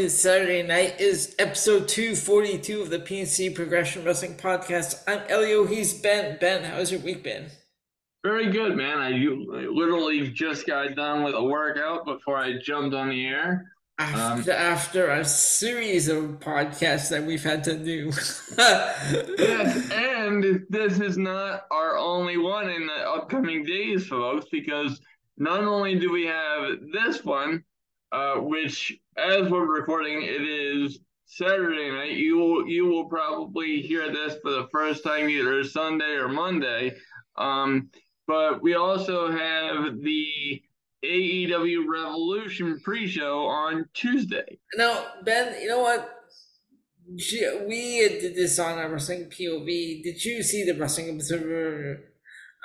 It 0.00 0.04
is 0.04 0.18
Saturday 0.18 0.62
night. 0.62 0.94
It 0.98 1.02
is 1.02 1.36
episode 1.38 1.86
242 1.86 2.80
of 2.80 2.88
the 2.88 3.00
PNC 3.00 3.54
Progression 3.54 4.02
Wrestling 4.02 4.34
Podcast. 4.34 5.02
I'm 5.06 5.20
Elio. 5.28 5.66
He's 5.66 5.92
Ben. 5.92 6.38
Ben, 6.40 6.64
how's 6.64 6.90
your 6.90 7.02
week 7.02 7.22
been? 7.22 7.50
Very 8.24 8.50
good, 8.50 8.78
man. 8.78 8.96
I, 8.96 9.08
I 9.08 9.66
literally 9.66 10.30
just 10.30 10.66
got 10.66 10.94
done 10.94 11.22
with 11.22 11.34
a 11.34 11.44
workout 11.44 12.06
before 12.06 12.38
I 12.38 12.56
jumped 12.56 12.94
on 12.94 13.10
the 13.10 13.26
air. 13.26 13.72
After, 13.98 14.52
um, 14.52 14.58
after 14.58 15.10
a 15.10 15.22
series 15.22 16.08
of 16.08 16.40
podcasts 16.40 17.10
that 17.10 17.22
we've 17.22 17.44
had 17.44 17.62
to 17.64 17.76
do. 17.76 18.06
yes, 18.58 19.90
and 19.90 20.64
this 20.70 20.98
is 20.98 21.18
not 21.18 21.66
our 21.70 21.98
only 21.98 22.38
one 22.38 22.70
in 22.70 22.86
the 22.86 23.06
upcoming 23.06 23.66
days, 23.66 24.06
folks, 24.06 24.46
because 24.50 24.98
not 25.36 25.62
only 25.62 25.98
do 25.98 26.10
we 26.10 26.24
have 26.24 26.78
this 26.90 27.22
one, 27.22 27.64
uh, 28.12 28.36
which 28.36 28.98
as 29.20 29.50
we're 29.50 29.66
recording, 29.66 30.22
it 30.22 30.42
is 30.42 30.98
Saturday 31.26 31.90
night. 31.90 32.12
You 32.12 32.38
will 32.38 32.66
you 32.66 32.86
will 32.86 33.08
probably 33.08 33.82
hear 33.82 34.10
this 34.10 34.36
for 34.42 34.50
the 34.50 34.68
first 34.72 35.04
time 35.04 35.28
either 35.28 35.62
Sunday 35.64 36.14
or 36.14 36.28
Monday. 36.28 36.96
Um, 37.36 37.90
but 38.26 38.62
we 38.62 38.74
also 38.74 39.30
have 39.30 40.00
the 40.00 40.62
AEW 41.04 41.86
Revolution 41.88 42.80
pre-show 42.80 43.46
on 43.46 43.86
Tuesday. 43.94 44.58
Now, 44.76 45.06
Ben, 45.24 45.60
you 45.60 45.68
know 45.68 45.80
what? 45.80 46.16
We 47.08 48.08
did 48.20 48.36
this 48.36 48.58
on 48.58 48.78
our 48.78 48.90
wrestling 48.90 49.24
POV. 49.30 50.02
Did 50.02 50.24
you 50.24 50.42
see 50.42 50.64
the 50.64 50.78
Wrestling 50.78 51.10
Observer, 51.10 52.00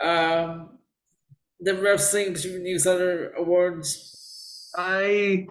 um, 0.03 0.77
the 1.59 1.73
Wrestling 1.73 2.27
Observer 2.27 2.59
Newsletter 2.59 3.31
Awards? 3.31 4.71
I 4.77 5.47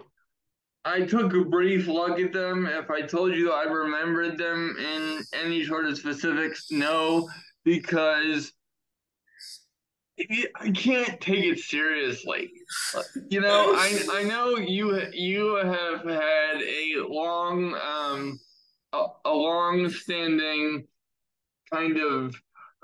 I 0.85 1.01
took 1.01 1.33
a 1.33 1.43
brief 1.43 1.87
look 1.87 2.19
at 2.19 2.31
them. 2.31 2.67
If 2.67 2.91
I 2.91 3.01
told 3.01 3.33
you 3.33 3.51
I 3.51 3.63
remembered 3.63 4.37
them 4.37 4.75
in 4.79 5.23
any 5.33 5.65
sort 5.65 5.85
of 5.85 5.97
specifics, 5.97 6.67
no, 6.69 7.27
because 7.63 8.53
I 10.19 10.71
can't 10.71 11.19
take 11.19 11.43
it 11.43 11.59
seriously. 11.59 12.51
You 13.29 13.41
know, 13.41 13.73
I 13.75 13.99
I 14.11 14.23
know 14.23 14.57
you 14.57 15.01
you 15.11 15.55
have 15.55 16.05
had 16.05 16.61
a 16.61 17.05
long 17.07 17.75
um 17.75 18.39
a, 18.93 19.05
a 19.25 19.33
long 19.33 19.89
standing 19.89 20.87
kind 21.73 21.97
of 21.97 22.35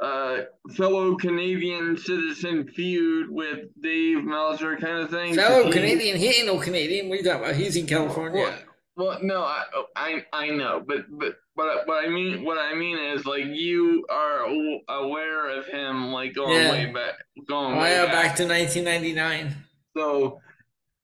uh, 0.02 0.42
fellow 0.74 1.16
Canadian 1.16 1.96
citizen 1.98 2.68
feud 2.68 3.30
with 3.30 3.68
Dave 3.82 4.24
Meltzer 4.24 4.76
kind 4.78 4.98
of 4.98 5.10
thing. 5.10 5.36
Fellow 5.36 5.66
he, 5.66 5.72
Canadian, 5.72 6.18
he 6.18 6.28
ain't 6.28 6.48
no 6.48 6.60
Canadian. 6.60 7.08
What 7.08 7.16
are 7.16 7.18
you 7.18 7.24
talking 7.24 7.44
about? 7.44 7.56
He's 7.56 7.76
in 7.76 7.86
California. 7.86 8.42
Well, 8.42 8.58
well, 8.98 9.20
no, 9.22 9.44
I, 9.44 9.64
I 9.96 10.26
I 10.34 10.50
know, 10.50 10.84
but 10.86 11.06
but 11.10 11.36
but 11.56 11.88
what 11.88 12.04
I 12.04 12.10
mean 12.10 12.44
what 12.44 12.58
I 12.58 12.74
mean 12.74 12.98
is 12.98 13.26
like 13.26 13.46
you 13.46 14.06
are 14.10 14.46
aware 14.90 15.58
of 15.58 15.68
him 15.68 16.12
like 16.12 16.34
going 16.34 16.60
yeah. 16.60 16.72
way 16.72 16.86
back, 16.92 17.14
going 17.48 17.78
oh, 17.78 17.82
way 17.82 18.06
back. 18.06 18.12
back 18.12 18.36
to 18.38 18.48
1999. 18.48 19.56
So 19.96 20.42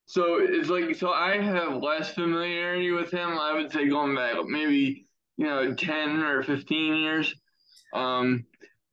so 0.06 0.40
it's 0.42 0.70
like 0.70 0.96
so 0.96 1.12
I 1.12 1.38
have 1.42 1.82
less 1.82 2.14
familiarity 2.14 2.92
with 2.92 3.12
him. 3.12 3.38
I 3.38 3.54
would 3.54 3.72
say 3.72 3.88
going 3.88 4.16
back 4.16 4.36
maybe 4.46 5.06
you 5.38 5.46
know 5.46 5.74
10 5.74 6.24
or 6.24 6.44
15 6.44 6.96
years. 6.96 7.36
Um, 7.94 8.46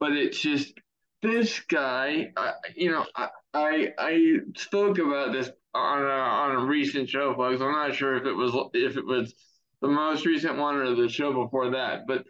but 0.04 0.12
it's 0.12 0.38
just 0.38 0.74
this 1.22 1.60
guy. 1.60 2.30
I, 2.36 2.52
you 2.76 2.90
know, 2.90 3.06
I, 3.16 3.28
I 3.54 3.88
I 3.98 4.36
spoke 4.54 4.98
about 4.98 5.32
this 5.32 5.48
on 5.72 6.02
a, 6.02 6.10
on 6.10 6.50
a 6.56 6.66
recent 6.66 7.08
show, 7.08 7.34
folks. 7.34 7.62
I'm 7.62 7.72
not 7.72 7.94
sure 7.94 8.14
if 8.16 8.26
it 8.26 8.34
was 8.34 8.54
if 8.74 8.98
it 8.98 9.06
was 9.06 9.34
the 9.80 9.88
most 9.88 10.26
recent 10.26 10.58
one 10.58 10.76
or 10.76 10.94
the 10.94 11.08
show 11.08 11.32
before 11.32 11.70
that, 11.70 12.02
but 12.06 12.24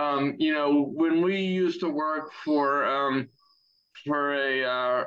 um, 0.00 0.36
you 0.38 0.54
know, 0.54 0.92
when 0.94 1.22
we 1.22 1.40
used 1.40 1.80
to 1.80 1.88
work 1.88 2.30
for 2.44 2.84
um 2.84 3.28
for 4.06 4.34
a 4.34 4.62
uh, 4.62 5.04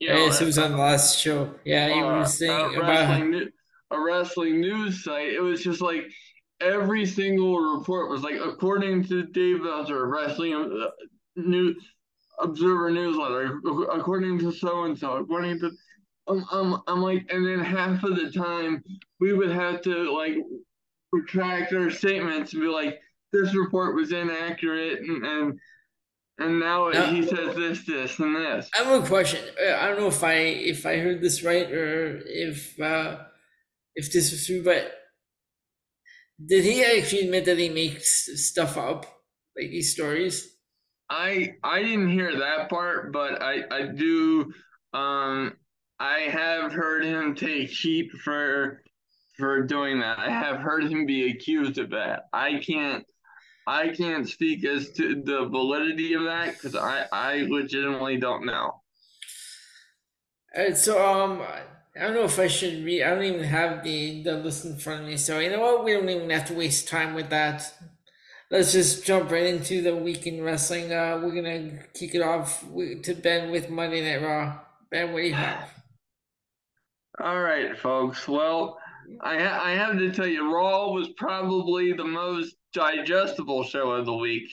you 0.00 0.10
know, 0.10 0.16
yes, 0.26 0.42
it 0.42 0.44
was 0.44 0.58
on 0.58 0.72
the 0.72 0.76
last 0.76 1.18
show. 1.18 1.54
Yeah, 1.64 1.94
you 1.94 2.04
uh, 2.04 2.18
were 2.18 2.26
saying 2.26 2.76
a 2.76 2.78
wrestling, 2.78 3.34
about 3.34 3.48
a 3.92 4.00
wrestling 4.02 4.60
news 4.60 5.02
site. 5.02 5.32
It 5.32 5.40
was 5.40 5.64
just 5.64 5.80
like 5.80 6.04
every 6.60 7.06
single 7.06 7.58
report 7.58 8.10
was 8.10 8.22
like, 8.22 8.36
according 8.42 9.04
to 9.08 9.24
Dave 9.24 9.62
Meltzer, 9.62 10.06
Wrestling 10.06 10.54
uh, 10.54 10.90
News 11.36 11.76
Observer 12.40 12.90
Newsletter, 12.90 13.60
according 13.92 14.38
to 14.40 14.52
so 14.52 14.84
and 14.84 14.98
so, 14.98 15.16
according 15.16 15.60
to, 15.60 15.70
I'm, 16.26 16.44
I'm, 16.50 16.80
I'm 16.86 17.02
like, 17.02 17.26
and 17.30 17.46
then 17.46 17.60
half 17.60 18.02
of 18.02 18.16
the 18.16 18.30
time 18.30 18.82
we 19.20 19.32
would 19.32 19.50
have 19.50 19.82
to 19.82 20.16
like 20.16 20.36
retract 21.12 21.72
our 21.72 21.90
statements 21.90 22.52
and 22.52 22.62
be 22.62 22.68
like, 22.68 23.00
this 23.32 23.54
report 23.54 23.94
was 23.94 24.12
inaccurate 24.12 25.00
and, 25.00 25.24
and 25.24 25.60
and 26.40 26.58
now, 26.58 26.88
now, 26.88 27.12
he 27.12 27.22
says 27.22 27.54
this, 27.54 27.84
this, 27.84 28.18
and 28.18 28.34
this. 28.34 28.70
I 28.74 28.82
have 28.82 29.04
a 29.04 29.06
question. 29.06 29.40
Uh, 29.62 29.74
I 29.74 29.88
don't 29.88 30.00
know 30.00 30.06
if 30.06 30.24
I 30.24 30.32
if 30.36 30.86
I 30.86 30.96
heard 30.96 31.20
this 31.20 31.42
right 31.42 31.70
or 31.70 32.22
if 32.24 32.80
uh, 32.80 33.18
if 33.94 34.10
this 34.10 34.32
was 34.32 34.46
true, 34.46 34.64
but 34.64 34.99
did 36.46 36.64
he 36.64 36.84
actually 36.84 37.22
admit 37.22 37.44
that 37.44 37.58
he 37.58 37.68
makes 37.68 38.28
stuff 38.48 38.76
up, 38.76 39.04
like 39.56 39.70
these 39.70 39.92
stories? 39.92 40.56
I 41.08 41.54
I 41.62 41.82
didn't 41.82 42.10
hear 42.10 42.38
that 42.38 42.70
part, 42.70 43.12
but 43.12 43.42
I 43.42 43.64
I 43.70 43.86
do. 43.88 44.52
Um, 44.92 45.56
I 45.98 46.20
have 46.30 46.72
heard 46.72 47.04
him 47.04 47.34
take 47.34 47.68
heat 47.68 48.10
for 48.24 48.82
for 49.36 49.62
doing 49.62 50.00
that. 50.00 50.18
I 50.18 50.30
have 50.30 50.58
heard 50.58 50.84
him 50.84 51.06
be 51.06 51.30
accused 51.30 51.78
of 51.78 51.90
that. 51.90 52.24
I 52.32 52.60
can't 52.60 53.04
I 53.66 53.88
can't 53.88 54.28
speak 54.28 54.64
as 54.64 54.90
to 54.92 55.22
the 55.22 55.46
validity 55.46 56.14
of 56.14 56.24
that 56.24 56.54
because 56.54 56.76
I 56.76 57.06
I 57.12 57.46
legitimately 57.48 58.18
don't 58.18 58.46
know. 58.46 58.82
And 60.54 60.76
so 60.76 61.04
um 61.04 61.42
I 61.96 62.00
don't 62.00 62.14
know 62.14 62.24
if 62.24 62.38
I 62.38 62.46
should 62.46 62.84
read. 62.84 63.02
I 63.02 63.14
don't 63.14 63.24
even 63.24 63.44
have 63.44 63.82
the 63.82 64.22
the 64.22 64.34
list 64.34 64.64
in 64.64 64.76
front 64.78 65.02
of 65.02 65.08
me. 65.08 65.16
So 65.16 65.38
you 65.40 65.50
know 65.50 65.60
what? 65.60 65.84
We 65.84 65.92
don't 65.92 66.08
even 66.08 66.30
have 66.30 66.46
to 66.46 66.54
waste 66.54 66.88
time 66.88 67.14
with 67.14 67.30
that. 67.30 67.72
Let's 68.50 68.72
just 68.72 69.04
jump 69.04 69.30
right 69.30 69.46
into 69.46 69.82
the 69.82 69.94
week 69.96 70.26
in 70.26 70.42
wrestling. 70.42 70.92
Uh, 70.92 71.20
we're 71.22 71.34
gonna 71.34 71.84
kick 71.94 72.14
it 72.14 72.22
off 72.22 72.64
to 73.04 73.14
Ben 73.14 73.50
with 73.50 73.70
Monday 73.70 74.02
Night 74.02 74.24
Raw. 74.24 74.60
Ben, 74.90 75.12
what 75.12 75.20
do 75.20 75.26
you 75.26 75.34
have? 75.34 75.68
All 77.22 77.40
right, 77.40 77.78
folks. 77.78 78.26
Well, 78.26 78.78
I 79.20 79.38
ha- 79.38 79.60
I 79.62 79.72
have 79.72 79.98
to 79.98 80.12
tell 80.12 80.26
you, 80.26 80.52
Raw 80.54 80.92
was 80.92 81.08
probably 81.16 81.92
the 81.92 82.04
most 82.04 82.56
digestible 82.72 83.64
show 83.64 83.90
of 83.90 84.06
the 84.06 84.14
week. 84.14 84.50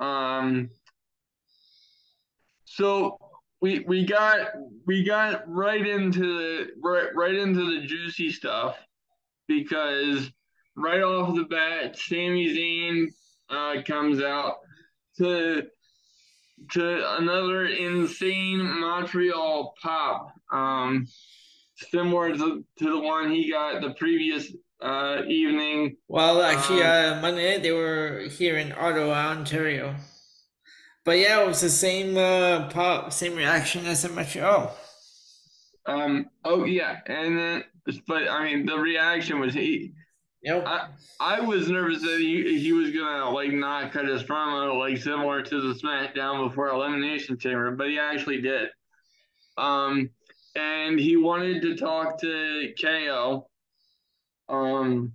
Um. 0.00 0.70
So 2.64 3.18
we 3.62 3.78
we 3.86 4.04
got 4.04 4.48
we 4.86 5.04
got 5.04 5.48
right 5.48 5.86
into 5.86 6.20
the 6.20 6.66
right 6.82 7.14
right 7.14 7.34
into 7.34 7.80
the 7.80 7.86
juicy 7.86 8.30
stuff 8.30 8.76
because 9.46 10.30
right 10.76 11.02
off 11.02 11.34
the 11.34 11.44
bat, 11.44 11.96
Sami 11.96 12.48
Zayn 12.54 13.06
uh, 13.48 13.82
comes 13.84 14.20
out 14.20 14.56
to 15.18 15.62
to 16.72 17.16
another 17.18 17.66
insane 17.66 18.80
Montreal 18.80 19.74
pop, 19.82 20.32
um, 20.52 21.06
similar 21.76 22.36
to, 22.36 22.64
to 22.78 22.84
the 22.84 22.98
one 22.98 23.30
he 23.30 23.50
got 23.50 23.80
the 23.80 23.94
previous 23.94 24.52
uh, 24.80 25.22
evening. 25.26 25.96
Well, 26.08 26.42
actually, 26.42 26.82
um, 26.82 27.18
uh, 27.18 27.20
Monday 27.20 27.52
night 27.52 27.62
they 27.62 27.72
were 27.72 28.26
here 28.30 28.58
in 28.58 28.72
Ottawa, 28.72 29.30
Ontario. 29.30 29.96
But 31.04 31.18
yeah, 31.18 31.42
it 31.42 31.46
was 31.46 31.60
the 31.60 31.70
same 31.70 32.16
uh, 32.16 32.68
pop, 32.70 33.12
same 33.12 33.34
reaction 33.34 33.86
as 33.86 34.04
in 34.04 34.14
Montreal. 34.14 34.76
Um. 35.86 36.30
Oh 36.44 36.64
yeah, 36.64 37.00
and 37.06 37.36
then 37.36 37.64
but 38.06 38.28
I 38.28 38.44
mean 38.44 38.66
the 38.66 38.78
reaction 38.78 39.40
was 39.40 39.54
he. 39.54 39.94
Yep. 40.42 40.64
I, 40.66 40.88
I 41.20 41.40
was 41.40 41.68
nervous 41.68 42.02
that 42.02 42.18
he, 42.18 42.58
he 42.58 42.72
was 42.72 42.90
gonna 42.90 43.30
like 43.30 43.52
not 43.52 43.92
cut 43.92 44.06
his 44.06 44.24
promo 44.24 44.78
like 44.78 44.98
similar 44.98 45.42
to 45.42 45.60
the 45.60 45.74
SmackDown 45.74 46.48
before 46.48 46.68
Elimination 46.68 47.38
Chamber, 47.38 47.70
but 47.72 47.88
he 47.88 47.98
actually 47.98 48.40
did. 48.40 48.68
Um, 49.56 50.10
and 50.56 50.98
he 50.98 51.16
wanted 51.16 51.62
to 51.62 51.76
talk 51.76 52.20
to 52.20 52.74
KO. 52.80 53.48
Um, 54.48 55.12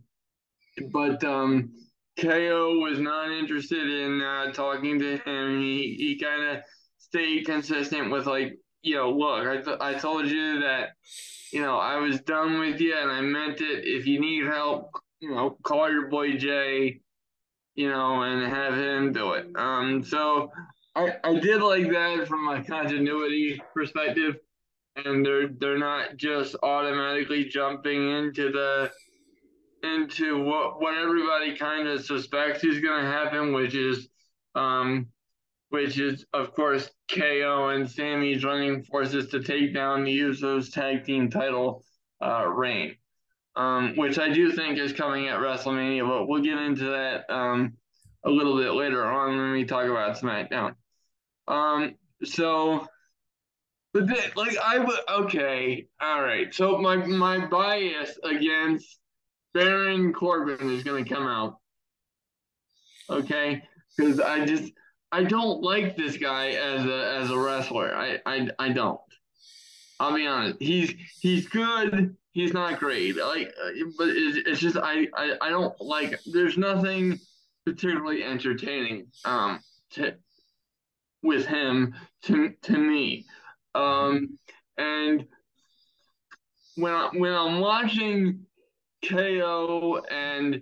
but 0.91 1.23
um, 1.23 1.71
KO 2.19 2.79
was 2.79 2.99
not 2.99 3.31
interested 3.31 3.87
in 3.89 4.21
uh, 4.21 4.51
talking 4.51 4.99
to 4.99 5.17
him. 5.17 5.61
He 5.61 5.95
he 5.97 6.19
kind 6.19 6.43
of 6.43 6.63
stayed 6.97 7.45
consistent 7.45 8.11
with 8.11 8.25
like, 8.25 8.57
you 8.81 8.95
know, 8.95 9.11
look, 9.11 9.47
I 9.47 9.61
th- 9.61 9.77
I 9.79 9.93
told 9.93 10.27
you 10.27 10.61
that, 10.61 10.89
you 11.51 11.61
know, 11.61 11.77
I 11.77 11.97
was 11.97 12.21
done 12.21 12.59
with 12.59 12.81
you 12.81 12.95
and 12.97 13.11
I 13.11 13.21
meant 13.21 13.61
it. 13.61 13.85
If 13.85 14.07
you 14.07 14.19
need 14.19 14.45
help, 14.45 14.89
you 15.19 15.29
know, 15.33 15.57
call 15.63 15.91
your 15.91 16.07
boy 16.09 16.37
Jay, 16.37 17.01
you 17.75 17.89
know, 17.89 18.23
and 18.23 18.51
have 18.51 18.73
him 18.73 19.13
do 19.13 19.33
it. 19.33 19.47
Um, 19.55 20.03
so 20.03 20.51
I 20.95 21.15
I 21.23 21.39
did 21.39 21.61
like 21.61 21.89
that 21.91 22.27
from 22.27 22.47
a 22.47 22.63
continuity 22.63 23.61
perspective, 23.73 24.37
and 24.95 25.23
they're 25.23 25.49
they're 25.59 25.77
not 25.77 26.17
just 26.17 26.55
automatically 26.63 27.45
jumping 27.45 28.09
into 28.09 28.51
the 28.51 28.91
into 29.87 30.43
what 30.43 30.81
what 30.81 30.97
everybody 30.97 31.55
kind 31.57 31.87
of 31.87 32.03
suspects 32.05 32.63
is 32.63 32.79
going 32.79 33.03
to 33.03 33.09
happen, 33.09 33.53
which 33.53 33.75
is, 33.75 34.07
um, 34.55 35.07
which 35.69 35.99
is 35.99 36.25
of 36.33 36.53
course 36.53 36.89
KO 37.09 37.69
and 37.69 37.89
Sami 37.89 38.35
joining 38.35 38.83
forces 38.83 39.29
to 39.29 39.41
take 39.41 39.73
down 39.73 40.03
the 40.03 40.19
Usos 40.19 40.71
tag 40.71 41.05
team 41.05 41.29
title 41.29 41.83
uh, 42.21 42.45
reign, 42.47 42.95
um, 43.55 43.95
which 43.95 44.19
I 44.19 44.29
do 44.29 44.51
think 44.51 44.77
is 44.77 44.93
coming 44.93 45.27
at 45.27 45.39
WrestleMania, 45.39 46.07
but 46.07 46.27
we'll 46.27 46.43
get 46.43 46.57
into 46.57 46.85
that 46.85 47.29
um, 47.29 47.73
a 48.23 48.29
little 48.29 48.57
bit 48.57 48.73
later 48.73 49.05
on 49.05 49.37
when 49.37 49.51
we 49.51 49.65
talk 49.65 49.85
about 49.85 50.17
SmackDown. 50.17 50.75
Um, 51.47 51.95
so 52.23 52.87
but 53.97 54.07
then, 54.07 54.31
like 54.35 54.55
I 54.57 54.77
would 54.77 54.99
okay, 55.09 55.87
all 55.99 56.21
right. 56.21 56.53
So 56.53 56.77
my 56.77 56.97
my 56.97 57.47
bias 57.47 58.19
against 58.23 58.99
Baron 59.57 60.13
Corbin 60.13 60.69
is 60.69 60.83
going 60.83 61.03
to 61.03 61.09
come 61.11 61.25
out. 61.25 61.57
Okay, 63.09 63.63
because 63.97 64.19
I 64.19 64.45
just 64.45 64.71
I 65.11 65.23
don't 65.23 65.63
like 65.63 65.97
this 65.97 66.15
guy 66.15 66.49
as 66.49 66.85
a 66.85 67.17
as 67.19 67.31
a 67.31 67.39
wrestler. 67.39 67.95
I 67.95 68.19
I 68.27 68.49
I 68.59 68.69
don't. 68.69 68.99
I'll 69.99 70.13
be 70.13 70.27
honest. 70.27 70.57
He's 70.59 70.93
he's 71.19 71.47
good. 71.47 72.15
He's 72.33 72.53
not 72.53 72.77
great. 72.77 73.17
Like, 73.17 73.51
but 73.97 74.09
it's, 74.09 74.47
it's 74.47 74.59
just 74.59 74.77
I, 74.77 75.07
I 75.15 75.37
I 75.41 75.49
don't 75.49 75.73
like. 75.81 76.19
There's 76.31 76.59
nothing 76.59 77.19
particularly 77.65 78.23
entertaining 78.23 79.07
um 79.25 79.59
to 79.93 80.13
with 81.23 81.47
him 81.47 81.95
to 82.25 82.53
to 82.61 82.77
me. 82.77 83.25
Um, 83.73 84.37
and 84.77 85.25
when 86.75 86.93
I, 86.93 87.09
when 87.15 87.33
I'm 87.33 87.59
watching 87.59 88.45
KO 89.05 90.01
and 90.09 90.61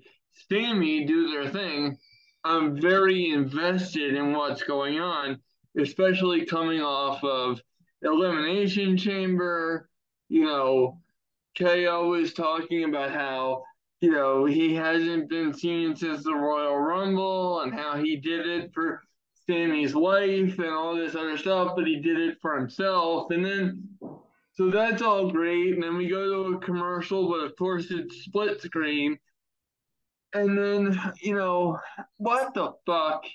Sami 0.49 1.05
do 1.05 1.29
their 1.31 1.49
thing, 1.49 1.97
I'm 2.43 2.79
very 2.79 3.31
invested 3.31 4.15
in 4.15 4.33
what's 4.33 4.63
going 4.63 4.99
on, 4.99 5.39
especially 5.79 6.45
coming 6.45 6.81
off 6.81 7.23
of 7.23 7.61
Elimination 8.01 8.97
Chamber. 8.97 9.89
You 10.29 10.45
know, 10.45 10.99
KO 11.57 12.13
is 12.15 12.33
talking 12.33 12.83
about 12.83 13.11
how 13.11 13.63
you 14.01 14.11
know 14.11 14.45
he 14.45 14.75
hasn't 14.75 15.29
been 15.29 15.53
seen 15.53 15.95
since 15.95 16.23
the 16.23 16.35
Royal 16.35 16.77
Rumble 16.77 17.61
and 17.61 17.73
how 17.73 17.97
he 17.97 18.17
did 18.17 18.45
it 18.45 18.71
for 18.73 19.01
Sami's 19.47 19.95
wife 19.95 20.57
and 20.57 20.69
all 20.69 20.95
this 20.95 21.15
other 21.15 21.37
stuff, 21.37 21.73
but 21.75 21.85
he 21.85 21.97
did 21.97 22.19
it 22.19 22.37
for 22.41 22.57
himself. 22.57 23.29
And 23.31 23.45
then, 23.45 23.87
so 24.55 24.69
that's 24.69 25.01
all 25.01 25.31
great. 25.31 25.73
And 25.73 25.83
then 25.83 25.97
we 25.97 26.07
go 26.07 26.25
to 26.25 26.55
a 26.55 26.59
commercial, 26.59 27.29
but 27.29 27.45
of 27.45 27.55
course 27.57 27.87
it's 27.89 28.23
split 28.23 28.61
screen. 28.61 29.17
And 30.33 30.57
then, 30.57 31.13
you 31.21 31.35
know, 31.35 31.79
what 32.17 32.53
the 32.53 32.73
fuck 32.85 33.25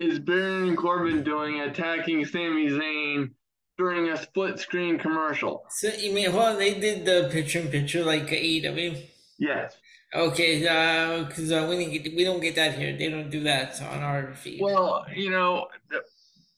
is 0.00 0.18
Baron 0.18 0.76
Corbin 0.76 1.22
doing 1.22 1.60
attacking 1.60 2.24
Sami 2.24 2.68
Zayn 2.68 3.30
during 3.76 4.10
a 4.10 4.16
split 4.16 4.58
screen 4.58 4.98
commercial? 4.98 5.64
So 5.70 5.88
you 5.88 6.12
mean, 6.12 6.34
well, 6.34 6.56
they 6.56 6.78
did 6.78 7.04
the 7.04 7.28
picture 7.32 7.60
in 7.60 7.68
picture 7.68 8.04
like 8.04 8.28
AEW? 8.28 9.02
Yes. 9.38 9.76
Okay, 10.14 10.60
because 10.60 11.52
uh, 11.52 11.64
uh, 11.64 11.68
we 11.68 11.76
didn't 11.76 12.02
get 12.02 12.16
we 12.16 12.24
don't 12.24 12.40
get 12.40 12.54
that 12.54 12.78
here. 12.78 12.96
They 12.96 13.10
don't 13.10 13.28
do 13.28 13.42
that 13.42 13.80
on 13.82 14.02
our 14.02 14.34
feed. 14.34 14.60
Well, 14.60 15.04
you 15.14 15.28
know, 15.28 15.68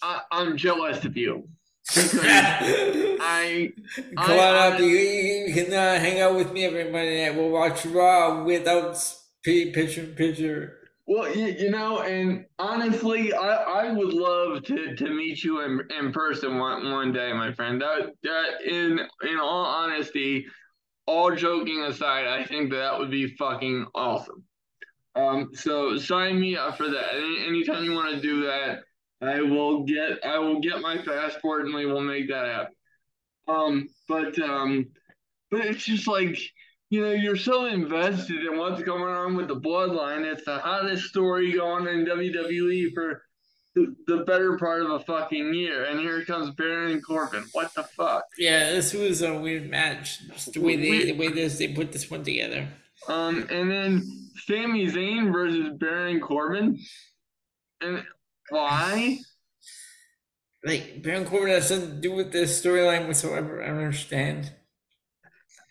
I, 0.03 0.23
am 0.31 0.57
jealous 0.57 1.05
of 1.05 1.17
you. 1.17 1.49
I 1.97 3.73
come 3.97 4.15
I, 4.17 4.39
on 4.39 4.75
up. 4.75 4.81
You, 4.81 4.87
you 4.87 5.55
can 5.55 5.73
uh, 5.73 5.99
hang 5.99 6.21
out 6.21 6.37
with 6.37 6.53
me 6.53 6.65
every 6.65 6.85
Monday 6.85 7.27
night. 7.27 7.37
We'll 7.37 7.51
watch 7.51 7.85
Raw 7.87 8.45
without 8.45 8.97
picture 9.43 10.07
picture. 10.07 10.77
Well, 11.07 11.35
you, 11.35 11.47
you 11.47 11.71
know, 11.71 12.03
and 12.03 12.45
honestly, 12.61 13.33
I, 13.33 13.57
I 13.89 13.93
would 13.93 14.13
love 14.13 14.63
to, 14.65 14.95
to 14.95 15.11
meet 15.11 15.43
you 15.43 15.63
in, 15.63 15.81
in 15.99 16.13
person 16.13 16.59
one, 16.59 16.93
one 16.93 17.13
day, 17.13 17.33
my 17.33 17.53
friend. 17.53 17.81
That, 17.83 18.13
that 18.23 18.63
in 18.65 19.01
in 19.29 19.41
all 19.41 19.65
honesty, 19.65 20.47
all 21.07 21.35
joking 21.35 21.83
aside, 21.83 22.29
I 22.29 22.45
think 22.45 22.71
that, 22.71 22.77
that 22.77 22.99
would 23.01 23.11
be 23.11 23.35
fucking 23.37 23.87
awesome. 23.93 24.45
Um, 25.17 25.51
so 25.55 25.97
sign 25.99 26.39
me 26.41 26.57
up 26.57 26.77
for 26.77 26.89
that. 26.89 27.15
Any, 27.15 27.45
anytime 27.49 27.83
you 27.83 27.93
want 27.93 28.15
to 28.15 28.21
do 28.21 28.43
that, 28.43 28.85
I 29.23 29.41
will 29.41 29.85
get 29.85 30.25
I 30.25 30.39
will 30.39 30.61
get 30.61 30.81
my 30.81 30.97
passport 30.99 31.67
and 31.67 31.75
we 31.75 31.87
will 31.87 32.01
make 32.01 32.29
that 32.29 32.47
happen. 32.47 32.75
Um, 33.49 33.89
but 34.09 34.39
um, 34.39 34.87
but 35.51 35.65
it's 35.67 35.85
just 35.85 36.07
like 36.07 36.39
you 36.89 37.03
know 37.03 37.13
you're 37.13 37.37
so 37.37 37.67
invested 37.67 38.45
in 38.45 38.59
what's 38.59 38.83
going 38.83 39.03
on 39.15 39.37
with 39.37 39.49
the 39.49 39.61
bloodline. 39.61 40.25
It's 40.25 40.45
the 40.45 40.59
hottest 40.59 41.05
story 41.05 41.53
going 41.53 41.87
in 41.87 42.07
WWE 42.07 42.93
for 42.95 43.23
the, 43.75 43.95
the 44.07 44.25
better 44.25 44.57
part 44.59 44.83
of 44.83 44.91
a 44.91 45.01
fucking 45.01 45.55
year, 45.55 45.85
and 45.85 46.01
here 46.01 46.25
comes 46.25 46.51
Baron 46.55 47.01
Corbin. 47.01 47.45
What 47.53 47.75
the 47.75 47.85
fuck? 47.85 48.25
Yeah, 48.39 48.71
this 48.71 48.93
was 48.93 49.23
a 49.23 49.39
weird 49.39 49.71
match. 49.71 50.27
Just 50.29 50.55
the 50.55 50.61
way 50.61 50.77
they 50.77 51.13
the 51.13 51.19
way 51.19 51.29
this 51.29 51.59
they 51.59 51.69
put 51.69 51.93
this 51.93 52.11
one 52.11 52.25
together. 52.25 52.69
Um, 53.09 53.47
and 53.51 53.71
then 53.71 54.31
Sami 54.47 54.87
Zayn 54.91 55.33
versus 55.33 55.71
Baron 55.79 56.21
Corbin, 56.21 56.79
and 57.81 58.03
why? 58.51 59.19
Like 60.65 61.03
Baron 61.03 61.25
Corbin 61.25 61.49
has 61.49 61.71
nothing 61.71 61.91
to 61.91 62.01
do 62.01 62.15
with 62.15 62.33
this 62.33 62.63
storyline 62.63 63.07
whatsoever. 63.07 63.63
I 63.63 63.69
don't 63.69 63.79
understand. 63.79 64.53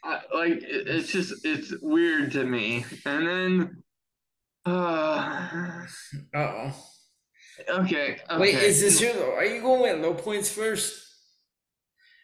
I, 0.03 0.21
like 0.33 0.63
it, 0.63 0.87
it's 0.87 1.11
just 1.11 1.45
it's 1.45 1.73
weird 1.81 2.31
to 2.31 2.43
me. 2.43 2.85
And 3.05 3.27
then, 3.27 3.83
uh 4.65 5.85
oh. 6.35 6.85
Okay, 7.67 8.17
okay. 8.29 8.39
Wait, 8.39 8.55
is 8.55 8.81
this 8.81 9.01
your? 9.01 9.35
Are 9.35 9.45
you 9.45 9.61
going 9.61 9.81
with 9.81 10.01
low 10.01 10.13
points 10.13 10.49
first? 10.49 11.09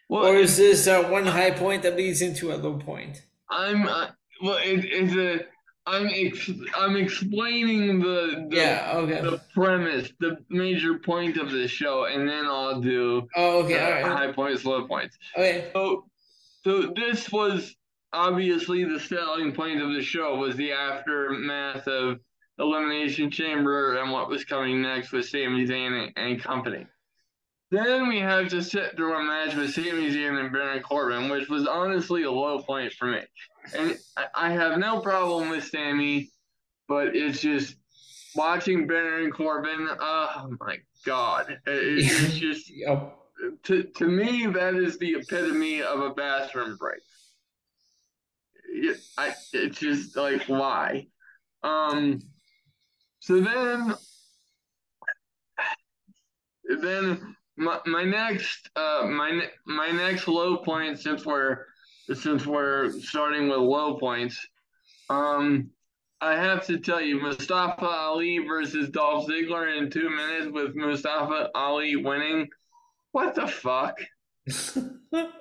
Well, 0.08 0.26
or 0.26 0.36
is 0.36 0.56
this 0.56 0.86
uh, 0.86 1.02
one 1.04 1.26
high 1.26 1.50
point 1.50 1.82
that 1.82 1.96
leads 1.96 2.22
into 2.22 2.52
a 2.52 2.56
low 2.56 2.78
point? 2.78 3.22
I'm 3.50 3.86
uh, 3.86 4.08
well. 4.42 4.58
It, 4.62 4.84
it's 4.84 5.14
a. 5.14 5.46
I'm 5.86 6.08
ex- 6.12 6.50
I'm 6.76 6.96
explaining 6.96 8.00
the, 8.00 8.46
the 8.50 8.56
yeah 8.56 8.92
okay 8.96 9.20
the 9.20 9.40
premise, 9.54 10.10
the 10.18 10.38
major 10.48 10.98
point 10.98 11.36
of 11.36 11.52
the 11.52 11.68
show, 11.68 12.06
and 12.06 12.28
then 12.28 12.44
I'll 12.46 12.80
do 12.80 13.28
oh 13.36 13.64
okay 13.64 14.02
right. 14.02 14.04
high 14.04 14.32
points, 14.32 14.64
low 14.64 14.86
points. 14.86 15.16
Okay. 15.36 15.70
So 15.72 16.06
so 16.64 16.92
this 16.96 17.30
was 17.30 17.76
obviously 18.12 18.84
the 18.84 18.98
selling 18.98 19.52
point 19.52 19.80
of 19.80 19.92
the 19.92 20.02
show 20.02 20.36
was 20.36 20.56
the 20.56 20.72
aftermath 20.72 21.86
of 21.86 22.18
Elimination 22.58 23.30
Chamber 23.30 23.98
and 23.98 24.10
what 24.10 24.28
was 24.28 24.44
coming 24.44 24.82
next 24.82 25.12
with 25.12 25.28
Sami 25.28 25.66
Zayn 25.66 26.06
and, 26.06 26.12
and 26.16 26.42
company. 26.42 26.86
Then 27.70 28.08
we 28.08 28.20
have 28.20 28.48
to 28.48 28.62
sit 28.62 28.96
through 28.96 29.16
a 29.16 29.22
match 29.22 29.54
with 29.54 29.74
Sami 29.74 30.10
Zayn 30.10 30.40
and 30.40 30.52
Baron 30.52 30.82
Corbin, 30.82 31.28
which 31.28 31.48
was 31.48 31.66
honestly 31.66 32.22
a 32.22 32.30
low 32.30 32.60
point 32.60 32.92
for 32.92 33.06
me. 33.06 33.20
And 33.74 33.98
I, 34.34 34.52
have 34.52 34.78
no 34.78 35.00
problem 35.00 35.50
with 35.50 35.64
Sami, 35.64 36.30
but 36.88 37.16
it's 37.16 37.40
just 37.40 37.76
watching 38.34 38.86
Baron 38.86 39.30
Corbin. 39.30 39.88
Oh 40.00 40.52
my 40.60 40.78
god, 41.04 41.50
it, 41.50 41.60
it's 41.66 42.34
just 42.38 42.70
yep. 42.70 43.16
to 43.64 43.82
to 43.82 44.06
me 44.06 44.46
that 44.46 44.74
is 44.74 44.98
the 44.98 45.14
epitome 45.14 45.82
of 45.82 46.00
a 46.00 46.10
bathroom 46.10 46.76
break. 46.76 47.00
It, 48.68 48.98
I, 49.16 49.34
it's 49.52 49.78
just 49.78 50.16
like 50.16 50.42
why. 50.46 51.06
Um, 51.62 52.20
so 53.20 53.40
then, 53.40 53.94
then 56.80 57.36
my, 57.56 57.80
my 57.86 58.04
next 58.04 58.70
uh 58.76 59.06
my 59.06 59.48
my 59.66 59.90
next 59.90 60.28
low 60.28 60.58
point 60.58 61.00
since 61.00 61.24
we're 61.24 61.64
since 62.14 62.46
we're 62.46 62.90
starting 63.00 63.48
with 63.48 63.58
low 63.58 63.98
points, 63.98 64.46
um, 65.10 65.70
I 66.20 66.34
have 66.34 66.66
to 66.66 66.78
tell 66.78 67.00
you 67.00 67.20
Mustafa 67.20 67.86
Ali 67.86 68.38
versus 68.38 68.88
Dolph 68.88 69.28
Ziggler 69.28 69.76
in 69.76 69.90
two 69.90 70.08
minutes 70.08 70.50
with 70.50 70.74
Mustafa 70.74 71.50
Ali 71.54 71.96
winning. 71.96 72.48
What 73.12 73.34
the 73.34 73.46
fuck? 73.46 73.98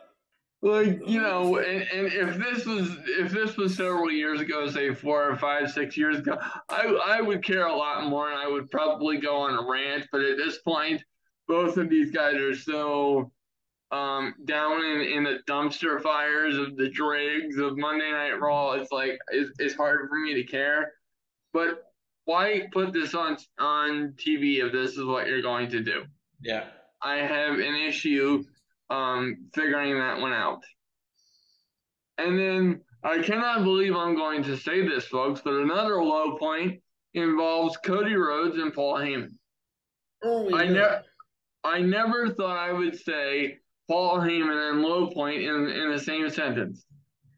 like 0.65 0.99
you 1.07 1.21
know 1.21 1.57
and, 1.57 1.83
and 1.93 2.07
if 2.07 2.37
this 2.37 2.65
was 2.65 2.89
if 3.05 3.31
this 3.31 3.55
was 3.55 3.75
several 3.77 4.09
years 4.09 4.41
ago 4.41 4.67
say 4.67 4.93
four 4.93 5.29
or 5.29 5.35
five 5.37 5.69
six 5.69 5.95
years 5.95 6.17
ago 6.17 6.37
i 6.69 6.85
i 7.05 7.21
would 7.21 7.43
care 7.43 7.67
a 7.67 7.75
lot 7.75 8.09
more 8.09 8.31
and 8.31 8.39
i 8.39 8.47
would 8.47 8.69
probably 8.71 9.17
go 9.17 9.35
on 9.35 9.53
a 9.53 9.69
rant 9.69 10.07
but 10.11 10.21
at 10.21 10.37
this 10.37 10.57
point 10.59 11.03
both 11.47 11.77
of 11.77 11.87
these 11.87 12.09
guys 12.09 12.35
are 12.35 12.55
so 12.55 13.31
um 13.91 14.33
down 14.45 14.83
in, 14.83 15.01
in 15.01 15.23
the 15.23 15.39
dumpster 15.47 16.01
fires 16.01 16.57
of 16.57 16.75
the 16.75 16.89
dregs 16.89 17.57
of 17.57 17.77
monday 17.77 18.11
night 18.11 18.39
raw 18.39 18.71
it's 18.71 18.91
like 18.91 19.17
it's, 19.29 19.51
it's 19.59 19.75
hard 19.75 20.09
for 20.09 20.19
me 20.19 20.33
to 20.33 20.43
care 20.43 20.91
but 21.53 21.83
why 22.25 22.63
put 22.71 22.91
this 22.91 23.13
on 23.13 23.37
on 23.59 24.13
tv 24.17 24.63
if 24.65 24.71
this 24.71 24.97
is 24.97 25.03
what 25.03 25.27
you're 25.27 25.41
going 25.41 25.69
to 25.69 25.83
do 25.83 26.03
yeah 26.41 26.63
i 27.03 27.17
have 27.17 27.59
an 27.59 27.75
issue 27.75 28.43
um, 28.89 29.37
figuring 29.53 29.97
that 29.97 30.19
one 30.19 30.33
out. 30.33 30.63
And 32.17 32.39
then 32.39 32.81
I 33.03 33.19
cannot 33.19 33.63
believe 33.63 33.95
I'm 33.95 34.15
going 34.15 34.43
to 34.43 34.57
say 34.57 34.87
this, 34.87 35.05
folks, 35.05 35.41
but 35.43 35.53
another 35.53 36.01
low 36.03 36.37
point 36.37 36.81
involves 37.13 37.77
Cody 37.77 38.15
Rhodes 38.15 38.57
and 38.57 38.73
Paul 38.73 38.95
Heyman. 38.95 39.31
Oh, 40.23 40.55
I 40.55 40.67
never, 40.67 41.03
I 41.63 41.81
never 41.81 42.29
thought 42.29 42.57
I 42.57 42.71
would 42.71 42.97
say 42.97 43.59
Paul 43.87 44.19
Heyman 44.19 44.71
and 44.71 44.81
low 44.81 45.07
point 45.11 45.41
in 45.41 45.67
in 45.67 45.91
the 45.91 45.99
same 45.99 46.29
sentence. 46.29 46.85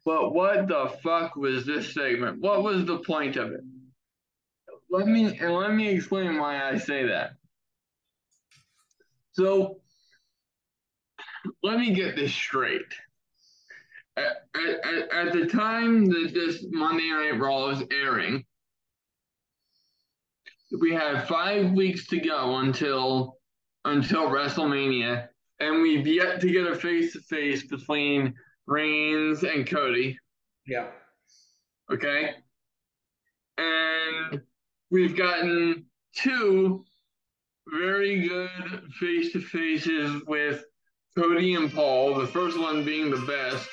But 0.05 0.33
what 0.33 0.67
the 0.67 0.93
fuck 1.03 1.35
was 1.35 1.65
this 1.65 1.93
segment? 1.93 2.39
What 2.39 2.63
was 2.63 2.85
the 2.85 2.99
point 2.99 3.35
of 3.35 3.51
it? 3.51 3.61
Let 4.89 5.07
me 5.07 5.37
and 5.37 5.53
let 5.53 5.73
me 5.73 5.89
explain 5.89 6.39
why 6.39 6.69
I 6.69 6.77
say 6.77 7.07
that. 7.07 7.31
So 9.33 9.81
let 11.61 11.79
me 11.79 11.93
get 11.93 12.15
this 12.15 12.33
straight. 12.33 12.93
At, 14.15 14.45
at, 14.55 15.27
at 15.27 15.33
the 15.33 15.45
time 15.45 16.05
that 16.05 16.31
this 16.33 16.65
Monday 16.71 17.09
Night 17.09 17.39
Raw 17.39 17.69
is 17.69 17.83
airing, 17.91 18.43
we 20.79 20.93
have 20.93 21.27
five 21.27 21.71
weeks 21.71 22.07
to 22.07 22.19
go 22.19 22.57
until 22.57 23.37
until 23.85 24.27
WrestleMania, 24.29 25.27
and 25.59 25.81
we've 25.81 26.07
yet 26.07 26.39
to 26.41 26.51
get 26.51 26.67
a 26.67 26.75
face 26.75 27.13
to 27.13 27.19
face 27.19 27.63
between 27.63 28.33
Reigns 28.65 29.43
and 29.43 29.67
Cody. 29.67 30.17
Yeah. 30.65 30.87
Okay. 31.91 32.31
And 33.57 34.41
we've 34.91 35.15
gotten 35.15 35.85
two 36.13 36.85
very 37.67 38.27
good 38.27 38.83
face 38.99 39.31
to 39.33 39.41
faces 39.41 40.21
with 40.27 40.63
Cody 41.17 41.55
and 41.55 41.73
Paul, 41.73 42.15
the 42.15 42.27
first 42.27 42.59
one 42.59 42.85
being 42.85 43.09
the 43.09 43.25
best. 43.25 43.67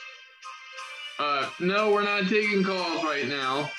Uh, 1.19 1.49
no, 1.61 1.93
we're 1.93 2.03
not 2.03 2.29
taking 2.29 2.65
calls 2.65 3.05
right 3.05 3.29
now. 3.29 3.71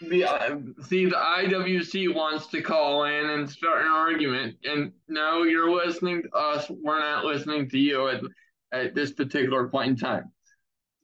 The 0.00 0.24
uh, 0.24 0.56
see 0.86 1.06
the 1.06 1.16
IWC 1.16 2.14
wants 2.14 2.46
to 2.48 2.62
call 2.62 3.04
in 3.04 3.30
and 3.30 3.50
start 3.50 3.82
an 3.82 3.90
argument, 3.90 4.56
and 4.64 4.92
no, 5.08 5.42
you're 5.42 5.70
listening 5.70 6.22
to 6.22 6.30
us. 6.36 6.70
We're 6.70 7.00
not 7.00 7.24
listening 7.24 7.68
to 7.70 7.78
you 7.78 8.08
at 8.08 8.20
at 8.72 8.94
this 8.94 9.12
particular 9.12 9.68
point 9.68 9.90
in 9.90 9.96
time. 9.96 10.30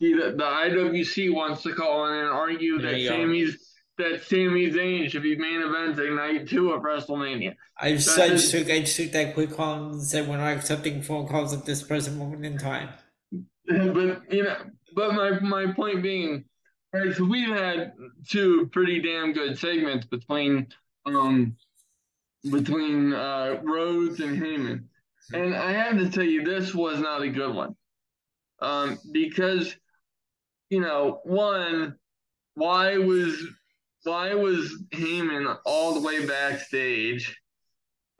See, 0.00 0.12
the, 0.12 0.32
the 0.32 0.44
IWC 0.44 1.32
wants 1.34 1.62
to 1.62 1.74
call 1.74 2.06
in 2.06 2.18
and 2.18 2.28
argue 2.28 2.80
there 2.80 2.92
that 2.92 3.06
Sami's 3.06 3.74
that 3.98 4.24
Sami 4.24 4.70
Zayn 4.70 5.08
should 5.08 5.22
be 5.22 5.36
main 5.36 5.60
eventing 5.60 6.16
night 6.16 6.48
two 6.48 6.72
of 6.72 6.82
WrestleMania. 6.82 7.54
I 7.78 7.92
just, 7.92 8.18
I 8.18 8.28
just 8.30 8.50
took 8.50 8.68
I 8.68 8.80
just 8.80 8.96
took 8.96 9.12
that 9.12 9.34
quick 9.34 9.52
call 9.52 9.90
and 9.90 10.02
said 10.02 10.28
we're 10.28 10.36
not 10.36 10.56
accepting 10.56 11.02
phone 11.02 11.28
calls 11.28 11.52
at 11.52 11.64
this 11.64 11.82
present 11.82 12.16
moment 12.16 12.44
in 12.44 12.58
time. 12.58 12.88
But 13.66 14.32
you 14.32 14.44
know, 14.44 14.56
but 14.94 15.14
my 15.14 15.38
my 15.40 15.72
point 15.72 16.02
being, 16.02 16.44
right? 16.94 17.14
So 17.14 17.24
we've 17.24 17.48
had 17.48 17.92
two 18.28 18.68
pretty 18.72 19.02
damn 19.02 19.32
good 19.32 19.58
segments 19.58 20.06
between 20.06 20.68
um 21.04 21.56
between 22.50 23.12
uh 23.12 23.60
Rhodes 23.62 24.20
and 24.20 24.40
Heyman. 24.40 24.84
And 25.32 25.54
I 25.54 25.72
have 25.72 25.98
to 25.98 26.10
tell 26.10 26.24
you, 26.24 26.44
this 26.44 26.74
was 26.74 27.00
not 27.00 27.22
a 27.22 27.28
good 27.28 27.54
one. 27.54 27.74
Um, 28.60 28.98
because, 29.10 29.74
you 30.68 30.80
know, 30.80 31.20
one, 31.24 31.96
why 32.54 32.98
was 32.98 33.42
why 34.04 34.34
was 34.34 34.84
Heyman 34.92 35.56
all 35.64 35.94
the 35.94 36.06
way 36.06 36.26
backstage, 36.26 37.40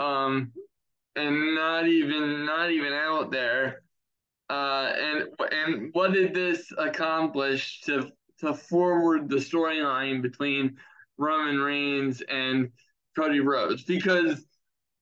um, 0.00 0.52
and 1.14 1.54
not 1.54 1.86
even 1.86 2.46
not 2.46 2.70
even 2.70 2.92
out 2.92 3.30
there? 3.30 3.82
Uh, 4.50 4.92
and 4.98 5.28
and 5.52 5.90
what 5.92 6.12
did 6.12 6.34
this 6.34 6.72
accomplish 6.76 7.80
to 7.82 8.10
to 8.40 8.54
forward 8.54 9.28
the 9.28 9.36
storyline 9.36 10.22
between 10.22 10.76
Roman 11.18 11.58
Reigns 11.58 12.22
and 12.22 12.70
Cody 13.16 13.40
Rhodes? 13.40 13.84
Because 13.84 14.44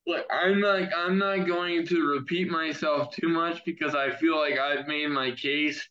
look, 0.06 0.26
I'm 0.30 0.60
not 0.60 0.88
I'm 0.96 1.18
not 1.18 1.46
going 1.46 1.86
to 1.86 2.06
repeat 2.08 2.50
myself 2.50 3.14
too 3.14 3.28
much 3.28 3.64
because 3.64 3.94
I 3.94 4.10
feel 4.10 4.38
like 4.38 4.58
I've 4.58 4.86
made 4.86 5.08
my 5.08 5.30
case 5.32 5.86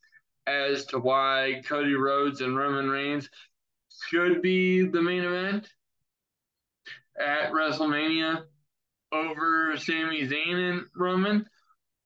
as 0.48 0.86
to 0.88 1.00
why 1.00 1.62
Cody 1.66 1.94
Rhodes 1.94 2.42
and 2.42 2.58
Roman 2.58 2.90
Reigns 2.90 3.30
should 4.10 4.42
be 4.42 4.86
the 4.88 5.02
main 5.02 5.24
event 5.24 5.68
at 7.20 7.52
WrestleMania 7.52 8.44
over 9.12 9.76
Sami 9.78 10.28
Zayn 10.28 10.72
and 10.72 10.86
Roman, 10.96 11.46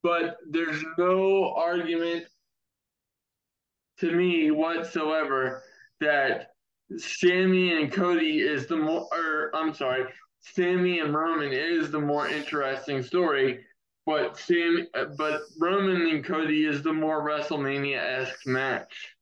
but 0.04 0.38
there's 0.50 0.84
no 0.98 1.54
argument 1.54 2.26
to 4.00 4.12
me 4.12 4.52
whatsoever 4.52 5.64
that 6.02 6.52
Sami 6.98 7.74
and 7.82 7.92
Cody 7.92 8.40
is 8.40 8.68
the 8.68 8.78
more, 8.78 9.08
or 9.12 9.56
I'm 9.56 9.74
sorry, 9.74 10.06
Sami 10.42 11.00
and 11.00 11.14
Roman 11.14 11.52
is 11.52 11.90
the 11.90 12.00
more 12.00 12.28
interesting 12.28 13.02
story, 13.02 13.66
but 14.06 14.38
Sam, 14.38 14.88
but 15.18 15.42
Roman 15.60 16.08
and 16.08 16.24
Cody 16.24 16.66
is 16.66 16.84
the 16.84 16.94
more 16.94 17.26
WrestleMania 17.26 17.98
esque 17.98 18.46
match. 18.46 19.16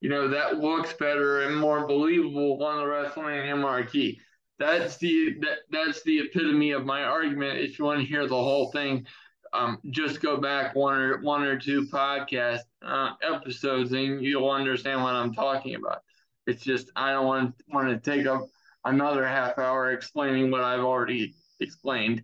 You 0.00 0.10
know 0.10 0.28
that 0.28 0.58
looks 0.58 0.92
better 0.94 1.42
and 1.42 1.56
more 1.56 1.86
believable 1.86 2.62
on 2.64 2.76
the 2.78 2.84
WrestleMania 2.84 3.58
marquee. 3.58 4.20
That's 4.58 4.96
the 4.98 5.36
that, 5.40 5.58
that's 5.70 6.02
the 6.02 6.18
epitome 6.18 6.72
of 6.72 6.84
my 6.84 7.04
argument. 7.04 7.58
If 7.58 7.78
you 7.78 7.84
want 7.84 8.00
to 8.00 8.06
hear 8.06 8.26
the 8.26 8.34
whole 8.34 8.70
thing, 8.72 9.06
um, 9.52 9.78
just 9.90 10.20
go 10.20 10.36
back 10.36 10.74
one 10.74 10.98
or 10.98 11.20
one 11.20 11.42
or 11.42 11.58
two 11.58 11.86
podcast 11.86 12.60
uh, 12.82 13.12
episodes 13.22 13.92
and 13.92 14.22
you'll 14.22 14.50
understand 14.50 15.02
what 15.02 15.14
I'm 15.14 15.32
talking 15.32 15.74
about. 15.74 16.02
It's 16.46 16.62
just 16.62 16.90
I 16.96 17.12
don't 17.12 17.26
want 17.26 17.54
want 17.68 17.88
to 17.88 17.98
take 17.98 18.26
up 18.26 18.48
another 18.84 19.26
half 19.26 19.58
hour 19.58 19.90
explaining 19.90 20.50
what 20.50 20.62
I've 20.62 20.80
already 20.80 21.34
explained. 21.60 22.22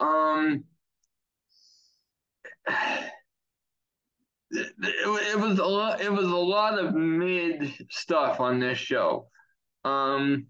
Um, 0.00 0.64
it, 2.66 3.06
it 4.50 5.38
was 5.38 5.58
a 5.58 5.64
lot. 5.64 6.00
It 6.00 6.12
was 6.12 6.26
a 6.26 6.36
lot 6.36 6.78
of 6.78 6.94
mid 6.94 7.72
stuff 7.90 8.40
on 8.40 8.58
this 8.58 8.78
show. 8.78 9.28
Um, 9.84 10.46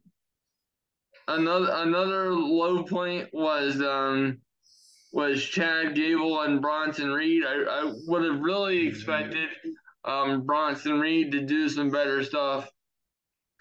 another 1.29 1.71
another 1.73 2.33
low 2.33 2.83
point 2.83 3.29
was 3.33 3.81
um 3.83 4.41
was 5.13 5.43
Chad 5.43 5.95
Gable 5.95 6.43
and 6.43 6.61
Bronson 6.61 7.11
Reed. 7.11 7.45
I, 7.47 7.63
I 7.63 7.93
would 8.07 8.25
have 8.25 8.41
really 8.41 8.87
expected 8.87 9.49
um 10.05 10.47
Bronson 10.47 11.01
Reed 11.01 11.33
to 11.33 11.43
do 11.43 11.69
some 11.69 11.91
better 11.91 12.23
stuff 12.23 12.71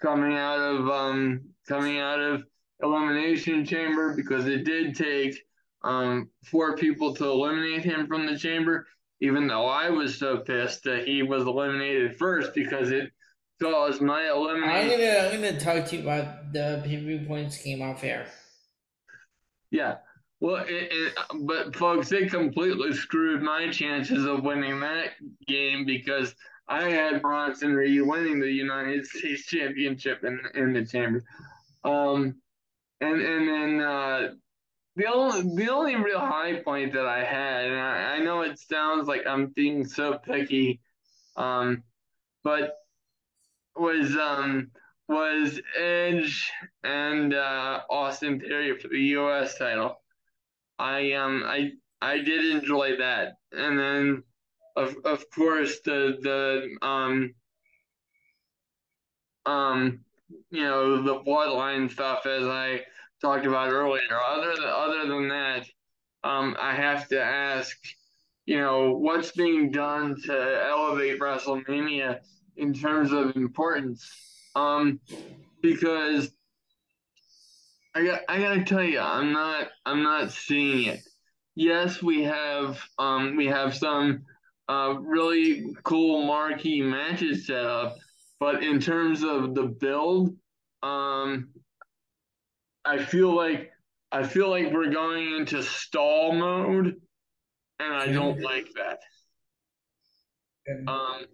coming 0.00 0.36
out 0.36 0.60
of 0.60 0.88
um 0.88 1.42
coming 1.68 1.98
out 1.98 2.20
of 2.20 2.44
elimination 2.82 3.64
chamber 3.64 4.14
because 4.14 4.46
it 4.46 4.64
did 4.64 4.94
take 4.94 5.36
um 5.82 6.30
four 6.44 6.76
people 6.76 7.14
to 7.14 7.24
eliminate 7.24 7.82
him 7.84 8.06
from 8.06 8.26
the 8.26 8.38
chamber 8.38 8.86
even 9.20 9.46
though 9.46 9.66
I 9.66 9.90
was 9.90 10.16
so 10.16 10.38
pissed 10.38 10.84
that 10.84 11.06
he 11.06 11.22
was 11.22 11.42
eliminated 11.42 12.16
first 12.16 12.54
because 12.54 12.90
it 12.90 13.10
caused 13.60 14.00
my 14.00 14.28
elimination. 14.28 14.70
I'm 14.70 14.88
gonna 14.88 15.30
I'm 15.32 15.42
gonna 15.42 15.60
talk 15.60 15.88
to 15.88 15.96
you 15.96 16.02
about 16.02 16.52
the 16.52 16.80
pay 16.84 17.24
points 17.26 17.62
game 17.62 17.82
off 17.82 18.04
air. 18.04 18.26
Yeah, 19.70 19.96
well, 20.40 20.64
it, 20.68 20.88
it, 20.90 21.14
but 21.40 21.74
folks, 21.74 22.12
it 22.12 22.30
completely 22.30 22.92
screwed 22.92 23.42
my 23.42 23.70
chances 23.70 24.24
of 24.24 24.44
winning 24.44 24.80
that 24.80 25.12
game 25.46 25.84
because 25.84 26.34
I 26.68 26.90
had 26.90 27.22
Bronson 27.22 27.74
Reed 27.74 28.02
winning 28.02 28.38
the 28.40 28.50
United 28.50 29.06
States 29.06 29.46
Championship 29.46 30.22
in 30.24 30.40
in 30.54 30.72
the 30.72 30.84
chamber. 30.84 31.24
Um, 31.84 32.40
and 33.00 33.20
and 33.20 33.48
then 33.48 33.80
uh, 33.80 34.34
the 34.96 35.06
only 35.06 35.56
the 35.56 35.72
only 35.72 35.96
real 35.96 36.20
high 36.20 36.60
point 36.62 36.92
that 36.92 37.06
I 37.06 37.24
had, 37.24 37.66
and 37.66 37.80
I, 37.80 38.16
I 38.16 38.18
know 38.18 38.42
it 38.42 38.58
sounds 38.58 39.08
like 39.08 39.26
I'm 39.26 39.46
being 39.48 39.86
so 39.86 40.18
picky, 40.18 40.80
um, 41.36 41.82
but 42.44 42.76
was 43.76 44.16
um 44.16 44.70
was 45.08 45.60
Edge 45.76 46.52
and 46.84 47.32
uh, 47.34 47.80
Austin 47.88 48.40
Theory 48.40 48.78
for 48.78 48.88
the 48.88 49.00
U.S. 49.00 49.56
title. 49.56 50.00
I 50.78 51.12
um 51.12 51.42
I 51.46 51.72
I 52.00 52.18
did 52.18 52.44
enjoy 52.44 52.96
that, 52.98 53.34
and 53.52 53.78
then 53.78 54.22
of 54.76 54.96
of 55.04 55.28
course 55.30 55.80
the 55.84 56.16
the 56.22 56.86
um 56.86 57.34
um 59.46 60.00
you 60.50 60.62
know 60.62 61.02
the 61.02 61.20
bloodline 61.20 61.90
stuff 61.90 62.26
as 62.26 62.44
I 62.44 62.82
talked 63.20 63.46
about 63.46 63.70
earlier. 63.70 64.02
Other 64.28 64.54
than 64.54 64.64
other 64.64 65.06
than 65.06 65.28
that, 65.28 65.66
um, 66.24 66.56
I 66.58 66.74
have 66.74 67.08
to 67.08 67.22
ask, 67.22 67.76
you 68.46 68.58
know, 68.58 68.92
what's 68.92 69.32
being 69.32 69.70
done 69.70 70.16
to 70.26 70.66
elevate 70.68 71.20
WrestleMania 71.20 72.20
in 72.56 72.74
terms 72.74 73.12
of 73.12 73.36
importance? 73.36 74.08
Um, 74.54 75.00
because 75.62 76.30
I 77.98 78.04
got 78.04 78.20
I 78.28 78.38
gotta 78.38 78.64
tell 78.64 78.84
you, 78.84 79.00
I'm 79.00 79.32
not 79.32 79.68
I'm 79.84 80.04
not 80.04 80.30
seeing 80.30 80.86
it. 80.86 81.00
Yes, 81.56 82.00
we 82.00 82.22
have 82.22 82.80
um 82.96 83.34
we 83.34 83.46
have 83.46 83.74
some 83.74 84.24
uh, 84.68 84.94
really 85.00 85.74
cool 85.82 86.24
marquee 86.24 86.80
matches 86.80 87.48
set 87.48 87.64
up. 87.64 87.96
But 88.38 88.62
in 88.62 88.78
terms 88.78 89.24
of 89.24 89.56
the 89.56 89.64
build, 89.64 90.36
um, 90.84 91.48
I 92.84 92.98
feel 92.98 93.34
like 93.34 93.72
I 94.12 94.22
feel 94.22 94.48
like 94.48 94.72
we're 94.72 94.92
going 94.92 95.34
into 95.34 95.60
stall 95.64 96.32
mode, 96.32 96.94
and 97.80 97.94
I 97.94 98.12
don't 98.12 98.40
like 98.40 98.68
that. 98.76 99.00
Um, 100.86 101.24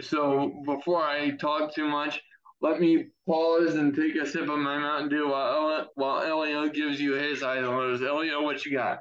so 0.00 0.62
before 0.66 1.04
I 1.04 1.30
talk 1.30 1.74
too 1.76 1.86
much, 1.86 2.20
let 2.60 2.80
me 2.80 3.06
pause 3.26 3.74
and 3.74 3.94
take 3.94 4.16
a 4.16 4.26
sip 4.26 4.48
of 4.48 4.58
my 4.58 4.78
Mountain 4.78 5.10
Dew 5.10 5.28
while 5.28 5.88
while 5.94 6.22
Elio 6.22 6.68
gives 6.68 7.00
you 7.00 7.12
his 7.12 7.42
items. 7.42 8.02
Elio, 8.02 8.42
what 8.42 8.64
you 8.64 8.72
got? 8.72 9.00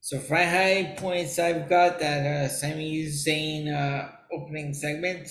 So 0.00 0.18
for 0.18 0.36
high 0.36 0.94
points, 0.98 1.38
I've 1.38 1.68
got 1.68 1.98
that 2.00 2.26
uh, 2.26 2.48
Sami 2.48 3.06
Zayn 3.06 3.72
uh, 3.72 4.10
opening 4.32 4.74
segment. 4.74 5.28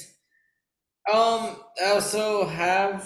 Um, 1.12 1.58
I 1.84 1.92
also 1.94 2.46
have 2.46 3.04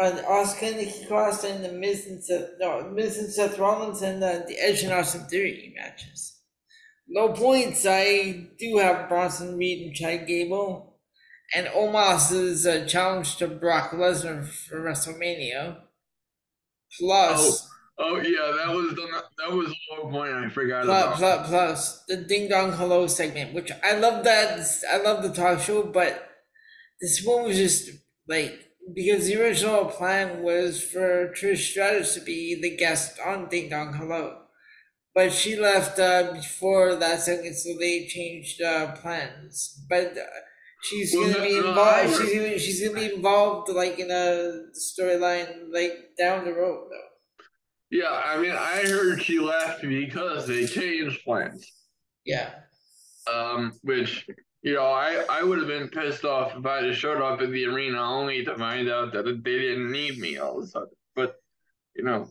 uh, 0.00 0.10
Asuka, 0.10 0.76
Nikki 0.76 1.06
Cross, 1.06 1.44
and 1.44 1.64
the 1.64 1.72
Miz 1.72 2.06
and 2.06 2.22
Seth, 2.22 2.50
no, 2.60 2.90
Miz 2.90 3.18
and 3.18 3.32
Seth 3.32 3.58
Rollins, 3.58 4.02
and 4.02 4.22
uh, 4.22 4.40
the 4.46 4.56
Edge 4.58 4.82
and 4.82 4.92
Austin 4.92 5.24
Theory 5.26 5.72
matches. 5.76 6.40
Low 7.08 7.32
points, 7.32 7.86
I 7.88 8.48
do 8.58 8.78
have 8.78 9.08
Bronson 9.08 9.56
Reed 9.56 9.86
and 9.86 9.94
Chad 9.94 10.26
Gable, 10.26 10.93
and 11.54 11.68
Omos's 11.68 12.66
uh, 12.66 12.84
challenge 12.86 13.36
to 13.36 13.46
Brock 13.48 13.90
Lesnar 13.92 14.46
for 14.46 14.80
WrestleMania. 14.80 15.78
Plus. 16.98 17.38
Oh. 17.40 17.70
Oh 17.96 18.16
yeah, 18.16 18.50
that 18.56 18.74
was 18.74 18.92
the 18.96 19.22
that 19.38 19.52
was 19.52 19.68
a 19.68 19.94
low 19.94 20.10
point 20.10 20.32
I 20.32 20.48
forgot 20.48 20.84
plus, 20.84 21.16
about. 21.16 21.46
Plus, 21.46 21.48
plus 21.48 22.04
the 22.08 22.16
Ding 22.16 22.48
Dong 22.48 22.72
Hello 22.72 23.06
segment, 23.06 23.54
which 23.54 23.70
I 23.84 23.94
love 23.94 24.24
that 24.24 24.66
I 24.90 24.96
love 24.96 25.22
the 25.22 25.28
talk 25.28 25.60
show, 25.60 25.84
but 25.84 26.28
this 27.00 27.24
one 27.24 27.44
was 27.44 27.56
just 27.56 27.90
like 28.26 28.58
because 28.96 29.26
the 29.26 29.40
original 29.40 29.84
plan 29.84 30.42
was 30.42 30.82
for 30.82 31.32
Trish 31.36 31.70
Stratus 31.70 32.14
to 32.14 32.20
be 32.20 32.60
the 32.60 32.76
guest 32.76 33.20
on 33.24 33.48
Ding 33.48 33.68
Dong 33.68 33.94
Hello, 33.94 34.42
but 35.14 35.32
she 35.32 35.54
left 35.54 35.96
uh, 36.00 36.32
before 36.32 36.96
that 36.96 37.20
segment, 37.20 37.54
so 37.54 37.78
they 37.78 38.08
changed 38.08 38.60
uh, 38.60 38.90
plans. 38.96 39.80
But 39.88 40.18
uh, 40.18 40.24
she's 40.84 41.14
well, 41.14 41.32
gonna 41.32 41.44
be 41.44 41.56
involved. 41.56 42.10
She's 42.10 42.34
gonna, 42.34 42.58
she's 42.58 42.86
gonna 42.86 43.00
be 43.00 43.14
involved 43.14 43.68
like 43.70 43.98
in 43.98 44.10
a 44.10 44.64
storyline 44.78 45.72
like 45.72 46.10
down 46.18 46.44
the 46.44 46.52
road 46.52 46.88
though. 46.90 47.10
Yeah, 47.90 48.22
I 48.24 48.40
mean, 48.40 48.52
I 48.52 48.82
heard 48.86 49.22
she 49.22 49.38
left 49.38 49.82
because 49.82 50.46
they 50.46 50.66
changed 50.66 51.22
plans. 51.24 51.70
Yeah. 52.24 52.50
Um, 53.32 53.72
which 53.82 54.26
you 54.62 54.74
know, 54.74 54.86
I 54.86 55.24
I 55.30 55.42
would 55.42 55.58
have 55.58 55.68
been 55.68 55.88
pissed 55.88 56.24
off 56.24 56.56
if 56.56 56.66
I 56.66 56.82
had 56.82 56.94
showed 56.96 57.22
up 57.22 57.40
in 57.40 57.52
the 57.52 57.66
arena 57.66 58.00
only 58.00 58.44
to 58.44 58.56
find 58.56 58.88
out 58.88 59.12
that 59.12 59.24
they 59.24 59.58
didn't 59.58 59.92
need 59.92 60.18
me 60.18 60.38
all 60.38 60.58
of 60.58 60.64
a 60.64 60.66
sudden. 60.66 60.88
But 61.14 61.36
you 61.94 62.04
know, 62.04 62.28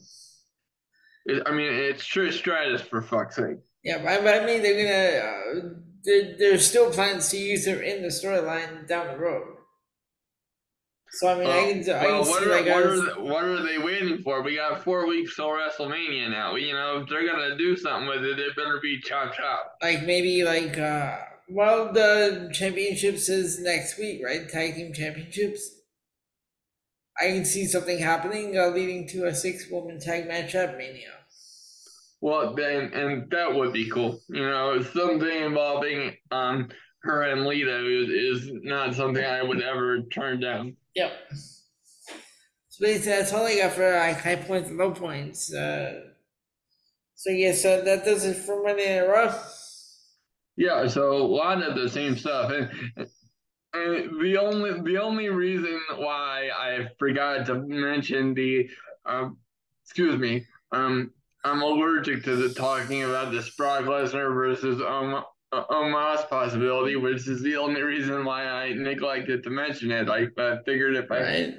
it, 1.26 1.44
I 1.46 1.52
mean, 1.52 1.72
it's 1.72 2.04
Trish 2.04 2.34
Stratus 2.34 2.82
for 2.82 3.02
fuck's 3.02 3.38
sake. 3.38 3.58
Yeah, 3.84 4.00
but 4.04 4.42
I 4.42 4.46
mean, 4.46 4.62
they're 4.62 5.54
gonna. 5.54 5.60
Uh, 5.60 5.70
there's 6.04 6.68
still 6.68 6.92
plans 6.92 7.30
to 7.30 7.38
use 7.38 7.66
her 7.68 7.82
in 7.82 8.02
the 8.02 8.10
storyline 8.10 8.88
down 8.88 9.08
the 9.08 9.18
road. 9.18 9.54
So 11.12 11.28
I 11.28 11.38
mean, 11.38 11.48
I 11.48 11.84
can, 11.84 11.94
I 11.94 12.06
well, 12.06 12.24
can 12.24 12.32
what 12.32 12.44
see 12.44 12.50
are, 12.50 12.52
like 12.52 12.66
what, 12.66 12.84
are 12.84 12.96
they, 12.98 13.22
what 13.22 13.44
are 13.44 13.64
they 13.64 13.78
waiting 13.78 14.24
for? 14.24 14.42
We 14.42 14.56
got 14.56 14.84
four 14.84 15.08
weeks 15.08 15.36
till 15.36 15.50
WrestleMania 15.50 16.32
now. 16.32 16.56
You 16.56 16.74
know, 16.74 17.02
if 17.02 17.10
they're 17.10 17.28
gonna 17.28 17.56
do 17.56 17.78
something 17.78 18.08
with 18.08 18.24
it, 18.24 18.40
it 18.40 18.56
better 18.56 18.80
be 18.82 19.00
chop 19.00 19.34
chop. 19.34 19.76
Like 19.82 20.04
maybe 20.06 20.44
like 20.44 20.78
uh, 20.80 21.20
well, 21.50 21.94
the 21.94 22.50
championships 22.52 23.30
is 23.30 23.60
next 23.60 24.00
week, 24.00 24.22
right? 24.26 24.50
Tag 24.50 24.74
team 24.74 24.92
championships. 24.92 25.70
I 27.20 27.28
can 27.28 27.46
see 27.46 27.66
something 27.66 28.00
happening 28.00 28.58
uh, 28.58 28.70
leading 28.70 29.08
to 29.10 29.26
a 29.26 29.36
six 29.36 29.70
woman 29.70 30.00
tag 30.00 30.28
match 30.28 30.56
at 30.56 30.80
Mania. 30.80 31.12
Well, 32.24 32.56
then, 32.56 32.94
and 32.94 33.30
that 33.32 33.54
would 33.54 33.74
be 33.74 33.90
cool. 33.90 34.18
You 34.30 34.50
know, 34.50 34.82
something 34.82 35.44
involving 35.44 36.16
um 36.32 36.70
her 37.02 37.24
and 37.24 37.46
Lita 37.46 37.86
is, 37.86 38.46
is 38.46 38.52
not 38.64 38.96
something 38.96 39.22
I 39.22 39.44
would 39.44 39.62
ever 39.62 40.04
turn 40.04 40.40
down. 40.40 40.78
Yep. 40.96 41.12
So 42.70 42.80
basically, 42.80 43.12
that's 43.12 43.34
all 43.34 43.46
I 43.46 43.58
got 43.58 43.74
for 43.74 43.92
like 43.92 44.22
high 44.22 44.38
points 44.38 44.70
and 44.70 44.78
low 44.78 44.92
points. 44.92 45.54
Uh, 45.54 46.00
so 47.14 47.30
yeah, 47.30 47.52
so 47.52 47.82
that 47.82 48.06
does 48.06 48.24
it 48.24 48.38
for 48.38 48.64
Monday 48.64 49.02
Night 49.02 49.10
Raw. 49.10 49.36
Yeah, 50.56 50.88
so 50.88 51.12
a 51.12 51.28
lot 51.28 51.62
of 51.62 51.76
the 51.76 51.90
same 51.90 52.16
stuff, 52.16 52.54
and 52.54 52.70
and 53.74 54.22
the 54.22 54.38
only 54.38 54.80
the 54.90 54.98
only 54.98 55.28
reason 55.28 55.78
why 55.98 56.52
I 56.58 56.88
forgot 56.98 57.48
to 57.48 57.56
mention 57.56 58.34
the, 58.34 58.70
um, 59.06 59.40
excuse 59.84 60.18
me, 60.18 60.46
um, 60.72 61.12
I'm 61.44 61.62
allergic 61.62 62.24
to 62.24 62.36
the 62.36 62.54
talking 62.54 63.04
about 63.04 63.32
this 63.32 63.50
Brock 63.56 63.84
Lesnar 63.84 64.34
versus 64.34 64.82
um 64.82 65.24
Omos 65.54 66.28
possibility, 66.30 66.96
which 66.96 67.28
is 67.28 67.42
the 67.42 67.58
only 67.58 67.82
reason 67.82 68.26
why 68.26 68.46
I 68.46 68.74
neglected 68.74 69.44
to 69.44 69.50
mention 69.50 69.92
it. 69.92 70.10
I, 70.10 70.28
I 70.42 70.58
figured 70.66 70.96
if 70.96 71.12
I, 71.12 71.22
right. 71.22 71.56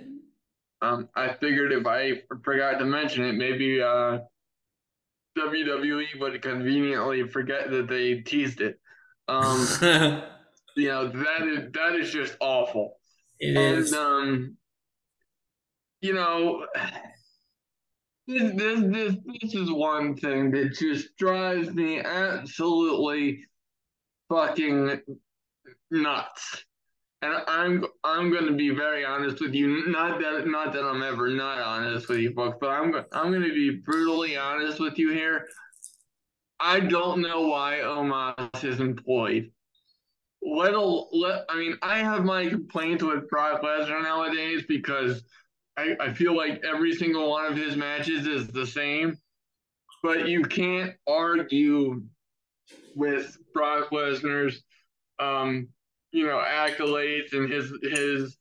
um, 0.82 1.08
I 1.14 1.34
figured 1.34 1.72
if 1.72 1.86
I 1.86 2.22
forgot 2.42 2.78
to 2.78 2.84
mention 2.84 3.24
it, 3.24 3.34
maybe 3.34 3.80
uh, 3.80 4.18
WWE 5.38 6.20
would 6.20 6.42
conveniently 6.42 7.28
forget 7.28 7.70
that 7.70 7.88
they 7.88 8.20
teased 8.20 8.60
it. 8.60 8.80
Um, 9.28 9.66
you 10.76 10.88
know 10.88 11.08
that 11.08 11.42
is 11.42 11.72
that 11.72 11.94
is 11.94 12.10
just 12.10 12.36
awful. 12.40 12.96
It 13.38 13.56
and, 13.56 13.78
is. 13.78 13.92
Um, 13.92 14.56
you 16.00 16.14
know. 16.14 16.66
This, 18.26 18.52
this 18.54 18.80
this 18.80 19.16
this 19.40 19.54
is 19.54 19.70
one 19.70 20.16
thing 20.16 20.50
that 20.52 20.74
just 20.74 21.16
drives 21.18 21.70
me 21.70 22.00
absolutely 22.00 23.44
fucking 24.30 25.00
nuts. 25.90 26.64
And 27.20 27.34
I'm 27.46 27.84
I'm 28.02 28.30
going 28.30 28.46
to 28.46 28.54
be 28.54 28.70
very 28.70 29.04
honest 29.04 29.40
with 29.40 29.54
you. 29.54 29.86
Not 29.88 30.20
that 30.20 30.46
not 30.46 30.72
that 30.72 30.84
I'm 30.84 31.02
ever 31.02 31.28
not 31.28 31.58
honest 31.58 32.08
with 32.08 32.18
you 32.18 32.32
folks, 32.32 32.56
but 32.60 32.70
I'm 32.70 32.94
I'm 33.12 33.30
going 33.30 33.42
to 33.42 33.54
be 33.54 33.82
brutally 33.84 34.36
honest 34.36 34.80
with 34.80 34.98
you 34.98 35.10
here. 35.12 35.46
I 36.60 36.80
don't 36.80 37.20
know 37.20 37.48
why 37.48 37.80
Omos 37.82 38.64
is 38.64 38.80
employed. 38.80 39.50
Let, 40.42 40.74
let 40.74 41.44
I 41.48 41.56
mean, 41.56 41.76
I 41.82 41.98
have 41.98 42.24
my 42.24 42.46
complaints 42.48 43.02
with 43.02 43.28
Brock 43.28 43.62
Lesnar 43.62 44.02
nowadays 44.02 44.64
because 44.68 45.22
I, 45.76 45.96
I 46.00 46.12
feel 46.12 46.36
like 46.36 46.62
every 46.64 46.94
single 46.94 47.30
one 47.30 47.46
of 47.46 47.56
his 47.56 47.76
matches 47.76 48.26
is 48.26 48.48
the 48.48 48.66
same. 48.66 49.18
But 50.02 50.28
you 50.28 50.42
can't 50.42 50.92
argue 51.08 52.02
with 52.94 53.38
Brock 53.52 53.90
Lesnar's, 53.90 54.62
um, 55.18 55.68
you 56.12 56.26
know, 56.26 56.38
accolades 56.38 57.32
and 57.32 57.50
his 57.50 57.72
his 57.82 58.36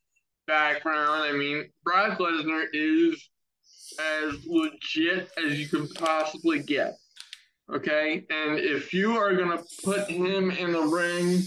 background. 0.46 1.24
I 1.24 1.32
mean, 1.32 1.70
Brock 1.84 2.20
Lesnar 2.20 2.66
is 2.74 3.30
as 4.00 4.46
legit 4.46 5.30
as 5.44 5.60
you 5.60 5.68
can 5.68 5.88
possibly 5.88 6.62
get. 6.62 6.98
Okay, 7.74 8.26
and 8.30 8.60
if 8.60 8.94
you 8.94 9.18
are 9.18 9.34
gonna 9.36 9.64
put 9.84 10.10
him 10.10 10.52
in 10.52 10.74
the 10.74 10.82
ring 10.82 11.42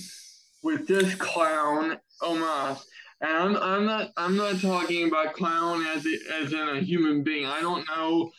with 0.62 0.86
this 0.86 1.14
clown, 1.14 1.98
Omos, 2.22 2.82
and 3.20 3.30
I'm, 3.30 3.56
I'm 3.56 3.86
not 3.86 4.12
I'm 4.16 4.36
not 4.36 4.60
talking 4.60 5.08
about 5.08 5.34
clown 5.34 5.84
as 5.86 6.06
a, 6.06 6.42
as 6.42 6.52
in 6.52 6.68
a 6.68 6.80
human 6.80 7.22
being. 7.22 7.46
I 7.46 7.60
don't 7.60 7.86
know 7.88 8.30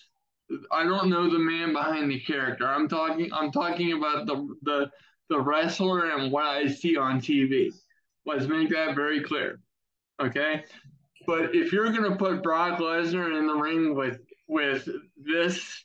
I 0.71 0.83
don't 0.83 1.09
know 1.09 1.29
the 1.29 1.39
man 1.39 1.73
behind 1.73 2.09
the 2.09 2.19
character. 2.19 2.67
I'm 2.67 2.87
talking 2.87 3.29
I'm 3.33 3.51
talking 3.51 3.93
about 3.93 4.25
the 4.25 4.55
the 4.63 4.91
the 5.29 5.39
wrestler 5.39 6.11
and 6.11 6.31
what 6.31 6.45
I 6.45 6.67
see 6.67 6.95
on 6.97 7.19
TV. 7.19 7.73
Let's 8.25 8.45
make 8.45 8.69
that 8.69 8.95
very 8.95 9.21
clear. 9.21 9.59
Okay? 10.21 10.63
But 11.25 11.53
if 11.53 11.73
you're 11.73 11.91
going 11.91 12.09
to 12.09 12.15
put 12.15 12.41
Brock 12.41 12.79
Lesnar 12.79 13.37
in 13.37 13.47
the 13.47 13.55
ring 13.55 13.95
with 13.95 14.21
with 14.47 14.87
this 15.17 15.83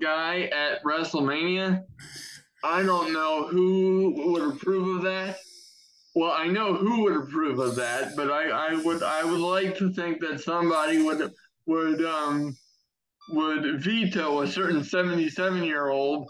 guy 0.00 0.42
at 0.46 0.82
WrestleMania, 0.82 1.84
I 2.64 2.82
don't 2.82 3.12
know 3.12 3.46
who 3.46 4.32
would 4.32 4.54
approve 4.54 4.96
of 4.96 5.02
that. 5.04 5.38
Well, 6.14 6.32
I 6.32 6.46
know 6.46 6.74
who 6.74 7.04
would 7.04 7.16
approve 7.16 7.58
of 7.58 7.76
that, 7.76 8.16
but 8.16 8.30
I, 8.30 8.50
I 8.50 8.74
would 8.74 9.02
I 9.02 9.24
would 9.24 9.40
like 9.40 9.78
to 9.78 9.92
think 9.92 10.20
that 10.20 10.40
somebody 10.40 11.02
would 11.02 11.32
would 11.66 12.04
um 12.04 12.56
would 13.30 13.82
veto 13.82 14.42
a 14.42 14.46
certain 14.46 14.84
77 14.84 15.64
year 15.64 15.88
old 15.88 16.28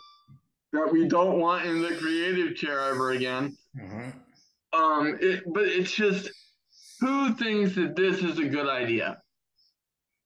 that 0.73 0.92
we 0.92 1.09
don't 1.09 1.38
want 1.38 1.66
in 1.66 1.83
the 1.83 1.97
creative 1.97 2.57
chair 2.57 2.81
ever 2.90 3.11
again. 3.11 3.57
Mm-hmm. 3.77 4.11
Um, 4.81 5.18
it, 5.21 5.42
but 5.53 5.64
it's 5.64 5.92
just 5.92 6.31
who 7.01 7.35
thinks 7.35 7.75
that 7.75 7.97
this 7.97 8.23
is 8.23 8.38
a 8.38 8.45
good 8.45 8.68
idea? 8.68 9.21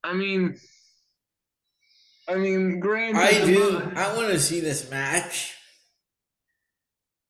I 0.05 0.12
mean, 0.12 0.57
I 2.29 2.35
mean, 2.35 2.79
granted, 2.79 3.21
I 3.21 3.45
do. 3.45 3.92
I 3.97 4.14
want 4.14 4.31
to 4.31 4.38
see 4.38 4.61
this 4.61 4.90
match 4.90 5.56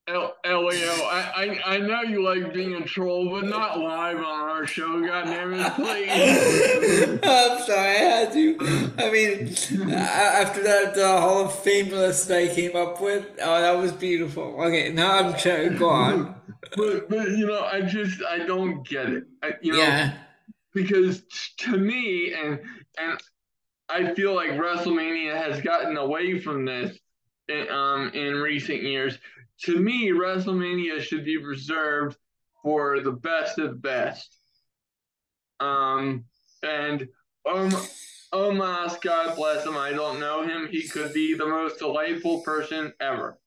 Elio, 0.09 0.31
I, 0.45 1.61
I, 1.67 1.75
I 1.75 1.79
know 1.79 2.03
you 2.03 2.23
like 2.23 2.55
being 2.55 2.75
a 2.75 2.83
troll, 2.83 3.29
but 3.29 3.45
not 3.45 3.81
live 3.81 4.19
on 4.19 4.49
our 4.49 4.65
show. 4.65 5.05
God 5.05 5.25
damn 5.25 5.53
it, 5.53 5.73
please. 5.75 7.19
I'm 7.25 7.63
sorry, 7.67 7.89
I 7.89 7.95
had 7.95 8.33
to. 8.33 8.57
I 8.99 9.11
mean, 9.11 9.49
after 9.93 10.63
that 10.63 10.97
uh, 10.97 11.21
Hall 11.21 11.47
of 11.47 11.59
Fame 11.59 11.89
list 11.89 12.31
I 12.31 12.47
came 12.47 12.77
up 12.77 13.01
with, 13.01 13.27
oh, 13.43 13.61
that 13.61 13.77
was 13.77 13.91
beautiful. 13.91 14.63
Okay, 14.63 14.93
now 14.93 15.11
I'm 15.11 15.35
trying. 15.37 15.77
Go 15.77 15.89
on. 15.89 16.37
but 16.77 17.09
but 17.09 17.31
you 17.31 17.49
know, 17.49 17.65
I 17.65 17.81
just 17.81 18.23
I 18.23 18.47
don't 18.47 18.87
get 18.87 19.09
it. 19.09 19.25
I, 19.43 19.55
you 19.61 19.73
know, 19.73 19.79
yeah. 19.79 20.19
because 20.73 21.25
to 21.59 21.77
me, 21.77 22.33
and 22.33 22.61
and 22.97 23.21
I 23.89 24.15
feel 24.15 24.37
like 24.37 24.51
WrestleMania 24.51 25.35
has 25.37 25.61
gotten 25.63 25.97
away 25.97 26.39
from 26.39 26.65
this 26.65 26.97
in, 27.49 27.69
um 27.71 28.11
in 28.15 28.37
recent 28.37 28.83
years 28.83 29.19
to 29.63 29.79
me, 29.79 30.11
WrestleMania 30.11 31.01
should 31.01 31.25
be 31.25 31.39
reserved 31.39 32.17
for 32.63 33.01
the 33.01 33.13
best 33.13 33.59
of 33.59 33.71
the 33.71 33.77
best. 33.77 34.37
Um, 35.61 36.25
and 36.63 37.09
um, 37.49 37.71
Omos, 38.33 39.01
God 39.01 39.37
bless 39.37 39.65
him, 39.65 39.77
I 39.77 39.93
don't 39.93 40.21
know 40.21 40.43
him. 40.43 40.69
He 40.71 40.87
could 40.87 41.13
be 41.13 41.35
the 41.35 41.47
most 41.47 41.79
delightful 41.79 42.43
person 42.43 42.93
ever. 43.01 43.39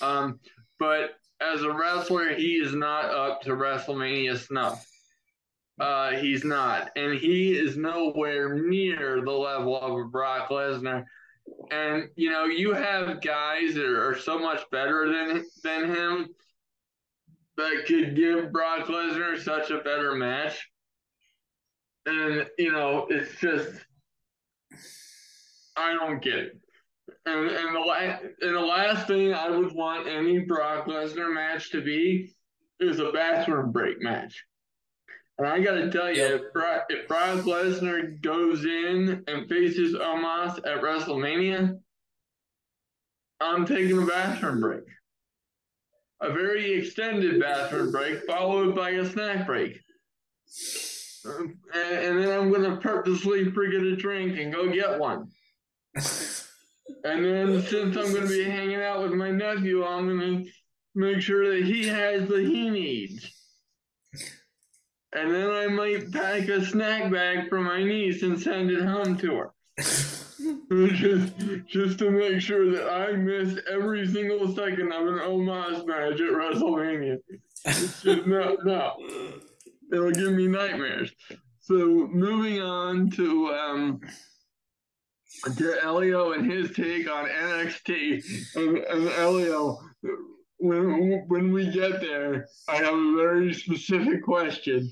Um, 0.00 0.40
but 0.78 1.10
as 1.40 1.62
a 1.62 1.72
wrestler, 1.72 2.34
he 2.34 2.54
is 2.54 2.74
not 2.74 3.06
up 3.06 3.42
to 3.42 3.50
WrestleMania 3.50 4.38
snuff. 4.38 4.86
Uh, 5.80 6.12
he's 6.12 6.44
not, 6.44 6.90
and 6.96 7.18
he 7.18 7.54
is 7.54 7.76
nowhere 7.76 8.54
near 8.54 9.20
the 9.24 9.30
level 9.30 9.76
of 9.76 9.98
a 9.98 10.04
Brock 10.04 10.48
Lesnar 10.50 11.04
and 11.70 12.08
you 12.16 12.30
know 12.30 12.44
you 12.44 12.72
have 12.72 13.20
guys 13.20 13.74
that 13.74 13.84
are 13.84 14.18
so 14.18 14.38
much 14.38 14.62
better 14.70 15.08
than 15.08 15.44
than 15.62 15.94
him 15.94 16.28
that 17.56 17.84
could 17.86 18.16
give 18.16 18.52
Brock 18.52 18.86
Lesnar 18.86 19.40
such 19.40 19.70
a 19.70 19.78
better 19.78 20.14
match. 20.14 20.68
And 22.06 22.46
you 22.58 22.72
know, 22.72 23.06
it's 23.08 23.38
just 23.40 23.70
I 25.76 25.94
don't 25.94 26.22
get 26.22 26.34
it. 26.34 26.58
And 27.26 27.50
and 27.50 27.74
the 27.74 27.80
last 27.80 28.24
and 28.40 28.54
the 28.54 28.60
last 28.60 29.06
thing 29.06 29.32
I 29.32 29.50
would 29.50 29.72
want 29.72 30.08
any 30.08 30.40
Brock 30.40 30.86
Lesnar 30.86 31.32
match 31.32 31.70
to 31.72 31.82
be 31.82 32.34
is 32.80 32.98
a 32.98 33.12
bathroom 33.12 33.70
break 33.70 34.00
match. 34.00 34.44
And 35.42 35.50
I 35.50 35.60
got 35.60 35.74
to 35.74 35.90
tell 35.90 36.08
you, 36.08 36.22
yep. 36.22 36.40
if, 36.40 36.52
Brock, 36.52 36.84
if 36.88 37.08
Brock 37.08 37.40
Lesnar 37.40 38.20
goes 38.20 38.64
in 38.64 39.24
and 39.26 39.48
faces 39.48 39.92
Omos 39.92 40.58
at 40.58 40.80
WrestleMania, 40.80 41.80
I'm 43.40 43.66
taking 43.66 44.00
a 44.00 44.06
bathroom 44.06 44.60
break. 44.60 44.84
A 46.20 46.32
very 46.32 46.74
extended 46.74 47.40
bathroom 47.40 47.90
break, 47.90 48.24
followed 48.24 48.76
by 48.76 48.90
a 48.90 49.04
snack 49.04 49.44
break. 49.44 49.80
Um, 51.26 51.58
and, 51.74 51.98
and 51.98 52.18
then 52.20 52.38
I'm 52.38 52.48
going 52.52 52.70
to 52.70 52.76
purposely 52.76 53.50
forget 53.50 53.82
a 53.82 53.96
drink 53.96 54.38
and 54.38 54.54
go 54.54 54.72
get 54.72 55.00
one. 55.00 55.26
and 55.96 57.24
then 57.24 57.62
since 57.62 57.96
I'm 57.96 58.12
going 58.12 58.28
to 58.28 58.28
be 58.28 58.44
hanging 58.44 58.80
out 58.80 59.02
with 59.02 59.14
my 59.14 59.32
nephew, 59.32 59.84
I'm 59.84 60.06
going 60.06 60.44
to 60.44 60.50
make 60.94 61.20
sure 61.20 61.52
that 61.52 61.64
he 61.64 61.88
has 61.88 62.28
what 62.28 62.42
he 62.42 62.70
needs 62.70 63.31
and 65.12 65.34
then 65.34 65.50
I 65.50 65.66
might 65.66 66.10
pack 66.12 66.48
a 66.48 66.64
snack 66.64 67.12
bag 67.12 67.48
for 67.48 67.60
my 67.60 67.82
niece 67.82 68.22
and 68.22 68.40
send 68.40 68.70
it 68.70 68.84
home 68.84 69.16
to 69.18 69.34
her. 69.34 69.50
just, 70.94 71.32
just 71.66 71.98
to 71.98 72.10
make 72.10 72.40
sure 72.40 72.70
that 72.70 72.90
I 72.90 73.12
miss 73.12 73.58
every 73.70 74.06
single 74.06 74.54
second 74.54 74.92
of 74.92 75.06
an 75.06 75.18
Omos 75.18 75.86
match 75.86 76.14
at 76.14 76.32
WrestleMania. 76.32 77.18
Just, 77.66 78.26
no, 78.26 78.56
no. 78.64 78.92
It'll 79.92 80.10
give 80.10 80.32
me 80.32 80.48
nightmares. 80.48 81.12
So 81.60 82.08
moving 82.10 82.60
on 82.60 83.10
to 83.10 83.48
um, 83.52 84.00
to 85.56 85.84
Elio 85.84 86.32
and 86.32 86.50
his 86.50 86.72
take 86.72 87.08
on 87.10 87.28
NXT. 87.28 88.56
And, 88.56 88.78
and 88.78 89.08
Elio, 89.10 89.78
when 90.58 91.24
when 91.28 91.52
we 91.52 91.70
get 91.70 92.00
there, 92.00 92.48
I 92.68 92.76
have 92.76 92.94
a 92.94 93.16
very 93.16 93.52
specific 93.54 94.24
question 94.24 94.90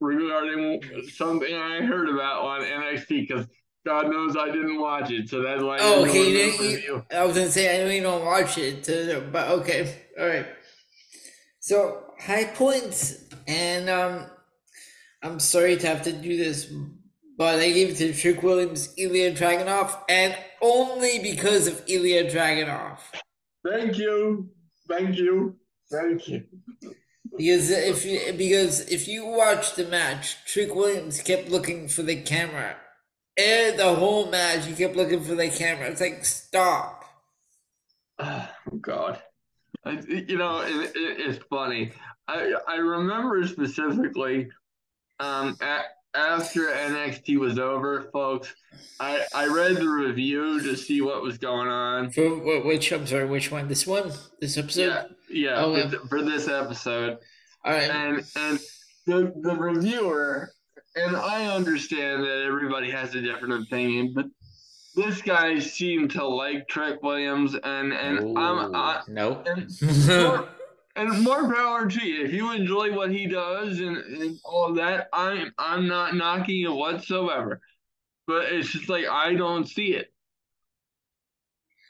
regarding 0.00 0.80
something 1.08 1.54
I 1.54 1.82
heard 1.82 2.08
about 2.08 2.42
on 2.42 2.60
NXT 2.62 3.28
because 3.28 3.46
God 3.86 4.10
knows 4.10 4.36
I 4.36 4.46
didn't 4.46 4.80
watch 4.80 5.10
it, 5.10 5.28
so 5.28 5.42
that's 5.42 5.62
why. 5.62 5.78
Oh, 5.80 6.04
okay. 6.04 6.30
You, 6.30 6.78
you, 6.78 7.04
I 7.14 7.24
was 7.24 7.36
gonna 7.36 7.50
say 7.50 7.80
I 7.80 7.84
know 7.84 7.90
you 7.90 8.02
don't 8.02 8.24
watch 8.24 8.58
it, 8.58 9.32
but 9.32 9.48
okay, 9.48 10.02
all 10.18 10.26
right. 10.26 10.46
So 11.60 12.04
high 12.18 12.44
points, 12.44 13.24
and 13.46 13.88
um, 13.88 14.26
I'm 15.22 15.40
sorry 15.40 15.76
to 15.76 15.86
have 15.86 16.02
to 16.02 16.12
do 16.12 16.36
this, 16.36 16.72
but 17.36 17.58
I 17.60 17.70
gave 17.70 17.90
it 17.90 17.96
to 17.96 18.12
Trick 18.12 18.42
Williams, 18.42 18.94
Ilja 18.96 19.36
Dragunov, 19.36 19.96
and 20.08 20.36
only 20.60 21.20
because 21.20 21.66
of 21.66 21.84
Ilja 21.86 22.30
Dragunov. 22.30 22.98
Thank 23.66 23.96
you, 23.96 24.50
thank 24.88 25.16
you, 25.16 25.56
thank 25.90 26.28
you. 26.28 26.44
Because 27.36 27.70
if 27.70 28.04
you 28.04 28.32
because 28.32 28.80
if 28.90 29.08
you 29.08 29.26
watch 29.26 29.74
the 29.74 29.84
match, 29.84 30.36
Trick 30.46 30.74
Williams 30.74 31.20
kept 31.20 31.48
looking 31.48 31.88
for 31.88 32.02
the 32.02 32.16
camera, 32.16 32.76
and 33.36 33.78
the 33.78 33.94
whole 33.94 34.30
match 34.30 34.66
he 34.66 34.74
kept 34.74 34.96
looking 34.96 35.22
for 35.22 35.34
the 35.34 35.48
camera. 35.48 35.90
It's 35.90 36.00
like 36.00 36.24
stop. 36.24 37.04
Oh 38.70 38.76
God, 38.80 39.22
I, 39.84 39.92
you 40.06 40.36
know 40.36 40.60
it, 40.60 40.94
it, 40.94 41.20
it's 41.20 41.44
funny. 41.48 41.92
I 42.26 42.52
I 42.68 42.76
remember 42.76 43.46
specifically, 43.46 44.50
um, 45.20 45.56
at, 45.62 45.84
after 46.18 46.66
NXT 46.66 47.38
was 47.38 47.58
over, 47.58 48.08
folks. 48.12 48.54
I 49.00 49.24
I 49.34 49.46
read 49.46 49.76
the 49.76 49.88
review 49.88 50.60
to 50.62 50.76
see 50.76 51.00
what 51.00 51.22
was 51.22 51.38
going 51.38 51.68
on. 51.68 52.10
For 52.10 52.62
which 52.62 52.92
I'm 52.92 53.06
sorry, 53.06 53.26
which 53.26 53.50
one? 53.50 53.68
This 53.68 53.86
one? 53.86 54.12
This 54.40 54.56
episode? 54.56 54.80
Yeah. 54.80 55.04
Yeah, 55.30 55.62
oh, 55.62 55.88
for, 55.90 56.08
for, 56.08 56.22
this 56.22 56.48
episode. 56.48 57.18
All 57.64 57.72
right. 57.72 57.90
And 57.90 58.24
and 58.36 58.58
the 59.06 59.32
the 59.42 59.54
reviewer 59.54 60.50
and 60.96 61.16
I 61.16 61.46
understand 61.46 62.22
that 62.24 62.44
everybody 62.46 62.90
has 62.90 63.14
a 63.14 63.20
different 63.20 63.62
opinion, 63.62 64.12
but 64.14 64.26
this 64.94 65.22
guy 65.22 65.58
seemed 65.58 66.10
to 66.12 66.26
like 66.26 66.66
Trick 66.68 67.02
Williams, 67.02 67.54
and 67.54 67.92
and 67.92 68.20
Ooh, 68.20 68.36
I'm 68.36 68.74
I, 68.74 69.02
no, 69.06 69.42
and 69.46 69.70
and 70.98 71.22
more 71.22 71.52
power 71.52 71.86
to 71.88 72.06
you. 72.06 72.24
If 72.24 72.32
you 72.32 72.52
enjoy 72.52 72.94
what 72.94 73.12
he 73.12 73.26
does 73.26 73.78
and, 73.78 73.96
and 73.96 74.38
all 74.44 74.74
that, 74.74 75.08
I'm 75.12 75.52
I'm 75.58 75.86
not 75.86 76.14
knocking 76.14 76.62
it 76.62 76.72
whatsoever, 76.72 77.60
but 78.26 78.52
it's 78.52 78.70
just 78.70 78.88
like 78.88 79.06
I 79.06 79.34
don't 79.34 79.68
see 79.68 79.94
it. 79.94 80.12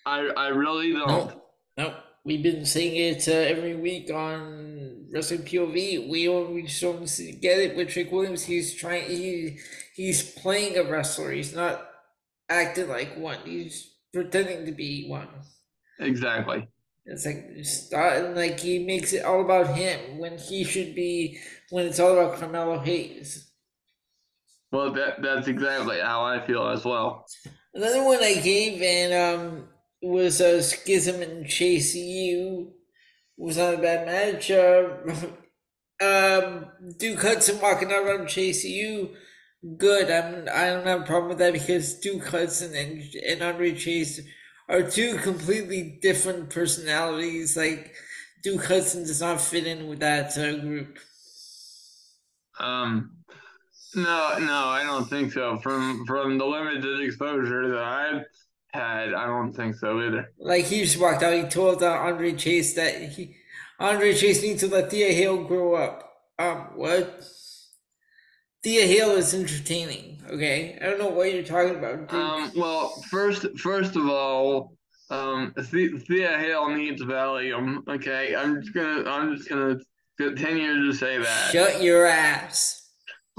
I 0.04 0.28
I 0.36 0.48
really 0.48 0.92
don't. 0.92 1.34
No, 1.76 1.94
we've 2.24 2.42
been 2.42 2.66
seeing 2.66 2.96
it 2.96 3.26
uh, 3.28 3.32
every 3.32 3.76
week 3.76 4.10
on 4.10 5.06
Wrestling 5.12 5.42
POV. 5.42 6.08
We 6.08 6.28
always 6.28 6.80
don't 6.80 7.06
get 7.40 7.58
it 7.58 7.76
with 7.76 7.88
Trick 7.88 8.12
Williams. 8.12 8.44
He's 8.44 8.74
trying. 8.74 9.08
He 9.08 9.58
he's 9.94 10.30
playing 10.32 10.76
a 10.76 10.84
wrestler. 10.84 11.32
He's 11.32 11.54
not 11.54 11.88
acting 12.48 12.88
like 12.88 13.16
one. 13.16 13.38
He's 13.44 13.94
pretending 14.12 14.66
to 14.66 14.72
be 14.72 15.08
one. 15.08 15.28
Exactly. 15.98 16.68
It's 17.10 17.24
like 17.24 17.48
starting 17.62 18.34
like 18.34 18.60
he 18.60 18.80
makes 18.80 19.14
it 19.14 19.24
all 19.24 19.40
about 19.40 19.74
him 19.74 20.18
when 20.18 20.36
he 20.36 20.62
should 20.62 20.94
be 20.94 21.38
when 21.70 21.86
it's 21.86 21.98
all 21.98 22.12
about 22.12 22.38
Carmelo 22.38 22.78
Hayes. 22.80 23.50
Well, 24.70 24.92
that 24.92 25.22
that's 25.22 25.48
exactly 25.48 25.98
how 26.00 26.22
I 26.22 26.46
feel 26.46 26.68
as 26.68 26.84
well. 26.84 27.24
Another 27.72 28.04
one 28.04 28.22
I 28.22 28.34
gave, 28.34 28.82
and 28.82 29.14
um, 29.14 29.68
was 30.02 30.40
a 30.42 30.62
Schism 30.62 31.22
and 31.22 31.48
Chase 31.48 31.94
U 31.94 32.72
was 33.38 33.56
not 33.56 33.74
a 33.74 33.78
bad 33.78 34.06
match. 34.06 34.50
Uh, 34.50 34.88
um, 36.04 36.66
Duke 36.98 37.22
Hudson 37.22 37.58
walking 37.60 37.90
out 37.90 38.04
around 38.04 38.28
Chase 38.28 38.64
U, 38.64 39.14
good. 39.78 40.10
I'm 40.10 40.46
I 40.54 40.66
don't 40.66 40.86
have 40.86 41.02
a 41.02 41.06
problem 41.06 41.30
with 41.30 41.38
that 41.38 41.54
because 41.54 41.94
Duke 42.00 42.26
Hudson 42.26 42.74
and 42.74 43.02
and 43.26 43.42
Andre 43.42 43.74
Chase 43.74 44.20
are 44.68 44.82
two 44.82 45.16
completely 45.16 45.98
different 46.02 46.50
personalities. 46.50 47.56
Like 47.56 47.94
Duke 48.42 48.64
Hudson 48.64 49.04
does 49.04 49.20
not 49.20 49.40
fit 49.40 49.66
in 49.66 49.88
with 49.88 50.00
that 50.00 50.36
uh, 50.36 50.56
group. 50.56 50.98
Um, 52.58 53.18
no, 53.94 54.36
no, 54.38 54.66
I 54.68 54.82
don't 54.84 55.08
think 55.08 55.32
so. 55.32 55.58
From 55.58 56.04
from 56.06 56.38
the 56.38 56.44
limited 56.44 57.00
exposure 57.00 57.68
that 57.70 57.82
I've 57.82 58.24
had. 58.72 59.14
I 59.14 59.26
don't 59.26 59.52
think 59.52 59.76
so 59.76 60.00
either. 60.00 60.32
Like 60.38 60.66
he 60.66 60.82
just 60.82 61.00
walked 61.00 61.22
out. 61.22 61.32
He 61.32 61.44
told 61.44 61.82
uh, 61.82 61.90
Andre 61.90 62.32
Chase 62.32 62.74
that 62.74 63.10
he 63.12 63.36
Andre 63.80 64.14
Chase 64.14 64.42
needs 64.42 64.60
to 64.60 64.68
let 64.68 64.90
Thea 64.90 65.12
Hale 65.12 65.44
grow 65.44 65.74
up. 65.74 66.12
Um, 66.38 66.56
what? 66.74 67.24
Thea 68.62 68.86
Hale 68.86 69.12
is 69.16 69.34
entertaining. 69.34 70.20
Okay, 70.30 70.78
I 70.82 70.86
don't 70.86 70.98
know 70.98 71.08
what 71.08 71.32
you're 71.32 71.42
talking 71.42 71.76
about. 71.76 72.08
Dude. 72.08 72.20
Um, 72.20 72.52
well, 72.56 72.90
first, 73.10 73.46
first 73.58 73.96
of 73.96 74.08
all, 74.08 74.74
Um, 75.10 75.54
Thea 75.56 76.38
Hale 76.38 76.68
needs 76.68 77.02
Valium. 77.02 77.86
Okay, 77.88 78.36
I'm 78.36 78.60
just 78.60 78.74
gonna 78.74 79.08
I'm 79.08 79.36
just 79.36 79.48
gonna 79.48 79.78
continue 80.18 80.86
to 80.86 80.92
say 80.92 81.16
that. 81.18 81.50
Shut 81.52 81.82
your 81.82 82.04
ass. 82.06 82.90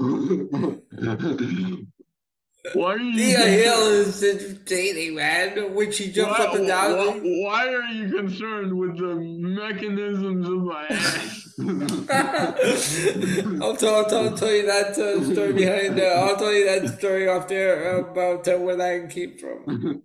Why 2.74 2.94
are 2.94 2.98
you? 2.98 3.16
Thea 3.16 3.38
Hale 3.38 3.86
is 3.88 4.22
entertaining, 4.22 5.14
man. 5.16 5.74
When 5.74 5.90
she 5.92 6.12
jumps 6.12 6.38
why, 6.38 6.44
up 6.44 6.54
and 6.54 6.66
down. 6.66 6.96
Why, 6.96 7.20
why, 7.20 7.68
are 7.74 7.92
you 7.92 8.16
concerned 8.16 8.78
with 8.78 8.96
the 8.98 9.16
mechanisms 9.16 10.48
of 10.48 10.62
my 10.62 10.86
ass? 10.86 11.54
I'll, 13.62 13.76
tell, 13.76 13.96
I'll, 13.96 14.06
tell, 14.06 14.28
I'll 14.28 14.36
tell 14.36 14.52
you 14.52 14.66
that 14.66 14.98
uh, 14.98 15.24
story 15.32 15.52
behind. 15.52 16.00
Uh, 16.00 16.04
I'll 16.04 16.36
tell 16.36 16.52
you 16.52 16.64
that 16.66 16.98
story 16.98 17.28
off 17.28 17.48
there 17.48 17.98
about 17.98 18.46
uh, 18.46 18.58
where 18.58 18.76
that 18.76 19.10
came 19.10 19.36
from. 19.38 20.02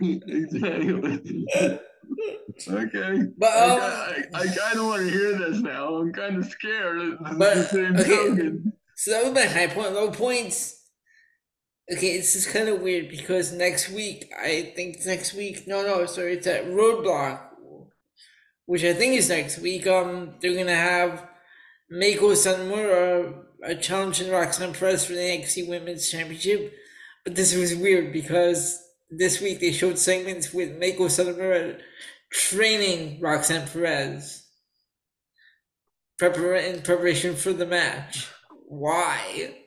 exactly. 0.00 1.46
okay. 2.68 3.22
But 3.38 3.50
um, 3.50 3.80
I, 3.80 4.22
I, 4.34 4.40
I 4.40 4.46
kind 4.46 4.78
of 4.78 4.86
want 4.86 5.02
to 5.02 5.10
hear 5.10 5.36
this 5.38 5.60
now. 5.60 5.96
I'm 5.96 6.12
kind 6.12 6.36
of 6.36 6.46
scared. 6.46 7.18
But 7.36 7.74
okay. 7.74 8.52
So 8.94 9.10
that 9.10 9.24
was 9.24 9.32
my 9.32 9.46
high 9.46 9.66
point. 9.66 9.94
Low 9.94 10.10
points 10.10 10.81
Okay, 11.92 12.16
this 12.16 12.34
is 12.34 12.46
kind 12.46 12.70
of 12.70 12.80
weird 12.80 13.10
because 13.10 13.52
next 13.52 13.90
week, 13.90 14.32
I 14.40 14.72
think 14.74 15.04
next 15.04 15.34
week, 15.34 15.66
no, 15.66 15.82
no, 15.82 16.06
sorry, 16.06 16.34
it's 16.34 16.46
at 16.46 16.64
Roadblock, 16.64 17.40
which 18.64 18.82
I 18.82 18.94
think 18.94 19.14
is 19.14 19.28
next 19.28 19.58
week. 19.58 19.86
Um, 19.86 20.36
they're 20.40 20.56
gonna 20.56 20.74
have 20.74 21.28
Meiko 21.92 22.32
Satomura 22.32 23.44
a 23.62 23.74
challenge 23.74 24.22
in 24.22 24.30
Roxanne 24.30 24.72
Perez 24.72 25.04
for 25.04 25.12
the 25.12 25.20
NXT 25.20 25.68
Women's 25.68 26.10
Championship. 26.10 26.72
But 27.24 27.34
this 27.34 27.54
was 27.54 27.76
weird 27.76 28.12
because 28.12 28.82
this 29.10 29.40
week 29.40 29.60
they 29.60 29.72
showed 29.72 29.98
segments 29.98 30.52
with 30.52 30.80
Meiko 30.80 31.10
Satomura 31.10 31.78
training 32.30 33.20
Roxanne 33.20 33.68
Perez 33.68 34.46
prepar- 36.20 36.72
in 36.72 36.80
preparation 36.80 37.36
for 37.36 37.52
the 37.52 37.66
match. 37.66 38.28
Why? 38.66 39.61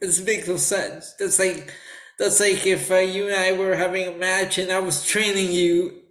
This 0.00 0.24
makes 0.24 0.48
no 0.48 0.56
sense. 0.56 1.14
That's 1.18 1.38
like 1.38 1.72
that's 2.18 2.40
like 2.40 2.66
if 2.66 2.90
uh, 2.90 2.96
you 2.96 3.26
and 3.26 3.36
I 3.36 3.52
were 3.52 3.76
having 3.76 4.08
a 4.08 4.16
match 4.16 4.58
and 4.58 4.70
I 4.70 4.78
was 4.80 5.04
training 5.04 5.52
you 5.52 6.02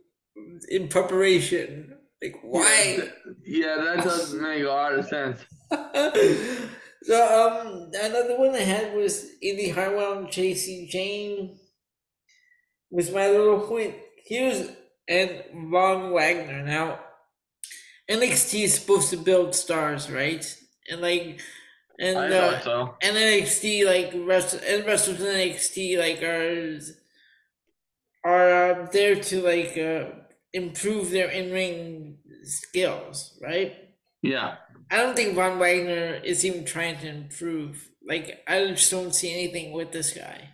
in 0.70 0.88
preparation. 0.88 1.98
Like 2.22 2.36
why? 2.44 3.10
Yeah, 3.44 3.78
that 3.78 4.04
doesn't 4.04 4.42
make 4.42 4.64
a 4.64 4.68
lot 4.68 4.94
of 4.94 5.06
sense. 5.06 5.46
so 7.04 7.60
um, 7.62 7.92
another 7.94 8.38
one 8.38 8.56
I 8.56 8.60
had 8.62 8.96
was 8.96 9.28
Indi 9.42 9.70
Hartwell 9.70 10.20
and 10.20 10.32
Jacy 10.32 10.88
Jayne. 10.90 11.58
Was 12.92 13.12
my 13.12 13.30
little 13.30 13.60
point. 13.62 13.96
Here's 14.26 14.70
and 15.08 15.44
Von 15.70 16.12
Wagner. 16.12 16.64
Now 16.64 17.00
NXT 18.10 18.64
is 18.64 18.76
supposed 18.76 19.10
to 19.10 19.18
build 19.18 19.56
stars, 19.56 20.10
right? 20.10 20.46
And 20.90 21.02
like 21.02 21.42
and 22.00 22.18
I 22.18 22.28
uh, 22.28 22.60
so. 22.62 22.96
and 23.02 23.16
NXT 23.16 23.86
like 23.86 24.14
rest 24.28 24.54
and 24.56 24.86
wrestlers 24.86 25.22
in 25.22 25.28
NXT 25.28 25.98
like 25.98 26.22
are 26.24 26.80
are 28.24 28.72
uh, 28.72 28.88
there 28.92 29.16
to 29.16 29.42
like 29.42 29.78
uh, 29.78 30.16
improve 30.54 31.12
their 31.12 31.30
in 31.30 31.52
ring 31.52 32.18
skills, 32.44 33.38
right? 33.42 33.76
Yeah. 34.22 34.56
I 34.92 34.98
don't 34.98 35.16
think 35.16 35.36
Von 35.36 35.58
Wagner 35.60 36.16
is 36.24 36.46
even 36.46 36.66
trying 36.66 36.98
to 37.00 37.08
improve. 37.08 37.90
Like 38.08 38.44
I 38.48 38.66
just 38.68 38.92
don't 38.92 39.14
see 39.14 39.32
anything 39.34 39.72
with 39.72 39.92
this 39.92 40.14
guy. 40.14 40.50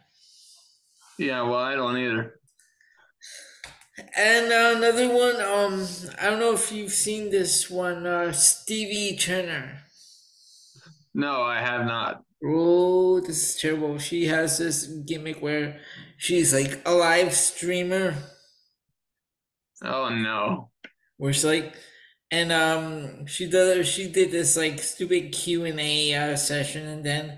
Yeah, 1.17 1.43
well, 1.43 1.60
I 1.60 1.75
don't 1.75 1.97
either. 1.97 2.36
And 4.17 4.51
uh, 4.51 4.73
another 4.77 5.10
one, 5.10 5.41
um, 5.41 5.88
I 6.19 6.30
don't 6.30 6.39
know 6.39 6.54
if 6.54 6.71
you've 6.71 6.91
seen 6.91 7.30
this 7.30 7.69
one, 7.69 8.08
uh, 8.08 8.32
Stevie 8.32 9.17
Turner. 9.17 9.84
No, 11.13 11.41
I 11.43 11.60
have 11.60 11.86
not. 11.86 12.24
Oh, 12.43 13.19
this 13.19 13.56
is 13.56 13.62
terrible. 13.62 14.00
She 14.00 14.26
has 14.26 14.58
this 14.58 14.86
gimmick 14.86 15.41
where 15.41 15.80
she's 16.17 16.54
like 16.54 16.82
a 16.86 16.91
live 16.91 17.34
streamer. 17.34 18.15
Oh 19.84 20.10
no. 20.10 20.69
Where 21.17 21.34
she's 21.34 21.45
like, 21.45 21.76
and 22.32 22.52
um, 22.52 23.26
she 23.28 23.50
did 23.50 23.86
she 23.86 24.12
did 24.12 24.32
this 24.32 24.58
like 24.58 24.80
stupid 24.80 25.32
Q 25.34 25.65
and 25.65 25.80
A 25.80 26.13
uh, 26.15 26.36
session, 26.36 26.88
and 26.88 27.06
then 27.06 27.38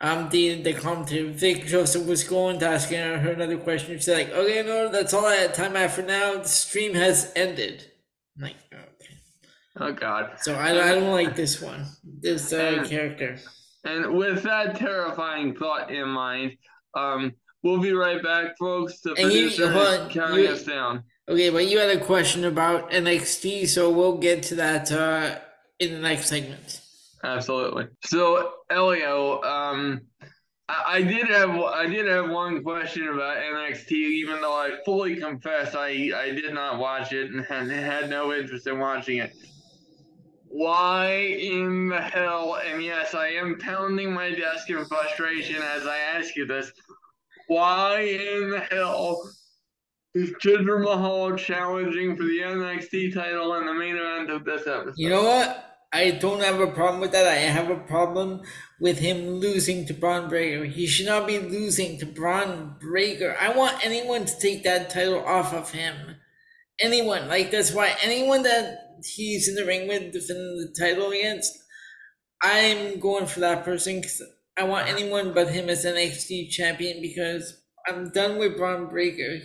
um, 0.00 0.28
the 0.28 0.62
the 0.62 0.74
commentator 0.74 1.30
Vic 1.30 1.66
Joseph 1.66 2.06
was 2.06 2.24
going 2.24 2.58
to 2.60 2.68
ask 2.68 2.90
her 2.90 3.32
another 3.32 3.56
question. 3.58 3.96
She's 3.96 4.08
like, 4.08 4.30
okay, 4.30 4.62
no, 4.62 4.88
that's 4.88 5.14
all 5.14 5.26
I 5.26 5.34
had 5.36 5.54
time 5.54 5.76
at 5.76 5.92
for 5.92 6.02
now. 6.02 6.34
The 6.38 6.48
stream 6.48 6.94
has 6.94 7.32
ended. 7.34 7.90
I'm 8.36 8.44
like, 8.44 8.56
Oh 8.72 8.93
God! 9.76 10.36
So 10.40 10.54
I, 10.54 10.70
I 10.70 10.94
don't 10.94 11.10
like 11.10 11.34
this 11.34 11.60
one. 11.60 11.86
This 12.20 12.52
uh, 12.52 12.56
and, 12.56 12.86
character. 12.86 13.38
And 13.84 14.14
with 14.14 14.42
that 14.44 14.76
terrifying 14.76 15.54
thought 15.54 15.90
in 15.90 16.08
mind, 16.08 16.56
um, 16.94 17.34
we'll 17.62 17.80
be 17.80 17.92
right 17.92 18.22
back, 18.22 18.56
folks. 18.58 19.00
To 19.00 19.14
finish 19.16 19.56
the 19.56 19.66
producer 19.66 20.06
is 20.06 20.12
counting 20.12 20.44
you, 20.44 20.50
us 20.50 20.62
down. 20.62 21.02
Okay, 21.28 21.50
but 21.50 21.66
you 21.68 21.78
had 21.78 21.90
a 21.90 22.04
question 22.04 22.44
about 22.44 22.90
NXT, 22.92 23.66
so 23.68 23.90
we'll 23.90 24.18
get 24.18 24.42
to 24.44 24.54
that 24.56 24.92
uh, 24.92 25.38
in 25.80 25.92
the 25.92 25.98
next 25.98 26.26
segment. 26.26 26.80
Absolutely. 27.24 27.88
So, 28.04 28.52
Elio, 28.70 29.42
um, 29.42 30.02
I, 30.68 30.84
I 30.86 31.02
did 31.02 31.26
have 31.28 31.50
I 31.50 31.86
did 31.86 32.06
have 32.06 32.30
one 32.30 32.62
question 32.62 33.08
about 33.08 33.38
NXT, 33.38 33.90
even 33.90 34.40
though 34.40 34.54
I 34.54 34.78
fully 34.84 35.16
confess 35.16 35.74
I 35.74 36.12
I 36.14 36.30
did 36.30 36.54
not 36.54 36.78
watch 36.78 37.12
it 37.12 37.30
and 37.30 37.44
had 37.44 38.08
no 38.08 38.32
interest 38.32 38.66
in 38.66 38.78
watching 38.78 39.18
it 39.18 39.34
why 40.54 41.16
in 41.16 41.88
the 41.88 42.00
hell, 42.00 42.60
and 42.64 42.80
yes, 42.80 43.12
I 43.12 43.26
am 43.26 43.58
pounding 43.58 44.12
my 44.12 44.30
desk 44.30 44.70
in 44.70 44.84
frustration 44.84 45.60
as 45.60 45.84
I 45.84 45.98
ask 45.98 46.36
you 46.36 46.46
this, 46.46 46.70
why 47.48 48.02
in 48.02 48.50
the 48.50 48.60
hell 48.60 49.28
is 50.14 50.30
Jinder 50.34 50.80
Mahal 50.80 51.34
challenging 51.36 52.16
for 52.16 52.22
the 52.22 52.38
NXT 52.38 53.14
title 53.14 53.56
in 53.56 53.66
the 53.66 53.74
main 53.74 53.96
event 53.96 54.30
of 54.30 54.44
this 54.44 54.60
episode? 54.68 54.94
You 54.96 55.08
know 55.08 55.24
what? 55.24 55.78
I 55.92 56.12
don't 56.12 56.40
have 56.40 56.60
a 56.60 56.68
problem 56.68 57.00
with 57.00 57.10
that. 57.10 57.26
I 57.26 57.34
have 57.34 57.68
a 57.68 57.76
problem 57.76 58.42
with 58.78 59.00
him 59.00 59.40
losing 59.40 59.86
to 59.86 59.92
Bron 59.92 60.28
Breakker. 60.28 60.66
He 60.66 60.86
should 60.86 61.06
not 61.06 61.26
be 61.26 61.40
losing 61.40 61.98
to 61.98 62.06
Bron 62.06 62.76
Breakker. 62.80 63.36
I 63.40 63.48
want 63.56 63.84
anyone 63.84 64.24
to 64.24 64.38
take 64.38 64.62
that 64.62 64.88
title 64.88 65.24
off 65.24 65.52
of 65.52 65.72
him. 65.72 65.96
Anyone. 66.78 67.26
Like, 67.26 67.50
that's 67.50 67.74
why 67.74 67.96
anyone 68.04 68.44
that 68.44 68.83
he's 69.02 69.48
in 69.48 69.54
the 69.54 69.64
ring 69.64 69.88
with 69.88 70.12
defending 70.12 70.56
the 70.56 70.74
title 70.78 71.10
against, 71.10 71.58
I'm 72.42 73.00
going 73.00 73.26
for 73.26 73.40
that 73.40 73.64
person 73.64 74.00
because 74.00 74.22
I 74.56 74.64
want 74.64 74.88
anyone 74.88 75.32
but 75.32 75.50
him 75.50 75.68
as 75.68 75.84
an 75.84 75.96
NXT 75.96 76.50
champion 76.50 77.00
because 77.00 77.62
I'm 77.88 78.10
done 78.10 78.38
with 78.38 78.56
Bron 78.56 78.88
Breakker. 78.88 79.40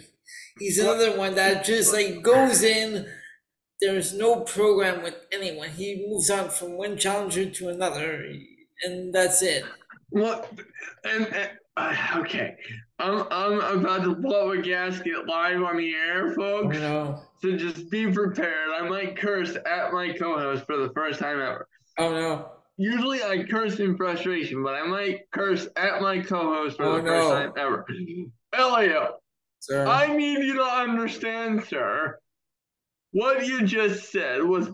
He's 0.60 0.78
another 0.80 1.18
one 1.18 1.36
that 1.36 1.66
just 1.66 1.94
like 1.94 2.22
goes 2.22 2.62
in. 2.64 3.08
There's 3.82 4.14
no 4.14 4.42
program 4.42 5.04
with 5.04 5.16
anyone. 5.32 5.70
He 5.70 6.06
moves 6.08 6.30
on 6.30 6.50
from 6.50 6.78
one 6.78 6.98
challenger 6.98 7.50
to 7.50 7.70
another, 7.70 8.26
and 8.84 9.14
that's 9.14 9.42
it. 9.42 9.64
What? 10.10 10.52
And, 11.06 11.28
and 11.28 11.50
uh, 11.78 11.96
okay, 12.18 12.56
I'm 13.00 13.26
I'm 13.32 13.80
about 13.80 14.04
to 14.04 14.16
blow 14.16 14.52
a 14.52 14.62
gasket 14.62 15.28
live 15.28 15.62
on 15.62 15.78
the 15.78 15.94
air, 15.94 16.34
folks. 16.36 16.78
No. 16.78 17.22
So 17.42 17.56
just 17.56 17.90
be 17.90 18.12
prepared. 18.12 18.70
I 18.76 18.88
might 18.88 19.18
curse 19.18 19.56
at 19.56 19.94
my 19.94 20.14
co-host 20.14 20.66
for 20.66 20.78
the 20.78 20.92
first 20.94 21.20
time 21.20 21.40
ever. 21.40 21.68
Oh 21.98 22.12
no. 22.12 22.52
Usually 22.78 23.22
I 23.22 23.44
curse 23.44 23.80
in 23.80 23.98
frustration, 23.98 24.64
but 24.64 24.74
I 24.74 24.84
might 24.88 25.30
curse 25.32 25.68
at 25.76 26.02
my 26.02 26.20
co-host 26.22 26.78
for 26.78 26.86
oh, 26.86 26.98
the 26.98 27.04
no. 27.04 27.10
first 27.10 27.30
time 27.30 27.54
ever. 27.58 27.86
Elliot, 28.54 29.12
sir. 29.60 29.86
I 29.86 30.16
need 30.16 30.44
you 30.46 30.56
to 30.56 30.64
understand, 30.64 31.66
sir. 31.66 32.18
What 33.12 33.46
you 33.46 33.66
just 33.66 34.12
said 34.12 34.44
was 34.44 34.70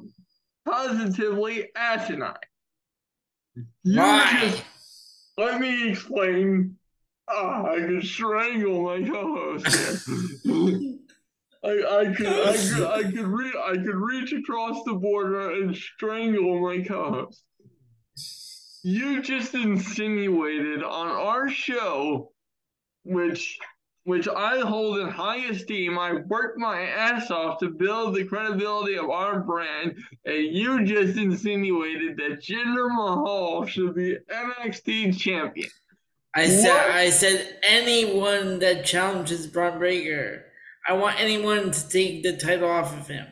positively 0.65 1.69
asinine. 1.75 2.35
You 3.83 3.99
Why? 3.99 4.37
Just, 4.41 4.63
let 5.37 5.59
me 5.59 5.89
explain. 5.89 6.77
Oh, 7.27 7.65
I 7.65 7.79
could 7.79 8.05
strangle 8.05 8.83
my 8.83 9.07
co-host. 9.07 9.65
I, 11.63 12.01
I 12.01 12.13
could 12.13 12.27
I 12.27 12.55
could 12.55 12.83
I 12.83 13.03
could 13.03 13.25
re- 13.25 13.61
I 13.63 13.73
could 13.73 13.95
reach 13.95 14.31
across 14.33 14.83
the 14.83 14.93
border 14.93 15.51
and 15.51 15.75
strangle 15.75 16.61
my 16.61 16.83
co-host. 16.83 17.43
You 18.83 19.23
just 19.23 19.55
insinuated 19.55 20.83
on 20.83 21.07
our 21.07 21.49
show, 21.49 22.31
which 23.03 23.57
which 24.03 24.27
I 24.27 24.59
hold 24.59 24.99
in 24.99 25.09
high 25.09 25.47
esteem. 25.47 25.97
I 25.97 26.13
worked 26.27 26.59
my 26.59 26.81
ass 26.81 27.31
off 27.31 27.57
to 27.59 27.69
build 27.69 28.13
the 28.13 28.25
credibility 28.25 28.99
of 28.99 29.09
our 29.09 29.39
brand, 29.39 29.95
and 30.25 30.55
you 30.55 30.85
just 30.85 31.17
insinuated 31.17 32.17
that 32.17 32.43
Jinder 32.43 32.87
Mahal 32.89 33.65
should 33.65 33.95
be 33.95 34.17
NXT 34.31 35.17
champion. 35.17 35.71
I 36.35 36.49
said 36.49 36.91
I 36.91 37.09
said 37.11 37.59
anyone 37.63 38.59
that 38.59 38.85
challenges 38.85 39.47
Bron 39.47 39.79
Breakker. 39.79 40.43
I 40.87 40.93
want 40.93 41.19
anyone 41.19 41.71
to 41.71 41.89
take 41.89 42.23
the 42.23 42.35
title 42.35 42.69
off 42.69 42.97
of 42.97 43.07
him. 43.07 43.25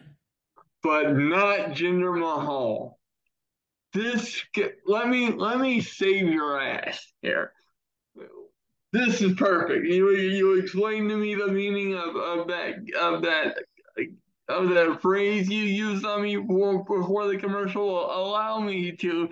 But 0.82 1.16
not 1.16 1.72
Jinder 1.72 2.18
Mahal. 2.18 2.98
This 3.94 4.42
let 4.88 5.10
me 5.10 5.32
let 5.32 5.60
me 5.60 5.82
save 5.82 6.28
your 6.28 6.60
ass 6.60 7.06
here. 7.22 7.52
This 8.94 9.22
is 9.22 9.34
perfect. 9.34 9.86
You 9.86 10.12
you 10.12 10.60
explain 10.60 11.10
to 11.10 11.18
me 11.18 11.36
the 11.36 11.48
meaning 11.48 11.96
of, 11.96 12.16
of 12.16 12.48
that 12.48 12.76
of 13.00 13.22
that 13.24 13.58
of 14.48 14.70
that 14.70 15.02
phrase 15.02 15.50
you 15.50 15.64
used 15.64 16.06
on 16.06 16.22
me 16.22 16.38
before, 16.38 16.84
before 16.84 17.28
the 17.28 17.38
commercial. 17.38 18.06
Allow 18.06 18.60
me 18.60 18.92
to 18.94 19.30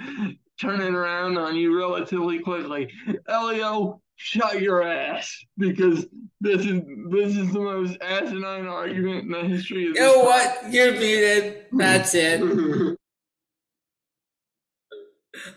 turn 0.61 0.79
it 0.79 0.93
around 0.93 1.37
on 1.37 1.55
you 1.55 1.77
relatively 1.77 2.39
quickly. 2.39 2.89
Elio, 3.27 4.01
shut 4.15 4.61
your 4.61 4.83
ass 4.83 5.35
because 5.57 6.05
this 6.39 6.65
is 6.65 6.81
this 7.09 7.35
is 7.35 7.51
the 7.51 7.59
most 7.59 7.97
asinine 8.01 8.67
argument 8.67 9.25
in 9.25 9.31
the 9.31 9.41
history 9.41 9.89
of. 9.89 9.95
You 9.95 10.01
know 10.01 10.19
what? 10.19 10.71
You're 10.71 10.91
muted. 10.93 11.65
That's 11.71 12.13
it. 12.13 12.41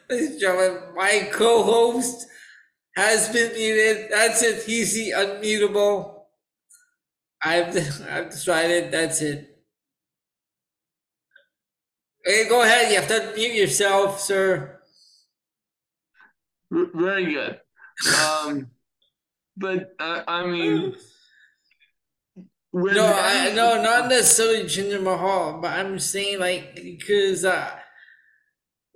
Ladies 0.08 0.30
and 0.30 0.40
gentlemen, 0.40 0.82
my 0.96 1.28
co-host 1.30 2.26
has 2.96 3.28
been 3.28 3.52
muted. 3.52 4.10
That's 4.10 4.42
it. 4.42 4.64
He's 4.64 4.94
the 4.94 5.10
unmutable. 5.10 6.22
I've 7.42 7.76
I've 8.08 8.30
decided 8.30 8.90
that's 8.90 9.20
it. 9.20 9.50
Hey, 12.24 12.48
go 12.48 12.62
ahead. 12.62 12.90
You 12.90 12.98
have 12.98 13.08
to 13.08 13.34
mute 13.36 13.54
yourself, 13.54 14.18
sir. 14.18 14.73
Very 16.94 17.32
good. 17.32 17.60
Um, 18.20 18.70
but 19.56 19.94
uh, 20.00 20.22
I 20.26 20.46
mean, 20.46 20.94
no, 22.72 23.06
I, 23.06 23.52
no, 23.54 23.80
not 23.80 24.08
necessarily 24.08 24.64
Jinder 24.64 25.02
Mahal, 25.02 25.60
but 25.60 25.70
I'm 25.72 25.98
saying 25.98 26.40
like 26.40 26.74
because 26.74 27.44
uh, 27.44 27.70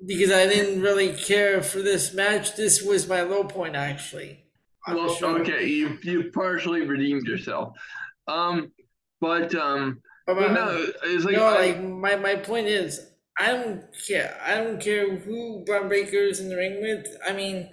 because 0.05 0.33
I 0.33 0.47
didn't 0.47 0.83
really 0.83 1.13
care 1.13 1.63
for 1.63 1.79
this 1.81 2.13
match. 2.13 2.57
This 2.57 2.83
was 2.83 3.09
my 3.09 3.23
low 3.23 3.45
point, 3.45 3.77
actually. 3.77 4.45
Well, 4.89 5.17
okay, 5.23 5.67
you 5.67 5.99
you 6.03 6.31
partially 6.33 6.87
redeemed 6.87 7.27
yourself. 7.27 7.77
Um, 8.27 8.73
but 9.21 9.55
um, 9.55 10.01
but, 10.27 10.37
but 10.37 10.53
no, 10.53 10.87
it's 11.05 11.25
like 11.25 11.37
no, 11.37 11.45
I, 11.45 11.67
like 11.67 11.83
my 11.83 12.17
my 12.17 12.37
point 12.37 12.67
is, 12.67 13.08
I 13.39 13.53
don't 13.53 13.85
care. 14.07 14.39
I 14.45 14.57
don't 14.57 14.81
care 14.81 15.17
who 15.17 15.63
Bron 15.65 15.89
Breakker 15.89 16.17
is 16.17 16.41
in 16.41 16.49
the 16.49 16.57
ring 16.57 16.81
with. 16.83 17.07
I 17.27 17.33
mean, 17.33 17.71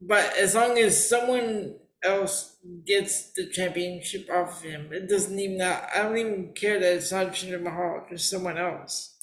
but 0.00 0.36
as 0.36 0.54
long 0.54 0.78
as 0.78 1.08
someone 1.08 1.76
else 2.02 2.56
gets 2.86 3.32
the 3.32 3.48
championship 3.48 4.28
off 4.30 4.58
of 4.58 4.70
him, 4.70 4.92
it 4.92 5.08
doesn't 5.08 5.38
even. 5.38 5.60
I 5.60 6.02
don't 6.02 6.18
even 6.18 6.52
care 6.54 6.80
that 6.80 6.94
it's 6.94 7.12
not 7.12 7.28
Jinder 7.28 7.62
Mahal, 7.62 8.06
just 8.10 8.28
someone 8.30 8.58
else. 8.58 9.16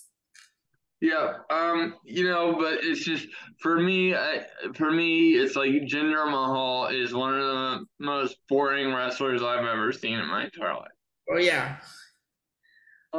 Yeah, 0.99 1.33
um, 1.51 1.95
you 2.03 2.27
know, 2.27 2.55
but 2.57 2.79
it's 2.83 3.03
just 3.03 3.27
for 3.59 3.79
me. 3.79 4.15
I, 4.15 4.45
for 4.73 4.91
me, 4.91 5.33
it's 5.33 5.55
like 5.55 5.69
Jinder 5.69 6.29
Mahal 6.29 6.87
is 6.87 7.13
one 7.13 7.35
of 7.35 7.45
the 7.45 7.85
most 7.99 8.37
boring 8.49 8.93
wrestlers 8.93 9.43
I've 9.43 9.65
ever 9.65 9.91
seen 9.91 10.17
in 10.17 10.27
my 10.27 10.45
entire 10.45 10.73
life. 10.73 10.91
Oh 11.29 11.37
yeah. 11.37 11.77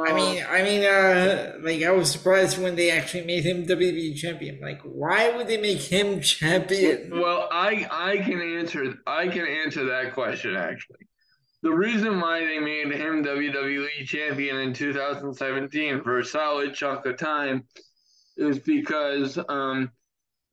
I 0.07 0.13
mean, 0.13 0.45
I 0.47 0.63
mean, 0.63 0.83
uh, 0.83 1.53
like 1.61 1.83
I 1.83 1.91
was 1.91 2.11
surprised 2.11 2.61
when 2.61 2.75
they 2.75 2.91
actually 2.91 3.25
made 3.25 3.43
him 3.43 3.65
WWE 3.65 4.15
champion. 4.15 4.59
Like, 4.61 4.81
why 4.83 5.35
would 5.35 5.47
they 5.47 5.57
make 5.57 5.79
him 5.79 6.21
champion? 6.21 7.11
Well, 7.11 7.47
I 7.51 7.87
I 7.91 8.17
can 8.17 8.41
answer 8.41 8.95
I 9.07 9.27
can 9.27 9.45
answer 9.45 9.85
that 9.85 10.13
question 10.13 10.55
actually. 10.55 11.07
The 11.61 11.71
reason 11.71 12.21
why 12.21 12.45
they 12.45 12.59
made 12.59 12.91
him 12.91 13.23
WWE 13.23 14.05
champion 14.05 14.57
in 14.57 14.73
2017 14.73 16.03
for 16.03 16.19
a 16.19 16.25
solid 16.25 16.73
chunk 16.73 17.05
of 17.05 17.17
time 17.17 17.65
is 18.37 18.59
because 18.59 19.37
um, 19.49 19.91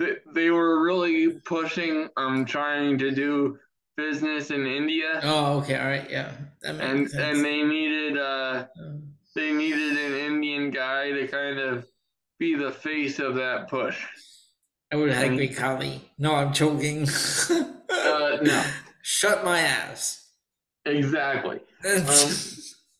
they, 0.01 0.17
they 0.35 0.51
were 0.51 0.83
really 0.83 1.39
pushing 1.45 2.09
um 2.17 2.45
trying 2.45 2.99
to 2.99 3.13
do 3.13 3.59
business 3.97 4.51
in 4.51 4.67
India. 4.67 5.21
Oh, 5.23 5.59
okay, 5.59 5.79
all 5.79 5.87
right, 5.87 6.11
yeah, 6.11 6.33
and 6.65 7.09
sense. 7.09 7.15
and 7.15 7.45
they 7.45 7.63
needed 7.63 8.19
uh 8.19 8.67
oh. 8.81 9.01
They 9.37 9.53
needed 9.53 9.97
an 9.99 10.15
Indian 10.15 10.71
guy 10.71 11.13
to 11.13 11.29
kind 11.29 11.59
of 11.61 11.87
be 12.39 12.57
the 12.57 12.73
face 12.73 13.19
of 13.21 13.37
that 13.37 13.69
push. 13.69 14.05
I 14.93 14.97
would 14.97 15.13
have 15.13 15.33
had 15.33 15.57
Khali. 15.57 16.01
No, 16.19 16.35
I'm 16.35 16.53
choking. 16.53 17.09
uh, 17.09 18.39
no, 18.43 18.65
shut 19.03 19.45
my 19.45 19.61
ass. 19.61 20.31
Exactly. 20.85 21.61
Um, 21.85 22.07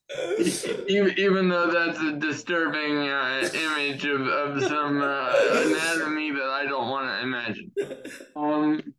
even 0.89 1.49
though 1.49 1.71
that's 1.71 2.01
a 2.01 2.13
disturbing 2.13 3.09
uh, 3.09 3.49
image 3.55 4.05
of, 4.05 4.21
of 4.23 4.63
some 4.63 5.01
uh, 5.03 5.33
anatomy 5.53 6.33
that 6.33 6.49
I 6.49 6.65
don't 6.69 6.89
want 6.89 7.09
to 7.09 7.23
imagine. 7.23 7.73
Um, 8.35 8.95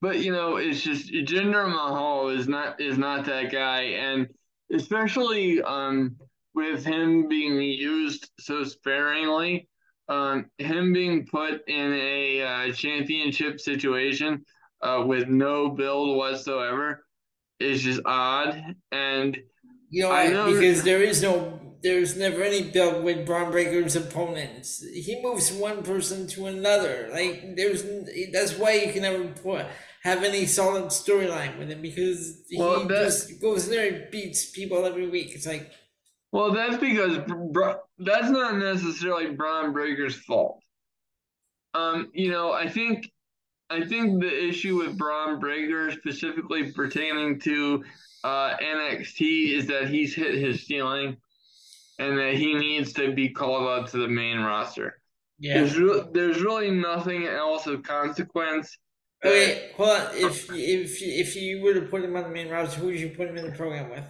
but 0.00 0.18
you 0.18 0.32
know, 0.32 0.56
it's 0.56 0.82
just 0.82 1.10
Jinder 1.10 1.68
Mahal 1.68 2.28
is 2.28 2.48
not 2.48 2.80
is 2.80 2.98
not 2.98 3.24
that 3.26 3.50
guy, 3.50 3.82
and 3.82 4.28
especially 4.72 5.62
um, 5.62 6.16
with 6.56 6.84
him 6.84 7.28
being 7.28 7.60
used 7.60 8.30
so 8.40 8.64
sparingly, 8.64 9.68
um, 10.08 10.46
him 10.56 10.92
being 10.92 11.26
put 11.26 11.68
in 11.68 11.92
a 11.92 12.42
uh, 12.42 12.72
championship 12.72 13.60
situation 13.60 14.44
uh, 14.82 15.04
with 15.06 15.28
no 15.28 15.68
build 15.68 16.16
whatsoever 16.16 17.04
is 17.60 17.82
just 17.82 18.00
odd. 18.06 18.74
And 18.90 19.36
you 19.90 20.04
know, 20.04 20.10
I 20.10 20.28
know 20.28 20.52
because 20.52 20.82
there 20.82 21.02
is 21.02 21.22
no, 21.22 21.60
there's 21.82 22.16
never 22.16 22.42
any 22.42 22.62
build 22.62 23.04
with 23.04 23.26
Bron 23.26 23.50
Breakker's 23.50 23.94
opponents. 23.94 24.82
He 24.82 25.20
moves 25.22 25.52
one 25.52 25.82
person 25.82 26.26
to 26.28 26.46
another. 26.46 27.10
Like 27.12 27.54
there's, 27.54 27.84
that's 28.32 28.56
why 28.56 28.72
you 28.74 28.92
can 28.92 29.02
never 29.02 29.24
put, 29.28 29.66
have 30.02 30.24
any 30.24 30.46
solid 30.46 30.84
storyline 30.86 31.58
with 31.58 31.68
him 31.68 31.82
because 31.82 32.42
well, 32.56 32.80
he 32.80 32.88
just 32.88 33.42
goes 33.42 33.68
there 33.68 33.92
and 33.92 34.10
beats 34.10 34.50
people 34.50 34.86
every 34.86 35.08
week. 35.08 35.34
It's 35.34 35.46
like, 35.46 35.70
well, 36.36 36.52
that's 36.52 36.76
because 36.76 37.16
that's 37.98 38.28
not 38.28 38.58
necessarily 38.58 39.30
Bron 39.30 39.72
Breakker's 39.72 40.14
fault. 40.14 40.60
Um, 41.72 42.10
you 42.12 42.30
know, 42.30 42.52
I 42.52 42.68
think 42.68 43.10
I 43.70 43.86
think 43.86 44.20
the 44.20 44.48
issue 44.48 44.76
with 44.76 44.98
Bron 44.98 45.40
Breakker, 45.40 45.90
specifically 45.92 46.72
pertaining 46.72 47.40
to 47.40 47.82
uh, 48.22 48.54
NXT, 48.62 49.54
is 49.54 49.66
that 49.68 49.88
he's 49.88 50.14
hit 50.14 50.34
his 50.34 50.66
ceiling, 50.66 51.16
and 51.98 52.18
that 52.18 52.34
he 52.34 52.52
needs 52.52 52.92
to 52.94 53.14
be 53.14 53.30
called 53.30 53.66
up 53.66 53.90
to 53.92 53.96
the 53.96 54.08
main 54.08 54.40
roster. 54.40 55.00
Yeah, 55.38 55.60
there's 55.60 55.78
re- 55.78 56.04
there's 56.12 56.42
really 56.42 56.70
nothing 56.70 57.26
else 57.26 57.66
of 57.66 57.82
consequence. 57.82 58.76
Okay, 59.24 59.70
hold 59.74 59.88
on. 59.88 60.08
If 60.12 60.50
if 60.50 60.98
if 61.00 61.34
you 61.34 61.62
were 61.62 61.72
to 61.72 61.80
put 61.80 62.04
him 62.04 62.14
on 62.14 62.24
the 62.24 62.28
main 62.28 62.50
roster, 62.50 62.78
who 62.80 62.88
would 62.88 63.00
you 63.00 63.08
put 63.08 63.28
him 63.28 63.38
in 63.38 63.46
the 63.46 63.56
program 63.56 63.88
with? 63.88 64.04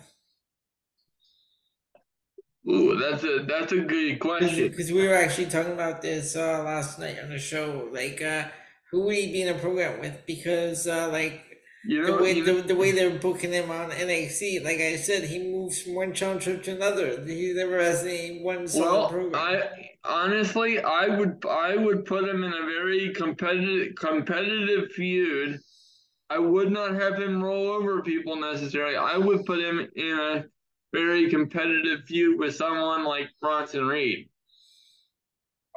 Ooh, 2.69 2.97
that's 2.97 3.23
a 3.23 3.45
that's 3.47 3.73
a 3.73 3.81
good 3.81 4.19
question. 4.19 4.69
Because 4.69 4.91
we 4.91 5.07
were 5.07 5.15
actually 5.15 5.47
talking 5.47 5.73
about 5.73 6.03
this 6.03 6.35
uh, 6.35 6.63
last 6.65 6.99
night 6.99 7.17
on 7.23 7.31
the 7.31 7.39
show. 7.39 7.89
Like, 7.93 8.21
uh, 8.21 8.45
who 8.91 9.03
would 9.03 9.15
he 9.15 9.33
be 9.33 9.43
in 9.43 9.55
a 9.55 9.59
program 9.59 10.01
with? 10.01 10.27
Because 10.27 10.89
uh, 10.89 11.09
like 11.13 11.45
you 11.87 12.03
know, 12.03 12.17
the 12.17 12.23
way 12.23 12.41
the, 12.41 12.53
the, 12.63 12.75
way 12.75 12.91
they're 12.91 13.19
booking 13.19 13.53
him 13.53 13.71
on 13.71 13.91
NXT, 13.91 14.65
like 14.65 14.79
I 14.81 14.97
said, 14.97 15.25
he 15.25 15.39
moves 15.39 15.83
from 15.83 15.95
one 15.95 16.13
challenge 16.13 16.45
to 16.45 16.75
another. 16.75 17.25
He 17.25 17.53
never 17.55 17.81
has 17.81 18.05
any 18.05 18.43
one 18.43 18.67
solid 18.67 18.91
well, 18.91 19.09
program. 19.11 19.35
I 19.35 19.91
honestly, 20.05 20.81
I 20.81 21.07
would 21.07 21.45
I 21.49 21.77
would 21.77 22.05
put 22.05 22.29
him 22.29 22.43
in 22.43 22.53
a 22.53 22.67
very 22.67 23.13
competitive 23.15 23.95
competitive 23.95 24.91
feud. 24.93 25.61
I 26.29 26.41
would 26.41 26.73
not 26.73 26.95
have 26.97 27.15
him 27.15 27.43
roll 27.43 27.69
over 27.69 28.03
people 28.03 28.35
necessarily. 28.35 28.97
I 28.97 29.17
would 29.17 29.47
put 29.47 29.61
him 29.61 29.89
in 29.95 30.19
a 30.19 30.45
very 30.93 31.31
competitive 31.31 32.05
feud 32.07 32.39
with 32.39 32.55
someone 32.55 33.05
like 33.05 33.29
Bronson 33.41 33.87
Reed. 33.87 34.29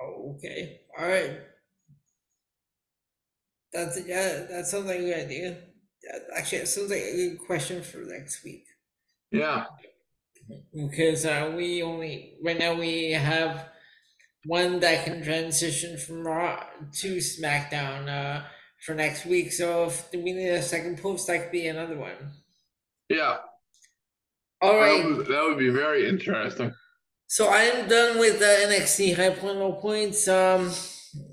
Oh, 0.01 0.35
okay. 0.35 0.81
All 0.97 1.07
right. 1.07 1.39
That's 3.73 3.99
yeah. 4.07 4.45
That 4.49 4.65
sounds 4.65 4.85
like 4.85 4.99
a 4.99 5.03
good 5.03 5.25
idea. 5.25 5.57
Actually, 6.35 6.59
it 6.59 6.67
sounds 6.67 6.89
like 6.89 7.01
a 7.01 7.15
good 7.15 7.39
question 7.45 7.83
for 7.83 7.99
next 7.99 8.43
week. 8.43 8.65
Yeah. 9.31 9.65
Because 10.73 11.25
uh, 11.25 11.53
we 11.55 11.83
only 11.83 12.37
right 12.43 12.57
now 12.57 12.73
we 12.73 13.11
have 13.11 13.69
one 14.45 14.79
that 14.79 15.05
can 15.05 15.21
transition 15.21 15.97
from 15.97 16.25
Raw 16.25 16.63
to 17.01 17.17
SmackDown 17.17 18.07
uh, 18.07 18.45
for 18.85 18.95
next 18.95 19.25
week. 19.25 19.51
So 19.51 19.85
if 19.85 20.09
we 20.13 20.31
need 20.31 20.49
a 20.49 20.61
second 20.63 21.01
post, 21.01 21.27
that 21.27 21.43
could 21.43 21.51
be 21.51 21.67
another 21.67 21.97
one. 21.97 22.31
Yeah. 23.09 23.37
All 24.61 24.75
right. 24.75 25.01
That 25.01 25.17
would, 25.17 25.27
that 25.27 25.43
would 25.43 25.57
be 25.57 25.69
very 25.69 26.07
interesting. 26.07 26.73
So 27.27 27.49
I'm 27.49 27.87
done 27.87 28.17
with 28.19 28.39
the 28.39 28.45
NXT 28.45 29.15
high 29.15 29.29
point 29.29 29.57
low 29.57 29.73
points. 29.73 30.27
Um, 30.27 30.71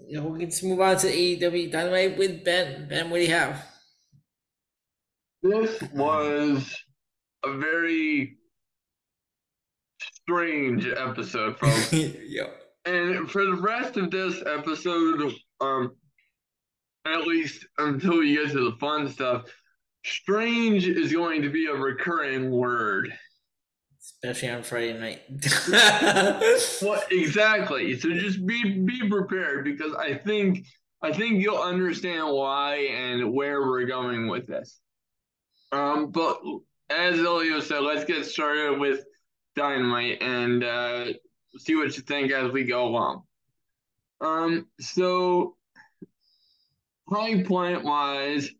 you 0.06 0.20
know, 0.20 0.28
let's 0.28 0.62
move 0.62 0.80
on 0.80 0.96
to 0.98 1.06
AEW 1.06 1.72
Dynamite 1.72 2.18
with 2.18 2.44
Ben. 2.44 2.86
Ben, 2.88 3.10
what 3.10 3.16
do 3.16 3.22
you 3.22 3.30
have? 3.30 3.64
This 5.42 5.82
was 5.94 6.84
a 7.44 7.56
very 7.56 8.36
strange 10.00 10.86
episode, 10.86 11.58
folks. 11.58 11.92
yep. 11.92 12.62
And 12.84 13.30
for 13.30 13.44
the 13.44 13.54
rest 13.54 13.96
of 13.96 14.10
this 14.10 14.42
episode, 14.46 15.32
um, 15.60 15.92
at 17.06 17.26
least 17.26 17.66
until 17.78 18.18
we 18.18 18.34
get 18.34 18.50
to 18.52 18.70
the 18.70 18.76
fun 18.78 19.08
stuff, 19.08 19.44
strange 20.06 20.86
is 20.86 21.12
going 21.12 21.42
to 21.42 21.50
be 21.50 21.66
a 21.66 21.74
recurring 21.74 22.50
word. 22.50 23.12
Especially 24.00 24.50
on 24.50 24.62
Friday 24.62 24.98
night. 24.98 25.22
well, 26.82 27.02
exactly. 27.10 27.98
So 27.98 28.10
just 28.12 28.46
be 28.46 28.78
be 28.80 29.08
prepared 29.08 29.64
because 29.64 29.94
I 29.94 30.14
think 30.14 30.64
I 31.02 31.12
think 31.12 31.42
you'll 31.42 31.58
understand 31.58 32.28
why 32.32 32.76
and 32.76 33.32
where 33.32 33.62
we're 33.62 33.86
going 33.86 34.28
with 34.28 34.46
this. 34.46 34.78
Um, 35.72 36.10
but 36.10 36.40
as 36.88 37.18
Elio 37.18 37.60
said, 37.60 37.80
let's 37.80 38.04
get 38.04 38.24
started 38.24 38.78
with 38.78 39.04
Dynamite 39.56 40.22
and 40.22 40.62
uh, 40.62 41.06
see 41.58 41.74
what 41.74 41.96
you 41.96 42.02
think 42.02 42.30
as 42.30 42.52
we 42.52 42.64
go 42.64 42.86
along. 42.86 43.22
Um, 44.20 44.68
so 44.80 45.56
high 47.08 47.42
point 47.42 47.84
wise, 47.84 48.50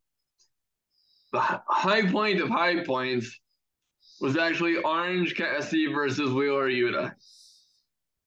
the 1.37 1.61
high 1.69 2.11
point 2.11 2.41
of 2.41 2.49
high 2.49 2.83
points 2.83 3.39
was 4.21 4.39
actually 4.39 4.77
Orange 4.77 5.35
Cassidy 5.35 5.93
versus 5.93 6.33
Wheeler 6.33 6.71
Yuta. 6.71 7.13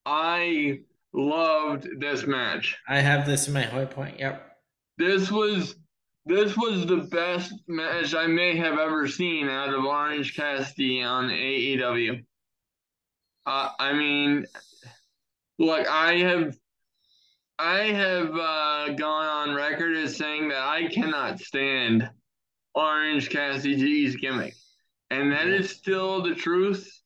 I 0.06 0.80
loved 1.12 1.88
this 1.98 2.26
match. 2.26 2.76
I 2.88 3.00
have 3.00 3.26
this 3.26 3.48
in 3.48 3.54
my 3.54 3.62
high 3.62 3.84
point. 3.84 4.20
Yep. 4.20 4.46
This 4.98 5.30
was 5.30 5.74
this 6.26 6.56
was 6.56 6.86
the 6.86 6.98
best 6.98 7.52
match 7.66 8.14
I 8.14 8.26
may 8.28 8.56
have 8.56 8.78
ever 8.78 9.08
seen 9.08 9.48
out 9.48 9.74
of 9.74 9.84
Orange 9.84 10.36
Cassidy 10.36 11.02
on 11.02 11.30
AEW. 11.30 12.22
Uh, 13.46 13.70
I 13.80 13.92
mean, 13.92 14.46
look, 15.58 15.88
I 15.88 16.18
have 16.18 16.56
I 17.58 17.86
have 17.86 18.36
uh, 18.36 18.92
gone 18.94 19.26
on 19.26 19.54
record 19.56 19.96
as 19.96 20.16
saying 20.16 20.50
that 20.50 20.62
I 20.62 20.86
cannot 20.86 21.40
stand 21.40 22.08
Orange 22.74 23.30
Cassidy's 23.30 24.16
gimmick, 24.16 24.54
and 25.10 25.32
that 25.32 25.48
is 25.48 25.70
still 25.70 26.22
the 26.22 26.34
truth. 26.34 27.00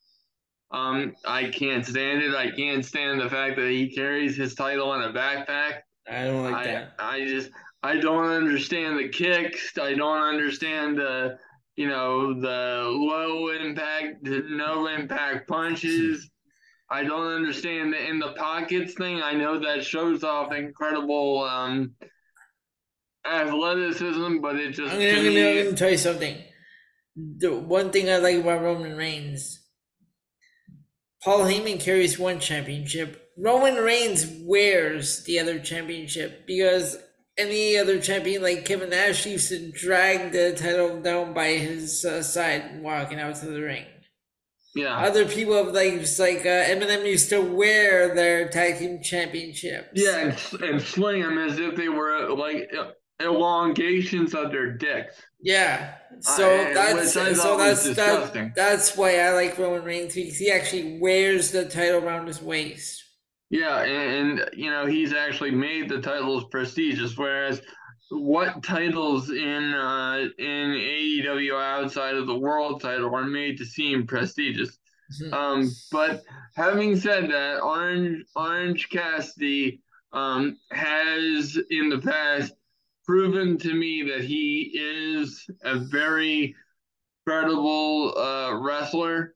Um, 0.71 1.15
I 1.25 1.51
can't 1.51 1.87
stand 1.87 2.23
it. 2.23 2.35
I 2.35 2.51
can't 2.51 2.85
stand 2.85 3.21
the 3.21 3.31
fact 3.31 3.57
that 3.57 3.71
he 3.71 3.95
carries 3.95 4.37
his 4.37 4.55
title 4.55 4.93
in 4.95 5.03
a 5.03 5.13
backpack. 5.13 5.83
I 6.11 6.25
don't 6.25 6.43
like 6.45 6.55
I, 6.55 6.65
that. 6.65 6.93
I 6.99 7.25
just 7.25 7.51
I 7.83 7.97
don't 7.97 8.27
understand 8.27 8.99
the 8.99 9.09
kicks. 9.09 9.79
I 9.79 9.95
don't 9.95 10.23
understand 10.23 10.99
the 10.99 11.39
you 11.77 11.89
know 11.89 12.39
the 12.41 12.89
low 12.89 13.51
impact, 13.51 14.25
the 14.25 14.45
no 14.49 14.87
impact 14.89 15.49
punches. 15.49 16.31
I 16.91 17.03
don't 17.03 17.33
understand 17.33 17.93
the 17.93 18.09
in 18.09 18.19
the 18.19 18.33
pockets 18.33 18.95
thing. 18.95 19.23
I 19.23 19.33
know 19.33 19.59
that 19.59 19.85
shows 19.85 20.25
off 20.25 20.53
incredible 20.53 21.45
um, 21.45 21.95
athleticism, 23.27 24.39
but 24.39 24.57
it 24.57 24.73
just. 24.73 24.93
I'm 24.93 25.01
gonna, 25.01 25.13
I'm 25.13 25.25
gonna, 25.25 25.49
I'm 25.49 25.65
gonna 25.65 25.77
tell 25.77 25.91
you 25.91 25.99
something. 25.99 26.37
The 27.17 27.57
one 27.57 27.91
thing 27.91 28.11
I 28.11 28.17
like 28.19 28.37
about 28.37 28.63
Roman 28.63 28.97
Reigns, 28.97 29.61
Paul 31.23 31.41
Heyman 31.41 31.81
carries 31.81 32.19
one 32.19 32.41
championship. 32.41 33.31
Roman 33.37 33.77
Reigns 33.77 34.27
wears 34.43 35.25
the 35.25 35.39
other 35.41 35.59
championship 35.59 36.47
because 36.47 36.97
any 37.37 37.77
other 37.77 38.01
champion 38.01 38.43
like 38.43 38.65
Kevin 38.65 38.91
Nash 38.91 39.27
used 39.27 39.49
to 39.49 39.71
drag 39.73 40.33
the 40.33 40.55
title 40.55 41.01
down 41.01 41.35
by 41.35 41.55
his 41.55 42.05
uh, 42.05 42.23
side 42.23 42.81
walking 42.81 43.19
out 43.19 43.37
to 43.37 43.47
the 43.47 43.61
ring. 43.61 43.87
Yeah. 44.75 44.97
Other 44.97 45.25
people 45.25 45.55
have 45.55 45.73
like 45.73 46.01
just 46.01 46.19
like 46.19 46.41
uh, 46.41 46.65
MNM 46.65 47.07
used 47.07 47.31
to 47.31 47.41
wear 47.41 48.15
their 48.15 48.49
tag 48.49 48.79
team 48.79 49.01
championships. 49.03 49.91
Yeah, 49.95 50.35
and, 50.53 50.63
and 50.63 50.83
sling 50.83 51.23
them 51.23 51.39
as 51.39 51.59
if 51.59 51.77
they 51.77 51.89
were 51.89 52.29
like 52.35 52.73
elongations 53.21 54.35
of 54.35 54.51
their 54.51 54.73
dicks. 54.73 55.23
Yeah. 55.41 55.95
So 56.21 56.73
that's 56.73 57.13
so 57.13 57.57
that's 57.59 57.95
that, 57.95 58.53
that's 58.55 58.97
why 58.97 59.21
I 59.21 59.33
like 59.33 59.59
Roman 59.59 59.85
Reigns 59.85 60.15
because 60.15 60.39
he 60.39 60.51
actually 60.51 60.99
wears 61.01 61.51
the 61.51 61.65
title 61.67 62.03
around 62.03 62.27
his 62.27 62.41
waist. 62.41 63.03
Yeah, 63.51 63.83
and, 63.83 64.39
and 64.39 64.51
you 64.55 64.71
know 64.71 64.87
he's 64.87 65.13
actually 65.13 65.51
made 65.51 65.89
the 65.89 66.01
titles 66.01 66.45
prestigious, 66.51 67.17
whereas 67.17 67.61
what 68.11 68.63
titles 68.63 69.31
in 69.31 69.75
uh, 69.75 70.25
in 70.39 70.71
AEW 70.71 71.61
outside 71.61 72.15
of 72.15 72.27
the 72.27 72.39
world 72.39 72.81
title 72.81 73.15
are 73.15 73.27
made 73.27 73.59
to 73.59 73.67
seem 73.67 74.07
prestigious. 74.07 74.79
Mm-hmm. 75.23 75.35
Um, 75.35 75.71
but 75.93 76.23
having 76.57 76.97
said 76.97 77.31
that, 77.31 77.61
Orange 77.61 78.25
Orange 78.35 78.89
Cassidy 78.89 79.83
um, 80.13 80.57
has 80.71 81.59
in 81.71 81.91
the 81.91 81.99
past 81.99 82.53
proven 83.05 83.59
to 83.59 83.75
me 83.75 84.11
that 84.11 84.25
he 84.25 84.71
is 84.75 85.49
a 85.63 85.79
very 85.79 86.55
credible 87.27 88.17
uh, 88.17 88.57
wrestler. 88.61 89.35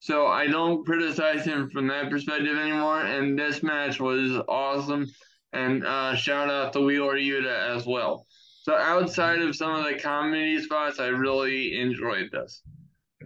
So 0.00 0.26
I 0.26 0.46
don't 0.46 0.84
criticize 0.84 1.44
him 1.44 1.68
from 1.70 1.86
that 1.88 2.10
perspective 2.10 2.56
anymore. 2.56 3.02
And 3.02 3.38
this 3.38 3.62
match 3.62 4.00
was 4.00 4.40
awesome. 4.48 5.06
And 5.52 5.86
uh, 5.86 6.14
shout 6.14 6.48
out 6.48 6.72
to 6.72 6.80
Wheeler 6.80 7.16
Yuta 7.16 7.76
as 7.76 7.86
well. 7.86 8.26
So 8.62 8.74
outside 8.74 9.40
of 9.40 9.56
some 9.56 9.74
of 9.74 9.84
the 9.84 9.98
comedy 9.98 10.60
spots, 10.62 11.00
I 11.00 11.08
really 11.08 11.80
enjoyed 11.80 12.30
this. 12.30 12.62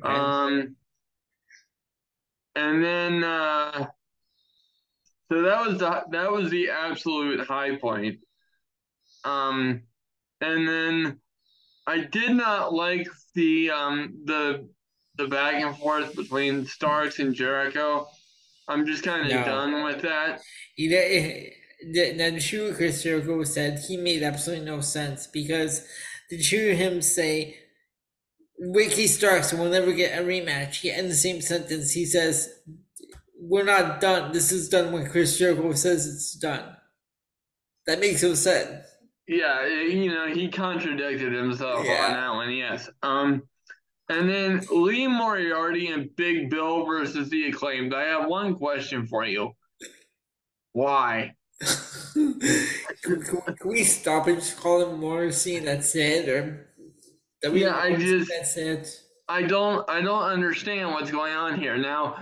Um, 0.02 0.76
and 2.56 2.82
then 2.82 3.24
uh, 3.24 3.86
so 5.30 5.42
that 5.42 5.66
was 5.66 5.78
the 5.78 6.04
that 6.10 6.30
was 6.30 6.50
the 6.50 6.70
absolute 6.70 7.46
high 7.46 7.76
point. 7.76 8.18
Um, 9.24 9.82
and 10.40 10.68
then 10.68 11.20
I 11.86 12.00
did 12.04 12.32
not 12.32 12.72
like 12.74 13.08
the 13.34 13.70
um 13.70 14.22
the 14.24 14.68
the 15.16 15.28
back 15.28 15.62
and 15.62 15.76
forth 15.76 16.14
between 16.16 16.66
Starks 16.66 17.18
and 17.18 17.34
Jericho. 17.34 18.08
I'm 18.66 18.86
just 18.86 19.04
kind 19.04 19.22
of 19.22 19.32
no. 19.32 19.44
done 19.44 19.84
with 19.84 20.02
that. 20.02 20.40
You 20.76 20.90
know, 20.90 20.96
the, 21.92 22.30
the 22.30 22.40
true 22.40 22.74
Chris 22.74 23.02
Jericho 23.02 23.44
said 23.44 23.80
he 23.86 23.96
made 23.96 24.22
absolutely 24.22 24.64
no 24.64 24.80
sense 24.80 25.26
because 25.26 25.86
to 26.30 26.36
hear 26.36 26.74
him 26.74 27.02
say 27.02 27.56
Ricky 28.58 29.06
Starks 29.06 29.52
will 29.52 29.68
never 29.68 29.92
get 29.92 30.18
a 30.18 30.22
rematch, 30.22 30.76
he 30.76 30.90
in 30.90 31.08
the 31.08 31.14
same 31.14 31.40
sentence 31.40 31.92
he 31.92 32.06
says 32.06 32.50
we're 33.38 33.64
not 33.64 34.00
done. 34.00 34.32
This 34.32 34.50
is 34.52 34.68
done 34.68 34.92
when 34.92 35.10
Chris 35.10 35.38
Jericho 35.38 35.72
says 35.74 36.06
it's 36.06 36.34
done. 36.34 36.76
That 37.86 38.00
makes 38.00 38.22
no 38.22 38.34
sense. 38.34 38.86
Yeah, 39.26 39.66
you 39.66 40.10
know, 40.10 40.28
he 40.28 40.48
contradicted 40.48 41.32
himself 41.32 41.84
yeah. 41.84 42.06
on 42.06 42.12
that 42.12 42.30
one, 42.30 42.50
yes. 42.50 42.88
Um 43.02 43.42
and 44.08 44.28
then 44.28 44.62
Lee 44.70 45.06
Moriarty 45.06 45.88
and 45.88 46.14
Big 46.14 46.50
Bill 46.50 46.84
versus 46.84 47.30
the 47.30 47.48
acclaimed. 47.48 47.94
I 47.94 48.02
have 48.04 48.28
one 48.28 48.54
question 48.54 49.06
for 49.06 49.24
you. 49.24 49.52
Why? 50.72 51.34
can, 52.12 52.40
can, 53.22 53.54
we 53.64 53.84
stop 53.84 54.26
and 54.26 54.38
just 54.38 54.58
call 54.58 54.82
him 54.82 55.00
Morrissey 55.00 55.56
and 55.56 55.66
that's 55.66 55.94
it? 55.94 56.28
Or 56.28 56.68
yeah, 57.42 57.76
I 57.76 57.94
just 57.94 58.28
that's 58.28 58.56
it. 58.56 59.00
I 59.28 59.42
don't 59.42 59.88
I 59.88 60.00
don't 60.00 60.22
understand 60.22 60.90
what's 60.90 61.10
going 61.10 61.32
on 61.32 61.58
here. 61.58 61.76
Now 61.76 62.16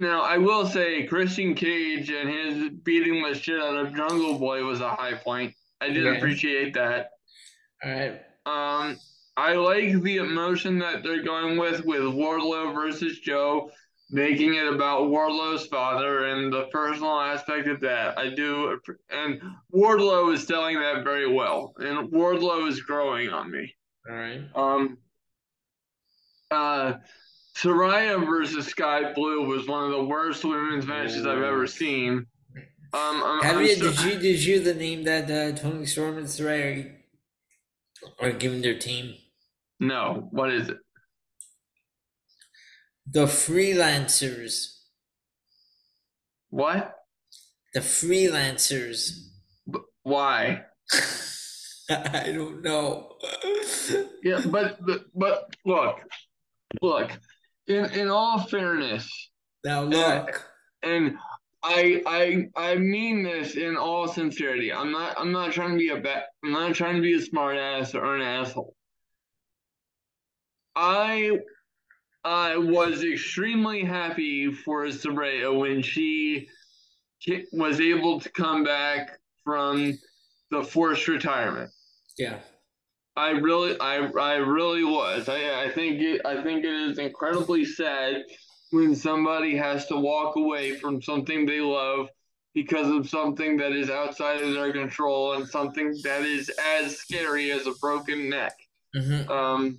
now 0.00 0.22
I 0.22 0.38
will 0.38 0.66
say 0.66 1.06
Christian 1.06 1.54
Cage 1.54 2.10
and 2.10 2.28
his 2.28 2.70
beating 2.82 3.22
the 3.22 3.34
shit 3.34 3.60
out 3.60 3.76
of 3.76 3.94
Jungle 3.94 4.38
Boy 4.38 4.64
was 4.64 4.80
a 4.80 4.90
high 4.90 5.14
point. 5.14 5.54
I 5.82 5.88
did 5.88 6.04
yeah. 6.04 6.12
appreciate 6.12 6.74
that. 6.74 7.10
All 7.84 7.90
right. 7.90 8.20
Um 8.46 8.98
I 9.36 9.54
like 9.54 10.02
the 10.02 10.18
emotion 10.18 10.78
that 10.80 11.02
they're 11.02 11.22
going 11.22 11.58
with 11.58 11.84
with 11.84 12.02
Wardlow 12.02 12.74
versus 12.74 13.18
Joe 13.20 13.70
making 14.12 14.54
it 14.54 14.68
about 14.68 15.08
Wardlow's 15.08 15.66
father 15.66 16.26
and 16.26 16.52
the 16.52 16.64
personal 16.70 17.18
aspect 17.18 17.66
of 17.66 17.80
that. 17.80 18.18
I 18.18 18.28
do, 18.28 18.78
and 19.10 19.40
Wardlow 19.74 20.32
is 20.34 20.46
selling 20.46 20.78
that 20.78 21.02
very 21.02 21.32
well, 21.32 21.74
and 21.78 22.10
Wardlow 22.12 22.68
is 22.68 22.82
growing 22.82 23.30
on 23.30 23.50
me. 23.50 23.74
All 24.08 24.14
right. 24.14 24.42
Um. 24.54 24.98
Uh, 26.50 26.98
Saraya 27.56 28.26
versus 28.26 28.66
Skye 28.66 29.12
Blue 29.14 29.46
was 29.46 29.66
one 29.66 29.84
of 29.84 29.90
the 29.90 30.04
worst 30.04 30.44
women's 30.44 30.86
matches 30.86 31.26
I've 31.26 31.42
ever 31.42 31.66
seen. 31.66 32.26
Um, 32.94 33.22
I'm, 33.24 33.42
Have 33.42 33.56
I'm 33.56 33.62
you, 33.64 33.74
so, 33.76 33.90
did 33.90 34.00
you 34.02 34.18
did 34.18 34.44
you 34.44 34.60
the 34.60 34.74
name 34.74 35.04
that 35.04 35.30
uh, 35.30 35.56
Toni 35.56 35.86
Storm 35.86 36.18
and 36.18 36.26
Saraya 36.26 36.92
are 38.20 38.32
giving 38.32 38.60
their 38.60 38.78
team? 38.78 39.14
No. 39.80 40.28
What 40.30 40.52
is 40.52 40.68
it? 40.68 40.76
The 43.10 43.24
freelancers. 43.24 44.76
What? 46.50 46.94
The 47.72 47.80
freelancers. 47.80 49.28
B- 49.70 49.80
why? 50.02 50.64
I 51.90 52.32
don't 52.32 52.62
know. 52.62 53.16
yeah, 54.22 54.42
but, 54.46 54.78
but 54.84 55.04
but 55.14 55.56
look, 55.64 55.96
look. 56.80 57.10
In 57.66 57.86
in 57.86 58.08
all 58.08 58.38
fairness, 58.40 59.10
Now 59.64 59.82
look. 59.82 60.44
And, 60.82 61.06
and 61.06 61.16
I 61.64 62.02
I 62.06 62.48
I 62.56 62.74
mean 62.76 63.22
this 63.22 63.56
in 63.56 63.76
all 63.76 64.08
sincerity. 64.08 64.72
I'm 64.72 64.90
not 64.90 65.14
I'm 65.18 65.32
not 65.32 65.52
trying 65.52 65.72
to 65.72 65.78
be 65.78 65.90
a 65.90 66.00
bet. 66.00 66.28
I'm 66.44 66.52
not 66.52 66.74
trying 66.74 66.96
to 66.96 67.02
be 67.02 67.14
a 67.14 67.20
smart 67.20 67.56
ass 67.56 67.94
or 67.94 68.16
an 68.16 68.22
asshole. 68.22 68.74
I 70.74 71.38
I 72.24 72.56
was 72.56 73.04
extremely 73.04 73.84
happy 73.84 74.52
for 74.52 74.86
Saraya 74.86 75.56
when 75.56 75.82
she 75.82 76.48
was 77.52 77.80
able 77.80 78.20
to 78.20 78.30
come 78.30 78.64
back 78.64 79.18
from 79.44 79.98
the 80.50 80.62
forced 80.62 81.06
retirement. 81.08 81.70
Yeah. 82.18 82.38
I 83.16 83.30
really 83.30 83.78
I 83.80 84.06
I 84.18 84.34
really 84.36 84.84
was. 84.84 85.28
I 85.28 85.64
I 85.64 85.70
think 85.70 86.00
it 86.00 86.22
I 86.24 86.42
think 86.42 86.64
it 86.64 86.72
is 86.72 86.98
incredibly 86.98 87.64
sad 87.64 88.24
when 88.72 88.96
somebody 88.96 89.56
has 89.56 89.86
to 89.86 89.96
walk 89.96 90.36
away 90.36 90.76
from 90.76 91.00
something 91.02 91.46
they 91.46 91.60
love 91.60 92.08
because 92.54 92.88
of 92.88 93.08
something 93.08 93.56
that 93.58 93.72
is 93.72 93.90
outside 93.90 94.42
of 94.42 94.52
their 94.52 94.72
control 94.72 95.34
and 95.34 95.48
something 95.48 95.94
that 96.02 96.22
is 96.22 96.50
as 96.80 96.96
scary 96.96 97.50
as 97.52 97.66
a 97.66 97.72
broken 97.80 98.28
neck. 98.28 98.54
Mm-hmm. 98.96 99.30
Um, 99.30 99.78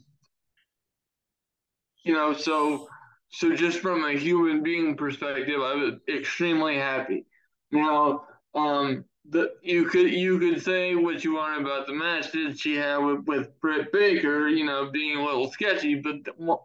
you 2.03 2.13
know, 2.13 2.33
so 2.33 2.87
so 3.29 3.55
just 3.55 3.79
from 3.79 4.03
a 4.05 4.13
human 4.13 4.61
being 4.61 4.95
perspective, 4.95 5.59
I 5.59 5.73
was 5.73 5.93
extremely 6.07 6.77
happy. 6.77 7.25
Now, 7.71 8.25
um, 8.53 9.05
the 9.29 9.53
you 9.63 9.85
could 9.85 10.11
you 10.11 10.37
could 10.37 10.61
say 10.61 10.95
what 10.95 11.23
you 11.23 11.35
want 11.35 11.61
about 11.61 11.87
the 11.87 11.93
match 11.93 12.31
that 12.33 12.59
she 12.59 12.75
had 12.75 12.97
with, 12.97 13.25
with 13.25 13.59
Britt 13.59 13.91
Baker, 13.91 14.47
you 14.49 14.65
know, 14.65 14.91
being 14.91 15.17
a 15.17 15.25
little 15.25 15.51
sketchy, 15.51 15.95
but 15.95 16.15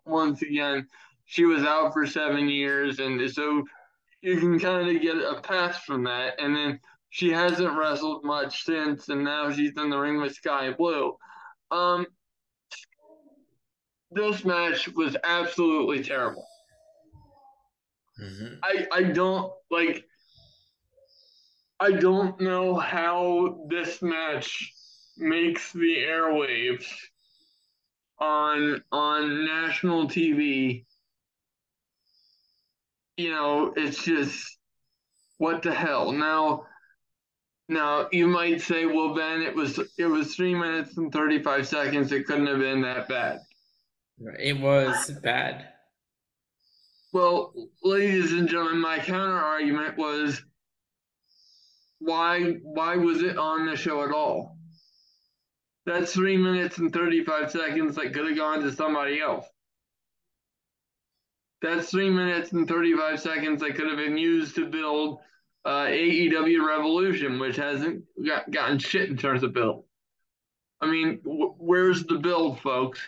once 0.05 0.43
again, 0.43 0.87
she 1.29 1.45
was 1.45 1.63
out 1.63 1.93
for 1.93 2.07
seven 2.07 2.49
years, 2.49 3.01
and 3.01 3.31
so 3.31 3.63
you 4.23 4.39
can 4.39 4.59
kind 4.59 4.89
of 4.89 5.03
get 5.03 5.17
a 5.17 5.41
pass 5.43 5.79
from 5.85 6.05
that. 6.05 6.41
And 6.41 6.57
then 6.57 6.81
she 7.11 7.31
hasn't 7.31 7.77
wrestled 7.77 8.25
much 8.25 8.65
since, 8.65 9.11
and 9.11 9.25
now 9.25 9.53
she's 9.53 9.77
in 9.77 9.91
the 9.91 9.99
ring 9.99 10.23
with 10.23 10.35
Skye 10.35 10.73
Blue. 10.73 11.19
Um, 11.71 12.07
this 14.11 14.43
match 14.43 14.89
was 14.89 15.19
absolutely 15.23 16.03
terrible. 16.03 16.47
Mm-hmm. 18.19 18.55
I 18.63 18.87
I 18.91 19.03
don't 19.03 19.53
like. 19.71 20.07
I 21.79 21.93
don't 21.93 22.41
know 22.41 22.75
how 22.75 23.67
this 23.69 24.01
match 24.01 24.73
makes 25.19 25.75
the 25.75 26.05
airwaves 26.09 26.87
on 28.19 28.83
on 28.91 29.45
national 29.45 30.09
TV 30.09 30.87
you 33.19 33.31
know, 33.31 33.75
it's 33.77 34.05
just 34.05 34.57
what 35.39 35.63
the 35.63 35.75
hell. 35.75 36.13
Now, 36.13 36.67
now 37.69 38.09
you 38.13 38.29
might 38.29 38.63
say, 38.63 38.87
well, 38.87 39.13
Ben, 39.13 39.43
it 39.43 39.55
was 39.55 39.79
it 39.99 40.07
was 40.07 40.35
three 40.35 40.55
minutes 40.55 40.97
and 40.97 41.13
thirty 41.13 41.43
five 41.43 41.67
seconds. 41.67 42.13
It 42.13 42.27
couldn't 42.27 42.47
have 42.47 42.61
been 42.61 42.81
that 42.83 43.09
bad. 43.09 43.41
It 44.39 44.59
was 44.61 45.11
bad. 45.23 45.67
Well, 47.13 47.53
ladies 47.83 48.33
and 48.33 48.49
gentlemen, 48.49 48.81
my 48.81 48.99
counter 48.99 49.39
argument 49.39 49.99
was 49.99 50.41
why 51.99 52.53
why 52.63 52.97
was 52.97 53.23
it 53.23 53.37
on 53.37 53.67
the 53.67 53.77
show 53.77 54.05
at 54.05 54.13
all? 54.13 54.57
That's 55.87 56.13
three 56.13 56.37
minutes 56.37 56.79
and 56.79 56.93
thirty 56.93 57.25
five 57.25 57.51
seconds 57.51 57.97
that 57.97 58.15
could 58.15 58.29
have 58.29 58.37
gone 58.37 58.61
to 58.61 58.73
somebody 58.73 59.21
else. 59.21 59.47
That's 61.61 61.91
three 61.91 62.11
minutes 62.11 62.53
and 62.53 62.69
35 62.69 63.21
seconds 63.21 63.61
that 63.61 63.75
could 63.75 63.89
have 63.89 63.97
been 63.97 64.17
used 64.17 64.55
to 64.57 64.67
build 64.67 65.19
uh, 65.65 65.87
AEW 65.87 66.67
Revolution, 66.67 67.39
which 67.39 67.57
hasn't 67.57 68.05
got, 68.25 68.51
gotten 68.51 68.79
shit 68.79 69.11
in 69.11 69.17
terms 69.17 69.43
of 69.43 69.53
build. 69.53 69.85
I 70.81 70.87
mean, 70.87 71.21
where's 71.25 72.05
the 72.05 72.19
build, 72.19 72.61
folks? 72.61 73.01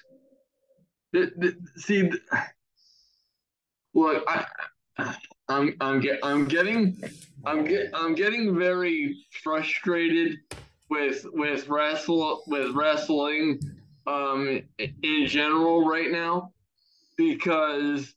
The, 1.12 1.32
the, 1.36 1.57
see, 1.76 2.11
look, 3.94 4.24
I, 4.28 4.46
I'm 5.51 5.76
I'm 5.80 6.01
get 6.01 6.20
I'm 6.22 6.46
getting 6.46 7.03
I'm 7.44 7.64
get 7.64 7.90
I'm 7.92 8.14
getting 8.14 8.57
very 8.59 9.16
frustrated 9.42 10.38
with 10.88 11.26
with 11.32 11.68
wrestle 11.68 12.42
with 12.46 12.72
wrestling 12.74 13.61
um 14.07 14.62
in 14.78 15.26
general 15.26 15.86
right 15.86 16.11
now 16.11 16.53
because 17.16 18.14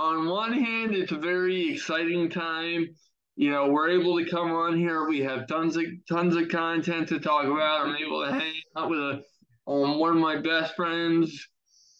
on 0.00 0.26
one 0.26 0.52
hand, 0.54 0.94
it's 0.94 1.12
a 1.12 1.18
very 1.18 1.74
exciting 1.74 2.30
time. 2.30 2.88
You 3.36 3.50
know, 3.50 3.68
we're 3.68 3.90
able 3.90 4.18
to 4.18 4.30
come 4.30 4.50
on 4.50 4.76
here. 4.76 5.06
We 5.06 5.20
have 5.20 5.46
tons 5.46 5.76
of 5.76 5.84
tons 6.08 6.36
of 6.36 6.48
content 6.48 7.08
to 7.08 7.20
talk 7.20 7.44
about. 7.44 7.86
I'm 7.86 7.96
able 7.96 8.24
to 8.24 8.32
hang 8.32 8.54
out 8.76 8.88
with 8.88 8.98
a 8.98 9.22
um, 9.70 9.98
one 9.98 10.16
of 10.16 10.16
my 10.16 10.36
best 10.36 10.74
friends 10.74 11.48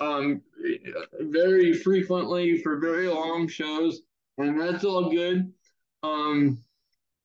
um, 0.01 0.41
very 1.21 1.75
frequently 1.75 2.63
for 2.63 2.81
very 2.81 3.07
long 3.07 3.49
shows, 3.49 4.01
and 4.39 4.59
that's 4.59 4.85
all 4.85 5.11
good. 5.11 5.53
Um, 6.03 6.59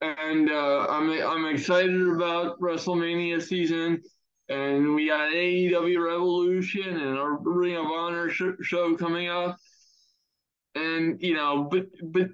and 0.02 0.52
uh, 0.52 0.88
I'm 0.90 1.10
I'm 1.10 1.46
excited 1.46 2.06
about 2.08 2.60
WrestleMania 2.60 3.42
season, 3.42 4.04
and 4.50 4.94
we 4.94 5.08
got 5.08 5.32
AEW 5.32 6.06
Revolution 6.06 6.98
and 6.98 7.18
our 7.18 7.38
Ring 7.38 7.78
of 7.78 7.86
Honor 7.86 8.30
sh- 8.30 8.62
show 8.62 8.98
coming 8.98 9.30
up 9.30 9.58
and 10.76 11.22
you 11.22 11.34
know, 11.34 11.68
but 11.72 11.88
but 12.04 12.30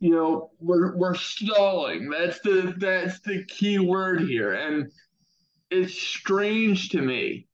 you 0.00 0.10
know, 0.10 0.50
we're 0.60 0.96
we're 0.96 1.14
stalling. 1.14 2.08
That's 2.10 2.40
the 2.40 2.74
that's 2.78 3.20
the 3.20 3.44
key 3.44 3.78
word 3.78 4.20
here, 4.20 4.52
and 4.52 4.90
it's 5.70 6.00
strange 6.00 6.90
to 6.90 7.02
me. 7.02 7.46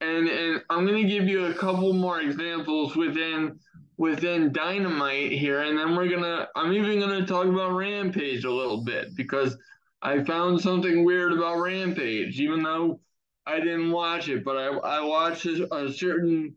And 0.00 0.28
and 0.28 0.62
I'm 0.68 0.84
gonna 0.84 1.04
give 1.04 1.28
you 1.28 1.46
a 1.46 1.54
couple 1.54 1.92
more 1.92 2.20
examples 2.20 2.96
within 2.96 3.60
within 3.96 4.52
Dynamite 4.52 5.32
here, 5.32 5.62
and 5.62 5.78
then 5.78 5.94
we're 5.94 6.08
gonna 6.08 6.48
I'm 6.56 6.72
even 6.72 7.00
gonna 7.00 7.26
talk 7.26 7.46
about 7.46 7.72
Rampage 7.72 8.44
a 8.44 8.52
little 8.52 8.82
bit 8.84 9.14
because 9.16 9.56
I 10.02 10.24
found 10.24 10.60
something 10.60 11.04
weird 11.04 11.32
about 11.32 11.60
Rampage, 11.60 12.40
even 12.40 12.62
though 12.62 13.00
I 13.46 13.60
didn't 13.60 13.92
watch 13.92 14.28
it, 14.28 14.44
but 14.44 14.56
I 14.56 14.66
I 14.66 15.00
watched 15.04 15.46
a, 15.46 15.72
a 15.74 15.92
certain 15.92 16.56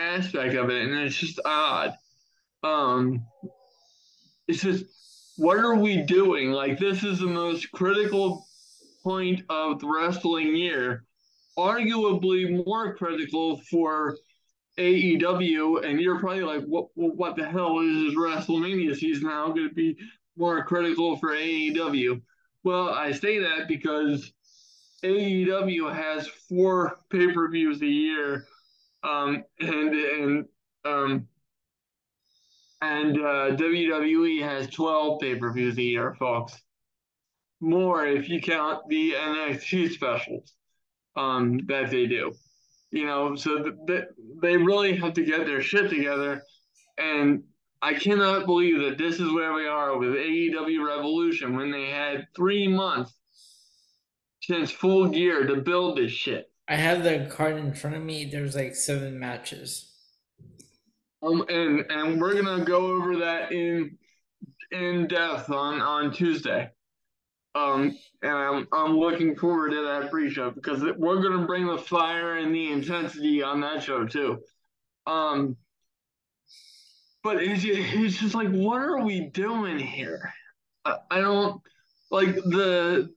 aspect 0.00 0.54
of 0.54 0.70
it, 0.70 0.82
and 0.82 0.94
it's 0.94 1.16
just 1.16 1.40
odd. 1.44 1.94
Um, 2.62 3.24
it's 4.48 4.62
just 4.62 4.84
what 5.36 5.58
are 5.58 5.76
we 5.76 6.02
doing? 6.02 6.50
Like 6.50 6.78
this 6.78 7.02
is 7.02 7.20
the 7.20 7.26
most 7.26 7.70
critical 7.72 8.46
point 9.02 9.42
of 9.48 9.80
the 9.80 9.88
wrestling 9.88 10.54
year, 10.54 11.04
arguably 11.56 12.64
more 12.64 12.94
critical 12.94 13.58
for 13.70 14.16
AEW, 14.78 15.84
and 15.84 16.00
you're 16.00 16.18
probably 16.18 16.42
like, 16.42 16.64
what 16.64 16.88
what 16.94 17.36
the 17.36 17.48
hell 17.48 17.80
is 17.80 18.04
this 18.04 18.14
WrestleMania 18.14 18.96
season 18.96 19.28
now 19.28 19.48
going 19.48 19.68
to 19.68 19.74
be 19.74 19.96
more 20.36 20.64
critical 20.64 21.16
for 21.16 21.30
AEW? 21.30 22.20
Well, 22.64 22.90
I 22.90 23.12
say 23.12 23.38
that 23.38 23.68
because 23.68 24.32
AEW 25.02 25.94
has 25.94 26.28
four 26.28 27.00
pay 27.10 27.32
per 27.32 27.48
views 27.50 27.80
a 27.80 27.86
year 27.86 28.46
um, 29.02 29.44
and 29.60 29.94
and 29.94 30.44
um, 30.84 31.28
and 32.82 33.16
uh, 33.16 33.56
WWE 33.56 34.42
has 34.42 34.68
12 34.68 35.20
pay 35.20 35.34
per 35.36 35.52
views 35.52 35.76
a 35.78 35.82
year, 35.82 36.14
folks. 36.18 36.60
More 37.60 38.06
if 38.06 38.28
you 38.28 38.40
count 38.40 38.88
the 38.88 39.12
NXT 39.12 39.90
specials 39.90 40.54
um, 41.16 41.60
that 41.66 41.90
they 41.90 42.06
do. 42.06 42.32
You 42.90 43.06
know, 43.06 43.36
so 43.36 43.72
th- 43.86 44.04
they 44.42 44.56
really 44.56 44.96
have 44.96 45.12
to 45.14 45.24
get 45.24 45.46
their 45.46 45.60
shit 45.60 45.90
together. 45.90 46.42
And 46.98 47.44
I 47.82 47.94
cannot 47.94 48.46
believe 48.46 48.80
that 48.80 48.98
this 48.98 49.20
is 49.20 49.32
where 49.32 49.52
we 49.52 49.66
are 49.66 49.96
with 49.96 50.10
AEW 50.10 50.86
Revolution 50.86 51.54
when 51.54 51.70
they 51.70 51.86
had 51.86 52.26
three 52.34 52.66
months 52.66 53.14
since 54.42 54.70
full 54.70 55.08
gear 55.08 55.46
to 55.46 55.56
build 55.56 55.98
this 55.98 56.12
shit. 56.12 56.49
I 56.70 56.76
have 56.76 57.02
the 57.02 57.26
card 57.28 57.56
in 57.56 57.74
front 57.74 57.96
of 57.96 58.02
me. 58.02 58.26
There's 58.26 58.54
like 58.54 58.76
seven 58.76 59.18
matches. 59.18 59.90
Um, 61.20 61.44
and 61.48 61.84
and 61.90 62.20
we're 62.20 62.40
gonna 62.40 62.64
go 62.64 62.92
over 62.92 63.16
that 63.18 63.50
in 63.50 63.98
in 64.70 65.08
depth 65.08 65.50
on 65.50 65.80
on 65.80 66.12
Tuesday. 66.12 66.70
Um, 67.56 67.98
and 68.22 68.32
I'm 68.32 68.68
I'm 68.72 68.96
looking 68.96 69.34
forward 69.34 69.70
to 69.70 69.82
that 69.82 70.12
pre-show 70.12 70.52
because 70.52 70.80
we're 70.96 71.20
gonna 71.20 71.44
bring 71.44 71.66
the 71.66 71.76
fire 71.76 72.36
and 72.36 72.54
the 72.54 72.70
intensity 72.70 73.42
on 73.42 73.60
that 73.62 73.82
show 73.82 74.06
too. 74.06 74.38
Um, 75.08 75.56
but 77.24 77.42
it's 77.42 77.64
it's 77.64 78.18
just 78.18 78.36
like, 78.36 78.48
what 78.48 78.80
are 78.80 79.02
we 79.02 79.28
doing 79.30 79.80
here? 79.80 80.32
I, 80.84 80.98
I 81.10 81.20
don't 81.20 81.60
like 82.12 82.36
the 82.36 83.12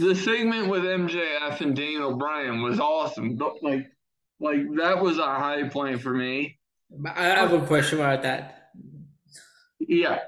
the 0.00 0.14
segment 0.14 0.68
with 0.68 0.84
MJF 0.84 1.60
and 1.60 1.76
Daniel 1.76 2.16
Bryan 2.16 2.62
was 2.62 2.80
awesome. 2.80 3.36
But 3.36 3.62
like, 3.62 3.90
like 4.40 4.60
that 4.76 5.02
was 5.02 5.18
a 5.18 5.26
high 5.26 5.68
point 5.68 6.00
for 6.00 6.14
me. 6.14 6.58
I 7.14 7.24
have 7.24 7.52
a 7.52 7.66
question 7.66 8.00
about 8.00 8.22
that. 8.22 8.70
Yeah. 9.78 10.20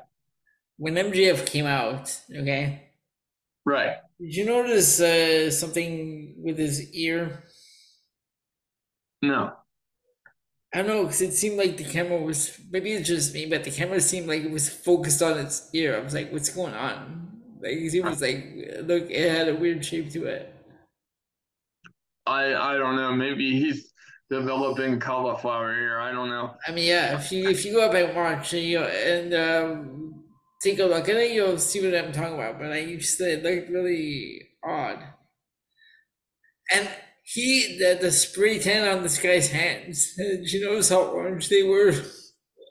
When 0.76 0.94
MJF 0.94 1.46
came 1.46 1.66
out, 1.66 2.20
okay. 2.30 2.90
Right. 3.64 3.96
Did 4.20 4.34
you 4.34 4.44
notice 4.44 5.00
uh, 5.00 5.50
something 5.50 6.34
with 6.38 6.58
his 6.58 6.92
ear? 6.92 7.44
No. 9.22 9.52
I 10.74 10.78
don't 10.78 10.88
know 10.88 11.02
because 11.04 11.22
it 11.22 11.32
seemed 11.32 11.56
like 11.56 11.76
the 11.76 11.84
camera 11.84 12.20
was 12.20 12.58
maybe 12.70 12.92
it's 12.92 13.08
just 13.08 13.32
me, 13.32 13.46
but 13.46 13.64
the 13.64 13.70
camera 13.70 14.00
seemed 14.00 14.26
like 14.26 14.42
it 14.42 14.50
was 14.50 14.68
focused 14.68 15.22
on 15.22 15.38
its 15.38 15.70
ear. 15.72 15.96
I 15.96 16.00
was 16.00 16.14
like, 16.14 16.32
"What's 16.32 16.48
going 16.48 16.74
on?" 16.74 17.33
Like 17.64 17.78
it 17.78 18.04
was 18.04 18.20
like, 18.20 18.44
look, 18.82 19.10
it 19.10 19.30
had 19.30 19.48
a 19.48 19.56
weird 19.56 19.84
shape 19.84 20.10
to 20.10 20.26
it. 20.26 20.54
I 22.26 22.54
I 22.54 22.76
don't 22.76 22.96
know. 22.96 23.12
Maybe 23.14 23.58
he's 23.58 23.92
developing 24.30 25.00
cauliflower 25.00 25.74
ear. 25.74 25.98
I 25.98 26.12
don't 26.12 26.28
know. 26.28 26.54
I 26.66 26.72
mean, 26.72 26.86
yeah. 26.86 27.18
If 27.18 27.32
you 27.32 27.48
if 27.48 27.64
you 27.64 27.72
go 27.72 27.86
up 27.86 27.94
and 27.94 28.14
watch 28.14 28.52
and 28.52 28.62
you 28.62 28.80
and 28.80 29.34
um, 29.34 30.24
take 30.62 30.78
a 30.78 30.84
look 30.84 31.08
at 31.08 31.16
it, 31.16 31.32
you'll 31.32 31.58
see 31.58 31.82
what 31.84 31.98
I'm 31.98 32.12
talking 32.12 32.34
about. 32.34 32.58
But 32.58 32.72
I 32.72 32.78
used 32.78 33.16
to 33.18 33.32
it 33.32 33.42
looked 33.42 33.70
really 33.70 34.48
odd. 34.62 35.02
And 36.70 36.88
he 37.22 37.78
the, 37.78 37.98
the 38.00 38.12
spray 38.12 38.58
tan 38.58 38.86
on 38.86 39.02
this 39.02 39.18
guy's 39.18 39.50
hands. 39.50 40.14
Did 40.18 40.52
you 40.52 40.66
notice 40.66 40.90
how 40.90 41.02
orange 41.02 41.48
they 41.48 41.62
were? 41.62 41.92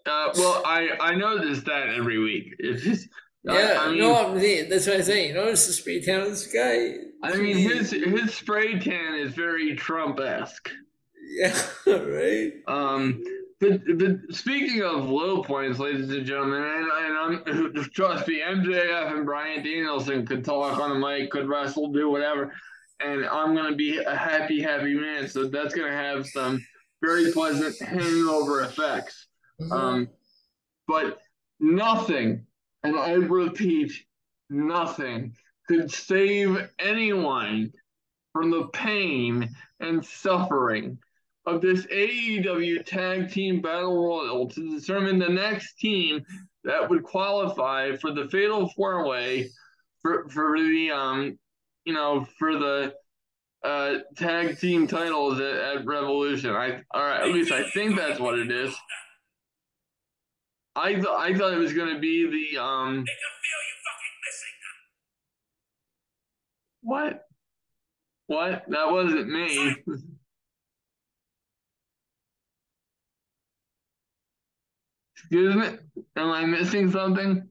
Uh, 0.05 0.29
well, 0.35 0.61
I 0.65 0.89
I 0.99 1.15
noticed 1.15 1.65
that 1.65 1.89
every 1.89 2.19
week. 2.19 2.53
It's 2.59 2.83
just 2.83 3.07
yeah, 3.43 3.79
I 3.81 3.89
mean, 3.89 3.99
no, 3.99 4.15
I'm, 4.15 4.69
that's 4.69 4.87
what 4.87 4.97
I'm 4.97 5.03
saying. 5.03 5.29
You 5.29 5.33
notice 5.35 5.67
the 5.67 5.73
spray 5.73 6.01
tan 6.01 6.21
on 6.21 6.29
this 6.29 6.47
guy. 6.47 6.95
I 7.21 7.35
mean, 7.35 7.57
his 7.57 7.91
his 7.91 8.33
spray 8.33 8.79
tan 8.79 9.15
is 9.15 9.33
very 9.33 9.75
Trump 9.75 10.19
esque. 10.19 10.69
Yeah, 11.37 11.59
right. 11.87 12.53
Um, 12.67 13.23
but, 13.59 13.81
but 13.97 14.35
speaking 14.35 14.81
of 14.83 15.09
low 15.09 15.41
points, 15.41 15.79
ladies 15.79 16.09
and 16.09 16.25
gentlemen, 16.25 16.63
and, 16.63 16.87
and 17.05 17.73
I'm, 17.77 17.89
trust 17.93 18.27
me, 18.27 18.41
MJF 18.41 19.15
and 19.15 19.25
Bryan 19.25 19.63
Danielson 19.63 20.25
could 20.25 20.43
talk 20.43 20.79
on 20.79 20.89
the 20.89 21.07
mic, 21.07 21.31
could 21.31 21.47
wrestle, 21.47 21.91
do 21.91 22.09
whatever 22.09 22.53
and 23.03 23.25
I'm 23.25 23.55
gonna 23.55 23.75
be 23.75 23.97
a 23.97 24.15
happy, 24.15 24.61
happy 24.61 24.93
man. 24.95 25.27
So 25.27 25.47
that's 25.47 25.73
gonna 25.73 25.91
have 25.91 26.25
some 26.27 26.65
very 27.01 27.31
pleasant 27.31 27.79
hangover 27.81 28.61
effects. 28.61 29.27
Mm-hmm. 29.61 29.71
Um, 29.71 30.09
but 30.87 31.19
nothing, 31.59 32.45
and 32.83 32.97
I 32.97 33.13
repeat, 33.13 33.91
nothing 34.49 35.35
could 35.67 35.91
save 35.91 36.69
anyone 36.79 37.71
from 38.33 38.51
the 38.51 38.67
pain 38.73 39.49
and 39.79 40.05
suffering 40.05 40.97
of 41.45 41.61
this 41.61 41.85
AEW 41.87 42.85
Tag 42.85 43.31
Team 43.31 43.61
Battle 43.61 44.05
Royal 44.05 44.49
to 44.49 44.79
determine 44.79 45.19
the 45.19 45.29
next 45.29 45.75
team 45.75 46.25
that 46.63 46.89
would 46.89 47.03
qualify 47.03 47.95
for 47.97 48.11
the 48.11 48.27
Fatal 48.29 48.69
Four 48.69 49.07
Way 49.07 49.49
for 50.01 50.27
for 50.29 50.57
the 50.57 50.91
um 50.91 51.37
you 51.85 51.93
know, 51.93 52.25
for 52.37 52.57
the 52.57 52.93
uh, 53.63 53.99
tag 54.17 54.59
team 54.59 54.87
titles 54.87 55.39
at, 55.39 55.55
at 55.55 55.85
Revolution. 55.85 56.51
I 56.51 56.81
all 56.93 57.01
right, 57.01 57.21
at 57.21 57.33
least 57.33 57.51
I 57.51 57.69
think 57.69 57.95
that's 57.95 58.19
what 58.19 58.37
it 58.37 58.51
is. 58.51 58.75
I 60.75 60.93
th- 60.93 61.05
I 61.05 61.33
thought 61.35 61.53
it 61.53 61.59
was 61.59 61.73
going 61.73 61.93
to 61.93 61.99
be 61.99 62.51
the 62.53 62.61
um. 62.61 63.05
What? 66.81 67.25
What? 68.27 68.63
That 68.69 68.91
wasn't 68.91 69.29
me. 69.29 69.75
Excuse 75.15 75.55
me? 75.55 75.77
Am 76.15 76.31
I 76.31 76.45
missing 76.45 76.91
something? 76.91 77.49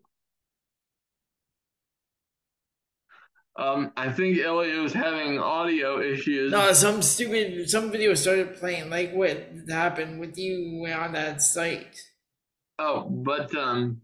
Um, 3.57 3.93
I 3.97 4.11
think 4.11 4.39
Elio 4.39 4.83
was 4.83 4.93
having 4.93 5.39
audio 5.39 6.01
issues. 6.01 6.53
No, 6.53 6.73
some 6.73 7.03
stupid 7.03 7.69
some 7.69 7.91
video 7.91 8.15
started 8.15 8.57
playing. 8.57 8.91
Like 8.91 9.13
what 9.13 9.47
happened 9.69 10.21
with 10.21 10.39
you 10.39 10.87
on 10.87 11.13
that 11.13 11.43
site? 11.43 11.97
Oh, 12.79 13.09
but 13.09 13.55
um, 13.55 14.01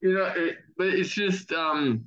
you 0.00 0.14
know, 0.14 0.32
it, 0.36 0.56
but 0.76 0.88
it's 0.88 1.10
just 1.10 1.52
um, 1.52 2.04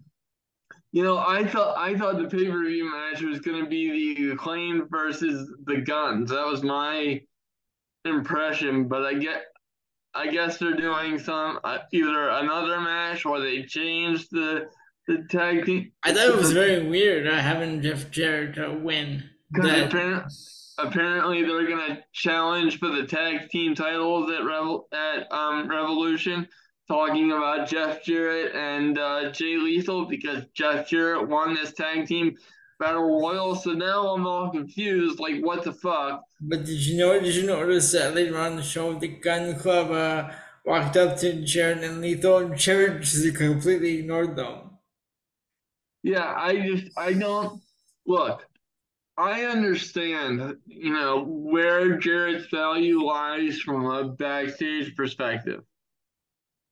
you 0.91 1.03
know, 1.03 1.17
I 1.17 1.45
thought 1.45 1.77
I 1.77 1.97
thought 1.97 2.17
the 2.17 2.27
pay 2.27 2.49
per 2.49 2.65
view 2.65 2.89
match 2.91 3.21
was 3.21 3.39
going 3.39 3.63
to 3.63 3.69
be 3.69 4.15
the 4.15 4.31
acclaim 4.31 4.87
versus 4.89 5.51
the 5.65 5.77
Gunns. 5.77 6.31
That 6.31 6.45
was 6.45 6.63
my 6.63 7.21
impression, 8.05 8.87
but 8.87 9.03
I 9.03 9.13
get. 9.15 9.43
I 10.15 10.27
guess 10.27 10.57
they're 10.57 10.75
doing 10.75 11.19
some 11.19 11.59
uh, 11.63 11.77
either 11.93 12.29
another 12.29 12.81
match 12.81 13.27
or 13.27 13.39
they 13.39 13.61
changed 13.61 14.29
the 14.31 14.67
the 15.07 15.25
tag 15.29 15.65
team. 15.65 15.91
I 16.03 16.13
thought 16.13 16.29
it 16.29 16.35
was 16.35 16.51
very 16.51 16.87
weird 16.87 17.27
uh, 17.27 17.37
having 17.37 17.81
Jeff 17.81 18.09
Jarrett 18.09 18.57
uh, 18.57 18.73
win. 18.73 19.23
That... 19.51 20.31
Apparently, 20.81 21.43
they're 21.43 21.67
gonna 21.67 22.03
challenge 22.13 22.79
for 22.79 22.89
the 22.89 23.05
tag 23.05 23.49
team 23.49 23.75
titles 23.75 24.31
at 24.31 24.43
Revel 24.43 24.87
at 24.93 25.31
um, 25.31 25.69
Revolution. 25.69 26.47
Talking 26.87 27.31
about 27.31 27.69
Jeff 27.69 28.03
Jarrett 28.03 28.55
and 28.55 28.97
uh, 28.97 29.31
Jay 29.31 29.57
Lethal 29.57 30.05
because 30.05 30.43
Jeff 30.55 30.89
Jarrett 30.89 31.29
won 31.29 31.53
this 31.53 31.73
tag 31.73 32.07
team 32.07 32.35
battle 32.79 33.21
royal. 33.21 33.55
So 33.55 33.73
now 33.73 34.07
I'm 34.07 34.25
all 34.25 34.49
confused. 34.49 35.19
Like, 35.19 35.41
what 35.41 35.63
the 35.63 35.73
fuck? 35.73 36.23
But 36.41 36.65
did 36.65 36.85
you 36.85 36.97
know? 36.97 37.19
Did 37.19 37.35
you 37.35 37.45
notice 37.45 37.91
that 37.91 38.15
later 38.15 38.39
on 38.39 38.55
the 38.55 38.63
show, 38.63 38.93
the 38.93 39.07
Gun 39.07 39.55
Club 39.59 39.91
uh, 39.91 40.31
walked 40.65 40.97
up 40.97 41.17
to 41.17 41.43
Jarrett 41.43 41.83
and 41.83 42.01
Lethal, 42.01 42.37
and 42.37 42.57
Jarrett 42.57 43.01
just 43.01 43.35
completely 43.35 43.99
ignored 43.99 44.35
them. 44.35 44.71
Yeah, 46.03 46.33
I 46.35 46.59
just 46.59 46.97
I 46.97 47.13
don't 47.13 47.61
look. 48.07 48.45
I 49.19 49.43
understand, 49.43 50.59
you 50.65 50.93
know, 50.93 51.25
where 51.25 51.97
Jarrett's 51.97 52.47
value 52.47 53.03
lies 53.03 53.59
from 53.59 53.85
a 53.85 54.07
backstage 54.07 54.95
perspective. 54.95 55.65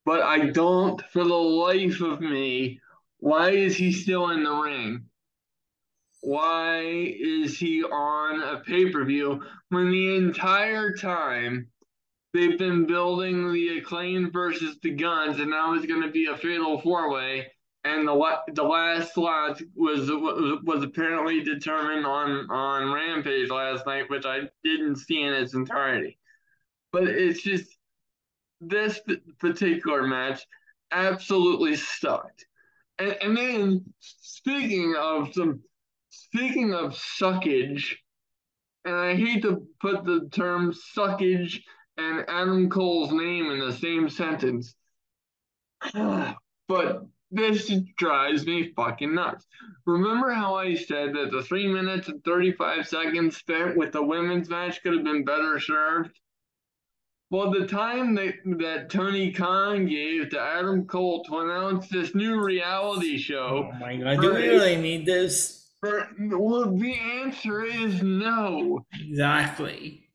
But 0.06 0.22
I 0.22 0.52
don't, 0.52 1.02
for 1.12 1.26
the 1.26 1.34
life 1.34 2.00
of 2.00 2.22
me, 2.22 2.80
why 3.18 3.50
is 3.50 3.76
he 3.76 3.92
still 3.92 4.30
in 4.30 4.46
the 4.46 4.54
ring? 4.54 5.08
Why 6.22 6.84
is 6.84 7.58
he 7.58 7.84
on 7.84 8.42
a 8.42 8.62
pay 8.62 8.92
per 8.92 9.04
view 9.04 9.44
when 9.68 9.92
the 9.92 10.16
entire 10.16 10.94
time 10.94 11.68
they've 12.34 12.58
been 12.58 12.86
building 12.86 13.52
the 13.52 13.80
acclaim 13.80 14.32
versus 14.32 14.78
the 14.82 14.92
Gunns 14.92 15.42
and 15.42 15.50
now 15.50 15.74
it's 15.74 15.86
going 15.86 16.04
to 16.04 16.12
be 16.12 16.28
a 16.28 16.38
fatal 16.38 16.80
four 16.80 17.12
way? 17.12 17.52
And 17.88 18.08
the 18.08 18.38
the 18.54 18.64
last 18.64 19.14
slot 19.14 19.62
was 19.76 20.10
was 20.64 20.84
apparently 20.84 21.42
determined 21.44 22.06
on 22.06 22.50
on 22.52 22.92
Rampage 22.92 23.50
last 23.50 23.86
night, 23.86 24.10
which 24.10 24.26
I 24.26 24.42
didn't 24.64 24.98
see 24.98 25.22
in 25.22 25.34
its 25.34 25.54
entirety. 25.54 26.18
But 26.92 27.04
it's 27.04 27.42
just 27.42 27.78
this 28.60 29.00
particular 29.40 30.06
match 30.06 30.46
absolutely 30.92 31.76
sucked. 31.78 32.46
And 33.00 33.16
and 33.22 33.38
then 33.38 33.94
speaking 34.00 34.96
of 35.00 35.34
some 35.34 35.62
speaking 36.10 36.74
of 36.74 36.94
suckage, 36.94 37.96
and 38.84 38.96
I 38.96 39.16
hate 39.16 39.44
to 39.44 39.66
put 39.80 40.04
the 40.04 40.28
term 40.32 40.74
suckage 40.74 41.62
and 41.98 42.26
Adam 42.28 42.70
Cole's 42.70 43.12
name 43.12 43.50
in 43.50 43.60
the 43.60 43.74
same 43.74 44.10
sentence, 44.10 44.76
but 45.94 47.06
this 47.32 47.72
drives 47.98 48.46
me 48.46 48.72
fucking 48.76 49.14
nuts. 49.14 49.46
Remember 49.86 50.32
how 50.32 50.56
I 50.56 50.76
said 50.76 51.14
that 51.14 51.32
the 51.32 51.44
three 51.44 51.68
minutes 51.68 52.08
and 52.08 52.24
35 52.24 52.88
seconds 52.88 53.38
spent 53.38 53.76
with 53.76 53.92
the 53.92 54.04
women's 54.04 54.50
match 54.50 54.82
could 54.82 54.94
have 54.94 55.04
been 55.04 55.26
better 55.26 55.60
served? 55.60 56.18
Well, 57.30 57.52
the 57.52 57.68
time 57.68 58.16
that, 58.16 58.36
that 58.60 58.90
Tony 58.90 59.34
Khan 59.34 59.86
gave 59.86 60.30
to 60.30 60.40
Adam 60.40 60.86
Cole 60.86 61.26
to 61.26 61.40
announce 61.40 61.90
this 61.90 62.16
new 62.16 62.42
reality 62.42 63.18
show. 63.18 63.70
Oh 63.74 63.80
my 63.80 63.98
god, 63.98 64.22
do 64.22 64.34
we 64.34 64.48
really 64.48 64.78
need 64.78 65.06
this? 65.06 65.70
For, 65.82 66.08
well, 66.18 66.76
the 66.76 66.94
answer 66.94 67.64
is 67.64 68.02
no. 68.02 68.86
Exactly. 69.00 70.08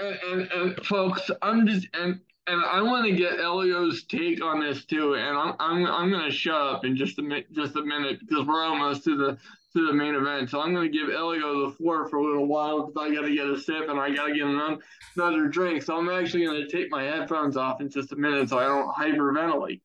And, 0.00 0.18
and, 0.30 0.52
and 0.52 0.86
folks, 0.86 1.30
I'm 1.42 1.66
just, 1.66 1.86
and 1.92 2.20
and 2.46 2.64
I 2.64 2.82
want 2.82 3.06
to 3.06 3.12
get 3.12 3.40
Elio's 3.40 4.04
take 4.04 4.42
on 4.42 4.60
this 4.60 4.84
too. 4.84 5.14
And 5.14 5.36
I'm 5.36 5.54
I'm 5.58 5.86
I'm 5.86 6.10
gonna 6.10 6.30
shut 6.30 6.60
up 6.60 6.84
in 6.84 6.96
just 6.96 7.18
a 7.18 7.22
minute, 7.22 7.52
just 7.52 7.76
a 7.76 7.82
minute 7.82 8.20
because 8.20 8.46
we're 8.46 8.62
almost 8.62 9.04
to 9.04 9.16
the 9.16 9.38
to 9.74 9.86
the 9.86 9.92
main 9.92 10.14
event. 10.14 10.50
So 10.50 10.60
I'm 10.60 10.74
gonna 10.74 10.88
give 10.88 11.08
Elio 11.08 11.66
the 11.66 11.76
floor 11.76 12.06
for 12.08 12.16
a 12.16 12.22
little 12.24 12.46
while 12.46 12.86
because 12.86 13.10
I 13.10 13.14
gotta 13.14 13.34
get 13.34 13.46
a 13.46 13.58
sip 13.58 13.88
and 13.88 13.98
I 13.98 14.14
gotta 14.14 14.34
get 14.34 14.46
another, 14.46 14.78
another 15.16 15.48
drink. 15.48 15.82
So 15.82 15.96
I'm 15.96 16.08
actually 16.10 16.44
gonna 16.44 16.68
take 16.68 16.90
my 16.90 17.02
headphones 17.02 17.56
off 17.56 17.80
in 17.80 17.90
just 17.90 18.12
a 18.12 18.16
minute 18.16 18.48
so 18.48 18.58
I 18.58 18.66
don't 18.66 18.94
hyperventilate. 18.94 19.80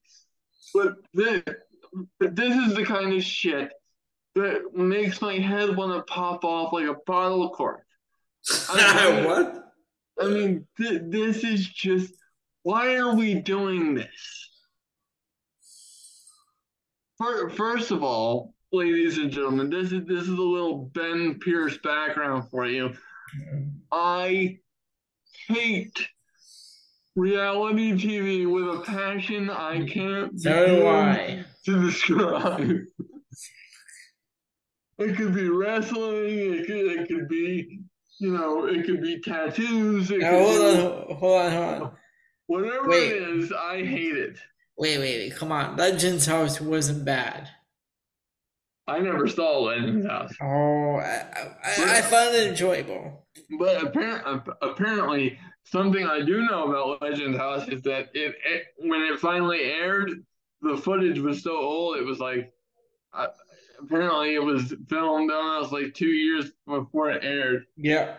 But 0.74 0.98
this, 1.14 1.42
this 2.20 2.56
is 2.56 2.76
the 2.76 2.86
kind 2.86 3.14
of 3.14 3.24
shit 3.24 3.72
that 4.36 4.76
makes 4.76 5.22
my 5.22 5.40
head 5.40 5.76
want 5.76 5.96
to 5.96 6.14
pop 6.14 6.44
off 6.44 6.74
like 6.74 6.86
a 6.86 6.96
bottle 7.08 7.50
cork. 7.50 7.84
I 8.70 9.12
mean, 9.12 9.26
what? 9.26 9.74
I 10.22 10.28
mean, 10.28 10.68
th- 10.78 11.02
this 11.06 11.44
is 11.44 11.68
just 11.68 12.14
why 12.70 12.98
are 12.98 13.16
we 13.16 13.34
doing 13.34 13.96
this? 13.96 14.50
First 17.58 17.90
of 17.90 18.04
all, 18.04 18.54
ladies 18.72 19.18
and 19.18 19.32
gentlemen, 19.32 19.72
this 19.72 19.92
is 19.92 20.06
this 20.06 20.22
is 20.22 20.30
a 20.30 20.34
little 20.34 20.92
Ben 20.94 21.40
Pierce 21.40 21.80
background 21.80 22.48
for 22.52 22.68
you. 22.68 22.94
I 23.92 24.60
hate 25.48 26.08
reality 27.16 27.94
TV 27.94 28.48
with 28.48 28.82
a 28.82 28.84
passion 28.86 29.50
I 29.50 29.88
can't 29.88 30.40
so 30.40 30.66
do 30.68 30.88
I. 30.88 31.46
to 31.66 31.82
describe. 31.82 32.82
It 35.00 35.16
could 35.16 35.34
be 35.34 35.50
wrestling. 35.50 36.54
It 36.54 36.68
could, 36.68 36.86
it 36.86 37.08
could 37.08 37.28
be, 37.30 37.80
you 38.20 38.32
know, 38.32 38.68
it 38.68 38.86
could 38.86 39.02
be 39.02 39.22
tattoos. 39.22 40.12
It 40.12 40.20
now, 40.20 40.38
hold 40.38 40.58
be, 40.58 40.66
on, 40.66 41.18
hold 41.18 41.42
on, 41.42 41.52
hold 41.52 41.82
on. 41.84 41.92
Whatever 42.50 42.90
wait. 42.90 43.12
it 43.12 43.22
is, 43.22 43.52
I 43.52 43.84
hate 43.86 44.18
it. 44.18 44.40
Wait, 44.76 44.98
wait, 44.98 45.20
wait. 45.20 45.36
Come 45.36 45.52
on. 45.52 45.76
Legends 45.76 46.26
House 46.26 46.60
wasn't 46.60 47.06
bad. 47.06 47.48
I 48.88 48.98
never 48.98 49.28
saw 49.28 49.60
Legends 49.60 50.08
House. 50.08 50.34
Oh, 50.42 50.96
I, 50.96 51.28
I, 51.64 51.98
I 51.98 52.02
found 52.02 52.34
it 52.36 52.48
enjoyable. 52.48 53.28
But 53.60 53.84
apparently, 53.84 54.54
apparently, 54.64 55.40
something 55.64 56.08
I 56.08 56.22
do 56.22 56.42
know 56.42 56.72
about 56.72 57.00
Legends 57.04 57.38
House 57.38 57.68
is 57.68 57.84
that 57.84 58.08
it, 58.16 58.34
it 58.44 58.64
when 58.80 59.02
it 59.02 59.20
finally 59.20 59.62
aired, 59.62 60.12
the 60.64 60.76
footage 60.76 61.20
was 61.20 61.44
so 61.44 61.56
old. 61.56 61.98
It 61.98 62.04
was 62.04 62.18
like, 62.18 62.52
uh, 63.14 63.28
apparently, 63.80 64.34
it 64.34 64.44
was 64.44 64.74
filmed 64.90 65.30
almost 65.30 65.72
like 65.72 65.94
two 65.94 66.08
years 66.08 66.52
before 66.66 67.12
it 67.12 67.24
aired. 67.24 67.66
Yeah, 67.78 68.16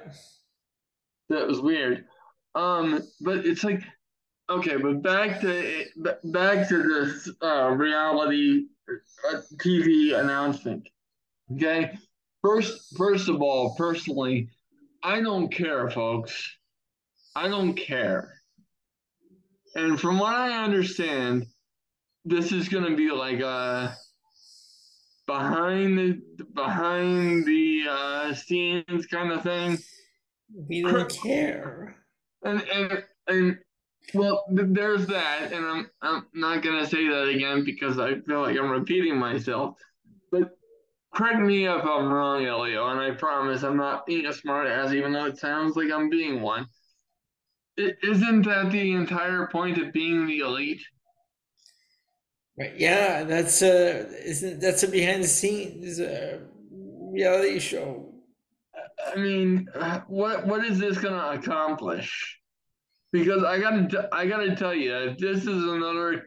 that 1.31 1.49
was 1.49 1.61
weird. 1.61 2.05
Um, 2.55 3.03
but 3.21 3.45
it's 3.45 3.65
like, 3.65 3.83
okay, 4.51 4.77
but 4.77 5.03
back 5.03 5.41
to 5.41 5.85
back 6.25 6.69
to 6.69 6.83
this 6.83 7.31
uh, 7.43 7.71
reality 7.71 8.65
uh, 8.89 9.41
TV 9.57 10.19
announcement. 10.19 10.89
Okay, 11.53 11.99
first, 12.43 12.97
first 12.97 13.29
of 13.29 13.41
all, 13.43 13.75
personally, 13.77 14.49
I 15.03 15.21
don't 15.21 15.49
care, 15.49 15.89
folks. 15.91 16.57
I 17.35 17.49
don't 17.49 17.75
care. 17.75 18.35
And 19.75 20.01
from 20.01 20.19
what 20.19 20.35
I 20.35 20.65
understand, 20.65 21.47
this 22.25 22.53
is 22.53 22.69
going 22.69 22.85
to 22.85 22.97
be 22.97 23.11
like 23.11 23.41
a 23.41 23.95
behind 25.27 25.97
the 25.97 26.21
behind 26.55 27.47
the 27.47 27.83
uh, 27.89 28.35
scenes 28.35 29.07
kind 29.07 29.33
of 29.33 29.43
thing. 29.43 29.79
We 30.69 30.83
don't 30.83 31.09
care. 31.09 31.97
And 32.43 32.63
and 32.63 33.05
and 33.29 33.59
well, 34.15 34.45
there's 34.51 35.07
that, 35.07 35.53
and 35.53 35.65
I'm 35.65 35.91
I'm 36.03 36.27
not 36.35 36.63
gonna 36.63 36.87
say 36.87 37.09
that 37.09 37.29
again 37.29 37.65
because 37.65 37.99
I 37.99 38.21
feel 38.21 38.41
like 38.41 38.57
I'm 38.57 38.71
repeating 38.71 39.17
myself. 39.19 39.77
But 40.31 40.57
correct 41.15 41.41
me 41.41 41.67
if 41.67 41.85
I'm 41.85 42.13
wrong, 42.13 42.45
Elio, 42.45 42.89
and 42.89 43.01
I 43.01 43.13
promise 43.13 43.63
I'm 43.63 43.77
not 43.77 44.07
being 44.07 44.27
a 44.27 44.33
smart 44.33 44.67
ass, 44.69 44.93
even 44.93 45.13
though 45.13 45.27
it 45.27 45.39
sounds 45.39 45.77
like 45.77 45.91
I'm 45.91 46.11
being 46.11 46.41
one. 46.41 46.67
is 47.77 47.93
isn't 48.03 48.43
that 48.43 48.71
the 48.71 48.93
entire 48.93 49.47
point 49.47 49.79
of 49.79 49.93
being 49.93 50.27
the 50.27 50.39
elite? 50.41 50.83
Right. 52.59 52.77
Yeah, 52.77 53.25
that's 53.25 53.63
a 53.63 54.07
isn't 54.27 54.61
that's 54.61 54.83
a 54.83 54.89
behind 54.89 55.25
the 55.25 55.29
scenes 55.29 56.01
uh, 56.01 56.41
reality 57.13 57.59
show. 57.59 58.13
I 59.07 59.17
mean, 59.17 59.69
what 60.09 60.47
what 60.47 60.65
is 60.65 60.79
this 60.79 60.99
gonna 60.99 61.39
accomplish? 61.39 62.40
Because 63.13 63.43
I 63.43 63.59
gotta 63.61 64.09
I 64.13 64.27
gotta 64.27 64.55
tell 64.55 64.75
you, 64.75 65.15
this 65.19 65.43
is 65.43 65.65
another 65.65 66.27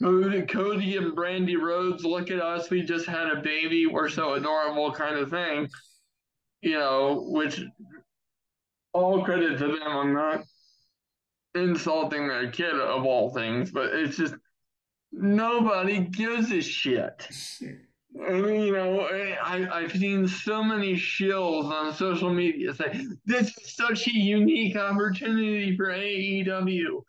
Cody, 0.00 0.96
and 0.96 1.16
Brandi 1.16 1.56
Rhodes, 1.60 2.04
look 2.04 2.30
at 2.30 2.40
us, 2.40 2.70
we 2.70 2.82
just 2.82 3.06
had 3.06 3.28
a 3.28 3.40
baby, 3.40 3.86
we're 3.86 4.08
so 4.08 4.34
adorable 4.34 4.92
kind 4.92 5.16
of 5.16 5.30
thing. 5.30 5.68
You 6.60 6.78
know, 6.78 7.24
which 7.28 7.60
all 8.92 9.24
credit 9.24 9.58
to 9.58 9.66
them. 9.66 9.82
I'm 9.82 10.12
not 10.12 10.44
insulting 11.54 12.28
their 12.28 12.50
kid 12.50 12.74
of 12.74 13.04
all 13.04 13.30
things, 13.30 13.70
but 13.70 13.92
it's 13.94 14.16
just 14.16 14.34
nobody 15.12 16.00
gives 16.00 16.50
a 16.52 16.60
shit. 16.60 17.28
I 18.20 18.32
mean, 18.32 18.62
you 18.62 18.72
know, 18.72 19.00
I, 19.00 19.68
I've 19.72 19.92
seen 19.92 20.28
so 20.28 20.62
many 20.62 20.94
shills 20.94 21.64
on 21.64 21.94
social 21.94 22.32
media 22.32 22.74
say, 22.74 23.06
this 23.24 23.56
is 23.56 23.74
such 23.74 24.06
a 24.06 24.12
unique 24.12 24.76
opportunity 24.76 25.76
for 25.76 25.86
AEW. 25.86 27.02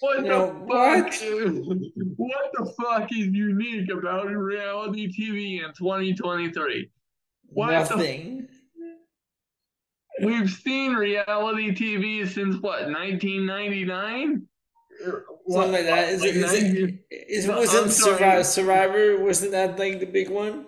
What 0.00 0.22
the 0.22 0.28
fuck? 0.28 0.66
What? 0.66 1.76
what 2.16 2.52
the 2.54 2.72
fuck 2.80 3.12
is 3.12 3.26
unique 3.26 3.90
about 3.90 4.26
reality 4.26 5.08
TV 5.08 5.64
in 5.64 5.72
2023? 5.74 6.90
What 7.46 7.70
Nothing. 7.70 8.48
The, 10.18 10.26
we've 10.26 10.50
seen 10.50 10.94
reality 10.94 11.74
TV 11.74 12.26
since 12.28 12.56
what 12.56 12.82
1999. 12.86 14.46
Something 15.48 15.72
like 15.72 15.84
that. 15.84 16.08
Is, 16.10 16.20
like 16.20 16.30
it, 16.30 16.36
is, 16.36 16.54
it, 16.54 16.94
is 17.10 17.44
it 17.46 17.54
wasn't 17.54 17.90
Survivor, 17.90 18.44
Survivor? 18.44 19.18
Wasn't 19.18 19.52
that 19.52 19.78
like 19.78 20.00
the 20.00 20.06
big 20.06 20.28
one? 20.28 20.66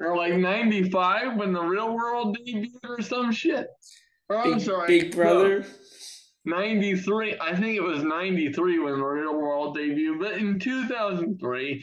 Or 0.00 0.16
like 0.16 0.34
95 0.34 1.36
when 1.36 1.52
the 1.52 1.62
real 1.62 1.94
world 1.94 2.38
debuted 2.38 2.78
or 2.84 3.00
some 3.00 3.32
shit. 3.32 3.68
Oh, 4.30 4.52
I'm 4.52 4.60
sorry. 4.60 4.86
Big 4.86 5.14
Brother. 5.14 5.60
No. 5.60 5.66
93, 6.46 7.38
I 7.40 7.56
think 7.56 7.76
it 7.76 7.82
was 7.82 8.02
93 8.02 8.78
when 8.78 8.98
the 8.98 9.04
Real 9.04 9.34
World 9.34 9.78
debuted, 9.78 10.20
but 10.20 10.34
in 10.34 10.58
2003, 10.58 11.82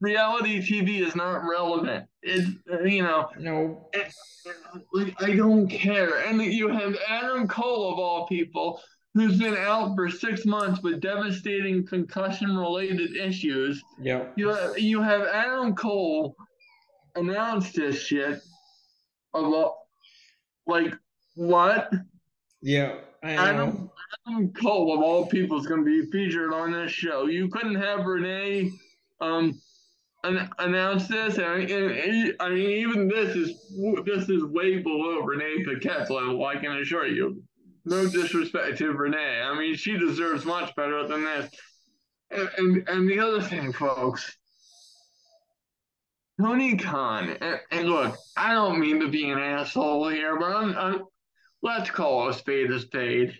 reality 0.00 0.60
TV 0.60 1.04
is 1.04 1.16
not 1.16 1.42
relevant. 1.48 2.06
It's, 2.22 2.48
you 2.84 3.02
know, 3.02 3.28
no. 3.38 3.88
It, 3.92 4.12
like, 4.92 5.20
I 5.20 5.34
don't 5.34 5.68
care. 5.68 6.20
And 6.26 6.40
you 6.40 6.68
have 6.68 6.96
Adam 7.08 7.48
Cole, 7.48 7.92
of 7.92 7.98
all 7.98 8.26
people, 8.28 8.80
who's 9.18 9.38
been 9.38 9.56
out 9.56 9.94
for 9.94 10.08
six 10.08 10.44
months 10.44 10.82
with 10.82 11.00
devastating 11.00 11.86
concussion 11.86 12.56
related 12.56 13.16
issues. 13.16 13.82
Yeah. 14.00 14.26
You, 14.36 14.48
have, 14.48 14.78
you 14.78 15.02
have 15.02 15.22
Adam 15.22 15.74
Cole 15.74 16.36
announce 17.16 17.72
this 17.72 18.00
shit. 18.00 18.40
About, 19.34 19.74
like, 20.66 20.94
what? 21.34 21.92
Yeah. 22.62 22.96
Adam, 23.22 23.90
Adam 24.26 24.52
Cole 24.52 24.94
of 24.94 25.00
all 25.00 25.26
people 25.26 25.58
is 25.58 25.66
going 25.66 25.84
to 25.84 25.84
be 25.84 26.10
featured 26.10 26.52
on 26.54 26.70
this 26.72 26.92
show. 26.92 27.26
You 27.26 27.48
couldn't 27.48 27.74
have 27.74 28.06
Renee 28.06 28.70
um 29.20 29.60
an, 30.24 30.48
announce 30.58 31.08
this, 31.08 31.38
and, 31.38 31.70
and, 31.70 31.90
and, 31.90 32.34
I 32.40 32.48
mean 32.48 32.70
even 32.70 33.08
this 33.08 33.36
is 33.36 33.72
this 34.04 34.28
is 34.28 34.44
way 34.44 34.78
below 34.78 35.20
Renee 35.20 35.64
Paquette's 35.64 36.10
level. 36.10 36.44
I 36.44 36.56
can 36.56 36.72
assure 36.78 37.06
you. 37.06 37.42
No 37.88 38.08
disrespect 38.08 38.78
to 38.78 38.92
Renee. 38.92 39.42
I 39.42 39.58
mean 39.58 39.74
she 39.76 39.98
deserves 39.98 40.44
much 40.44 40.74
better 40.74 41.06
than 41.06 41.24
this. 41.24 41.50
And 42.30 42.50
and, 42.58 42.88
and 42.88 43.10
the 43.10 43.20
other 43.20 43.42
thing, 43.42 43.72
folks. 43.72 44.36
Tony 46.40 46.76
Khan, 46.76 47.36
and, 47.40 47.60
and, 47.72 47.88
look, 47.88 48.16
I 48.36 48.52
don't 48.52 48.78
mean 48.78 49.00
to 49.00 49.08
be 49.08 49.28
an 49.28 49.40
asshole 49.40 50.08
here, 50.08 50.38
but 50.38 50.54
I'm, 50.54 50.78
I'm 50.78 51.02
Let's 51.62 51.90
call 51.90 52.28
a 52.28 52.34
spade 52.34 52.70
a 52.70 52.78
spade. 52.78 53.34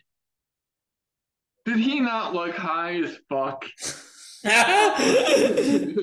Did 1.64 1.78
he 1.78 2.00
not 2.00 2.34
look 2.34 2.56
high 2.56 3.00
as 3.00 3.16
fuck? 3.28 3.64
Did 4.42 5.96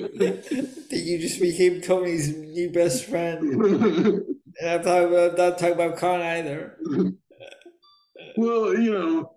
you 0.90 1.18
just 1.18 1.40
became 1.40 1.82
Tony's 1.82 2.34
new 2.34 2.70
best 2.70 3.04
friend. 3.04 3.40
and 3.62 4.24
I'm, 4.64 4.82
talking 4.82 5.08
about, 5.08 5.30
I'm 5.32 5.36
not 5.36 5.58
talking 5.58 5.74
about 5.74 5.96
Khan 5.98 6.22
either. 6.22 6.78
Well, 8.36 8.78
you 8.78 8.92
know, 8.92 9.32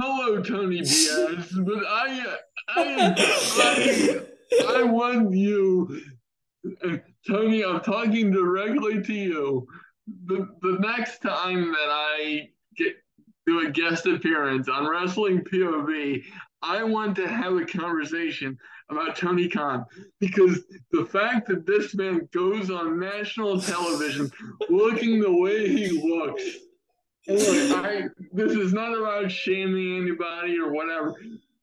hello, 0.00 0.42
Tony 0.42 0.80
Diaz, 0.80 1.52
but 1.58 1.84
I, 1.88 2.36
I, 2.68 3.14
I, 3.58 4.20
I 4.68 4.82
want 4.84 5.34
you, 5.34 6.00
Tony. 7.26 7.64
I'm 7.64 7.80
talking 7.80 8.30
directly 8.30 9.02
to 9.02 9.12
you 9.12 9.66
the, 10.26 10.48
the 10.62 10.78
next 10.80 11.20
time 11.20 11.72
that 11.72 11.88
I 11.88 12.50
get 12.76 12.94
do 13.46 13.66
a 13.66 13.70
guest 13.70 14.06
appearance 14.06 14.68
on 14.68 14.88
Wrestling 14.88 15.42
POV, 15.44 16.22
I 16.62 16.84
want 16.84 17.16
to 17.16 17.26
have 17.26 17.54
a 17.54 17.64
conversation 17.64 18.58
about 18.90 19.16
Tony 19.16 19.48
Khan 19.48 19.86
because 20.20 20.60
the 20.92 21.06
fact 21.06 21.48
that 21.48 21.66
this 21.66 21.94
man 21.94 22.28
goes 22.32 22.70
on 22.70 23.00
national 23.00 23.60
television 23.60 24.30
looking 24.68 25.20
the 25.20 25.32
way 25.32 25.68
he 25.68 25.88
looks. 25.88 26.42
Look, 27.30 27.84
I, 27.84 28.02
this 28.32 28.52
is 28.52 28.72
not 28.72 28.96
about 28.96 29.30
shaming 29.30 30.02
anybody 30.02 30.58
or 30.58 30.72
whatever, 30.72 31.14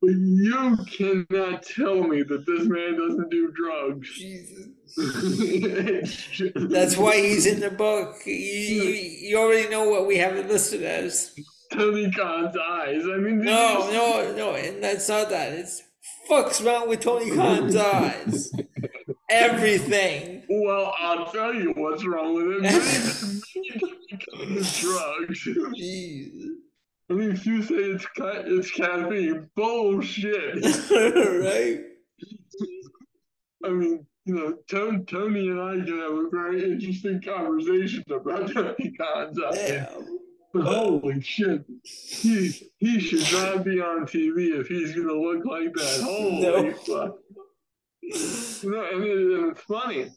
but 0.02 0.12
you 0.12 0.78
cannot 0.98 1.64
tell 1.64 2.04
me 2.04 2.24
that 2.24 2.46
this 2.46 2.68
man 2.68 2.98
doesn't 2.98 3.30
do 3.30 3.52
drugs. 3.52 4.10
Jesus. 4.14 4.68
That's 6.56 6.98
why 6.98 7.18
he's 7.22 7.46
in 7.46 7.60
the 7.60 7.70
book. 7.70 8.16
You, 8.26 8.34
you, 8.34 9.38
already 9.38 9.70
know 9.70 9.90
what 9.90 10.08
we 10.08 10.18
have 10.18 10.36
it 10.36 10.48
listed 10.48 10.84
as. 10.84 11.36
Tony 11.72 12.10
Khan's 12.12 12.56
eyes. 12.58 13.04
I 13.04 13.18
mean, 13.18 13.44
no, 13.44 13.90
no, 13.92 14.34
no, 14.36 14.56
and 14.56 14.82
that's 14.82 15.10
not 15.10 15.30
that. 15.30 15.52
It's 15.52 15.84
fuck's 16.28 16.62
wrong 16.62 16.88
with 16.88 17.02
Tony 17.02 17.30
Khan's 17.30 17.76
eyes. 17.76 18.54
Everything. 19.30 20.44
Well, 20.50 20.94
I'll 20.98 21.26
tell 21.32 21.54
you 21.54 21.74
what's 21.76 22.06
wrong 22.06 22.34
with 22.34 22.60
it. 22.64 23.84
drugs. 24.80 25.48
Jeez. 25.80 26.46
I 27.10 27.14
mean, 27.14 27.32
if 27.32 27.46
you 27.46 27.64
say 27.64 27.76
it's 27.76 28.06
ca- 28.06 28.44
it's 28.46 28.72
caffeine, 28.72 29.50
bullshit. 29.56 30.64
right. 30.92 31.80
I 33.64 33.70
mean, 33.70 34.06
you 34.26 34.36
know, 34.36 34.58
Tony, 34.70 35.04
Tony 35.06 35.48
and 35.48 35.62
I 35.62 35.74
can 35.86 36.00
have 36.00 36.12
a 36.12 36.30
very 36.30 36.72
interesting 36.72 37.22
conversation 37.22 38.04
about 38.10 38.52
Tony 38.54 38.94
Khan's 38.98 39.40
eyes. 39.42 39.88
But 40.54 40.64
holy 40.64 41.22
shit, 41.22 41.66
he 41.84 42.52
he 42.78 43.00
should 43.00 43.32
not 43.34 43.64
be 43.64 43.80
on 43.80 44.06
TV 44.06 44.60
if 44.60 44.68
he's 44.68 44.94
gonna 44.96 45.14
look 45.14 45.46
like 45.46 45.74
that. 45.74 46.02
Holy 46.04 46.42
no. 46.42 46.74
fuck! 46.74 47.18
You 48.02 48.72
know, 48.72 48.86
and, 48.92 49.04
it, 49.04 49.40
and 49.40 49.52
it's 49.52 49.62
funny. 49.62 50.10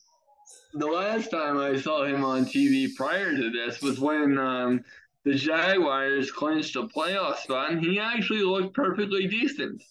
The 0.73 0.87
last 0.87 1.31
time 1.31 1.59
I 1.59 1.77
saw 1.77 2.05
him 2.05 2.25
on 2.25 2.45
TV 2.45 2.95
prior 2.95 3.35
to 3.35 3.51
this 3.51 3.83
was 3.83 3.99
when 3.99 4.39
um, 4.39 4.85
the 5.25 5.35
Jaguars 5.35 6.31
clinched 6.31 6.77
a 6.77 6.85
playoff 6.85 7.37
spot, 7.39 7.73
and 7.73 7.81
he 7.81 7.99
actually 7.99 8.43
looked 8.43 8.75
perfectly 8.75 9.27
decent. 9.27 9.83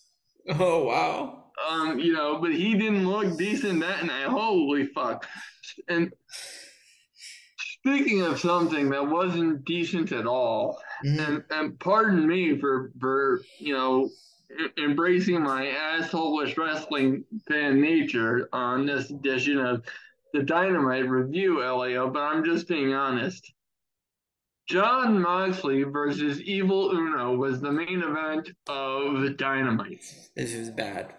Oh 0.57 0.85
wow! 0.85 1.43
Um, 1.69 1.99
you 1.99 2.13
know, 2.13 2.39
but 2.39 2.53
he 2.53 2.75
didn't 2.75 3.07
look 3.07 3.37
decent 3.37 3.81
that 3.81 4.05
night. 4.05 4.27
Holy 4.27 4.85
fuck! 4.85 5.27
And 5.87 6.11
speaking 7.57 8.21
of 8.21 8.39
something 8.39 8.89
that 8.89 9.07
wasn't 9.07 9.65
decent 9.65 10.11
at 10.11 10.25
all, 10.25 10.81
mm-hmm. 11.05 11.19
and, 11.19 11.43
and 11.51 11.79
pardon 11.79 12.27
me 12.27 12.57
for 12.57 12.91
for 12.99 13.41
you 13.59 13.73
know 13.73 14.09
embracing 14.77 15.43
my 15.43 15.67
asshole 15.67 16.43
wrestling 16.57 17.23
fan 17.47 17.79
nature 17.79 18.49
on 18.51 18.85
this 18.85 19.09
edition 19.09 19.59
of 19.59 19.83
the 20.33 20.43
Dynamite 20.43 21.09
Review, 21.09 21.63
Elio, 21.63 22.09
but 22.09 22.19
I'm 22.19 22.43
just 22.43 22.67
being 22.67 22.93
honest. 22.93 23.51
Jon 24.67 25.19
Moxley 25.19 25.83
versus 25.83 26.39
Evil 26.41 26.91
Uno 26.91 27.35
was 27.35 27.59
the 27.59 27.71
main 27.71 28.03
event 28.03 28.51
of 28.67 29.35
Dynamite. 29.37 30.03
This 30.35 30.53
is 30.53 30.69
bad. 30.69 31.13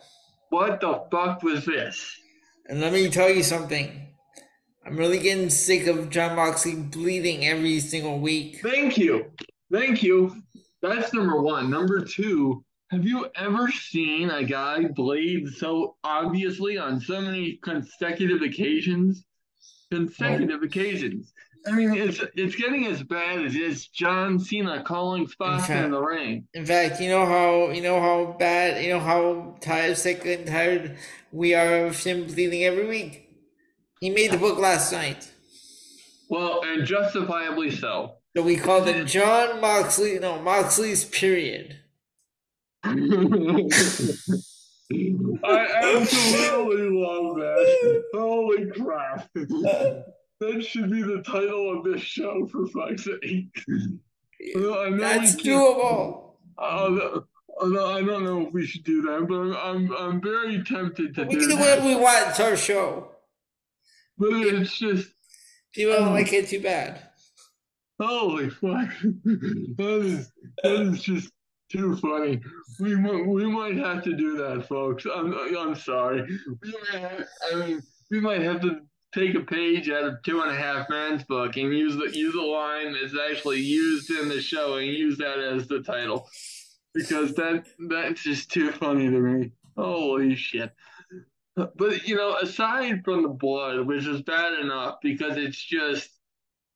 What 0.50 0.80
the 0.80 1.02
fuck 1.10 1.42
was 1.42 1.64
this? 1.64 2.16
And 2.68 2.80
let 2.80 2.92
me 2.92 3.08
tell 3.08 3.28
you 3.28 3.42
something. 3.42 4.08
I'm 4.86 4.96
really 4.96 5.18
getting 5.18 5.50
sick 5.50 5.88
of 5.88 6.10
Jon 6.10 6.36
Moxley 6.36 6.76
bleeding 6.76 7.46
every 7.46 7.80
single 7.80 8.20
week. 8.20 8.60
Thank 8.62 8.96
you. 8.96 9.32
Thank 9.72 10.02
you. 10.02 10.42
That's 10.80 11.12
number 11.12 11.42
one. 11.42 11.70
Number 11.70 12.04
two, 12.04 12.64
have 12.90 13.06
you 13.06 13.26
ever 13.36 13.70
seen 13.70 14.30
a 14.30 14.44
guy 14.44 14.84
bleed 14.84 15.48
so 15.48 15.96
obviously 16.02 16.76
on 16.76 17.00
so 17.00 17.20
many 17.20 17.58
consecutive 17.62 18.42
occasions? 18.42 19.24
Consecutive 19.92 20.62
occasions. 20.62 21.32
I 21.66 21.72
mean, 21.72 21.94
it's 21.94 22.20
it's 22.34 22.56
getting 22.56 22.86
as 22.86 23.02
bad 23.02 23.44
as 23.44 23.54
it's 23.54 23.86
John 23.88 24.38
Cena 24.38 24.82
calling 24.82 25.28
spots 25.28 25.68
in, 25.68 25.74
fact, 25.74 25.84
in, 25.84 25.90
the 25.90 26.00
ring. 26.00 26.48
In 26.54 26.64
fact, 26.64 27.00
you 27.00 27.10
know 27.10 27.26
how 27.26 27.70
you 27.70 27.82
know 27.82 28.00
how 28.00 28.34
bad 28.38 28.82
you 28.82 28.90
know 28.92 29.00
how 29.00 29.56
tired, 29.60 29.96
sick, 29.96 30.24
and 30.24 30.46
tired 30.46 30.96
we 31.32 31.54
are 31.54 31.86
of 31.86 32.02
him 32.02 32.26
bleeding 32.26 32.64
every 32.64 32.88
week. 32.88 33.28
He 34.00 34.10
made 34.10 34.30
the 34.30 34.38
book 34.38 34.58
last 34.58 34.90
night. 34.90 35.30
Well, 36.30 36.62
and 36.64 36.86
justifiably 36.86 37.70
so. 37.70 38.14
So 38.34 38.42
we 38.42 38.56
called 38.56 38.88
it 38.88 39.04
Jon 39.06 39.60
Moxley. 39.60 40.18
No, 40.18 40.40
Moxley's 40.40 41.04
period. 41.04 41.79
I 42.82 42.92
absolutely 45.82 46.90
love 46.90 47.36
that. 47.36 48.04
Holy 48.14 48.66
crap. 48.70 49.28
That 49.34 50.64
should 50.64 50.90
be 50.90 51.02
the 51.02 51.22
title 51.22 51.76
of 51.76 51.84
this 51.84 52.00
show, 52.00 52.46
for 52.46 52.66
fuck's 52.68 53.04
sake. 53.04 53.54
That's 54.54 55.36
doable. 55.36 56.32
Uh, 56.56 57.20
I 57.62 58.02
don't 58.02 58.24
know 58.24 58.46
if 58.46 58.52
we 58.52 58.64
should 58.66 58.84
do 58.84 59.02
that, 59.02 59.26
but 59.28 59.54
I'm 59.58 59.92
I'm 59.94 60.20
very 60.22 60.62
tempted 60.64 61.14
to 61.14 61.24
we 61.24 61.34
do 61.34 61.40
can 61.40 61.48
do 61.50 61.56
whatever 61.56 61.86
we 61.86 61.96
want. 61.96 62.30
It's 62.30 62.40
our 62.40 62.56
show. 62.56 63.08
But 64.16 64.30
it's 64.32 64.78
just 64.78 65.12
people 65.74 65.94
don't 65.94 66.08
um, 66.08 66.14
like 66.14 66.32
it 66.32 66.48
too 66.48 66.60
bad. 66.60 67.02
Holy 68.00 68.48
fuck! 68.48 68.88
that 69.24 70.00
is 70.02 70.32
that 70.62 70.80
is 70.82 71.02
just 71.02 71.30
too 71.70 71.96
funny. 71.96 72.40
We 72.78 72.96
might 72.96 73.26
we 73.26 73.46
might 73.46 73.76
have 73.76 74.02
to 74.04 74.16
do 74.16 74.36
that, 74.38 74.66
folks. 74.66 75.06
I'm 75.06 75.34
I'm 75.56 75.74
sorry. 75.74 76.26
We 76.62 76.72
might 76.72 77.00
have, 77.00 77.26
I 77.52 77.54
mean, 77.56 77.82
we 78.10 78.20
might 78.20 78.42
have 78.42 78.60
to 78.62 78.80
take 79.14 79.34
a 79.34 79.40
page 79.40 79.90
out 79.90 80.04
of 80.04 80.22
Two 80.22 80.40
and 80.40 80.50
a 80.50 80.56
Half 80.56 80.88
Men's 80.88 81.24
book 81.24 81.56
and 81.56 81.72
use 81.72 81.96
the 81.96 82.16
use 82.16 82.34
a 82.34 82.40
line 82.40 82.92
that's 82.92 83.14
actually 83.30 83.60
used 83.60 84.10
in 84.10 84.28
the 84.28 84.40
show 84.40 84.76
and 84.76 84.86
use 84.86 85.18
that 85.18 85.38
as 85.38 85.66
the 85.68 85.80
title 85.82 86.28
because 86.94 87.34
that 87.34 87.66
that's 87.88 88.22
just 88.22 88.50
too 88.50 88.72
funny 88.72 89.06
to 89.06 89.20
me. 89.20 89.52
Holy 89.76 90.34
shit! 90.34 90.72
But 91.56 92.06
you 92.06 92.16
know, 92.16 92.36
aside 92.36 93.04
from 93.04 93.22
the 93.22 93.28
blood, 93.28 93.86
which 93.86 94.06
is 94.06 94.22
bad 94.22 94.58
enough 94.58 94.96
because 95.02 95.36
it's 95.36 95.62
just 95.62 96.10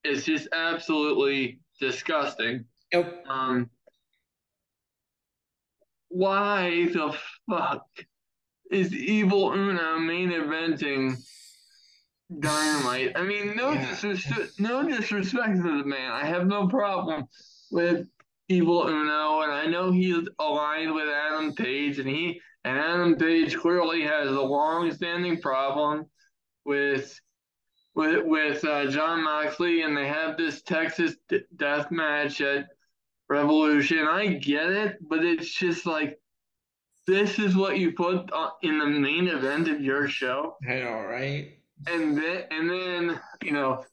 it's 0.03 0.25
just 0.25 0.47
absolutely 0.53 1.59
disgusting. 1.79 2.65
Yep. 2.93 3.25
Um, 3.27 3.69
why 6.15 6.87
the 6.93 7.13
fuck 7.49 7.85
is 8.71 8.93
Evil 8.93 9.51
Uno 9.51 9.99
main 9.99 10.31
eventing 10.31 11.17
Dynamite? 12.39 13.11
I 13.17 13.23
mean, 13.23 13.55
no 13.55 13.73
yeah. 13.73 13.89
disrespect, 13.89 14.57
no 14.57 14.87
disrespect 14.87 15.57
to 15.57 15.77
the 15.81 15.85
man. 15.85 16.11
I 16.13 16.25
have 16.25 16.47
no 16.47 16.69
problem 16.69 17.25
with 17.69 18.07
Evil 18.47 18.87
Uno, 18.87 19.41
and 19.41 19.51
I 19.51 19.65
know 19.65 19.91
he's 19.91 20.25
aligned 20.39 20.93
with 20.93 21.09
Adam 21.09 21.53
Page, 21.53 21.99
and 21.99 22.07
he 22.07 22.39
and 22.63 22.79
Adam 22.79 23.15
Page 23.17 23.57
clearly 23.57 24.01
has 24.03 24.29
a 24.29 24.41
long-standing 24.41 25.41
problem 25.41 26.05
with 26.63 27.19
with 27.93 28.23
with 28.25 28.63
uh, 28.63 28.89
Jon 28.89 29.21
Moxley, 29.21 29.81
and 29.81 29.97
they 29.97 30.07
have 30.07 30.37
this 30.37 30.61
Texas 30.61 31.17
d- 31.27 31.41
death 31.57 31.91
match 31.91 32.39
at 32.39 32.67
Revolution. 33.29 34.07
I 34.07 34.27
get 34.27 34.69
it, 34.69 34.97
but 35.07 35.25
it's 35.25 35.51
just 35.51 35.85
like 35.85 36.19
this 37.07 37.39
is 37.39 37.55
what 37.55 37.77
you 37.77 37.91
put 37.91 38.29
in 38.61 38.79
the 38.79 38.85
main 38.85 39.27
event 39.27 39.67
of 39.67 39.81
your 39.81 40.07
show. 40.07 40.57
I 40.67 40.75
know, 40.75 41.01
right? 41.01 41.57
And 41.87 42.17
then 42.17 42.43
and 42.51 42.69
then 42.69 43.21
you 43.43 43.51
know, 43.51 43.85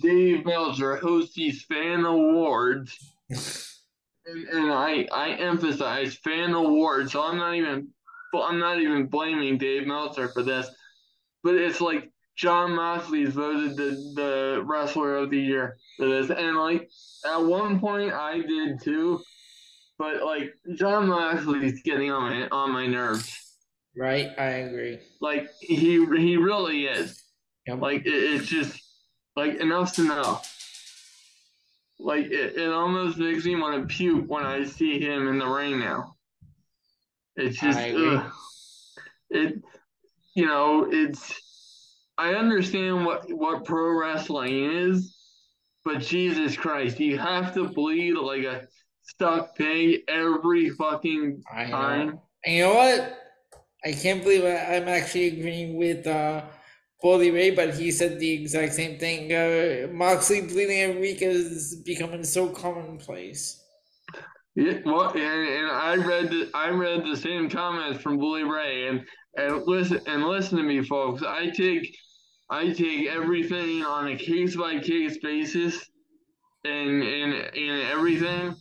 Dave 0.00 0.44
Meltzer 0.44 0.96
hosts 0.96 1.34
these 1.34 1.62
fan 1.64 2.04
awards. 2.04 2.96
and, 3.30 4.48
and 4.48 4.72
I 4.72 5.06
I 5.12 5.30
emphasize 5.32 6.14
fan 6.14 6.54
awards, 6.54 7.12
so 7.12 7.22
I'm 7.22 7.36
not 7.36 7.54
even 7.54 7.88
I'm 8.34 8.58
not 8.58 8.80
even 8.80 9.06
blaming 9.06 9.58
Dave 9.58 9.86
Meltzer 9.86 10.28
for 10.28 10.42
this, 10.42 10.68
but 11.42 11.54
it's 11.54 11.80
like 11.80 12.10
Jon 12.36 12.74
Moxley 12.74 13.22
is 13.22 13.34
voted 13.34 13.76
the, 13.76 14.12
the 14.14 14.62
wrestler 14.64 15.16
of 15.16 15.30
the 15.30 15.38
year 15.38 15.76
for 15.96 16.06
this. 16.06 16.30
And 16.30 16.56
like 16.56 16.90
at 17.26 17.38
one 17.38 17.80
point 17.80 18.12
I 18.12 18.40
did 18.40 18.82
too, 18.82 19.20
but 19.98 20.22
like 20.24 20.54
Jon 20.74 21.08
Moxley's 21.08 21.82
getting 21.82 22.10
on 22.10 22.22
my 22.22 22.48
on 22.48 22.72
my 22.72 22.86
nerves. 22.86 23.40
Right, 23.96 24.30
I 24.36 24.44
agree. 24.44 24.98
Like 25.20 25.48
he 25.60 26.04
he 26.16 26.36
really 26.36 26.86
is. 26.86 27.22
Yep. 27.66 27.80
Like 27.80 28.06
it, 28.06 28.12
it's 28.12 28.46
just 28.46 28.80
like 29.36 29.60
enough's 29.60 29.98
enough. 29.98 30.50
Like 32.00 32.26
it, 32.26 32.56
it 32.56 32.72
almost 32.72 33.18
makes 33.18 33.44
me 33.44 33.54
want 33.54 33.80
to 33.80 33.94
puke 33.94 34.28
when 34.28 34.44
I 34.44 34.64
see 34.64 35.00
him 35.00 35.28
in 35.28 35.38
the 35.38 35.46
ring 35.46 35.78
now. 35.78 36.16
It's 37.36 37.58
just 37.58 37.78
it 39.30 39.62
you 40.34 40.46
know, 40.46 40.88
it's 40.90 41.40
I 42.16 42.34
understand 42.34 43.04
what 43.04 43.30
what 43.32 43.64
pro 43.64 43.98
wrestling 43.98 44.64
is, 44.64 45.16
but 45.84 46.00
Jesus 46.00 46.56
Christ, 46.56 47.00
you 47.00 47.18
have 47.18 47.54
to 47.54 47.68
bleed 47.68 48.14
like 48.14 48.44
a 48.44 48.68
stuck 49.02 49.56
pig 49.56 50.00
every 50.08 50.70
fucking 50.70 51.42
time. 51.52 52.18
And 52.44 52.54
you 52.54 52.62
know 52.62 52.74
what? 52.74 53.18
I 53.84 53.92
can't 53.92 54.22
believe 54.22 54.44
I, 54.44 54.76
am 54.76 54.88
actually 54.88 55.38
agreeing 55.38 55.76
with 55.76 56.06
uh, 56.06 56.42
Bully 57.02 57.30
Ray, 57.30 57.50
but 57.50 57.74
he 57.74 57.90
said 57.90 58.18
the 58.18 58.32
exact 58.32 58.72
same 58.72 58.98
thing. 58.98 59.30
Uh, 59.32 59.92
Moxley 59.92 60.40
bleeding 60.40 60.80
every 60.80 61.00
week 61.00 61.20
is 61.20 61.82
becoming 61.84 62.24
so 62.24 62.48
commonplace. 62.48 63.60
Yeah, 64.54 64.78
well, 64.86 65.10
and, 65.10 65.18
and 65.18 65.70
I 65.70 65.96
read 65.96 66.30
the, 66.30 66.50
I 66.54 66.70
read 66.70 67.04
the 67.04 67.16
same 67.16 67.50
comments 67.50 68.00
from 68.00 68.18
Bully 68.18 68.44
Ray, 68.44 68.88
and 68.88 69.04
and 69.36 69.66
listen 69.66 70.00
and 70.06 70.24
listen 70.24 70.58
to 70.58 70.64
me, 70.64 70.82
folks. 70.82 71.22
I 71.22 71.50
take 71.50 71.96
I 72.50 72.72
take 72.72 73.08
everything 73.08 73.82
on 73.84 74.08
a 74.08 74.16
case 74.16 74.56
by 74.56 74.78
case 74.78 75.18
basis. 75.18 75.90
and 76.64 77.02
in 77.02 77.32
in 77.54 77.80
everything. 77.90 78.54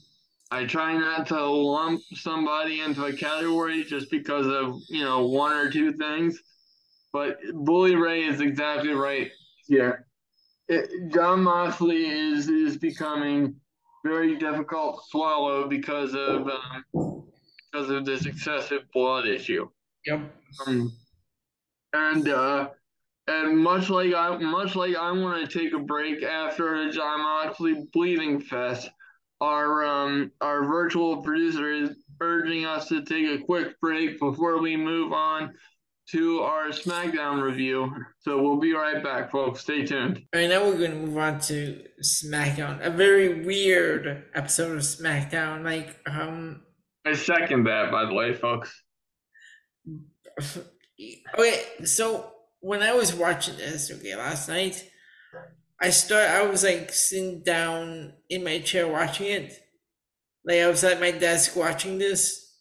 I 0.51 0.65
try 0.65 0.95
not 0.95 1.25
to 1.27 1.45
lump 1.45 2.01
somebody 2.13 2.81
into 2.81 3.05
a 3.05 3.13
category 3.13 3.83
just 3.83 4.11
because 4.11 4.45
of 4.45 4.75
you 4.89 5.03
know 5.03 5.25
one 5.27 5.53
or 5.53 5.71
two 5.71 5.93
things. 5.93 6.39
But 7.11 7.37
Bully 7.53 7.95
Ray 7.95 8.23
is 8.23 8.41
exactly 8.41 8.93
right 8.93 9.31
here. 9.67 10.05
It, 10.67 10.89
Jon 11.13 11.43
Moxley 11.43 12.05
is 12.05 12.49
is 12.49 12.77
becoming 12.77 13.55
very 14.05 14.37
difficult 14.37 14.97
to 14.97 15.01
swallow 15.09 15.67
because 15.67 16.13
of 16.13 16.47
um, 16.47 17.23
because 17.71 17.89
of 17.89 18.05
this 18.05 18.25
excessive 18.25 18.83
blood 18.93 19.27
issue. 19.27 19.67
Yep. 20.05 20.19
Um, 20.67 20.91
and 21.93 22.29
uh, 22.29 22.69
and 23.27 23.57
much 23.57 23.89
like 23.89 24.13
I 24.13 24.37
much 24.37 24.75
like 24.75 24.95
I 24.95 25.11
want 25.11 25.49
to 25.49 25.59
take 25.59 25.73
a 25.73 25.79
break 25.79 26.23
after 26.23 26.91
Jon 26.91 27.21
Moxley 27.21 27.85
bleeding 27.93 28.39
fest, 28.39 28.89
our 29.41 29.85
um 29.85 30.31
our 30.41 30.65
virtual 30.65 31.21
producer 31.21 31.71
is 31.71 31.91
urging 32.21 32.65
us 32.65 32.87
to 32.89 33.03
take 33.03 33.27
a 33.27 33.43
quick 33.43 33.79
break 33.79 34.19
before 34.19 34.61
we 34.61 34.75
move 34.75 35.13
on 35.13 35.53
to 36.11 36.41
our 36.41 36.67
SmackDown 36.67 37.41
review. 37.41 37.93
So 38.19 38.41
we'll 38.41 38.59
be 38.59 38.73
right 38.73 39.01
back, 39.01 39.31
folks. 39.31 39.61
Stay 39.61 39.85
tuned. 39.85 40.21
All 40.33 40.41
right, 40.41 40.49
now 40.49 40.65
we're 40.65 40.77
going 40.77 40.91
to 40.91 40.97
move 40.97 41.17
on 41.17 41.39
to 41.41 41.81
SmackDown. 42.01 42.85
A 42.85 42.89
very 42.89 43.43
weird 43.43 44.25
episode 44.35 44.73
of 44.73 44.83
SmackDown. 44.83 45.63
Like, 45.63 45.97
um, 46.05 46.61
I 47.05 47.13
second 47.13 47.65
that, 47.65 47.89
by 47.91 48.05
the 48.05 48.13
way, 48.13 48.33
folks. 48.33 48.82
Okay, 51.37 51.63
so 51.85 52.31
when 52.59 52.83
I 52.83 52.93
was 52.93 53.13
watching 53.13 53.57
this, 53.57 53.91
okay, 53.91 54.15
last 54.15 54.47
night, 54.47 54.89
I 55.81 55.89
start. 55.89 56.29
I 56.29 56.45
was 56.45 56.63
like 56.63 56.93
sitting 56.93 57.43
down 57.43 58.13
in 58.29 58.43
my 58.43 58.59
chair 58.59 58.87
watching 58.87 59.27
it. 59.27 59.53
Like 60.45 60.59
I 60.59 60.67
was 60.67 60.83
at 60.83 60.99
my 60.99 61.11
desk 61.11 61.55
watching 61.55 61.97
this. 61.97 62.55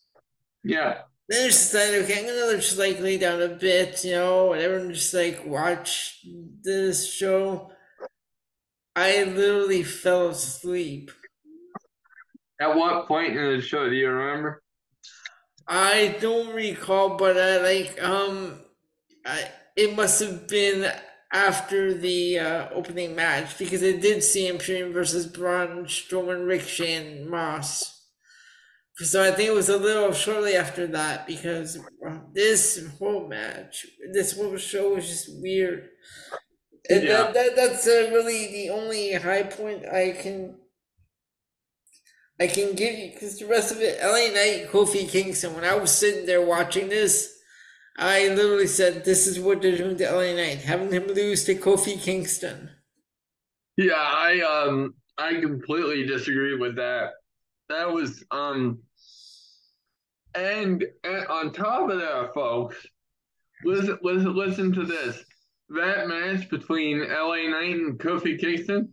Yeah. 0.65 1.03
Then 1.29 1.45
I 1.45 1.47
decided, 1.49 2.03
okay, 2.03 2.19
I'm 2.19 2.27
gonna 2.27 2.57
just 2.57 2.79
like 2.79 3.01
lay 3.01 3.19
down 3.19 3.43
a 3.43 3.49
bit, 3.49 4.05
you 4.05 4.13
know, 4.13 4.47
whatever, 4.47 4.79
and 4.79 4.95
just 4.95 5.15
like 5.15 5.47
watch 5.47 6.25
this 6.63 7.13
show. 7.13 7.71
I 8.97 9.25
literally 9.25 9.83
fell 9.85 10.29
asleep. 10.29 11.11
At 12.61 12.77
what 12.77 13.09
point 13.09 13.37
in 13.37 13.57
the 13.57 13.61
show 13.61 13.89
do 13.89 13.95
you 13.95 14.09
remember? 14.09 14.62
I 15.67 16.17
don't 16.21 16.55
recall, 16.55 17.17
but 17.17 17.39
I 17.39 17.63
like 17.63 18.03
um, 18.03 18.61
I 19.25 19.49
it 19.77 19.97
must 19.97 20.21
have 20.21 20.49
been 20.49 20.91
after 21.33 21.95
the 21.95 22.39
uh, 22.39 22.69
opening 22.75 23.15
match 23.17 23.59
because 23.59 23.83
it 23.83 24.03
did 24.03 24.19
CM 24.19 24.59
Punk 24.65 24.93
versus 24.93 25.27
Braun 25.27 25.87
Strowman, 25.87 26.47
Ricochet, 26.47 26.95
and 26.95 27.31
Moss. 27.31 28.01
So 28.97 29.23
I 29.23 29.31
think 29.31 29.49
it 29.49 29.55
was 29.55 29.71
a 29.71 29.79
little 29.79 30.13
shortly 30.13 30.55
after 30.55 30.87
that 30.89 31.27
because 31.27 31.79
this 32.35 32.87
whole 32.99 33.27
match, 33.27 33.87
this 34.13 34.37
whole 34.37 34.57
show 34.59 34.95
was 34.95 35.09
just 35.09 35.41
weird. 35.41 35.89
And 36.91 37.05
yeah. 37.05 37.09
that, 37.09 37.35
that 37.35 37.57
that's 37.57 37.87
uh, 37.87 38.11
really 38.13 38.49
the 38.49 38.71
only 38.71 39.15
high 39.15 39.45
point 39.45 39.87
I 39.87 40.13
can 40.21 40.57
I 42.41 42.47
can 42.47 42.75
give 42.75 42.99
you 42.99 43.13
because 43.13 43.39
the 43.39 43.47
rest 43.47 43.73
of 43.73 43.81
it, 43.81 43.99
LA 44.03 44.33
Knight, 44.35 44.71
Kofi 44.71 45.09
Kingston. 45.09 45.55
When 45.55 45.65
I 45.65 45.77
was 45.77 45.97
sitting 45.97 46.27
there 46.27 46.45
watching 46.45 46.89
this, 46.89 47.39
I 47.97 48.29
literally 48.29 48.67
said, 48.67 49.05
"This 49.05 49.27
is 49.27 49.39
what 49.39 49.63
they're 49.63 49.77
doing 49.77 49.97
to 49.99 50.11
LA 50.11 50.35
Knight, 50.35 50.59
having 50.59 50.93
him 50.93 51.07
lose 51.09 51.45
to 51.45 51.55
Kofi 51.55 52.01
Kingston." 52.01 52.71
Yeah, 53.77 53.95
I 53.97 54.41
um 54.41 54.95
I 55.19 55.41
completely 55.41 56.07
disagree 56.07 56.57
with 56.57 56.77
that. 56.77 57.13
That 57.69 57.93
was 57.93 58.25
um 58.31 58.81
and, 60.35 60.85
and 61.05 61.27
on 61.27 61.53
top 61.53 61.91
of 61.91 61.99
that, 62.01 62.33
folks, 62.35 62.77
listen 63.65 63.99
listen 64.03 64.35
listen 64.35 64.73
to 64.73 64.85
this. 64.85 65.23
That 65.69 66.09
match 66.09 66.49
between 66.51 67.01
LA 67.09 67.49
Knight 67.49 67.77
and 67.77 67.99
Kofi 67.99 68.39
Kingston, 68.39 68.91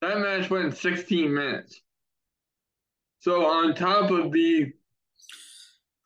that 0.00 0.18
match 0.18 0.50
went 0.50 0.76
16 0.76 1.32
minutes. 1.32 1.80
So 3.24 3.46
on 3.46 3.74
top 3.74 4.10
of 4.10 4.32
the 4.32 4.70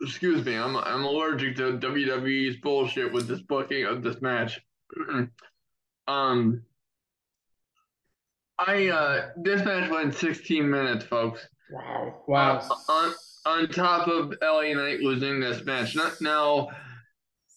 excuse 0.01 0.47
me, 0.47 0.55
I'm 0.55 0.77
I'm 0.77 1.03
allergic 1.03 1.57
to 1.57 1.77
WWE's 1.77 2.59
bullshit 2.59 3.13
with 3.13 3.27
this 3.27 3.41
booking 3.41 3.87
of 3.87 4.05
this 4.05 4.23
match. 4.23 4.61
um, 6.07 6.63
I 8.57 8.87
uh, 8.87 9.31
this 9.37 9.65
match 9.65 9.91
went 9.91 10.15
16 10.15 10.71
minutes, 10.71 11.05
folks. 11.07 11.45
Wow! 11.73 12.23
Wow! 12.29 12.59
Uh, 12.71 12.93
on 12.93 13.15
on 13.47 13.69
top 13.69 14.07
of 14.07 14.35
LA 14.41 14.75
Knight 14.75 15.01
losing 15.01 15.41
this 15.41 15.65
match. 15.65 15.97
Not, 15.97 16.21
now, 16.21 16.69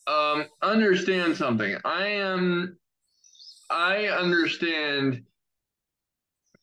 um, 0.08 0.46
understand 0.64 1.38
something. 1.38 1.78
I 1.86 2.08
am. 2.08 2.80
I 3.70 4.08
understand. 4.08 5.24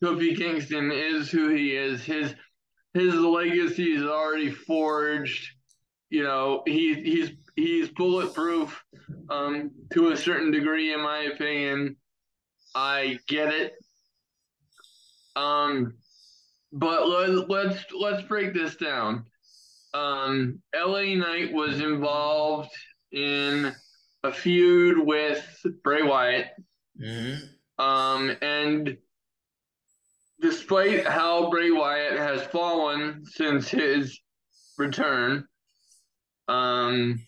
Kofi 0.03 0.35
Kingston 0.35 0.91
is 0.91 1.29
who 1.29 1.47
he 1.47 1.77
is. 1.77 2.03
His 2.03 2.35
his 2.93 3.13
legacy 3.15 3.91
is 3.93 4.03
already 4.03 4.51
forged 4.51 5.49
you 6.09 6.23
know, 6.23 6.63
he 6.65 6.95
he's 6.95 7.31
he's 7.55 7.89
bulletproof 7.89 8.83
um, 9.29 9.71
to 9.93 10.09
a 10.09 10.17
certain 10.17 10.51
degree, 10.51 10.93
in 10.93 11.01
my 11.01 11.29
opinion. 11.33 11.95
I 12.75 13.19
get 13.27 13.53
it. 13.53 13.73
Um, 15.35 15.93
but 16.71 17.07
let, 17.07 17.49
let's 17.49 17.85
let's 17.97 18.23
break 18.23 18.53
this 18.53 18.75
down. 18.75 19.25
Um, 19.93 20.61
LA 20.75 21.15
Knight 21.15 21.53
was 21.53 21.79
involved 21.79 22.71
in 23.11 23.71
a 24.23 24.31
feud 24.31 24.97
with 24.99 25.45
Bray 25.83 26.01
Wyatt. 26.01 26.47
Mm-hmm. 27.01 27.83
Um, 27.83 28.35
and 28.41 28.97
despite 30.41 31.05
how 31.05 31.49
Bray 31.49 31.71
Wyatt 31.71 32.17
has 32.17 32.43
fallen 32.43 33.25
since 33.25 33.69
his 33.69 34.19
return, 34.77 35.45
um, 36.47 37.19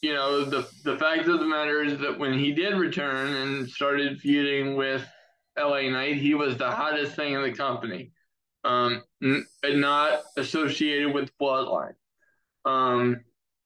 you 0.00 0.12
know, 0.12 0.44
the 0.44 0.68
the 0.84 0.98
fact 0.98 1.28
of 1.28 1.38
the 1.38 1.46
matter 1.46 1.82
is 1.82 1.98
that 2.00 2.18
when 2.18 2.38
he 2.38 2.52
did 2.52 2.74
return 2.74 3.34
and 3.34 3.68
started 3.68 4.20
feuding 4.20 4.76
with 4.76 5.06
LA 5.58 5.88
Knight, 5.90 6.16
he 6.16 6.34
was 6.34 6.56
the 6.56 6.70
hottest 6.70 7.14
thing 7.14 7.34
in 7.34 7.42
the 7.42 7.52
company, 7.52 8.10
um, 8.64 9.02
n- 9.22 9.46
not 9.64 10.22
associated 10.36 11.14
with 11.14 11.30
Bloodline. 11.38 11.94
Um, 12.64 13.20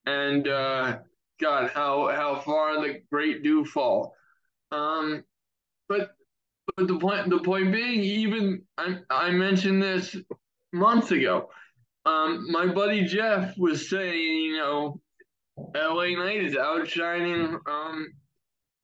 and 0.05 0.47
uh, 0.47 0.99
God, 1.41 1.70
how 1.70 2.09
how 2.09 2.41
far 2.41 2.80
the 2.80 3.01
great 3.11 3.43
do 3.43 3.64
fall. 3.64 4.14
Um, 4.70 5.24
but 5.89 6.16
but 6.75 6.89
the 6.89 6.99
point 6.99 7.31
the 7.31 7.39
point 7.41 7.73
being, 7.73 8.01
even 8.01 8.62
I 8.77 8.99
I 9.11 9.31
mentioned 9.31 9.83
this 9.83 10.17
months 10.73 11.11
ago. 11.11 11.51
Um, 12.05 12.51
my 12.51 12.67
buddy 12.67 13.05
Jeff 13.05 13.57
was 13.59 13.91
saying, 13.91 14.14
you 14.14 14.57
know, 14.57 15.01
LA 15.75 16.11
Knight 16.11 16.45
is 16.45 16.57
outshining 16.57 17.59
um 17.67 18.07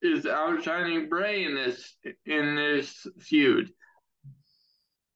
is 0.00 0.26
outshining 0.26 1.08
Bray 1.08 1.44
in 1.44 1.54
this 1.54 1.96
in 2.26 2.56
this 2.56 3.06
feud. 3.20 3.70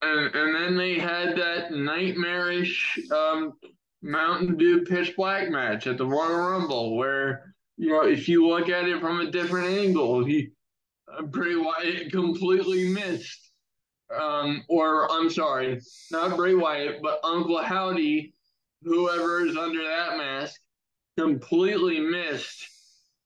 And 0.03 0.35
and 0.35 0.55
then 0.55 0.77
they 0.77 0.99
had 0.99 1.37
that 1.37 1.73
nightmarish 1.73 2.99
um 3.11 3.55
Mountain 4.03 4.57
Dew 4.57 4.85
pitch 4.85 5.17
black 5.17 5.51
match 5.51 5.87
at 5.87 5.99
the 5.99 6.07
Royal 6.07 6.51
Rumble 6.51 6.97
where 6.97 7.55
you 7.77 7.91
know 7.91 8.03
if 8.03 8.29
you 8.29 8.47
look 8.47 8.69
at 8.69 8.89
it 8.89 9.01
from 9.01 9.21
a 9.21 9.31
different 9.31 9.69
angle, 9.69 10.25
he 10.25 10.51
Bray 11.25 11.57
Wyatt 11.57 12.11
completely 12.13 12.89
missed 12.89 13.47
um, 14.15 14.65
or 14.69 15.11
I'm 15.11 15.31
sorry, 15.31 15.81
not 16.11 16.37
Bray 16.37 16.55
Wyatt, 16.55 17.03
but 17.03 17.21
Uncle 17.25 17.63
Howdy, 17.63 18.35
whoever 18.83 19.47
is 19.47 19.57
under 19.57 19.83
that 19.83 20.17
mask, 20.17 20.61
completely 21.19 22.01
missed 22.01 22.69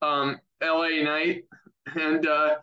um, 0.03 0.39
LA 0.63 1.03
Knight. 1.03 1.45
And, 1.95 2.27
uh, 2.27 2.57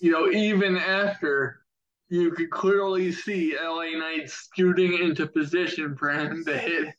you 0.00 0.12
know, 0.12 0.30
even 0.30 0.76
after 0.76 1.60
you 2.08 2.32
could 2.32 2.50
clearly 2.50 3.12
see 3.12 3.56
LA 3.56 3.90
Knight 3.98 4.30
scooting 4.30 4.98
into 4.98 5.26
position 5.26 5.96
for 5.96 6.10
him 6.10 6.44
to 6.44 6.56
hit, 6.56 6.94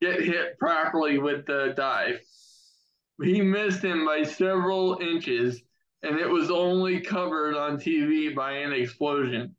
get 0.00 0.20
hit 0.20 0.58
properly 0.58 1.18
with 1.18 1.46
the 1.46 1.74
dive. 1.76 2.20
He 3.22 3.40
missed 3.40 3.82
him 3.82 4.04
by 4.04 4.22
several 4.22 4.98
inches, 5.00 5.62
and 6.02 6.18
it 6.18 6.28
was 6.28 6.50
only 6.50 7.00
covered 7.00 7.56
on 7.56 7.78
TV 7.78 8.34
by 8.34 8.52
an 8.52 8.72
explosion. 8.72 9.56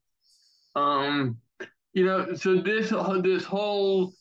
Um, 0.76 1.38
you 1.94 2.06
know, 2.06 2.36
so 2.36 2.58
this 2.62 2.94
this 3.24 3.44
whole 3.44 4.14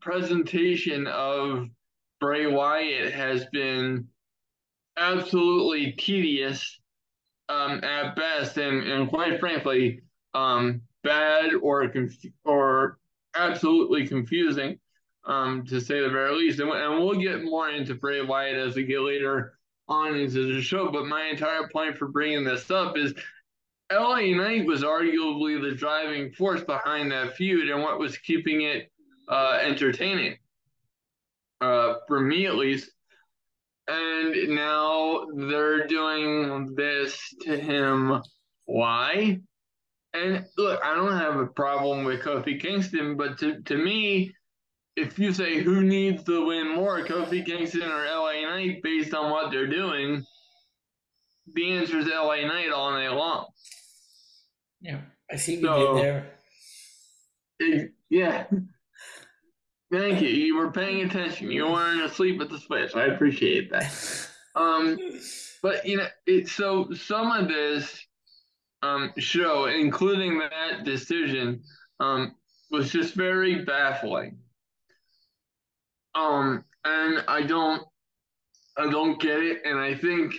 presentation 0.00 1.06
of 1.06 1.68
Bray 2.20 2.46
Wyatt 2.46 3.12
has 3.12 3.46
been 3.46 4.08
absolutely 4.96 5.92
tedious 5.92 6.80
um, 7.48 7.82
at 7.82 8.16
best, 8.16 8.56
and, 8.56 8.86
and 8.86 9.08
quite 9.08 9.40
frankly, 9.40 10.00
um, 10.34 10.82
bad 11.02 11.52
or 11.62 11.88
conf- 11.88 12.32
or 12.44 12.98
absolutely 13.36 14.06
confusing, 14.06 14.78
um, 15.26 15.64
to 15.66 15.80
say 15.80 16.00
the 16.00 16.08
very 16.08 16.34
least. 16.36 16.60
And, 16.60 16.70
and 16.70 16.98
we'll 16.98 17.14
get 17.14 17.44
more 17.44 17.70
into 17.70 17.94
Bray 17.94 18.22
Wyatt 18.22 18.56
as 18.56 18.76
we 18.76 18.84
get 18.84 19.00
later 19.00 19.58
on 19.88 20.16
into 20.16 20.54
the 20.54 20.62
show. 20.62 20.90
But 20.90 21.06
my 21.06 21.26
entire 21.26 21.68
point 21.68 21.98
for 21.98 22.08
bringing 22.08 22.44
this 22.44 22.70
up 22.70 22.96
is 22.96 23.14
LA 23.92 24.34
Knight 24.34 24.66
was 24.66 24.82
arguably 24.82 25.60
the 25.60 25.74
driving 25.76 26.32
force 26.32 26.62
behind 26.62 27.12
that 27.12 27.36
feud 27.36 27.68
and 27.70 27.82
what 27.82 27.98
was 27.98 28.16
keeping 28.18 28.62
it 28.62 28.90
uh, 29.28 29.58
entertaining, 29.62 30.36
uh, 31.60 31.94
for 32.08 32.20
me 32.20 32.46
at 32.46 32.56
least. 32.56 32.90
And 33.86 34.54
now 34.54 35.26
they're 35.34 35.86
doing 35.86 36.74
this 36.74 37.34
to 37.42 37.58
him. 37.58 38.22
Why? 38.64 39.40
And 40.14 40.46
look, 40.56 40.80
I 40.82 40.94
don't 40.94 41.18
have 41.18 41.36
a 41.36 41.46
problem 41.46 42.04
with 42.04 42.22
Kofi 42.22 42.60
Kingston, 42.60 43.16
but 43.16 43.38
to, 43.38 43.60
to 43.62 43.76
me, 43.76 44.32
if 44.96 45.18
you 45.18 45.32
say 45.32 45.60
who 45.60 45.82
needs 45.82 46.22
to 46.24 46.46
win 46.46 46.74
more, 46.74 47.04
Kofi 47.04 47.44
Kingston 47.44 47.82
or 47.82 48.04
LA 48.04 48.42
Knight, 48.42 48.82
based 48.82 49.14
on 49.14 49.30
what 49.30 49.50
they're 49.50 49.66
doing, 49.66 50.24
the 51.52 51.72
answer 51.72 51.98
is 51.98 52.06
LA 52.06 52.46
Knight 52.46 52.70
all 52.70 52.92
night 52.92 53.12
long. 53.12 53.46
Yeah, 54.80 55.00
I 55.30 55.36
see 55.36 55.56
what 55.62 55.64
so, 55.64 55.78
you 55.78 55.94
did 55.94 56.04
there. 56.04 56.30
It, 57.58 57.92
yeah. 58.10 58.46
Thank 59.92 60.22
you. 60.22 60.28
You 60.28 60.56
were 60.56 60.72
paying 60.72 61.04
attention. 61.04 61.50
You 61.50 61.66
weren't 61.66 62.02
asleep 62.02 62.40
at 62.40 62.50
the 62.50 62.58
switch. 62.58 62.94
I 62.94 63.06
appreciate 63.06 63.70
that. 63.70 63.92
Um, 64.56 64.96
but 65.64 65.84
you 65.84 65.96
know, 65.96 66.06
it 66.28 66.48
so 66.48 66.92
some 66.92 67.32
of 67.32 67.48
this 67.48 68.06
um 68.84 69.12
show, 69.18 69.64
including 69.64 70.38
that 70.38 70.84
decision, 70.84 71.64
um, 71.98 72.36
was 72.70 72.92
just 72.92 73.14
very 73.14 73.64
baffling. 73.64 74.38
Um, 76.14 76.64
and 76.84 77.24
I 77.28 77.42
don't, 77.42 77.82
I 78.76 78.90
don't 78.90 79.20
get 79.20 79.40
it, 79.40 79.62
and 79.64 79.78
I 79.78 79.94
think 79.94 80.34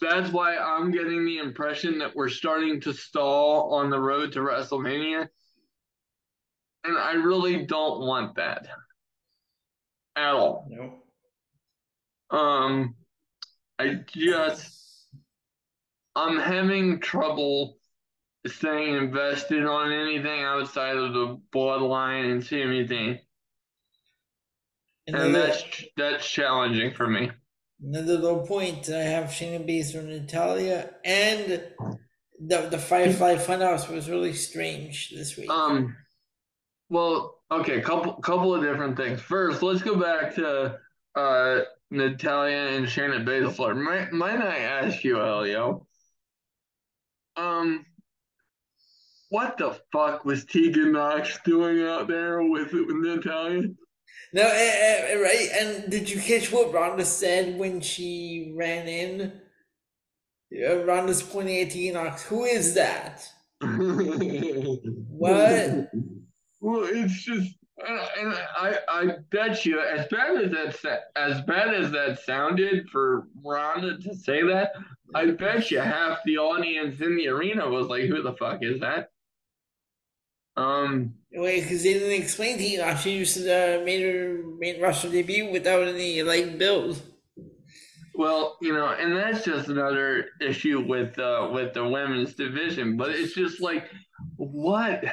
that's 0.00 0.30
why 0.30 0.56
I'm 0.56 0.90
getting 0.90 1.24
the 1.24 1.38
impression 1.38 1.98
that 1.98 2.14
we're 2.14 2.28
starting 2.28 2.80
to 2.82 2.92
stall 2.92 3.74
on 3.74 3.90
the 3.90 3.98
road 3.98 4.32
to 4.32 4.40
WrestleMania. 4.40 5.28
And 6.84 6.96
I 6.96 7.12
really 7.14 7.66
don't 7.66 8.00
want 8.00 8.36
that 8.36 8.68
at 10.16 10.34
all. 10.34 10.66
Nope. 10.70 11.04
Um, 12.30 12.94
I 13.78 14.00
just, 14.06 15.08
I'm 16.14 16.38
having 16.38 17.00
trouble 17.00 17.78
staying 18.46 18.94
invested 18.94 19.66
on 19.66 19.92
anything 19.92 20.42
outside 20.42 20.96
of 20.96 21.12
the 21.12 21.40
bloodline 21.52 22.32
and 22.32 22.44
Sami 22.44 22.86
Zayn. 22.86 23.18
And, 25.08 25.16
and 25.16 25.34
that's 25.34 25.64
that's 25.96 26.28
challenging 26.28 26.92
for 26.92 27.08
me. 27.08 27.30
Another 27.82 28.18
low 28.18 28.46
point. 28.46 28.90
I 28.90 29.02
have 29.02 29.30
Shayna 29.30 29.66
Baszler 29.66 30.00
and 30.00 30.08
Natalya, 30.10 30.90
and 31.02 31.62
the 32.38 32.68
the 32.70 32.78
Firefly 32.78 33.36
Funhouse 33.36 33.90
was 33.90 34.10
really 34.10 34.34
strange 34.34 35.10
this 35.10 35.36
week. 35.36 35.50
Um, 35.50 35.96
well, 36.90 37.40
okay, 37.50 37.80
couple 37.80 38.12
couple 38.14 38.54
of 38.54 38.62
different 38.62 38.98
things. 38.98 39.20
First, 39.20 39.62
let's 39.62 39.82
go 39.82 39.96
back 39.96 40.34
to 40.34 40.78
uh 41.14 41.60
Natalya 41.90 42.76
and 42.76 42.86
Shayna 42.86 43.24
Baszler. 43.24 43.74
Might 43.74 44.12
might 44.12 44.42
I 44.42 44.58
ask 44.58 45.02
you, 45.04 45.18
Elio? 45.22 45.86
Um, 47.36 47.86
what 49.30 49.56
the 49.56 49.78
fuck 49.90 50.26
was 50.26 50.44
Tegan 50.44 50.92
Nox 50.92 51.38
doing 51.44 51.82
out 51.82 52.08
there 52.08 52.42
with, 52.42 52.72
with 52.72 52.96
Natalya? 52.96 53.62
No, 54.32 54.42
uh, 54.42 54.46
uh, 54.46 55.20
right. 55.20 55.48
And 55.54 55.90
did 55.90 56.10
you 56.10 56.20
catch 56.20 56.52
what 56.52 56.72
Ronda 56.72 57.04
said 57.04 57.58
when 57.58 57.80
she 57.80 58.52
ran 58.56 58.86
in? 58.86 59.32
Uh, 60.52 60.84
Ronda's 60.84 61.22
pointing 61.22 61.60
at 61.60 61.74
Enoch. 61.74 62.20
Who 62.20 62.44
is 62.44 62.74
that? 62.74 63.26
what? 63.60 63.70
Well, 66.60 66.84
it's 66.84 67.22
just, 67.22 67.54
and 67.86 68.34
I, 68.56 68.78
I 68.88 69.06
bet 69.30 69.64
you, 69.64 69.80
as 69.80 70.06
bad 70.08 70.42
as 70.42 70.80
that, 70.82 71.04
as 71.16 71.40
bad 71.42 71.74
as 71.74 71.90
that 71.92 72.20
sounded 72.24 72.88
for 72.90 73.28
Ronda 73.44 73.98
to 73.98 74.14
say 74.14 74.42
that, 74.42 74.72
I 75.14 75.30
bet 75.30 75.70
you 75.70 75.80
half 75.80 76.18
the 76.24 76.38
audience 76.38 77.00
in 77.00 77.16
the 77.16 77.28
arena 77.28 77.68
was 77.68 77.86
like, 77.86 78.04
"Who 78.04 78.22
the 78.22 78.34
fuck 78.34 78.62
is 78.62 78.80
that?" 78.80 79.10
Um, 80.58 81.14
Wait, 81.32 81.62
because 81.62 81.84
they 81.84 81.92
didn't 81.92 82.20
explain 82.20 82.58
to 82.58 82.64
you 82.64 82.82
how 82.82 82.96
she 82.96 83.12
used 83.12 83.36
to 83.36 83.42
uh, 83.42 83.84
made 83.84 84.02
her 84.02 84.42
main 84.58 84.80
roster 84.80 85.08
debut 85.08 85.52
without 85.52 85.86
any 85.86 86.20
like 86.22 86.58
build. 86.58 87.00
Well, 88.16 88.56
you 88.60 88.72
know, 88.72 88.88
and 88.88 89.16
that's 89.16 89.44
just 89.44 89.68
another 89.68 90.26
issue 90.40 90.80
with 90.80 91.16
uh, 91.16 91.50
with 91.52 91.74
the 91.74 91.88
women's 91.88 92.34
division. 92.34 92.96
But 92.96 93.10
it's 93.10 93.34
just 93.34 93.60
like, 93.60 93.88
what, 94.36 95.04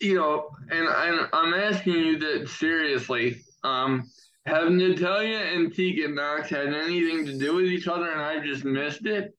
you 0.00 0.16
know, 0.16 0.50
and 0.70 0.88
I'm 0.88 1.28
I'm 1.32 1.54
asking 1.54 1.94
you 1.94 2.18
that 2.18 2.48
seriously. 2.48 3.42
Um, 3.62 4.10
have 4.46 4.72
Natalya 4.72 5.36
and 5.36 5.72
Tegan 5.72 6.16
Nox 6.16 6.48
had 6.48 6.74
anything 6.74 7.26
to 7.26 7.38
do 7.38 7.54
with 7.54 7.66
each 7.66 7.86
other, 7.86 8.10
and 8.10 8.20
I 8.20 8.40
just 8.44 8.64
missed 8.64 9.06
it? 9.06 9.36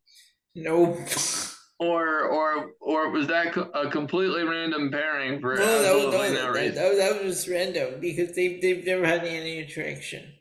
Nope 0.56 0.98
or 1.82 2.26
or 2.26 2.74
or 2.80 3.10
was 3.10 3.28
that 3.28 3.58
a 3.74 3.90
completely 3.90 4.44
random 4.44 4.92
pairing 4.92 5.42
for 5.42 5.56
no, 5.56 5.62
no, 5.62 6.12
no, 6.12 6.12
no 6.12 6.54
that, 6.54 6.76
that, 6.76 6.96
that, 6.98 7.24
was 7.24 7.50
random 7.50 8.00
because 8.00 8.36
they've 8.36 8.62
they've 8.62 8.86
never 8.86 9.06
had 9.06 9.24
any 9.24 9.58
interaction 9.58 10.32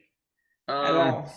um, 0.68 0.84
at 0.84 0.94
all. 0.94 1.34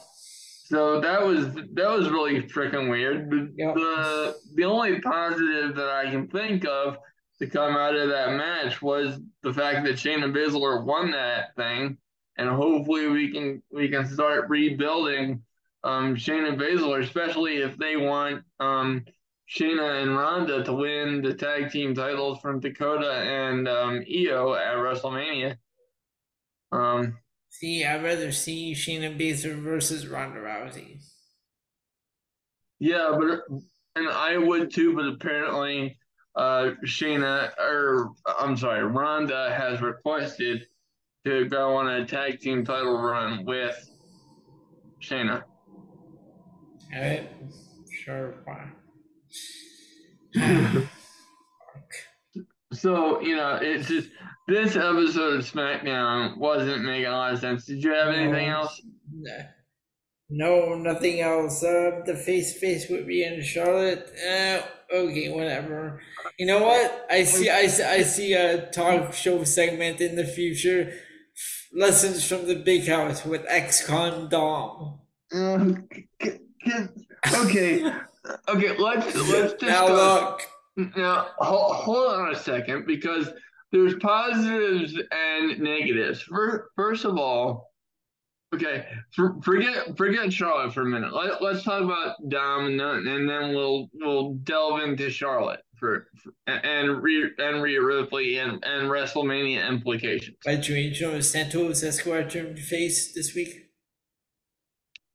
So 0.66 1.00
that 1.00 1.26
was 1.26 1.54
that 1.54 1.90
was 1.90 2.10
really 2.10 2.42
freaking 2.42 2.90
weird. 2.90 3.32
Yep. 3.58 3.76
The 3.76 4.36
the 4.56 4.66
only 4.66 5.00
positive 5.00 5.76
that 5.76 5.90
I 5.90 6.12
can 6.12 6.28
think 6.28 6.66
of 6.66 6.98
to 7.40 7.48
come 7.48 7.78
out 7.78 7.96
of 7.96 8.10
that 8.10 8.34
match 8.34 8.82
was 8.82 9.22
the 9.42 9.54
fact 9.54 9.86
that 9.86 9.96
Shayna 9.96 10.34
Baszler 10.34 10.84
won 10.84 11.12
that 11.12 11.56
thing, 11.56 11.98
and 12.38 12.50
hopefully 12.50 13.08
we 13.08 13.32
can 13.32 13.64
we 13.72 13.88
can 13.88 14.06
start 14.06 14.50
rebuilding 14.50 15.44
um, 15.86 16.16
Shayna 16.16 16.58
Baszler, 16.58 17.02
especially 17.04 17.58
if 17.58 17.78
they 17.78 17.96
want 17.96 18.44
um, 18.60 19.06
Shayna 19.50 20.02
and 20.02 20.18
Ronda 20.18 20.64
to 20.64 20.74
win 20.74 21.22
the 21.22 21.34
tag 21.34 21.72
team 21.72 21.94
titles 21.94 22.40
from 22.40 22.60
Dakota 22.60 23.12
and 23.12 23.68
um, 23.68 24.04
Io 24.10 24.54
at 24.54 24.76
WrestleMania. 24.76 25.58
Um, 26.72 27.18
see, 27.50 27.86
I'd 27.86 28.04
rather 28.04 28.32
see 28.32 28.74
Shayna 28.74 29.18
Baszler 29.20 29.62
versus 29.62 30.08
Ronda 30.08 30.40
Rousey. 30.40 31.04
Yeah, 32.80 33.16
but 33.18 33.42
and 33.96 34.10
I 34.10 34.38
would 34.38 34.74
too, 34.74 34.96
but 34.96 35.06
apparently 35.06 35.98
uh, 36.36 36.72
Shayna 36.86 37.52
or 37.60 38.12
I'm 38.40 38.58
sorry, 38.58 38.84
Ronda 38.84 39.54
has 39.56 39.82
requested 39.82 40.68
to 41.26 41.46
go 41.46 41.76
on 41.76 41.88
a 41.88 42.06
tag 42.06 42.40
team 42.40 42.66
title 42.66 42.98
run 42.98 43.46
with 43.46 43.90
Shayna. 45.02 45.44
All 46.96 47.02
right, 47.02 47.30
sure, 47.92 48.36
fine. 48.46 48.72
So 52.74 53.22
you 53.22 53.36
know, 53.36 53.60
it's 53.62 53.88
just 53.88 54.10
this 54.48 54.76
episode 54.76 55.40
of 55.40 55.46
SmackDown 55.46 56.38
wasn't 56.38 56.84
making 56.84 57.06
a 57.06 57.12
lot 57.12 57.34
of 57.34 57.40
sense. 57.40 57.66
Did 57.66 57.84
you 57.84 57.94
have 57.94 58.14
anything 58.14 58.48
else? 58.48 58.82
No, 60.30 60.76
nothing 60.76 61.22
else. 61.22 61.64
Uh, 61.64 62.02
the 62.06 62.16
face 62.16 62.58
face 62.58 62.90
with 62.90 63.06
me 63.06 63.24
and 63.24 63.44
Charlotte. 63.44 64.12
Uh, 64.28 64.62
okay, 64.92 65.30
whatever. 65.30 66.02
You 66.40 66.48
know 66.48 66.64
what? 66.64 67.06
I 67.10 67.24
see. 67.24 67.50
I, 67.50 67.68
see, 67.68 67.84
I 67.84 68.02
see 68.02 68.34
a 68.34 68.72
talk 68.72 69.14
show 69.14 69.44
segment 69.44 70.02
in 70.02 70.16
the 70.16 70.26
future. 70.26 70.94
Lessons 71.72 72.28
from 72.28 72.48
the 72.48 72.56
Big 72.56 72.88
House 72.88 73.26
with 73.26 73.46
ex-con 73.48 74.30
Dom. 74.30 75.00
Um, 75.34 75.88
okay, 77.36 77.92
okay, 78.48 78.78
let's 78.78 79.16
let's 79.30 79.54
just 79.54 79.62
now 79.62 79.88
look. 79.88 80.42
Now 80.96 81.28
hold, 81.38 81.76
hold 81.76 82.14
on 82.14 82.34
a 82.34 82.36
second 82.36 82.86
because 82.88 83.30
there's 83.72 83.96
positives 83.96 84.98
and 85.12 85.60
negatives. 85.60 86.22
For, 86.22 86.70
first 86.76 87.06
of 87.06 87.18
all, 87.18 87.72
okay, 88.54 88.86
for, 89.12 89.36
forget 89.42 89.98
forget 89.98 90.32
Charlotte 90.32 90.74
for 90.74 90.82
a 90.82 90.86
minute. 90.86 91.14
Let, 91.14 91.42
let's 91.42 91.64
talk 91.64 91.82
about 91.82 92.16
Dom 92.30 92.68
and 92.68 92.80
then, 92.80 93.08
and 93.08 93.30
then 93.30 93.50
we'll 93.54 93.90
we'll 93.94 94.36
delve 94.36 94.82
into 94.82 95.10
Charlotte 95.10 95.62
for, 95.76 96.08
for 96.24 96.34
and 96.48 97.02
Rhea 97.04 97.30
and 97.40 97.62
Rhea 97.62 97.82
Ripley 97.82 98.38
and, 98.38 98.64
and 98.64 98.90
WrestleMania 98.90 99.68
implications. 99.68 100.38
By 100.46 100.54
you 100.54 101.02
know 101.02 101.20
Santos 101.20 101.84
Escobar 101.84 102.24
turned 102.24 102.60
face 102.60 103.14
this 103.14 103.36
week. 103.36 103.70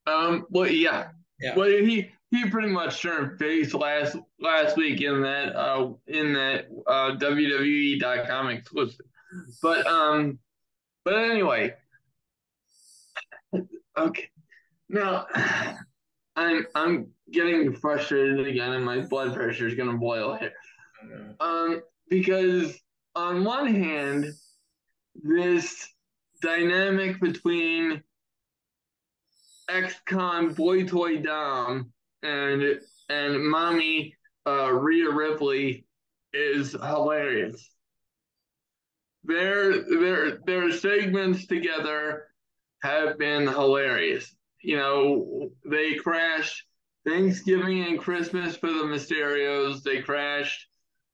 Um. 0.06 0.47
Well, 0.51 0.68
yeah. 0.68 1.09
Yeah. 1.40 1.55
Well, 1.55 1.68
he 1.68 2.10
he 2.30 2.48
pretty 2.50 2.68
much 2.68 3.00
turned 3.00 3.38
face 3.38 3.72
last 3.74 4.16
last 4.40 4.76
week 4.76 5.00
in 5.00 5.22
that 5.22 5.56
uh 5.56 5.90
in 6.06 6.32
that 6.34 6.66
uh 6.86 7.16
WWE.com 7.16 8.48
exclusive. 8.48 9.06
But 9.62 9.86
um 9.86 10.38
but 11.05 11.14
anyway. 11.14 11.74
Okay. 13.96 14.28
Now 14.88 15.26
I'm 16.36 16.66
I'm 16.74 17.09
getting 17.32 17.74
frustrated 17.74 18.46
again 18.46 18.72
and 18.72 18.84
my 18.84 19.00
blood 19.00 19.34
pressure 19.34 19.66
is 19.66 19.74
gonna 19.74 19.96
boil 19.96 20.34
here. 20.34 20.52
Um 21.40 21.82
because 22.09 22.78
on 23.14 23.44
one 23.44 23.74
hand, 23.74 24.26
this 25.14 25.88
dynamic 26.40 27.20
between 27.20 28.02
ex-con 29.68 30.55
boy 30.55 30.84
toy 30.84 31.16
Dom 31.16 31.92
and 32.22 32.80
and 33.08 33.48
mommy 33.48 34.14
uh, 34.46 34.70
Rhea 34.72 35.10
Ripley 35.10 35.84
is 36.32 36.72
hilarious. 36.72 37.70
Their 39.24 39.82
their 39.84 40.38
their 40.46 40.72
segments 40.72 41.46
together 41.46 42.28
have 42.82 43.18
been 43.18 43.46
hilarious. 43.46 44.34
You 44.62 44.76
know, 44.76 45.50
they 45.64 45.94
crashed 45.94 46.64
Thanksgiving 47.06 47.84
and 47.84 47.98
Christmas 47.98 48.56
for 48.56 48.68
the 48.68 48.84
Mysterios. 48.84 49.82
They 49.82 50.02
crashed 50.02 50.66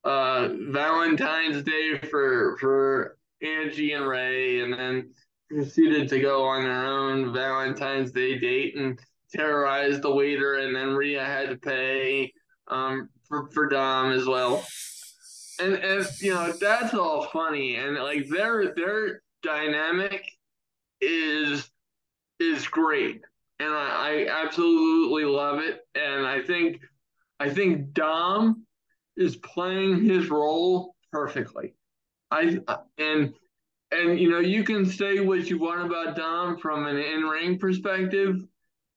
uh, 0.05 0.51
Valentine's 0.71 1.63
Day 1.63 1.99
for 2.11 2.57
for 2.59 3.19
Angie 3.43 3.93
and 3.93 4.07
Rey, 4.07 4.61
and 4.61 4.73
then 4.73 5.11
proceeded 5.51 6.09
to 6.09 6.21
go 6.21 6.45
on 6.45 6.63
their 6.63 6.87
own 6.87 7.33
Valentine's 7.33 8.13
Day 8.13 8.39
date 8.39 8.77
and 8.77 8.99
terrorized 9.33 10.03
the 10.03 10.11
waiter, 10.11 10.55
and 10.55 10.75
then 10.75 10.95
Rhea 10.95 11.25
had 11.25 11.51
to 11.51 11.57
pay 11.57 12.33
um, 12.69 13.09
for 13.29 13.49
for 13.51 13.69
Dom 13.69 14.13
as 14.13 14.27
well. 14.27 14.65
And 15.61 15.75
and 15.75 16.07
you 16.21 16.35
know 16.35 16.53
that's 16.53 16.95
all 16.95 17.27
funny, 17.27 17.77
and 17.77 17.97
like 17.97 18.29
their 18.29 18.75
their 18.75 19.23
dynamic 19.43 20.25
is 21.01 21.71
is 22.41 22.67
great, 22.67 23.23
and 23.61 23.73
I, 23.73 24.27
I 24.29 24.45
absolutely 24.45 25.25
love 25.25 25.61
it. 25.61 25.81
And 25.95 26.27
I 26.27 26.43
think 26.43 26.81
I 27.39 27.51
think 27.51 27.93
Dom 27.93 28.67
is 29.17 29.37
playing 29.37 30.05
his 30.05 30.31
role 30.31 30.95
perfectly. 31.13 31.75
I 32.31 32.59
and 32.99 33.35
and 33.93 34.19
you 34.19 34.31
know 34.31 34.41
you 34.41 34.65
can 34.65 34.87
say 34.87 35.21
what 35.21 35.49
you 35.49 35.59
want 35.59 35.87
about 35.87 36.17
Dom 36.17 36.59
from 36.59 36.87
an 36.87 36.97
in-ring 36.97 37.59
perspective, 37.59 38.43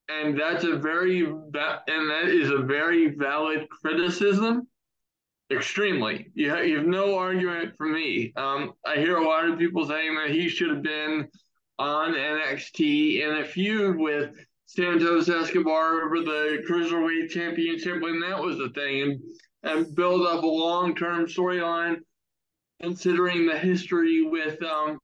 and 0.09 0.39
that's 0.39 0.63
a 0.63 0.75
very 0.75 1.25
and 1.25 1.53
that 1.53 2.25
is 2.27 2.49
a 2.49 2.59
very 2.59 3.15
valid 3.15 3.67
criticism. 3.69 4.67
Extremely, 5.49 6.29
you 6.34 6.49
have, 6.49 6.67
you 6.67 6.77
have 6.77 6.85
no 6.85 7.17
argument 7.17 7.73
for 7.77 7.88
me. 7.88 8.34
Um, 8.35 8.73
I 8.85 8.97
hear 8.97 9.15
a 9.15 9.25
lot 9.25 9.49
of 9.49 9.57
people 9.57 9.88
saying 9.88 10.15
that 10.15 10.31
he 10.31 10.49
should 10.49 10.69
have 10.69 10.84
been 10.84 11.29
on 11.79 12.13
NXT 12.13 13.21
in 13.21 13.38
a 13.38 13.45
feud 13.45 13.97
with 13.97 14.35
Santos 14.65 15.29
Escobar 15.29 16.03
over 16.03 16.19
the 16.19 16.63
cruiserweight 16.69 17.29
championship 17.29 18.01
when 18.01 18.19
that 18.19 18.41
was 18.41 18.57
the 18.57 18.69
thing, 18.69 19.01
and 19.01 19.19
and 19.63 19.95
build 19.95 20.27
up 20.27 20.43
a 20.43 20.47
long 20.47 20.95
term 20.95 21.25
storyline 21.25 21.97
considering 22.81 23.45
the 23.45 23.57
history 23.57 24.23
with 24.23 24.61
um, 24.63 24.99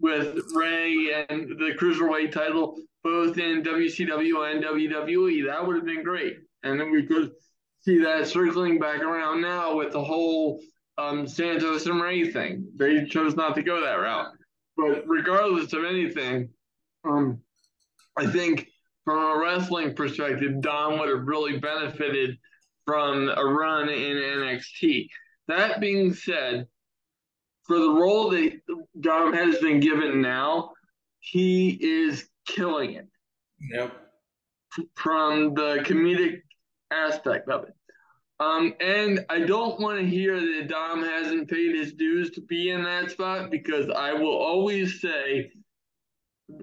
with 0.00 0.38
Rey 0.54 1.24
and 1.28 1.48
the 1.48 1.74
cruiserweight 1.78 2.32
title 2.32 2.76
both 3.02 3.38
in 3.38 3.62
WCW 3.62 4.52
and 4.52 4.64
WWE. 4.64 5.46
That 5.46 5.66
would 5.66 5.76
have 5.76 5.84
been 5.84 6.02
great, 6.02 6.38
and 6.62 6.78
then 6.78 6.90
we 6.90 7.06
could 7.06 7.32
see 7.80 7.98
that 7.98 8.28
circling 8.28 8.78
back 8.78 9.00
around 9.00 9.40
now 9.40 9.76
with 9.76 9.92
the 9.92 10.02
whole 10.02 10.60
um, 10.98 11.26
Santos 11.26 11.86
and 11.86 12.00
Rey 12.00 12.30
thing. 12.30 12.66
They 12.76 13.04
chose 13.06 13.34
not 13.34 13.54
to 13.56 13.62
go 13.62 13.80
that 13.80 13.94
route, 13.94 14.32
but 14.76 15.04
regardless 15.06 15.72
of 15.72 15.84
anything, 15.84 16.50
um, 17.04 17.40
I 18.16 18.26
think 18.26 18.68
from 19.04 19.18
a 19.18 19.38
wrestling 19.38 19.94
perspective, 19.94 20.60
Dom 20.60 20.98
would 20.98 21.08
have 21.08 21.26
really 21.26 21.58
benefited 21.58 22.38
from 22.86 23.28
a 23.28 23.44
run 23.44 23.88
in 23.88 24.16
NXT. 24.16 25.08
That 25.48 25.80
being 25.80 26.14
said, 26.14 26.66
for 27.64 27.78
the 27.78 27.90
role 27.90 28.30
that 28.30 28.52
Dom 29.00 29.32
has 29.32 29.58
been 29.58 29.80
given 29.80 30.20
now, 30.20 30.72
he 31.20 31.70
is 31.80 32.28
killing 32.46 32.94
it. 32.94 33.08
Yep. 33.72 33.92
From 34.94 35.54
the 35.54 35.84
comedic 35.86 36.40
aspect 36.90 37.48
of 37.48 37.64
it. 37.64 37.74
Um, 38.40 38.74
and 38.80 39.24
I 39.28 39.40
don't 39.40 39.78
want 39.78 40.00
to 40.00 40.06
hear 40.06 40.40
that 40.40 40.68
Dom 40.68 41.02
hasn't 41.02 41.48
paid 41.48 41.76
his 41.76 41.92
dues 41.92 42.30
to 42.32 42.40
be 42.40 42.70
in 42.70 42.82
that 42.82 43.10
spot 43.12 43.50
because 43.50 43.88
I 43.88 44.14
will 44.14 44.36
always 44.36 45.00
say, 45.00 45.52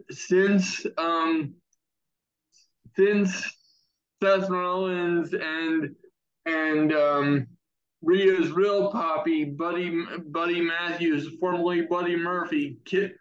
since 0.09 0.85
um, 0.97 1.53
since 2.97 3.49
Seth 4.21 4.49
Rollins 4.49 5.33
and 5.33 5.95
and 6.45 6.93
um, 6.93 7.47
Rhea's 8.01 8.51
real 8.51 8.91
poppy, 8.91 9.45
Buddy 9.45 10.03
Buddy 10.27 10.59
Matthews, 10.59 11.29
formerly 11.39 11.83
Buddy 11.83 12.17
Murphy, 12.17 12.79
kid, 12.83 13.13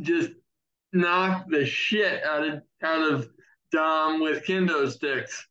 just 0.00 0.30
knocked 0.92 1.50
the 1.50 1.66
shit 1.66 2.24
out 2.24 2.46
of 2.46 2.62
out 2.82 3.10
of 3.10 3.28
Dom 3.72 4.20
with 4.20 4.44
kendo 4.44 4.90
sticks. 4.90 5.46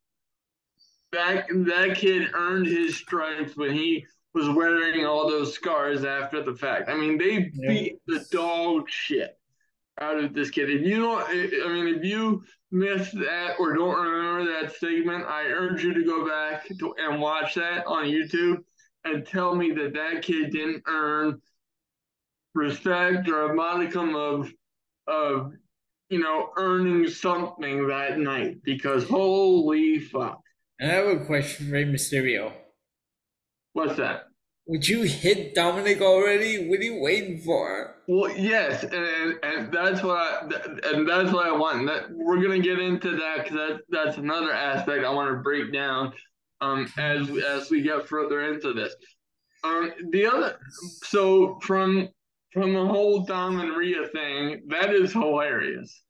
That 1.12 1.48
that 1.50 1.96
kid 1.96 2.30
earned 2.34 2.68
his 2.68 2.98
stripes 2.98 3.56
when 3.56 3.74
he 3.74 4.06
was 4.34 4.50
wearing 4.50 5.06
all 5.06 5.28
those 5.30 5.54
scars 5.54 6.04
after 6.04 6.44
the 6.44 6.56
fact. 6.56 6.90
I 6.90 6.96
mean, 6.96 7.18
they 7.18 7.52
yeah. 7.54 7.70
beat 7.70 7.96
the 8.06 8.26
dog 8.32 8.90
shit 8.90 9.38
out 10.00 10.24
of 10.24 10.34
this 10.34 10.50
kid. 10.50 10.70
If 10.70 10.82
you 10.82 11.00
don't, 11.00 11.22
I 11.28 11.68
mean, 11.70 11.96
if 11.96 12.04
you 12.04 12.44
missed 12.72 13.14
that 13.14 13.56
or 13.60 13.74
don't 13.74 14.00
remember 14.00 14.62
that 14.62 14.76
segment, 14.76 15.26
I 15.26 15.44
urge 15.46 15.84
you 15.84 15.94
to 15.94 16.04
go 16.04 16.28
back 16.28 16.68
to, 16.68 16.96
and 17.00 17.22
watch 17.22 17.56
that 17.56 17.86
on 17.88 18.06
YouTube 18.06 18.58
and 19.06 19.26
tell 19.26 19.56
me 19.56 19.72
that 19.72 19.94
that 19.94 20.22
kid 20.22 20.52
didn't 20.52 20.84
earn 20.88 21.42
respect 22.54 23.30
or 23.30 23.52
a 23.52 23.56
modicum 23.56 24.16
of 24.16 24.52
of 25.08 25.54
you 26.10 26.20
know 26.20 26.50
earning 26.58 27.08
something 27.08 27.88
that 27.88 28.20
night 28.20 28.58
because 28.64 29.04
holy 29.08 30.00
fuck. 30.00 30.40
I 30.82 30.86
have 30.86 31.08
a 31.08 31.26
question, 31.26 31.72
Rey 31.72 31.86
Mysterio. 31.86 32.52
What's 33.74 33.98
that? 33.98 34.24
Would 34.68 34.88
you 34.88 35.04
hit 35.04 35.56
Dominic 35.56 36.02
already? 36.02 36.68
What 36.68 36.80
are 36.80 36.84
you 36.84 37.00
waiting 37.02 37.40
for? 37.40 37.96
Well, 38.08 38.36
yes, 38.38 38.84
and 38.84 39.36
and 39.42 39.72
that's 39.72 40.04
what 40.04 40.18
I 40.18 40.42
and 40.84 41.08
that's 41.08 41.32
what 41.32 41.48
I 41.48 41.52
want. 41.52 41.88
That 41.88 42.12
we're 42.12 42.42
gonna 42.42 42.60
get 42.60 42.80
into 42.80 43.12
that 43.16 43.44
because 43.44 43.56
that 43.56 43.80
that's 43.90 44.18
another 44.18 44.52
aspect 44.52 45.06
I 45.06 45.10
want 45.10 45.32
to 45.32 45.42
break 45.42 45.72
down 45.72 46.14
um 46.60 46.92
as 46.98 47.30
as 47.30 47.70
we 47.70 47.82
get 47.82 48.08
further 48.08 48.54
into 48.54 48.74
this. 48.74 48.94
Um, 49.64 49.92
the 50.12 50.28
other 50.28 50.60
so 51.04 51.60
from 51.62 52.10
from 52.58 52.74
the 52.74 52.86
whole 52.86 53.20
Dom 53.24 53.60
and 53.60 53.78
Rhea 53.78 54.08
thing, 54.08 54.64
that 54.70 54.92
is 54.92 55.14
hilarious, 55.14 56.02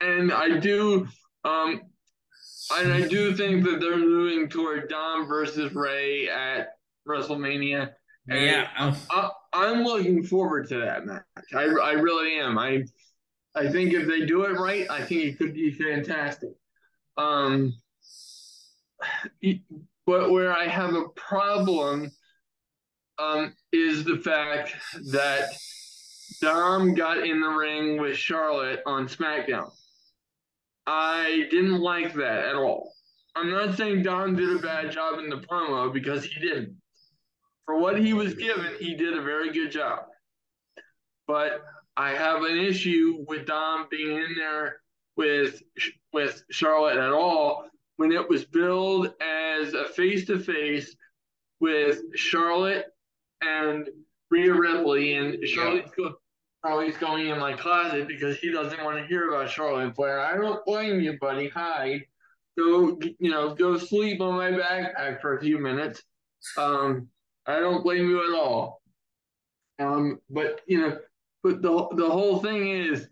and 0.00 0.32
I 0.32 0.58
do 0.58 1.06
um 1.44 1.82
and 2.76 2.92
I 2.92 3.06
do 3.06 3.34
think 3.34 3.64
that 3.64 3.80
they're 3.80 3.96
moving 3.96 4.48
toward 4.48 4.88
Dom 4.88 5.26
versus 5.26 5.72
Rey 5.74 6.28
at 6.28 6.70
WrestleMania. 7.06 7.92
And 8.28 8.44
yeah, 8.44 8.94
I, 9.10 9.30
am 9.52 9.82
looking 9.82 10.24
forward 10.24 10.68
to 10.68 10.78
that 10.78 11.06
match. 11.06 11.22
I, 11.54 11.64
I 11.64 11.92
really 11.92 12.38
am. 12.38 12.58
I 12.58 12.84
I 13.54 13.70
think 13.70 13.92
if 13.92 14.08
they 14.08 14.26
do 14.26 14.44
it 14.44 14.58
right, 14.58 14.90
I 14.90 15.02
think 15.02 15.24
it 15.24 15.38
could 15.38 15.54
be 15.54 15.72
fantastic. 15.72 16.50
Um, 17.16 17.74
but 20.06 20.30
where 20.30 20.56
I 20.56 20.66
have 20.66 20.94
a 20.94 21.08
problem 21.10 22.10
um, 23.22 23.54
is 23.72 24.04
the 24.04 24.18
fact 24.18 24.74
that 25.10 25.50
Dom 26.40 26.94
got 26.94 27.26
in 27.26 27.40
the 27.40 27.48
ring 27.48 28.00
with 28.00 28.16
Charlotte 28.16 28.82
on 28.86 29.08
SmackDown. 29.08 29.70
I 30.86 31.46
didn't 31.50 31.80
like 31.80 32.14
that 32.14 32.44
at 32.44 32.56
all. 32.56 32.92
I'm 33.36 33.50
not 33.50 33.76
saying 33.76 34.02
Dom 34.02 34.36
did 34.36 34.56
a 34.56 34.58
bad 34.58 34.90
job 34.90 35.18
in 35.18 35.30
the 35.30 35.38
promo 35.38 35.92
because 35.92 36.24
he 36.24 36.40
didn't. 36.40 36.76
For 37.64 37.78
what 37.78 37.98
he 37.98 38.12
was 38.12 38.34
given, 38.34 38.72
he 38.80 38.94
did 38.94 39.16
a 39.16 39.22
very 39.22 39.52
good 39.52 39.70
job. 39.70 40.00
But 41.26 41.62
I 41.96 42.10
have 42.10 42.42
an 42.42 42.58
issue 42.58 43.24
with 43.28 43.46
Dom 43.46 43.86
being 43.90 44.16
in 44.16 44.34
there 44.36 44.80
with 45.16 45.62
with 46.12 46.42
Charlotte 46.50 46.98
at 46.98 47.12
all 47.12 47.68
when 47.96 48.12
it 48.12 48.28
was 48.28 48.44
billed 48.44 49.12
as 49.20 49.74
a 49.74 49.84
face 49.84 50.26
to 50.26 50.38
face 50.38 50.96
with 51.60 52.00
Charlotte 52.16 52.91
and 53.42 53.88
Rhea 54.30 54.52
Ripley, 54.52 55.14
and 55.14 55.46
Charlotte's 55.46 55.92
yeah. 55.98 56.08
Charlie's 56.64 56.96
going 56.96 57.28
in 57.28 57.38
my 57.38 57.54
closet 57.54 58.06
because 58.06 58.38
he 58.38 58.52
doesn't 58.52 58.82
want 58.84 58.98
to 58.98 59.06
hear 59.06 59.28
about 59.28 59.50
Charlotte 59.50 59.94
Flair. 59.94 60.20
I 60.20 60.36
don't 60.36 60.64
blame 60.64 61.00
you, 61.00 61.18
buddy. 61.20 61.48
Hide. 61.48 62.02
Go, 62.56 62.98
you 63.18 63.30
know, 63.30 63.54
go 63.54 63.78
sleep 63.78 64.20
on 64.20 64.34
my 64.34 64.50
backpack 64.50 65.20
for 65.20 65.36
a 65.36 65.40
few 65.40 65.58
minutes. 65.58 66.02
Um, 66.56 67.08
I 67.46 67.60
don't 67.60 67.82
blame 67.82 68.08
you 68.08 68.22
at 68.22 68.38
all. 68.38 68.82
Um, 69.78 70.20
but 70.30 70.60
you 70.66 70.80
know, 70.80 70.98
but 71.42 71.62
the 71.62 71.88
the 71.96 72.08
whole 72.08 72.38
thing 72.38 72.68
is, 72.68 73.08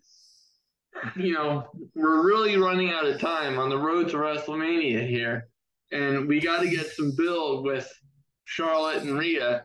you 1.17 1.33
know, 1.33 1.69
we're 1.95 2.25
really 2.25 2.57
running 2.57 2.91
out 2.91 3.07
of 3.07 3.21
time 3.21 3.59
on 3.59 3.71
the 3.71 3.79
road 3.79 4.11
to 4.11 4.17
WrestleMania 4.17 5.09
here, 5.09 5.49
and 5.91 6.29
we 6.29 6.41
got 6.41 6.61
to 6.61 6.71
get 6.71 6.87
some 6.87 7.15
build 7.17 7.65
with 7.65 7.91
Charlotte 8.45 9.03
and 9.03 9.19
Rhea, 9.19 9.65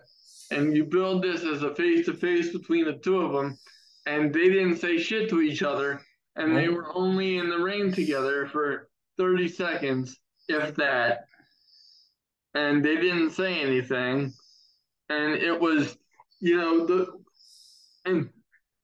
and 0.52 0.76
you 0.76 0.86
build 0.86 1.24
this 1.24 1.44
as 1.44 1.64
a 1.64 1.76
face 1.76 2.06
to 2.06 2.14
face 2.14 2.52
between 2.52 2.86
the 2.86 2.94
two 2.94 3.22
of 3.22 3.34
them, 3.34 3.58
and 4.06 4.34
they 4.34 4.50
didn't 4.50 4.78
say 4.78 4.98
shit 4.98 5.30
to 5.30 5.42
each 5.42 5.64
other, 5.64 6.02
and 6.36 6.56
they 6.56 6.70
were 6.70 6.96
only 6.96 7.38
in 7.38 7.50
the 7.50 7.60
ring 7.60 7.92
together 7.92 8.48
for 8.48 8.90
thirty 9.18 9.48
seconds, 9.48 10.20
if 10.48 10.76
that, 10.76 11.26
and 12.54 12.84
they 12.84 12.96
didn't 12.96 13.32
say 13.32 13.62
anything, 13.62 14.34
and 15.10 15.34
it 15.36 15.60
was, 15.60 15.98
you 16.40 16.58
know, 16.58 16.86
the 16.86 17.08
and 18.06 18.30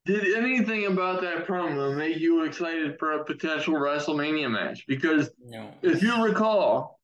did 0.06 0.36
anything 0.36 0.88
about 0.88 1.22
that 1.22 1.46
promo 1.46 1.96
make 1.96 2.18
you 2.18 2.44
excited 2.44 2.98
for 2.98 3.12
a 3.14 3.24
potential 3.24 3.76
WrestleMania 3.76 4.50
match? 4.50 4.86
Because 4.88 5.30
no. 5.46 5.70
if 5.84 6.02
you 6.02 6.24
recall, 6.24 7.00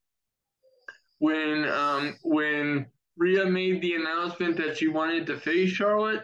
when 1.20 1.68
um, 1.70 2.18
when 2.24 2.88
Rhea 3.18 3.46
made 3.46 3.82
the 3.82 3.96
announcement 3.96 4.58
that 4.58 4.78
she 4.78 4.88
wanted 4.88 5.26
to 5.28 5.38
face 5.38 5.72
Charlotte, 5.72 6.24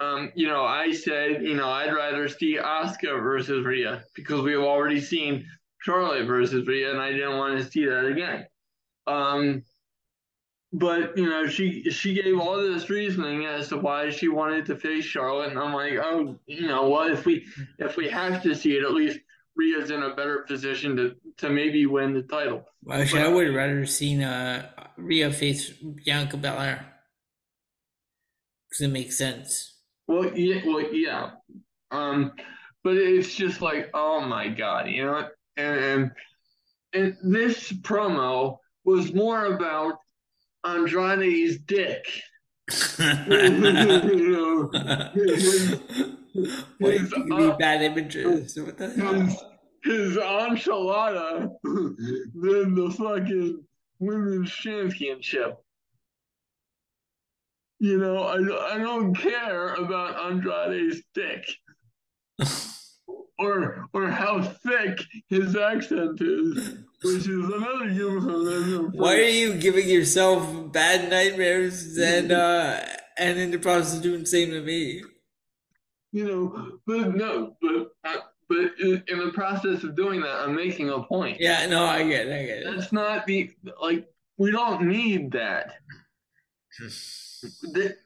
um, 0.00 0.32
you 0.34 0.48
know, 0.48 0.64
I 0.64 0.92
said, 0.92 1.42
you 1.42 1.54
know, 1.54 1.68
I'd 1.68 1.92
rather 1.92 2.28
see 2.28 2.58
Asuka 2.58 3.22
versus 3.22 3.64
Rhea 3.64 4.04
because 4.14 4.42
we've 4.42 4.58
already 4.58 5.00
seen 5.00 5.46
Charlotte 5.78 6.26
versus 6.26 6.66
Rhea, 6.66 6.90
and 6.90 7.00
I 7.00 7.12
didn't 7.12 7.38
want 7.38 7.58
to 7.58 7.70
see 7.70 7.84
that 7.86 8.06
again. 8.06 8.46
Um, 9.06 9.64
but 10.72 11.16
you 11.16 11.28
know, 11.28 11.46
she 11.46 11.88
she 11.90 12.14
gave 12.14 12.40
all 12.40 12.56
this 12.56 12.90
reasoning 12.90 13.46
as 13.46 13.68
to 13.68 13.76
why 13.76 14.10
she 14.10 14.28
wanted 14.28 14.66
to 14.66 14.76
face 14.76 15.04
Charlotte, 15.04 15.50
and 15.50 15.58
I'm 15.58 15.72
like, 15.72 15.94
oh, 16.02 16.36
you 16.46 16.66
know, 16.66 16.88
well, 16.88 17.12
if 17.12 17.24
we 17.24 17.46
if 17.78 17.96
we 17.96 18.08
have 18.08 18.42
to 18.42 18.54
see 18.54 18.76
it, 18.76 18.82
at 18.82 18.92
least 18.92 19.20
Rhea's 19.56 19.90
in 19.90 20.02
a 20.02 20.14
better 20.14 20.44
position 20.46 20.96
to 20.96 21.14
to 21.38 21.50
maybe 21.50 21.86
win 21.86 22.14
the 22.14 22.22
title. 22.22 22.64
Actually, 22.90 23.22
but, 23.22 23.28
I 23.30 23.32
would 23.32 23.54
rather 23.54 23.86
seen 23.86 24.22
uh, 24.22 24.68
Rhea 24.96 25.30
face 25.32 25.70
Bianca 25.70 26.36
Belair 26.36 26.86
because 28.68 28.82
it 28.82 28.92
makes 28.92 29.16
sense. 29.16 29.78
Well, 30.06 30.36
yeah, 30.36 30.60
well, 30.66 30.92
yeah, 30.92 31.30
um, 31.90 32.32
but 32.82 32.96
it's 32.96 33.34
just 33.34 33.62
like, 33.62 33.90
oh 33.94 34.20
my 34.20 34.48
god, 34.48 34.88
you 34.88 35.04
know, 35.04 35.28
and 35.56 35.78
and, 35.78 36.10
and 36.92 37.16
this 37.34 37.72
promo 37.72 38.58
was 38.84 39.14
more 39.14 39.46
about 39.54 39.94
Andrade's 40.64 41.58
dick. 41.58 42.04
you 43.28 44.70
his, 46.80 47.12
uh, 47.12 47.56
bad 47.58 47.82
images. 47.82 48.58
What 48.58 48.76
the 48.76 48.90
hell? 48.90 49.14
His, 49.14 49.44
his 49.84 50.16
enchilada 50.16 51.50
than 51.64 52.74
the 52.74 52.94
fucking 52.96 53.64
women's 53.98 54.50
championship. 54.50 55.58
You 57.78 57.98
know, 57.98 58.18
I, 58.18 58.74
I 58.74 58.78
don't 58.78 59.14
care 59.14 59.74
about 59.74 60.30
Andrade's 60.30 61.02
dick. 61.14 61.44
or 63.38 63.88
or 63.92 64.10
how 64.10 64.42
thick 64.42 65.00
his 65.28 65.56
accent 65.56 66.20
is, 66.20 66.78
which 67.02 67.28
is 67.28 67.28
another 67.28 67.88
euphemism. 67.88 68.92
Why 68.94 69.16
are 69.16 69.22
you 69.22 69.54
giving 69.54 69.88
yourself 69.88 70.72
bad 70.72 71.10
nightmares 71.10 71.96
and 71.98 72.32
uh 72.32 72.80
and 73.18 73.38
in 73.38 73.50
the 73.50 73.58
process 73.58 74.00
doing 74.00 74.20
the 74.20 74.26
same 74.26 74.50
to 74.50 74.62
me? 74.62 75.02
You 76.14 76.24
know, 76.24 76.78
but 76.86 77.16
no, 77.16 77.56
but 77.60 77.90
but 78.48 78.70
in, 78.80 79.02
in, 79.08 79.18
the 79.18 79.32
process 79.34 79.82
of 79.82 79.96
doing 79.96 80.20
that, 80.20 80.42
I'm 80.42 80.54
making 80.54 80.88
a 80.90 81.02
point. 81.02 81.40
Yeah, 81.40 81.66
no, 81.66 81.84
I 81.84 82.06
get, 82.06 82.28
it, 82.28 82.32
I 82.32 82.46
get 82.46 82.58
it. 82.58 82.66
That's 82.70 82.92
not 82.92 83.26
the 83.26 83.50
like 83.82 84.06
we 84.38 84.52
don't 84.52 84.86
need 84.86 85.32
that. 85.32 85.72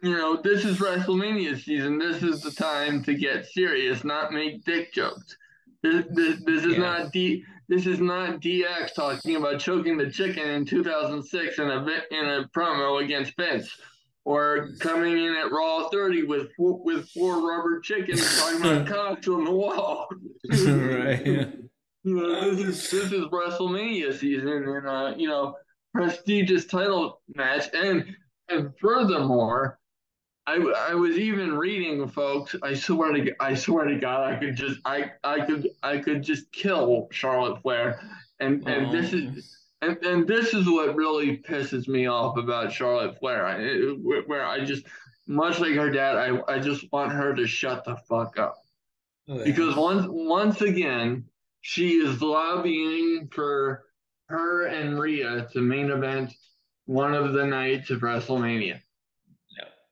you 0.03 0.17
know, 0.17 0.41
this 0.41 0.65
is 0.65 0.79
WrestleMania 0.79 1.63
season. 1.63 1.99
This 1.99 2.23
is 2.23 2.41
the 2.41 2.51
time 2.51 3.05
to 3.05 3.13
get 3.13 3.45
serious, 3.45 4.05
not 4.05 4.33
make 4.33 4.65
dick 4.65 4.95
jokes. 4.95 5.37
This, 5.83 6.07
this, 6.15 6.43
this 6.47 6.65
is 6.65 6.73
yeah. 6.73 6.79
not 6.79 7.13
D. 7.13 7.45
This 7.69 7.85
is 7.87 8.01
not 8.01 8.41
DX 8.41 8.95
talking 8.95 9.37
about 9.37 9.61
choking 9.61 9.99
the 9.99 10.11
chicken 10.11 10.49
in 10.49 10.65
2006 10.65 11.59
in 11.59 11.69
a 11.69 11.87
in 12.11 12.25
a 12.25 12.49
promo 12.57 13.05
against 13.05 13.37
Vince, 13.37 13.71
or 14.29 14.69
coming 14.79 15.17
in 15.17 15.35
at 15.37 15.51
Raw 15.51 15.89
30 15.89 16.25
with 16.25 16.49
with 16.59 17.09
four 17.09 17.49
rubber 17.49 17.81
chickens 17.81 18.39
talking 18.39 18.61
about 18.61 18.87
cocks 18.95 19.27
on 19.27 19.47
the 19.47 19.51
wall. 19.51 20.09
right. 20.45 21.27
Yeah. 21.27 21.45
You 22.05 22.15
know, 22.15 22.55
this 22.55 22.61
is 22.61 22.91
this 22.91 23.13
is 23.13 23.25
WrestleMania 23.27 24.17
season, 24.17 24.49
and 24.49 24.87
uh, 24.87 25.15
you 25.17 25.29
know, 25.29 25.57
prestigious 25.93 26.65
title 26.65 27.21
match, 27.35 27.67
and 27.75 28.15
and 28.49 28.73
furthermore, 28.81 29.79
I, 30.47 30.55
I 30.89 30.95
was 30.95 31.19
even 31.19 31.59
reading, 31.59 32.07
folks. 32.09 32.55
I 32.63 32.75
swear 32.75 33.13
to 33.13 33.35
I 33.41 33.55
swear 33.55 33.85
to 33.87 33.99
God, 33.99 34.33
I 34.33 34.37
could 34.37 34.57
just 34.57 34.81
I 34.87 35.11
I 35.25 35.45
could 35.45 35.69
I 35.83 35.99
could 35.99 36.23
just 36.23 36.51
kill 36.53 37.09
Charlotte 37.11 37.61
Flair, 37.63 38.01
and 38.39 38.67
and 38.67 38.87
oh. 38.87 38.93
this 38.93 39.13
is 39.13 39.58
and 39.81 39.97
and 40.05 40.27
this 40.27 40.55
is 40.55 40.67
what 40.67 40.97
really 40.97 41.39
pisses 41.39 41.89
me 41.89 42.07
off 42.07 42.37
about 42.37 42.73
Charlotte 42.73 43.19
Flair. 43.19 43.47
I, 43.47 43.59
where 44.27 44.45
I 44.45 44.65
just 44.65 44.85
much 45.27 45.61
like 45.61 45.75
her 45.75 45.91
dad, 45.91 46.17
I 46.17 46.41
I 46.55 46.59
just 46.59 46.91
want 46.93 47.13
her 47.13 47.35
to 47.35 47.47
shut 47.47 47.85
the 47.85 47.97
fuck 48.09 48.39
up, 48.39 48.57
oh, 49.29 49.45
because 49.45 49.77
once 49.77 50.07
once 50.09 50.61
again 50.63 51.25
she 51.61 51.97
is 51.97 52.21
lobbying 52.23 53.29
for 53.33 53.85
her 54.29 54.67
and 54.67 54.99
Rhea 54.99 55.49
to 55.53 55.61
main 55.61 55.91
event 55.91 56.33
one 56.87 57.15
of 57.15 57.33
the 57.33 57.47
nights 57.47 57.91
of 57.91 58.01
WrestleMania. 58.01 58.81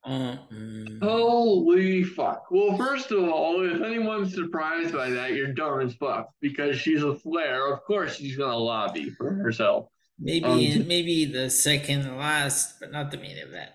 Mm-hmm. 0.07 1.03
Holy 1.03 2.05
fuck. 2.05 2.47
Well, 2.51 2.77
first 2.77 3.11
of 3.11 3.29
all, 3.29 3.69
if 3.69 3.83
anyone's 3.83 4.35
surprised 4.35 4.95
by 4.95 5.11
that, 5.11 5.33
you're 5.33 5.53
dumb 5.53 5.81
as 5.81 5.95
fuck 5.95 6.31
because 6.41 6.79
she's 6.79 7.03
a 7.03 7.15
Flair. 7.15 7.73
Of 7.73 7.83
course, 7.85 8.17
she's 8.17 8.37
going 8.37 8.53
to 8.53 8.57
lobby 8.57 9.11
for 9.11 9.33
herself. 9.33 9.89
Maybe 10.19 10.75
um, 10.75 10.89
maybe 10.89 11.25
the 11.27 11.51
second 11.51 12.17
last, 12.17 12.81
but 12.81 12.91
not 12.91 13.11
the 13.11 13.19
main 13.19 13.37
event. 13.37 13.71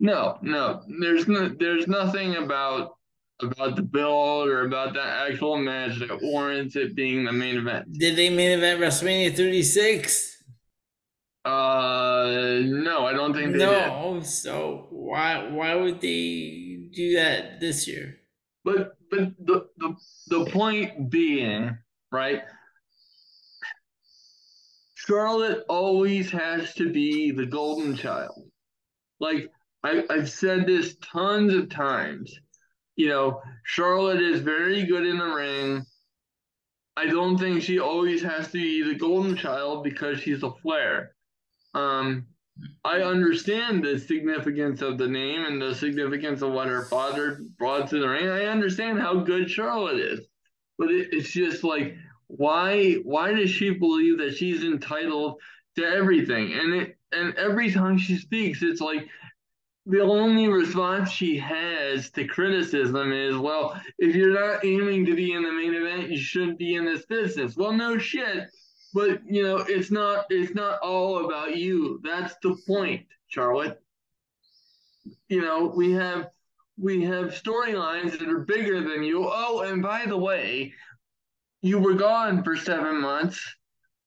No, 0.00 0.38
no. 0.40 0.82
There's 1.00 1.28
no 1.28 1.48
there's 1.48 1.86
nothing 1.86 2.36
about 2.36 2.96
about 3.42 3.76
the 3.76 3.82
build 3.82 4.48
or 4.48 4.64
about 4.64 4.94
that 4.94 5.28
actual 5.30 5.58
match 5.58 5.98
that 5.98 6.22
warrants 6.22 6.76
it 6.76 6.94
being 6.94 7.24
the 7.24 7.32
main 7.32 7.56
event. 7.58 7.92
Did 7.92 8.16
they 8.16 8.30
main 8.30 8.52
event 8.52 8.80
WrestleMania 8.80 9.36
36? 9.36 10.42
Uh, 11.44 11.48
Uh, 12.26 12.60
no, 12.64 13.06
I 13.06 13.12
don't 13.12 13.32
think 13.34 13.52
they 13.52 13.58
no, 13.58 14.14
did. 14.14 14.26
so 14.26 14.86
why 14.90 15.48
why 15.48 15.74
would 15.74 16.00
they 16.00 16.88
do 16.92 17.14
that 17.14 17.60
this 17.60 17.86
year? 17.86 18.16
But 18.64 18.96
but 19.10 19.32
the 19.38 19.68
the 19.76 19.96
the 20.28 20.46
point 20.46 21.10
being, 21.10 21.78
right? 22.10 22.42
Charlotte 24.94 25.64
always 25.68 26.30
has 26.30 26.74
to 26.74 26.92
be 26.92 27.30
the 27.30 27.46
golden 27.46 27.94
child. 27.96 28.50
Like 29.20 29.50
I, 29.84 30.04
I've 30.10 30.28
said 30.28 30.66
this 30.66 30.96
tons 30.96 31.54
of 31.54 31.70
times. 31.70 32.34
You 32.96 33.08
know, 33.08 33.40
Charlotte 33.64 34.20
is 34.20 34.40
very 34.40 34.84
good 34.84 35.06
in 35.06 35.18
the 35.18 35.24
ring. 35.24 35.84
I 36.96 37.06
don't 37.06 37.38
think 37.38 37.62
she 37.62 37.78
always 37.78 38.22
has 38.22 38.46
to 38.48 38.58
be 38.58 38.82
the 38.82 38.98
golden 38.98 39.36
child 39.36 39.84
because 39.84 40.18
she's 40.18 40.42
a 40.42 40.50
Flair. 40.62 41.15
Um, 41.76 42.26
I 42.84 43.02
understand 43.02 43.84
the 43.84 43.98
significance 43.98 44.80
of 44.80 44.96
the 44.96 45.06
name 45.06 45.44
and 45.44 45.60
the 45.60 45.74
significance 45.74 46.40
of 46.40 46.52
what 46.52 46.68
her 46.68 46.86
father 46.86 47.42
brought 47.58 47.90
to 47.90 48.00
the 48.00 48.08
ring. 48.08 48.28
I 48.28 48.46
understand 48.46 48.98
how 48.98 49.20
good 49.20 49.50
Charlotte 49.50 50.00
is, 50.00 50.20
but 50.78 50.90
it, 50.90 51.08
it's 51.12 51.30
just 51.30 51.64
like 51.64 51.94
why 52.28 52.94
why 53.04 53.34
does 53.34 53.50
she 53.50 53.70
believe 53.70 54.18
that 54.18 54.36
she's 54.36 54.64
entitled 54.64 55.38
to 55.76 55.84
everything? 55.84 56.54
And 56.54 56.74
it 56.74 56.96
and 57.12 57.34
every 57.34 57.70
time 57.70 57.98
she 57.98 58.16
speaks, 58.16 58.62
it's 58.62 58.80
like 58.80 59.06
the 59.84 60.00
only 60.00 60.48
response 60.48 61.10
she 61.10 61.36
has 61.38 62.10
to 62.12 62.26
criticism 62.26 63.12
is, 63.12 63.36
well, 63.36 63.80
if 63.98 64.16
you're 64.16 64.32
not 64.32 64.64
aiming 64.64 65.04
to 65.06 65.14
be 65.14 65.32
in 65.32 65.42
the 65.42 65.52
main 65.52 65.74
event, 65.74 66.10
you 66.10 66.16
shouldn't 66.16 66.58
be 66.58 66.74
in 66.74 66.86
this 66.86 67.04
business. 67.04 67.54
Well, 67.54 67.72
no 67.72 67.98
shit 67.98 68.48
but 68.94 69.20
you 69.28 69.42
know, 69.42 69.58
it's 69.58 69.90
not 69.90 70.26
it's 70.30 70.54
not 70.54 70.78
all 70.80 71.24
about 71.24 71.56
you. 71.56 72.00
That's 72.02 72.34
the 72.42 72.56
point, 72.66 73.06
Charlotte. 73.28 73.82
You 75.28 75.42
know, 75.42 75.72
we 75.74 75.92
have 75.92 76.30
we 76.78 77.02
have 77.04 77.26
storylines 77.26 78.18
that 78.18 78.28
are 78.28 78.40
bigger 78.40 78.80
than 78.82 79.02
you. 79.02 79.28
Oh, 79.30 79.60
and 79.60 79.82
by 79.82 80.04
the 80.06 80.16
way, 80.16 80.72
you 81.62 81.78
were 81.78 81.94
gone 81.94 82.42
for 82.42 82.56
seven 82.56 83.00
months, 83.00 83.42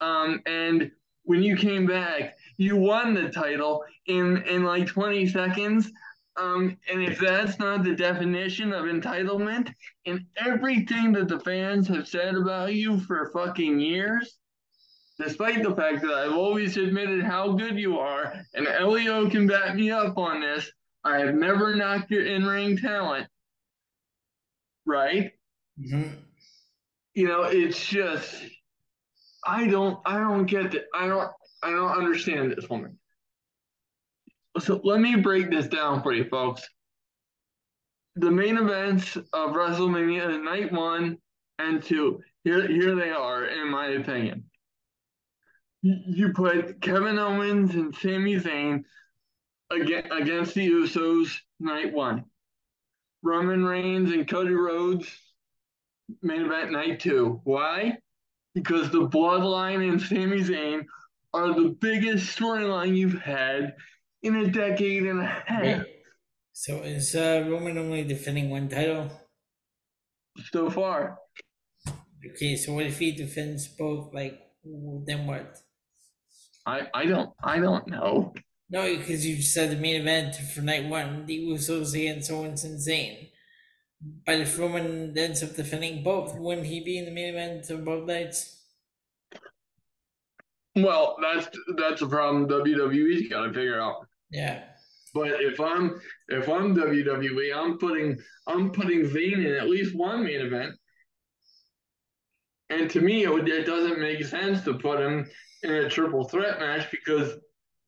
um, 0.01 0.41
and 0.45 0.91
when 1.23 1.43
you 1.43 1.56
came 1.56 1.85
back, 1.85 2.35
you 2.57 2.76
won 2.76 3.14
the 3.14 3.30
title 3.30 3.84
in 4.07 4.38
in 4.43 4.64
like 4.64 4.88
20 4.88 5.27
seconds. 5.27 5.91
Um, 6.38 6.77
and 6.89 7.03
if 7.03 7.19
that's 7.19 7.60
not 7.60 7.84
the 7.84 7.95
definition 7.95 8.72
of 8.72 8.85
entitlement, 8.85 9.73
and 10.06 10.26
everything 10.38 11.11
that 11.14 11.27
the 11.27 11.39
fans 11.41 11.88
have 11.89 12.07
said 12.07 12.35
about 12.35 12.73
you 12.73 12.99
for 13.01 13.30
fucking 13.34 13.80
years, 13.80 14.39
despite 15.20 15.62
the 15.62 15.76
fact 15.76 16.02
that 16.02 16.14
I've 16.14 16.36
always 16.36 16.78
admitted 16.78 17.24
how 17.24 17.52
good 17.52 17.78
you 17.78 18.00
are, 18.00 18.34
and 18.54 18.68
Elio 18.68 19.30
can 19.30 19.48
back 19.48 19.76
me 19.76 19.91
up 19.91 20.18
on 20.18 20.41
this, 20.41 20.72
I 21.04 21.20
have 21.20 21.36
never 21.36 21.76
knocked 21.76 22.10
your 22.10 22.26
in 22.26 22.46
ring 22.46 22.78
talent. 22.78 23.28
Right? 24.86 25.32
Mm-hmm. 25.80 26.16
You 27.14 27.28
know, 27.28 27.44
it's 27.44 27.86
just 27.86 28.44
I 29.46 29.68
don't 29.68 30.00
I 30.06 30.20
don't 30.20 30.46
get 30.46 30.74
it. 30.74 30.88
I 30.94 31.08
don't 31.08 31.30
I 31.62 31.72
don't 31.72 31.91
understand 31.91 32.52
this 32.52 32.70
woman. 32.70 32.98
So 34.60 34.82
let 34.84 35.00
me 35.00 35.16
break 35.16 35.50
this 35.50 35.68
down 35.68 36.02
for 36.02 36.14
you 36.14 36.26
folks. 36.26 36.68
The 38.16 38.32
main 38.32 38.58
events 38.58 39.16
of 39.16 39.52
WrestleMania 39.52 40.44
night 40.44 40.72
one 40.72 41.18
and 41.60 41.84
two, 41.84 42.22
here 42.44 42.68
here 42.68 42.96
they 42.96 43.12
are, 43.12 43.46
in 43.46 43.70
my 43.70 43.88
opinion. 43.88 44.49
You 45.81 46.34
put 46.34 46.81
Kevin 46.81 47.18
Owens 47.18 47.73
and 47.73 47.95
Sami 47.95 48.35
Zayn 48.35 48.84
against 49.72 50.53
the 50.53 50.69
Usos 50.69 51.38
night 51.60 51.93
one. 51.93 52.26
Roman 53.23 53.64
Reigns 53.64 54.11
and 54.11 54.27
Cody 54.27 54.53
Rhodes 54.53 55.07
main 56.22 56.41
event 56.41 56.72
night 56.72 56.99
two. 56.99 57.39
Why? 57.43 57.97
Because 58.56 58.89
the 58.89 59.07
Bloodline 59.07 59.88
and 59.88 60.01
Sami 60.01 60.41
Zayn 60.41 60.85
are 61.34 61.53
the 61.53 61.69
biggest 61.80 62.38
storyline 62.38 62.97
you've 62.97 63.22
had 63.22 63.76
in 64.23 64.35
a 64.35 64.47
decade 64.49 65.03
and 65.03 65.22
a 65.22 65.43
half. 65.45 65.85
So 66.51 66.77
is 66.77 67.15
uh, 67.15 67.45
Roman 67.47 67.77
only 67.77 68.03
defending 68.03 68.49
one 68.49 68.68
title? 68.68 69.10
So 70.51 70.69
far. 70.69 71.19
Okay, 72.26 72.57
so 72.57 72.73
what 72.73 72.85
if 72.85 72.99
he 72.99 73.11
defends 73.14 73.68
both? 73.68 74.14
Like, 74.14 74.39
then 75.06 75.26
what? 75.26 75.57
I 76.70 76.88
I 76.94 77.06
don't 77.06 77.32
I 77.44 77.60
don't 77.60 77.88
know. 77.88 78.34
No, 78.70 78.96
because 78.96 79.26
you 79.26 79.41
said 79.41 79.72
the 79.72 79.82
main 79.82 80.00
event 80.02 80.36
for 80.36 80.62
night 80.62 80.88
one, 80.88 81.26
the 81.26 81.40
Usos 81.48 81.96
against 81.96 82.30
Owens 82.30 82.64
and 82.64 82.78
Zayn. 82.78 83.30
But 84.26 84.40
if 84.41 84.60
Roman 84.60 85.18
ends 85.18 85.44
up 85.44 85.56
defending 85.56 86.04
both, 86.04 86.38
wouldn't 86.38 86.68
he 86.68 86.84
be 86.84 87.00
in 87.00 87.06
the 87.06 87.12
main 87.12 87.34
event 87.34 87.70
of 87.70 87.84
both 87.84 88.08
nights? 88.08 88.64
Well, 90.76 91.18
that's 91.22 91.50
that's 91.78 92.02
a 92.02 92.08
problem 92.08 92.48
WWE's 92.48 93.28
got 93.28 93.48
to 93.48 93.54
figure 93.54 93.82
out. 93.82 94.08
Yeah. 94.30 94.64
But 95.14 95.41
if 95.41 95.60
I'm 95.60 96.00
if 96.28 96.48
I'm 96.48 96.76
WWE, 96.76 97.56
I'm 97.56 97.80
putting 97.80 98.18
I'm 98.48 98.72
putting 98.72 99.02
Zayn 99.02 99.46
in 99.46 99.54
at 99.56 99.70
least 99.70 99.96
one 99.96 100.24
main 100.24 100.41
event. 100.41 100.76
And 102.72 102.88
to 102.91 103.02
me, 103.02 103.24
it, 103.24 103.34
would, 103.34 103.50
it 103.50 103.66
doesn't 103.66 104.00
make 104.00 104.24
sense 104.24 104.64
to 104.66 104.76
put 104.76 105.00
him 105.00 105.28
in 105.64 105.72
a 105.72 105.90
triple 105.90 106.23
threat 106.23 106.60
match 106.60 106.90
because 106.91 107.34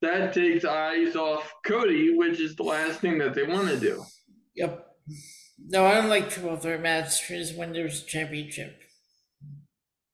that 0.02 0.34
takes 0.34 0.65
eyes 0.65 1.15
off 1.15 1.53
Cody, 1.65 2.15
which 2.15 2.39
is 2.39 2.56
the 2.56 2.64
last 2.64 2.99
thing 2.99 3.18
that 3.19 3.34
they 3.34 3.43
want 3.43 3.69
to 3.69 3.80
do. 3.80 4.03
Yep. 4.56 4.88
No, 5.68 5.85
I 5.85 5.95
don't 5.95 6.10
like 6.10 6.30
triple 6.30 6.57
threat 6.57 6.81
matches 6.81 7.53
when 7.53 7.72
there's 7.72 8.03
a 8.03 8.06
championship. 8.06 8.80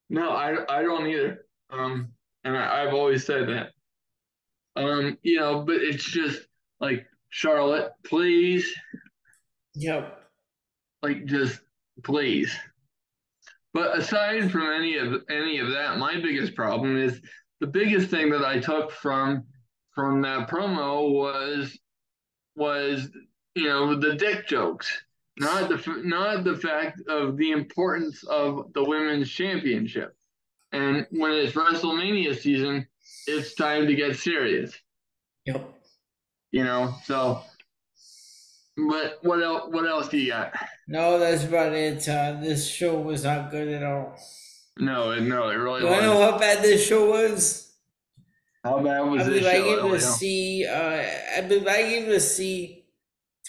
No, 0.09 0.31
I, 0.31 0.55
I 0.69 0.81
don't 0.81 1.07
either. 1.07 1.45
Um, 1.69 2.11
and 2.43 2.57
I, 2.57 2.81
have 2.84 2.93
always 2.93 3.25
said 3.25 3.47
that. 3.49 3.71
Um, 4.75 5.17
you 5.23 5.39
know, 5.39 5.63
but 5.63 5.77
it's 5.77 6.03
just 6.03 6.41
like 6.79 7.05
Charlotte, 7.29 7.91
please. 8.05 8.71
Yep. 9.75 10.21
Like 11.01 11.25
just 11.25 11.59
please. 12.03 12.55
But 13.73 13.97
aside 13.97 14.51
from 14.51 14.71
any 14.71 14.97
of 14.97 15.23
any 15.29 15.59
of 15.59 15.69
that, 15.71 15.97
my 15.97 16.19
biggest 16.19 16.55
problem 16.55 16.97
is 16.97 17.21
the 17.59 17.67
biggest 17.67 18.09
thing 18.09 18.29
that 18.31 18.45
I 18.45 18.59
took 18.59 18.91
from 18.91 19.43
from 19.93 20.21
that 20.21 20.47
promo 20.47 21.11
was 21.11 21.77
was 22.55 23.09
you 23.55 23.65
know 23.67 23.99
the 23.99 24.15
dick 24.15 24.47
jokes, 24.47 24.88
not 25.39 25.69
the 25.69 26.01
not 26.03 26.43
the 26.43 26.55
fact 26.55 27.01
of 27.07 27.38
the 27.38 27.51
importance 27.51 28.23
of 28.23 28.71
the 28.73 28.84
women's 28.84 29.29
championship. 29.29 30.15
And 30.71 31.07
when 31.11 31.31
it's 31.31 31.53
WrestleMania 31.53 32.38
season, 32.38 32.88
it's 33.25 33.55
time 33.55 33.88
to 33.88 33.95
get 33.95 34.17
serious. 34.17 34.77
Yep. 35.45 35.73
You 36.51 36.63
know, 36.63 36.93
so 37.05 37.41
but 38.77 39.17
what 39.23 39.41
else 39.41 39.69
what 39.71 39.88
else 39.88 40.07
do 40.09 40.17
you 40.17 40.31
got? 40.31 40.53
No, 40.88 41.17
that's 41.17 41.43
about 41.43 41.73
it. 41.73 42.07
Uh, 42.07 42.38
this 42.39 42.67
show 42.67 42.99
was 42.99 43.23
not 43.23 43.49
good 43.49 43.67
at 43.67 43.84
all. 43.84 44.15
No, 44.79 45.19
no, 45.19 45.49
it 45.49 45.55
really 45.55 45.83
was. 45.83 45.93
I 45.93 46.01
know 46.01 46.19
how 46.19 46.37
bad 46.37 46.63
this 46.63 46.85
show 46.85 47.09
was. 47.09 47.73
How 48.63 48.81
bad 48.81 49.01
was 49.01 49.21
I 49.21 49.25
believe 49.25 49.45
I 49.45 49.61
gave 49.61 49.85
it 49.85 49.93
a 49.93 49.99
C. 49.99 50.65
Uh, 50.65 51.03
I 51.37 51.41
believe 51.41 51.67
I 51.67 51.81
gave 51.83 52.07
it 52.07 52.15
a 52.15 52.19
C. 52.19 52.85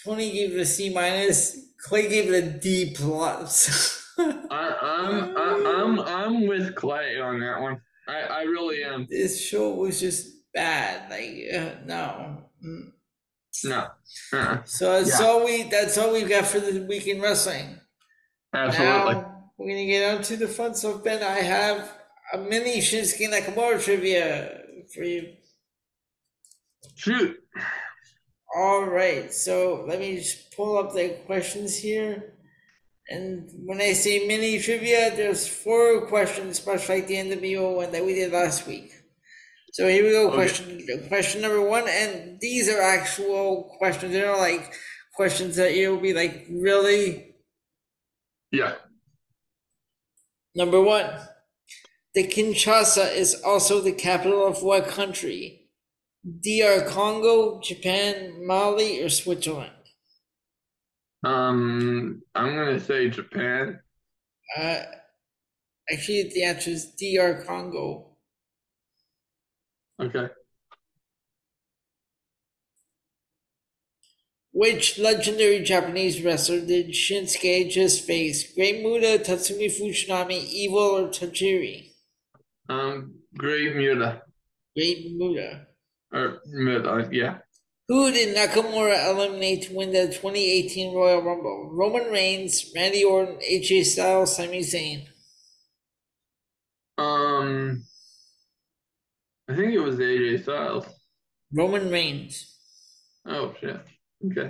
Tony 0.03 0.31
gave 0.31 0.55
it 0.55 0.59
a 0.59 0.65
C 0.65 0.89
minus. 0.93 1.57
Clay 1.77 2.07
gave 2.07 2.31
it 2.31 2.43
a 2.43 2.59
D 2.59 2.93
plus. 2.95 4.07
I, 4.17 4.27
I'm 4.51 5.37
I, 5.37 5.73
I'm 5.77 5.99
I'm 5.99 6.47
with 6.47 6.75
Clay 6.75 7.19
on 7.19 7.39
that 7.39 7.61
one. 7.61 7.81
I, 8.07 8.21
I 8.21 8.41
really 8.43 8.83
am. 8.83 9.07
This 9.09 9.39
show 9.41 9.73
was 9.75 9.99
just 9.99 10.27
bad. 10.53 11.09
Like 11.09 11.45
uh, 11.53 11.85
no. 11.85 12.43
Mm. 12.65 12.91
No. 13.65 13.87
Uh-uh. 14.33 14.63
So 14.65 14.91
that's 14.91 15.19
yeah. 15.19 15.25
all 15.25 15.45
we 15.45 15.63
that's 15.63 15.97
all 15.97 16.13
we've 16.13 16.29
got 16.29 16.45
for 16.45 16.59
the 16.59 16.81
week 16.81 17.07
in 17.07 17.21
wrestling. 17.21 17.79
Absolutely. 18.53 19.13
Now, 19.13 19.38
we're 19.59 19.67
gonna 19.67 19.85
get 19.85 20.15
on 20.15 20.23
to 20.23 20.37
the 20.37 20.47
fun 20.47 20.73
stuff. 20.73 21.03
Ben, 21.03 21.21
I 21.21 21.41
have 21.41 21.91
a 22.33 22.37
mini 22.37 22.79
Shinsuke 22.79 23.29
Nakamura 23.29 23.83
trivia 23.83 24.61
for 24.93 25.03
you. 25.03 25.33
Shoot. 26.95 27.37
All 28.55 28.85
right. 28.85 29.33
So 29.33 29.85
let 29.85 29.99
me 29.99 30.15
just 30.15 30.55
pull 30.55 30.77
up 30.77 30.93
the 30.93 31.17
questions 31.25 31.77
here. 31.77 32.35
And 33.09 33.49
when 33.65 33.81
I 33.81 33.93
say 33.93 34.25
mini 34.27 34.59
trivia, 34.59 35.13
there's 35.15 35.45
four 35.45 36.07
questions, 36.07 36.65
much 36.65 36.87
like 36.87 37.07
the 37.07 37.15
NWO 37.15 37.75
one 37.75 37.91
that 37.91 38.05
we 38.05 38.13
did 38.13 38.31
last 38.31 38.65
week. 38.65 38.93
So 39.73 39.87
here 39.87 40.05
we 40.05 40.11
go. 40.11 40.27
Okay. 40.27 40.35
Question 40.35 41.07
question 41.09 41.41
number 41.41 41.61
one, 41.61 41.85
and 41.87 42.39
these 42.39 42.69
are 42.69 42.81
actual 42.81 43.75
questions. 43.77 44.13
They're 44.13 44.37
like 44.37 44.73
questions 45.15 45.57
that 45.57 45.75
you'll 45.75 45.99
be 45.99 46.13
like, 46.13 46.47
really? 46.49 47.35
Yeah. 48.51 48.75
Number 50.59 50.81
one. 50.81 51.09
The 52.15 52.27
Kinshasa 52.27 53.15
is 53.15 53.41
also 53.45 53.79
the 53.79 53.93
capital 53.93 54.45
of 54.45 54.61
what 54.61 54.89
country? 54.89 55.69
DR 56.25 56.85
Congo, 56.85 57.61
Japan, 57.61 58.45
Mali, 58.45 59.01
or 59.01 59.07
Switzerland? 59.07 59.71
Um, 61.23 62.21
I'm 62.35 62.57
gonna 62.57 62.77
say 62.77 63.09
Japan. 63.09 63.79
Uh, 64.57 64.81
actually, 65.89 66.29
the 66.33 66.43
answer 66.43 66.71
is 66.71 66.93
DR 66.93 67.45
Congo. 67.45 68.17
Okay. 70.01 70.27
Which 74.59 74.99
legendary 74.99 75.63
Japanese 75.63 76.21
wrestler 76.21 76.59
did 76.59 76.89
Shinsuke 76.89 77.71
just 77.71 78.05
face? 78.05 78.53
Great 78.53 78.83
Muta, 78.83 79.17
Tatsumi 79.23 79.71
Fujinami, 79.71 80.49
Evil, 80.49 80.79
or 80.79 81.07
Tajiri? 81.07 81.93
Um, 82.67 83.21
Great 83.37 83.73
Muta. 83.77 84.21
Great 84.75 85.15
Muta. 85.15 85.65
Or 86.11 86.41
Muta, 86.45 87.07
yeah. 87.09 87.37
Who 87.87 88.11
did 88.11 88.35
Nakamura 88.35 89.09
eliminate 89.09 89.61
to 89.69 89.75
win 89.75 89.93
the 89.93 90.07
2018 90.07 90.93
Royal 90.93 91.21
Rumble? 91.21 91.69
Roman 91.71 92.11
Reigns, 92.11 92.69
Randy 92.75 93.05
Orton, 93.05 93.37
AJ 93.37 93.85
Styles, 93.85 94.35
Sami 94.35 94.59
Zayn. 94.59 95.07
Um, 96.97 97.85
I 99.47 99.55
think 99.55 99.71
it 99.71 99.79
was 99.79 99.95
AJ 99.95 100.43
Styles. 100.43 100.85
Roman 101.53 101.89
Reigns. 101.89 102.57
Oh 103.25 103.53
shit. 103.61 103.79
Okay. 104.25 104.49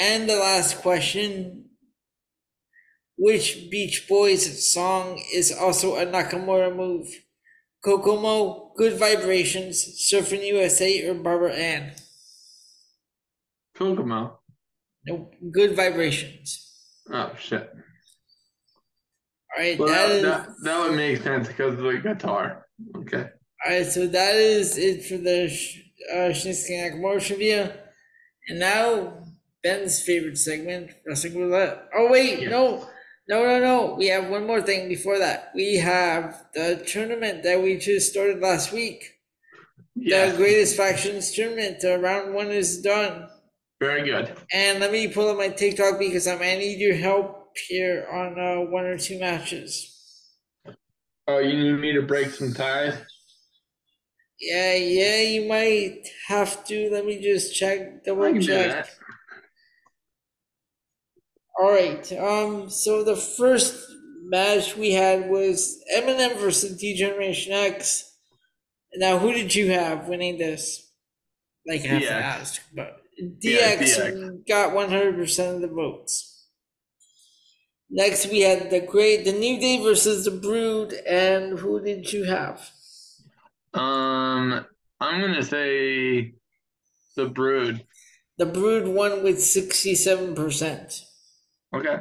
And 0.00 0.28
the 0.28 0.36
last 0.36 0.78
question 0.78 1.66
which 3.16 3.70
Beach 3.70 4.06
Boys 4.08 4.72
song 4.72 5.22
is 5.32 5.52
also 5.52 5.96
a 5.96 6.06
Nakamura 6.06 6.74
move? 6.74 7.06
Kokomo, 7.84 8.72
Good 8.76 8.98
Vibrations, 8.98 10.08
Surfing 10.10 10.44
USA, 10.46 11.08
or 11.08 11.14
Barbara 11.14 11.52
Ann? 11.52 11.92
Kokomo. 13.76 14.40
Nope. 15.06 15.34
Good 15.52 15.76
vibrations. 15.76 16.70
Oh 17.12 17.32
shit. 17.38 17.68
All 19.56 19.62
right. 19.62 19.78
Well, 19.78 19.88
that, 19.88 20.08
that, 20.08 20.14
is, 20.14 20.22
that, 20.22 20.48
that 20.62 20.80
would 20.80 20.96
make 20.96 21.22
sense 21.22 21.48
because 21.48 21.74
of 21.74 21.80
the 21.80 21.98
guitar. 21.98 22.66
Okay. 22.96 23.28
All 23.66 23.72
right. 23.72 23.86
So 23.86 24.06
that 24.06 24.34
is 24.34 24.78
it 24.78 25.04
for 25.04 25.18
the 25.18 25.44
uh, 26.12 26.32
Shinsuke 26.32 26.70
Nakamura 26.70 27.24
trivia. 27.24 27.83
And 28.48 28.58
now 28.58 29.24
Ben's 29.62 30.02
favorite 30.02 30.38
segment, 30.38 30.90
Wrestling 31.06 31.38
Roulette. 31.38 31.88
Oh 31.94 32.10
wait, 32.10 32.42
yeah. 32.42 32.50
no. 32.50 32.88
No, 33.26 33.42
no, 33.42 33.58
no. 33.58 33.94
We 33.94 34.08
have 34.08 34.28
one 34.28 34.46
more 34.46 34.60
thing 34.60 34.86
before 34.86 35.18
that. 35.18 35.50
We 35.54 35.76
have 35.76 36.44
the 36.52 36.84
tournament 36.86 37.42
that 37.44 37.62
we 37.62 37.78
just 37.78 38.10
started 38.10 38.40
last 38.40 38.70
week. 38.70 39.14
Yeah. 39.96 40.30
The 40.30 40.36
greatest 40.36 40.76
factions 40.76 41.32
tournament. 41.32 41.78
Uh, 41.82 41.98
round 41.98 42.34
one 42.34 42.50
is 42.50 42.82
done. 42.82 43.28
Very 43.80 44.04
good. 44.04 44.36
And 44.52 44.80
let 44.80 44.92
me 44.92 45.08
pull 45.08 45.28
up 45.30 45.38
my 45.38 45.48
TikTok 45.48 45.98
because 45.98 46.26
I 46.26 46.34
might 46.34 46.58
need 46.58 46.78
your 46.78 46.96
help 46.96 47.56
here 47.68 48.06
on 48.12 48.38
uh, 48.38 48.70
one 48.70 48.84
or 48.84 48.98
two 48.98 49.18
matches. 49.18 49.90
Oh, 51.26 51.38
you 51.38 51.58
need 51.58 51.80
me 51.80 51.92
to 51.92 52.02
break 52.02 52.28
some 52.28 52.52
ties? 52.52 52.94
Yeah, 54.40 54.74
yeah, 54.74 55.20
you 55.22 55.48
might 55.48 56.06
have 56.28 56.64
to. 56.66 56.90
Let 56.90 57.04
me 57.06 57.20
just 57.20 57.54
check, 57.54 58.04
double 58.04 58.38
check. 58.38 58.88
All 61.58 61.70
right. 61.70 62.10
Um. 62.12 62.68
So 62.70 63.04
the 63.04 63.16
first 63.16 63.80
match 64.24 64.76
we 64.76 64.92
had 64.92 65.30
was 65.30 65.78
MNM 65.96 66.36
versus 66.38 66.76
D 66.78 66.96
Generation 66.96 67.52
X. 67.52 68.12
Now, 68.96 69.18
who 69.18 69.32
did 69.32 69.54
you 69.54 69.70
have 69.72 70.08
winning 70.08 70.38
this? 70.38 70.90
Like 71.66 71.82
I 71.82 71.88
have 71.88 72.02
DX. 72.02 72.06
to 72.08 72.14
ask, 72.14 72.62
but 72.74 73.02
DX, 73.20 73.42
yeah, 73.42 73.76
DX. 73.76 74.46
got 74.48 74.74
one 74.74 74.90
hundred 74.90 75.16
percent 75.16 75.56
of 75.56 75.60
the 75.62 75.68
votes. 75.68 76.48
Next, 77.90 78.26
we 78.30 78.40
had 78.40 78.70
the 78.70 78.80
great 78.80 79.24
the 79.24 79.32
New 79.32 79.58
Day 79.60 79.82
versus 79.82 80.24
the 80.24 80.30
Brood, 80.30 80.92
and 81.06 81.58
who 81.58 81.80
did 81.80 82.12
you 82.12 82.24
have? 82.24 82.70
Um, 83.74 84.64
I'm 85.00 85.20
gonna 85.20 85.42
say 85.42 86.34
the 87.16 87.26
Brood. 87.26 87.84
The 88.38 88.46
Brood 88.46 88.86
won 88.88 89.22
with 89.22 89.40
sixty-seven 89.40 90.34
percent. 90.34 91.02
Okay. 91.74 91.98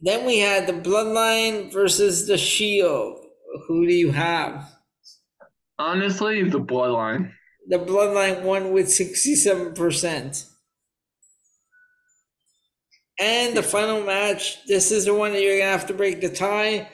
Then 0.00 0.26
we 0.26 0.38
had 0.38 0.66
the 0.66 0.72
Bloodline 0.72 1.72
versus 1.72 2.26
the 2.26 2.36
Shield. 2.36 3.24
Who 3.68 3.86
do 3.86 3.92
you 3.92 4.10
have? 4.10 4.68
Honestly, 5.78 6.42
the 6.42 6.60
Bloodline. 6.60 7.32
The 7.68 7.78
Bloodline 7.78 8.42
won 8.42 8.72
with 8.72 8.86
67%. 8.86 10.48
And 13.20 13.56
the 13.56 13.62
final 13.62 14.02
match, 14.02 14.64
this 14.66 14.90
is 14.90 15.04
the 15.04 15.14
one 15.14 15.32
that 15.32 15.42
you're 15.42 15.58
to 15.58 15.64
have 15.64 15.86
to 15.86 15.94
break 15.94 16.20
the 16.20 16.28
tie 16.28 16.88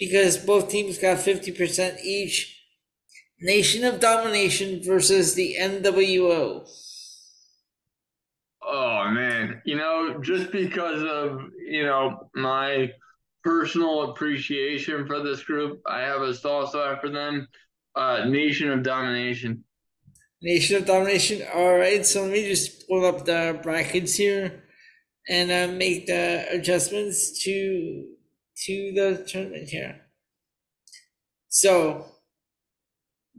because 0.00 0.38
both 0.38 0.70
teams 0.70 0.98
got 0.98 1.18
50% 1.18 2.00
each. 2.02 2.56
Nation 3.42 3.84
of 3.84 4.00
Domination 4.00 4.82
versus 4.82 5.34
the 5.34 5.56
NWO. 5.60 6.68
Oh 8.62 9.10
man, 9.10 9.62
you 9.64 9.76
know, 9.76 10.20
just 10.20 10.52
because 10.52 11.02
of 11.02 11.40
you 11.66 11.84
know 11.84 12.28
my 12.34 12.92
personal 13.42 14.10
appreciation 14.10 15.06
for 15.06 15.22
this 15.22 15.42
group, 15.42 15.80
I 15.86 16.00
have 16.00 16.20
a 16.20 16.34
soft 16.34 16.72
spot 16.72 17.00
for 17.00 17.08
them. 17.08 17.48
Uh, 17.96 18.26
Nation 18.26 18.70
of 18.70 18.82
Domination. 18.82 19.64
Nation 20.42 20.76
of 20.76 20.86
Domination. 20.86 21.46
All 21.54 21.76
right, 21.76 22.04
so 22.04 22.22
let 22.22 22.32
me 22.32 22.46
just 22.46 22.86
pull 22.86 23.06
up 23.06 23.24
the 23.24 23.58
brackets 23.62 24.14
here 24.14 24.64
and 25.28 25.50
uh, 25.50 25.72
make 25.74 26.06
the 26.06 26.46
adjustments 26.50 27.42
to 27.44 28.06
to 28.66 28.92
the 28.94 29.24
tournament 29.26 29.68
here. 29.68 30.00
So 31.48 32.06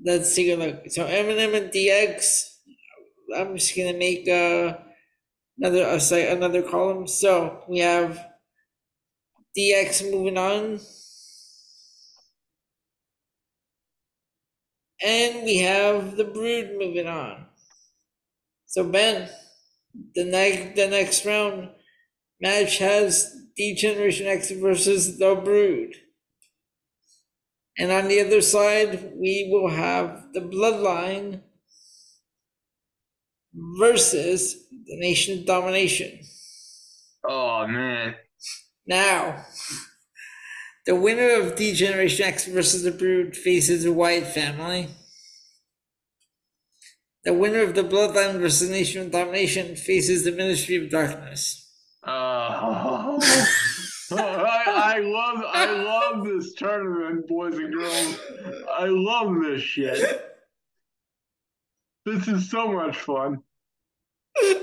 let's 0.03 0.35
take 0.35 0.49
a 0.49 0.55
look. 0.55 0.89
So 0.89 1.05
MNM 1.05 1.55
and 1.55 1.71
DX. 1.71 2.47
I'm 3.35 3.55
just 3.55 3.75
gonna 3.75 3.93
make 3.93 4.27
uh 4.27 4.77
another 5.57 5.83
a 5.83 5.99
site 5.99 6.27
another 6.27 6.61
column. 6.61 7.07
So 7.07 7.63
we 7.69 7.79
have 7.79 8.19
DX 9.57 10.11
moving 10.11 10.37
on. 10.37 10.79
And 15.03 15.43
we 15.45 15.57
have 15.59 16.15
the 16.15 16.25
brood 16.25 16.77
moving 16.77 17.07
on. 17.07 17.45
So 18.67 18.83
Ben, 18.83 19.29
the 20.15 20.25
next 20.25 20.75
the 20.75 20.87
next 20.87 21.25
round 21.25 21.69
match 22.39 22.77
has 22.77 23.40
D 23.55 23.75
Generation 23.75 24.27
X 24.27 24.51
versus 24.51 25.17
the 25.17 25.35
Brood. 25.35 25.95
And 27.77 27.91
on 27.91 28.07
the 28.07 28.21
other 28.21 28.41
side, 28.41 29.13
we 29.15 29.49
will 29.51 29.69
have 29.69 30.33
the 30.33 30.41
Bloodline 30.41 31.41
versus 33.79 34.67
the 34.85 34.97
Nation 34.97 35.39
of 35.39 35.45
Domination. 35.45 36.19
Oh 37.27 37.67
man. 37.67 38.15
Now, 38.85 39.45
the 40.85 40.95
winner 40.95 41.31
of 41.39 41.55
D 41.55 41.73
Generation 41.73 42.25
X 42.25 42.47
versus 42.47 42.83
the 42.83 42.91
Brood 42.91 43.35
faces 43.35 43.83
the 43.83 43.93
Wyatt 43.93 44.27
family. 44.27 44.89
The 47.23 47.33
winner 47.33 47.61
of 47.61 47.75
the 47.75 47.83
Bloodline 47.83 48.39
versus 48.39 48.67
the 48.67 48.75
Nation 48.75 49.03
of 49.03 49.11
Domination 49.11 49.75
faces 49.75 50.23
the 50.23 50.31
Ministry 50.31 50.75
of 50.75 50.89
Darkness. 50.89 51.60
Uh, 52.61 53.19
I, 54.11 54.95
I 54.95 54.99
love 54.99 55.43
I 55.47 55.71
love 55.83 56.25
this 56.25 56.53
tournament, 56.53 57.27
boys 57.27 57.55
and 57.57 57.73
girls. 57.73 58.19
I 58.77 58.85
love 58.85 59.41
this 59.41 59.63
shit. 59.63 60.37
This 62.05 62.27
is 62.27 62.49
so 62.51 62.71
much 62.71 62.97
fun. 62.97 63.41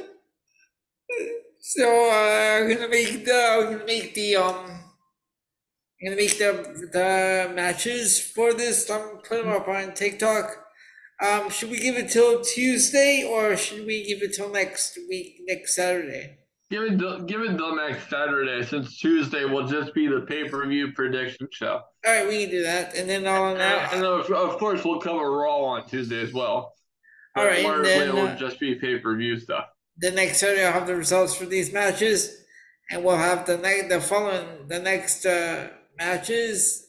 So 1.61 1.85
uh, 1.85 2.63
I'm 2.63 2.73
gonna 2.73 2.89
make 2.89 3.27
the 3.27 3.35
I'm 3.35 3.73
gonna 3.73 3.85
make 3.85 4.15
the 4.15 4.37
um 4.37 4.57
I'm 4.65 6.07
gonna 6.07 6.17
make 6.17 6.39
the 6.39 6.89
the 6.93 7.53
matches 7.55 8.19
for 8.19 8.55
this. 8.55 8.89
I'm 8.89 9.19
putting 9.19 9.45
them 9.47 9.55
up 9.55 9.69
on 9.69 9.93
TikTok. 9.93 10.65
Um, 11.21 11.51
should 11.51 11.71
we 11.71 11.81
give 11.81 11.97
it 11.97 12.11
till 12.11 12.43
Tuesday 12.43 13.23
or 13.29 13.57
should 13.57 13.85
we 13.85 14.05
give 14.07 14.23
it 14.23 14.35
till 14.35 14.51
next 14.51 14.99
week, 15.11 15.41
next 15.47 15.75
Saturday? 15.75 16.39
Give 16.71 16.83
it, 16.83 17.27
give 17.27 17.41
it 17.41 17.57
till 17.57 17.77
next 17.77 18.11
Saturday, 18.11 18.63
since 18.63 18.99
Tuesday 18.99 19.47
will 19.47 19.67
just 19.67 19.95
be 19.95 20.07
the 20.07 20.21
pay 20.29 20.49
per 20.49 20.67
view 20.67 20.93
prediction 20.93 21.49
show. 21.51 21.81
All 22.07 22.13
right, 22.13 22.29
we 22.29 22.43
can 22.43 22.51
do 22.51 22.63
that, 22.63 22.95
and 22.95 23.09
then 23.09 23.27
all 23.27 23.45
on 23.45 23.57
that. 23.57 23.95
and 23.95 24.05
of, 24.05 24.31
of 24.31 24.59
course 24.59 24.85
we'll 24.85 25.01
cover 25.01 25.31
Raw 25.31 25.61
on 25.61 25.89
Tuesday 25.89 26.21
as 26.21 26.35
well. 26.35 26.75
All 27.37 27.47
right, 27.47 27.65
and 27.65 27.85
then, 27.85 28.09
it'll 28.09 28.27
uh, 28.27 28.37
just 28.37 28.61
be 28.61 28.75
pay 28.75 28.99
per 28.99 29.17
view 29.17 29.39
stuff. 29.39 29.65
The 29.97 30.11
next 30.11 30.41
Saturday, 30.41 30.67
I'll 30.67 30.73
have 30.73 30.87
the 30.87 30.95
results 30.95 31.35
for 31.35 31.47
these 31.47 31.73
matches, 31.73 32.37
and 32.91 33.03
we'll 33.03 33.17
have 33.17 33.47
the 33.47 33.57
next, 33.57 33.89
the 33.89 34.01
following, 34.01 34.69
the 34.69 34.79
next 34.79 35.25
uh, 35.25 35.69
matches 35.97 36.85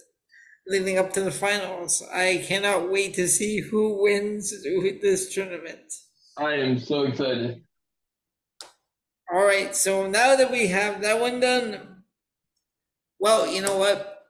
leading 0.68 0.98
up 0.98 1.14
to 1.14 1.22
the 1.22 1.32
finals. 1.32 2.04
I 2.14 2.44
cannot 2.46 2.92
wait 2.92 3.14
to 3.14 3.30
see 3.30 3.62
who 3.62 4.04
wins 4.04 4.52
this 5.02 5.34
tournament. 5.34 5.94
I 6.38 6.54
am 6.56 6.80
so 6.80 7.04
excited. 7.04 7.64
All 9.32 9.46
right, 9.46 9.76
so 9.76 10.08
now 10.08 10.36
that 10.36 10.52
we 10.52 10.68
have 10.68 11.02
that 11.02 11.20
one 11.20 11.40
done, 11.40 12.04
well, 13.20 13.46
you 13.46 13.62
know 13.62 13.78
what? 13.78 14.26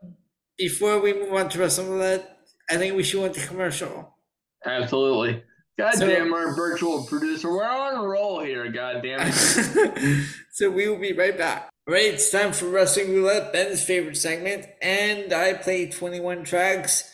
Before 0.57 0.99
we 0.99 1.13
move 1.13 1.33
on 1.33 1.47
to 1.49 1.59
WrestleMania, 1.59 2.25
I 2.69 2.77
think 2.77 2.95
we 2.95 3.03
should 3.03 3.21
went 3.21 3.35
to 3.35 3.47
commercial. 3.47 4.17
Absolutely. 4.65 5.43
God 5.77 5.93
so, 5.93 6.05
damn 6.05 6.33
our 6.33 6.53
virtual 6.53 7.05
producer. 7.05 7.49
We're 7.49 7.63
on 7.63 8.03
a 8.03 8.05
roll 8.05 8.43
here, 8.43 8.69
god 8.69 9.01
damn 9.01 9.21
it. 9.23 10.25
so 10.51 10.69
we 10.69 10.89
will 10.89 10.99
be 10.99 11.13
right 11.13 11.37
back. 11.37 11.69
All 11.87 11.93
right, 11.93 12.13
it's 12.13 12.29
time 12.29 12.51
for 12.51 12.65
Wrestling 12.65 13.15
Roulette, 13.15 13.53
Ben's 13.53 13.81
favorite 13.81 14.17
segment. 14.17 14.65
And 14.81 15.31
I 15.31 15.53
play 15.53 15.89
21 15.89 16.43
tracks, 16.43 17.09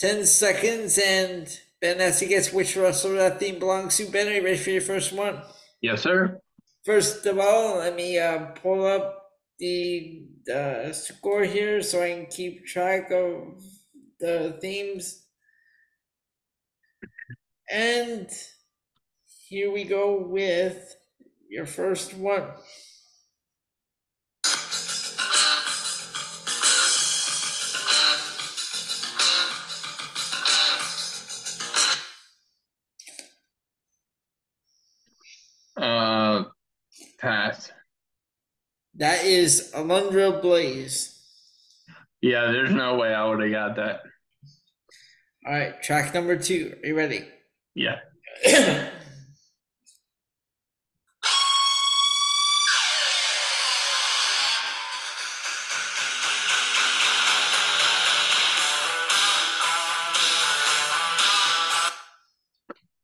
10 0.00 0.26
seconds, 0.26 0.98
and 0.98 1.48
Ben 1.80 2.00
has 2.00 2.18
to 2.18 2.26
guess 2.26 2.52
which 2.52 2.76
wrestler 2.76 3.14
that 3.14 3.40
theme 3.40 3.58
belongs 3.58 3.96
to. 3.96 4.10
Ben, 4.10 4.28
are 4.28 4.32
you 4.32 4.44
ready 4.44 4.58
for 4.58 4.70
your 4.70 4.82
first 4.82 5.12
one? 5.12 5.40
Yes, 5.80 6.02
sir. 6.02 6.40
First 6.84 7.24
of 7.24 7.38
all, 7.38 7.78
let 7.78 7.96
me 7.96 8.18
uh, 8.18 8.46
pull 8.62 8.86
up 8.86 9.30
the 9.58 10.26
uh, 10.54 10.92
score 10.92 11.44
here 11.44 11.80
so 11.80 12.02
I 12.02 12.10
can 12.10 12.26
keep 12.26 12.66
track 12.66 13.10
of 13.10 13.62
the 14.20 14.58
themes. 14.60 15.24
And 17.70 18.28
here 19.48 19.72
we 19.72 19.84
go 19.84 20.20
with 20.20 20.94
your 21.48 21.64
first 21.64 22.12
one. 22.12 22.44
That 38.96 39.24
is 39.24 39.72
Alundra 39.74 40.40
Blaze. 40.40 41.20
Yeah, 42.22 42.52
there's 42.52 42.70
no 42.70 42.94
way 42.94 43.12
I 43.12 43.26
would 43.26 43.40
have 43.42 43.50
got 43.50 43.76
that. 43.76 44.00
All 45.46 45.52
right, 45.52 45.82
track 45.82 46.14
number 46.14 46.36
two. 46.36 46.76
Are 46.82 46.86
you 46.86 46.96
ready? 46.96 47.26
Yeah. 47.74 47.98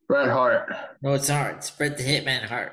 Bret 0.09 0.29
Hart. 0.29 0.73
No, 1.03 1.15
it's 1.15 1.29
hard. 1.29 1.57
It's 1.57 1.71
Bret 1.71 1.97
the 1.97 2.05
Hitman 2.05 2.45
Hart. 2.45 2.73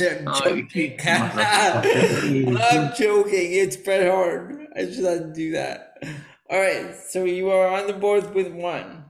I'm 0.00 0.28
oh, 0.28 0.40
joking. 0.40 0.98
I'm 1.06 2.94
joking. 2.94 3.52
It's 3.52 3.76
Bret 3.76 4.10
Hart. 4.10 4.68
I 4.74 4.84
just 4.84 5.00
had 5.00 5.18
to 5.18 5.32
do 5.32 5.52
that. 5.52 6.02
All 6.50 6.58
right. 6.58 6.94
So 7.08 7.24
you 7.24 7.50
are 7.50 7.68
on 7.68 7.86
the 7.86 7.92
board 7.92 8.34
with 8.34 8.52
one. 8.52 9.04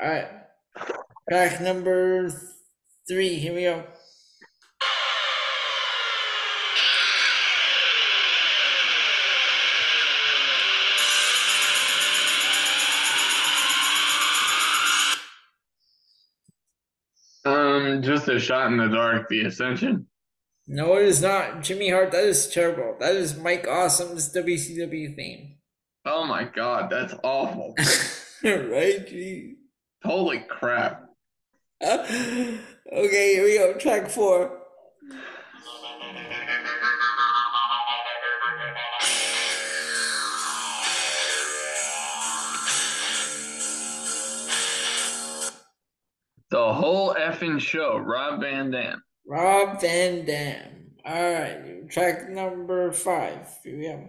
All 0.00 0.08
right. 0.08 0.28
Track 1.28 1.60
number 1.60 2.30
three. 3.06 3.34
Here 3.36 3.54
we 3.54 3.62
go. 3.62 3.84
Just 18.06 18.28
a 18.28 18.38
shot 18.38 18.70
in 18.70 18.76
the 18.76 18.88
dark. 18.88 19.28
The 19.28 19.42
Ascension. 19.42 20.06
No, 20.66 20.96
it 20.96 21.06
is 21.06 21.20
not. 21.20 21.62
Jimmy 21.62 21.90
Hart, 21.90 22.12
that 22.12 22.24
is 22.24 22.48
terrible. 22.48 22.96
That 22.98 23.14
is 23.16 23.36
Mike 23.36 23.66
Awesome's 23.68 24.32
WCW 24.34 25.14
theme. 25.14 25.56
Oh 26.06 26.24
my 26.24 26.44
god, 26.44 26.90
that's 26.90 27.14
awful. 27.22 27.74
right? 28.44 29.06
Gee. 29.06 29.56
Holy 30.02 30.40
crap. 30.48 31.04
Uh, 31.82 31.98
okay, 32.92 33.34
here 33.34 33.44
we 33.44 33.58
go. 33.58 33.74
Track 33.74 34.08
four. 34.08 34.63
The 46.54 46.72
whole 46.72 47.12
effing 47.14 47.58
show, 47.58 47.98
Rob 47.98 48.40
Van 48.40 48.70
Dam. 48.70 49.02
Rob 49.26 49.80
Van 49.80 50.24
Dam. 50.24 50.92
All 51.04 51.32
right, 51.32 51.90
track 51.90 52.28
number 52.28 52.92
five. 52.92 53.48
Here 53.64 53.76
we 53.76 53.82
go. 53.82 54.08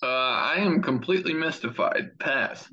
Uh, 0.00 0.06
I 0.06 0.58
am 0.58 0.80
completely 0.80 1.34
mystified. 1.34 2.16
Pass. 2.20 2.72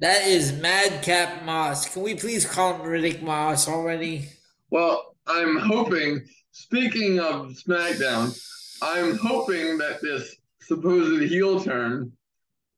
That 0.00 0.26
is 0.26 0.52
Madcap 0.52 1.44
Moss. 1.44 1.88
Can 1.88 2.02
we 2.02 2.16
please 2.16 2.44
call 2.44 2.74
him 2.74 2.80
Riddick 2.80 3.22
Moss 3.22 3.68
already? 3.68 4.30
Well, 4.68 5.14
I'm 5.28 5.58
hoping. 5.58 6.26
Speaking 6.58 7.20
of 7.20 7.52
SmackDown, 7.52 8.36
I'm 8.82 9.16
hoping 9.16 9.78
that 9.78 10.02
this 10.02 10.36
supposed 10.60 11.22
heel 11.22 11.60
turn 11.60 12.12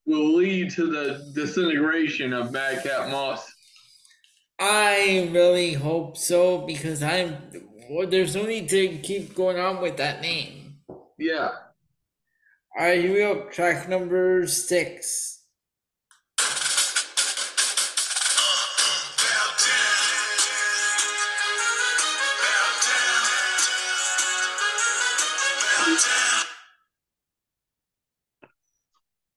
will 0.05 0.35
lead 0.35 0.71
to 0.73 0.87
the 0.87 1.33
disintegration 1.35 2.35
of 2.35 2.53
Madcap 2.53 3.11
Moss. 3.11 3.51
I 4.61 5.31
really 5.33 5.73
hope 5.73 6.19
so 6.19 6.59
because 6.59 7.03
I'm. 7.03 7.39
Well, 7.91 8.07
there's 8.07 8.37
no 8.37 8.45
need 8.45 8.69
to 8.69 8.99
keep 8.99 9.35
going 9.35 9.59
on 9.59 9.81
with 9.81 9.97
that 9.97 10.21
name. 10.21 10.77
Yeah. 11.19 11.49
All 12.79 12.87
right, 12.87 13.01
here 13.01 13.13
we 13.13 13.19
go. 13.21 13.49
Track 13.49 13.89
number 13.89 14.47
six. 14.47 15.40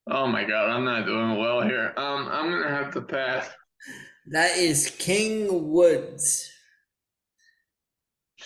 Oh 0.10 0.28
my 0.28 0.44
god, 0.44 0.70
I'm 0.70 0.84
not 0.84 1.06
doing 1.06 1.38
well 1.38 1.62
here. 1.62 1.94
Um, 1.96 2.28
I'm 2.30 2.52
gonna 2.52 2.70
have 2.70 2.94
to 2.94 3.02
pass. 3.02 3.50
That 4.28 4.58
is 4.58 4.90
King 5.00 5.72
Woods. 5.72 6.50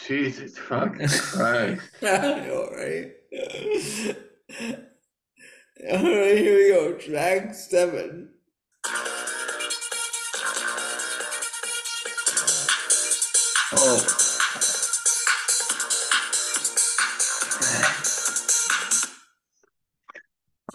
Jesus 0.05 0.57
fucking 0.57 1.07
Christ. 1.09 1.81
All 2.03 2.09
right. 2.71 3.11
All 5.89 6.03
right, 6.03 6.37
here 6.37 6.55
we 6.55 6.69
go. 6.69 6.93
Track 6.93 7.53
seven. 7.53 8.29
Oh. 13.73 14.26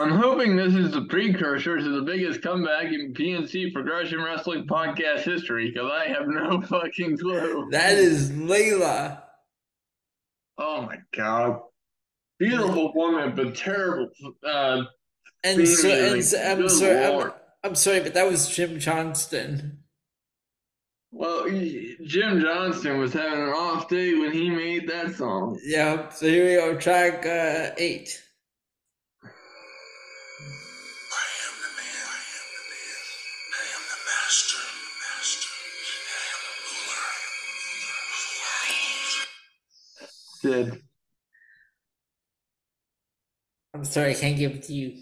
I'm 0.03 0.19
hoping 0.19 0.57
this 0.57 0.75
is 0.75 0.91
the 0.91 1.03
precursor 1.03 1.79
to 1.79 1.89
the 1.89 2.03
biggest 2.03 2.43
comeback 2.43 2.87
in 2.87 3.15
PNC 3.15 3.73
Progression 3.73 4.21
Wrestling 4.21 4.67
podcast 4.67 5.21
history 5.21 5.71
because 5.71 5.93
I 5.93 6.09
have 6.09 6.27
no 6.27 6.61
fucking 6.69 7.19
clue. 7.19 7.69
That 7.71 7.93
is 7.93 8.33
Layla. 8.33 9.23
Oh 10.59 10.83
my 10.83 10.97
god. 11.17 11.61
Beautiful 12.41 12.93
woman, 12.95 13.37
but 13.37 13.55
terrible. 13.55 14.11
Uh, 14.45 14.83
and 15.45 15.69
so, 15.69 15.89
and 15.89 16.25
so, 16.25 16.43
I'm 16.43 16.69
sorry, 16.69 17.05
I'm, 17.05 17.33
I'm, 17.63 17.75
sorry, 17.77 18.01
but 18.01 18.15
that 18.15 18.29
was 18.29 18.49
Jim 18.49 18.81
Johnston. 18.81 19.85
Well, 21.13 21.49
Jim 21.49 22.41
Johnston 22.41 22.99
was 22.99 23.13
having 23.13 23.41
an 23.41 23.51
off 23.51 23.89
day 23.89 24.15
when 24.15 24.33
he 24.33 24.51
made 24.51 24.89
that 24.89 25.15
song. 25.15 25.61
Yeah, 25.65 26.09
so 26.09 26.27
here 26.27 26.45
we 26.45 26.73
go, 26.73 26.77
track 26.77 27.25
uh, 27.25 27.73
eight. 27.79 28.21
Sid. 40.43 40.83
I'm 43.73 43.85
sorry, 43.85 44.11
I 44.11 44.15
can't 44.15 44.37
give 44.37 44.51
it 44.57 44.65
to 44.65 44.73
you. 44.73 45.01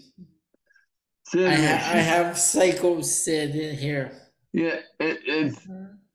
Sid. 1.25 1.47
I, 1.47 1.55
ha- 1.55 1.91
I 1.93 1.97
have 1.97 2.37
Psycho 2.37 3.01
Sid 3.01 3.55
in 3.55 3.75
here. 3.75 4.11
Yeah, 4.53 4.79
it, 4.99 5.19
it's 5.25 5.67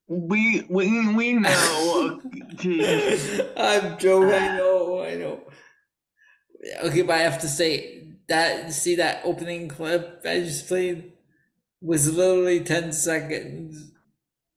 we 0.06 0.64
we 0.70 1.14
we 1.14 1.32
know. 1.32 2.20
I'm 3.56 3.98
joking. 3.98 4.32
I 4.32 4.56
know. 4.56 5.02
I 5.02 5.14
know. 5.16 5.40
Okay, 6.84 7.02
but 7.02 7.14
I 7.14 7.22
have 7.22 7.40
to 7.40 7.48
say 7.48 8.04
that 8.28 8.72
see 8.72 8.94
that 8.94 9.22
opening 9.24 9.66
clip 9.66 10.20
I 10.24 10.40
just 10.40 10.68
played 10.68 11.14
was 11.80 12.14
literally 12.14 12.60
ten 12.60 12.92
seconds. 12.92 13.90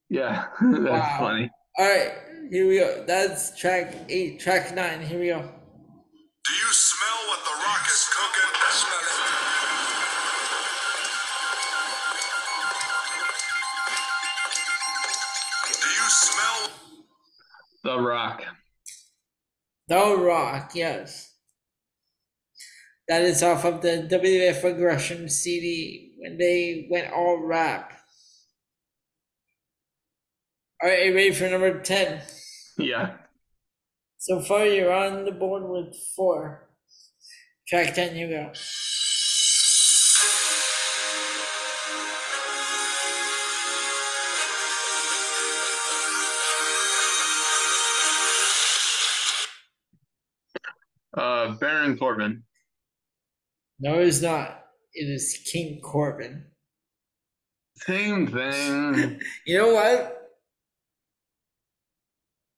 Yeah, 0.08 0.46
that's 0.60 0.80
wow. 0.84 1.16
funny. 1.18 1.50
All 1.76 1.88
right, 1.88 2.12
here 2.50 2.66
we 2.66 2.78
go. 2.78 3.04
That's 3.06 3.56
track 3.56 3.94
eight, 4.08 4.40
track 4.40 4.74
nine. 4.74 5.00
Here 5.00 5.20
we 5.20 5.28
go. 5.28 5.38
Do 5.40 6.52
you 6.52 6.72
smell 6.72 7.28
what 7.28 7.44
the 7.44 7.52
rock 7.64 7.86
is 7.86 8.08
cooking? 8.10 8.50
I 8.52 8.70
smell 8.72 9.00
it. 9.00 9.40
Do 15.80 15.88
you 15.88 16.08
smell 16.10 16.70
the 17.84 18.00
rock? 18.00 18.42
The 19.86 20.16
rock, 20.16 20.72
yes. 20.74 21.32
That 23.06 23.22
is 23.22 23.42
off 23.44 23.64
of 23.64 23.80
the 23.82 24.08
WWF 24.10 24.64
Aggression 24.64 25.28
CD 25.28 26.14
when 26.18 26.36
they 26.36 26.88
went 26.90 27.12
all 27.12 27.44
rap. 27.44 27.92
All 30.82 30.88
right, 30.88 31.14
ready 31.14 31.30
for 31.32 31.48
number 31.48 31.80
10? 31.80 32.22
Yeah. 32.80 33.14
So 34.18 34.40
far, 34.40 34.66
you're 34.66 34.92
on 34.92 35.24
the 35.24 35.32
board 35.32 35.62
with 35.68 35.96
four. 36.14 36.68
Track 37.66 37.94
10, 37.94 38.16
you 38.16 38.28
go. 38.28 38.52
Uh, 51.16 51.52
Baron 51.56 51.96
Corbin. 51.96 52.42
No, 53.78 53.98
it's 53.98 54.20
not. 54.20 54.64
It 54.92 55.04
is 55.04 55.40
King 55.50 55.80
Corbin. 55.80 56.44
Same 57.76 58.26
thing. 58.26 59.20
you 59.46 59.58
know 59.58 59.72
what? 59.72 60.19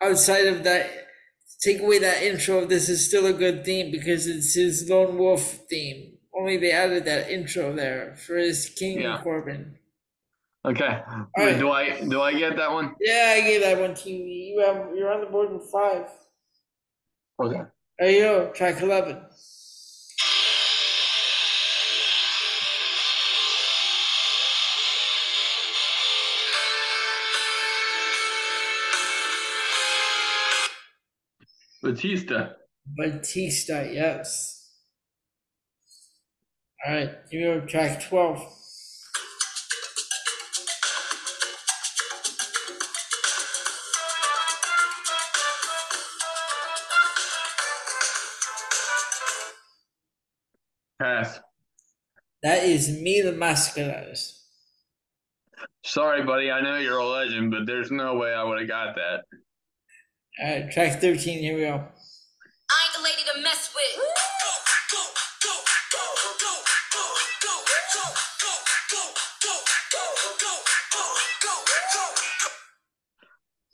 Outside 0.03 0.47
of 0.47 0.65
that, 0.65 0.91
take 1.61 1.81
away 1.81 1.99
that 2.01 2.23
intro. 2.23 2.65
This 2.65 2.89
is 2.89 3.07
still 3.07 3.27
a 3.27 3.33
good 3.33 3.65
theme 3.65 3.91
because 3.91 4.27
it's 4.27 4.55
his 4.55 4.89
lone 4.91 5.17
wolf 5.17 5.61
theme. 5.71 6.19
Only 6.35 6.57
they 6.57 6.73
added 6.73 7.05
that 7.05 7.31
intro 7.31 7.73
there 7.75 8.17
for 8.17 8.37
his 8.37 8.69
King 8.69 9.03
yeah. 9.03 9.21
Corbin. 9.23 9.79
Okay. 10.65 11.03
Wait, 11.37 11.45
right. 11.45 11.59
Do 11.59 11.71
I 11.71 12.01
do 12.01 12.21
I 12.21 12.33
get 12.35 12.57
that 12.57 12.71
one? 12.71 12.95
Yeah, 13.01 13.35
I 13.37 13.41
gave 13.41 13.63
that 13.63 13.81
one 13.81 13.95
to 13.95 14.11
you. 14.11 14.25
You 14.25 14.61
have 14.61 14.95
you're 14.95 15.13
on 15.13 15.21
the 15.21 15.27
board 15.27 15.53
with 15.53 15.71
five. 15.71 16.07
Okay. 17.41 17.63
There 17.99 18.11
you 18.11 18.23
go. 18.23 18.53
Track 18.53 18.81
eleven. 18.81 19.23
Batista. 31.83 32.51
Batista, 32.87 33.83
yes. 33.83 34.71
All 36.87 36.95
right, 36.95 37.11
you 37.31 37.41
go 37.41 37.67
track 37.67 38.03
12. 38.09 38.41
Pass. 51.01 51.41
That 52.45 52.63
is 52.65 53.01
Mil 53.01 53.33
Mascaras. 53.35 54.39
Sorry, 55.85 56.23
buddy. 56.25 56.51
I 56.51 56.61
know 56.61 56.79
you're 56.79 56.99
a 56.99 57.05
legend, 57.05 57.51
but 57.51 57.67
there's 57.67 57.91
no 57.91 58.15
way 58.15 58.33
I 58.33 58.45
would 58.45 58.61
have 58.61 58.69
got 58.69 58.95
that. 58.95 59.25
All 60.41 60.49
right, 60.49 60.71
track 60.71 61.01
13, 61.01 61.41
here 61.41 61.55
we 61.55 61.61
go. 61.61 61.75
I 61.75 61.77
ain't 61.77 62.97
the 62.97 63.03
lady 63.03 63.23
to 63.35 63.43
mess 63.43 63.71
with. 63.75 64.03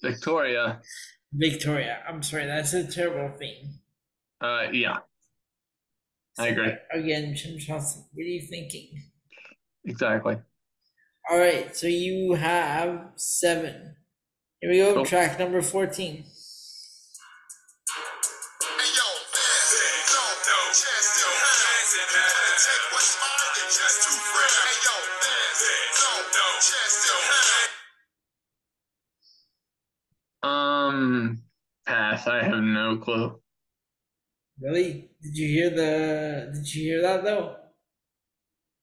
Victoria. 0.03 0.81
Victoria. 1.33 1.99
I'm 2.09 2.23
sorry, 2.23 2.47
that's 2.47 2.73
a 2.73 2.85
terrible 2.85 3.37
theme. 3.39 3.79
Uh, 4.41 4.67
yeah. 4.73 4.99
I 6.39 6.49
agree. 6.49 6.73
Again, 6.93 7.35
Jim 7.35 7.59
Johnston, 7.59 8.05
what 8.13 8.23
are 8.23 8.27
you 8.27 8.43
thinking? 8.43 9.03
Exactly. 9.85 10.39
All 11.31 11.39
right, 11.39 11.77
so 11.77 11.87
you 11.87 12.35
have 12.35 13.11
seven. 13.17 13.97
Here 14.61 14.71
we 14.71 14.79
go, 14.79 14.95
cool. 14.95 15.05
track 15.05 15.39
number 15.39 15.63
14. 15.63 16.25
Pass. 32.19 32.27
I 32.29 32.43
have 32.45 32.63
no 32.63 32.99
clue. 32.99 33.41
Really? 34.61 35.11
Did 35.23 35.37
you 35.37 35.49
hear 35.49 35.71
the? 35.71 36.51
Did 36.55 36.75
you 36.75 36.83
hear 36.93 37.03
that 37.03 37.25
though? 37.25 37.57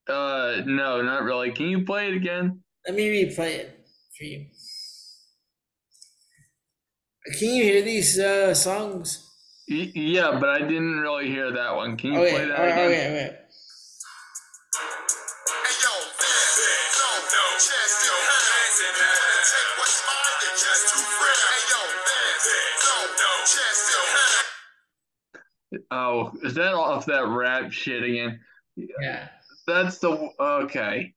Uh, 0.07 0.61
no, 0.65 1.01
not 1.01 1.23
really. 1.23 1.51
Can 1.51 1.67
you 1.67 1.83
play 1.85 2.07
it 2.09 2.15
again? 2.15 2.63
Let 2.85 2.95
me 2.95 3.09
replay 3.25 3.51
it 3.59 3.87
for 4.17 4.23
you. 4.23 4.47
Can 7.37 7.49
you 7.53 7.63
hear 7.63 7.81
these 7.83 8.17
uh, 8.17 8.55
songs? 8.55 9.21
Y- 9.67 9.91
yeah, 9.95 10.39
but 10.39 10.49
I 10.49 10.59
didn't 10.59 10.99
really 10.99 11.27
hear 11.27 11.51
that 11.51 11.75
one. 11.75 11.97
Can 11.97 12.13
you 12.13 12.19
okay, 12.21 12.29
play 12.29 12.45
that 12.45 12.67
again? 12.67 12.91
Okay, 12.91 13.07
okay. 13.09 13.44
Oh, 25.95 26.33
is 26.43 26.53
that 26.55 26.73
off 26.73 27.05
that 27.05 27.25
rap 27.25 27.71
shit 27.71 28.03
again? 28.03 28.41
Yeah. 28.75 29.29
That's 29.65 29.99
the 29.99 30.29
okay. 30.37 31.13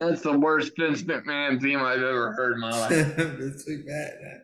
That's 0.00 0.20
the 0.22 0.36
worst 0.36 0.72
Vince 0.76 1.02
McMahon 1.02 1.62
theme 1.62 1.78
I've 1.78 2.02
ever 2.02 2.32
heard 2.32 2.54
in 2.54 2.60
my 2.60 2.70
life. 2.80 3.14
Vince 3.14 3.68
McMahon. 3.68 4.40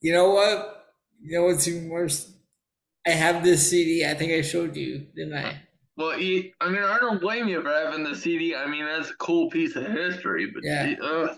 You 0.00 0.12
know 0.12 0.30
what? 0.30 0.86
You 1.20 1.36
know 1.36 1.46
what's 1.46 1.66
even 1.66 1.88
worse? 1.88 2.32
I 3.04 3.10
have 3.10 3.42
this 3.42 3.68
CD. 3.68 4.06
I 4.06 4.14
think 4.14 4.30
I 4.30 4.42
showed 4.42 4.76
you, 4.76 5.08
didn't 5.16 5.36
I? 5.36 5.60
Well, 5.96 6.12
I 6.12 6.16
mean, 6.16 6.52
I 6.60 6.98
don't 7.00 7.20
blame 7.20 7.48
you 7.48 7.60
for 7.60 7.70
having 7.70 8.04
the 8.04 8.14
CD. 8.14 8.54
I 8.54 8.68
mean, 8.68 8.84
that's 8.84 9.10
a 9.10 9.16
cool 9.16 9.50
piece 9.50 9.74
of 9.74 9.84
history. 9.84 10.48
But 10.54 10.62
yeah, 10.62 10.94
oh. 11.02 11.34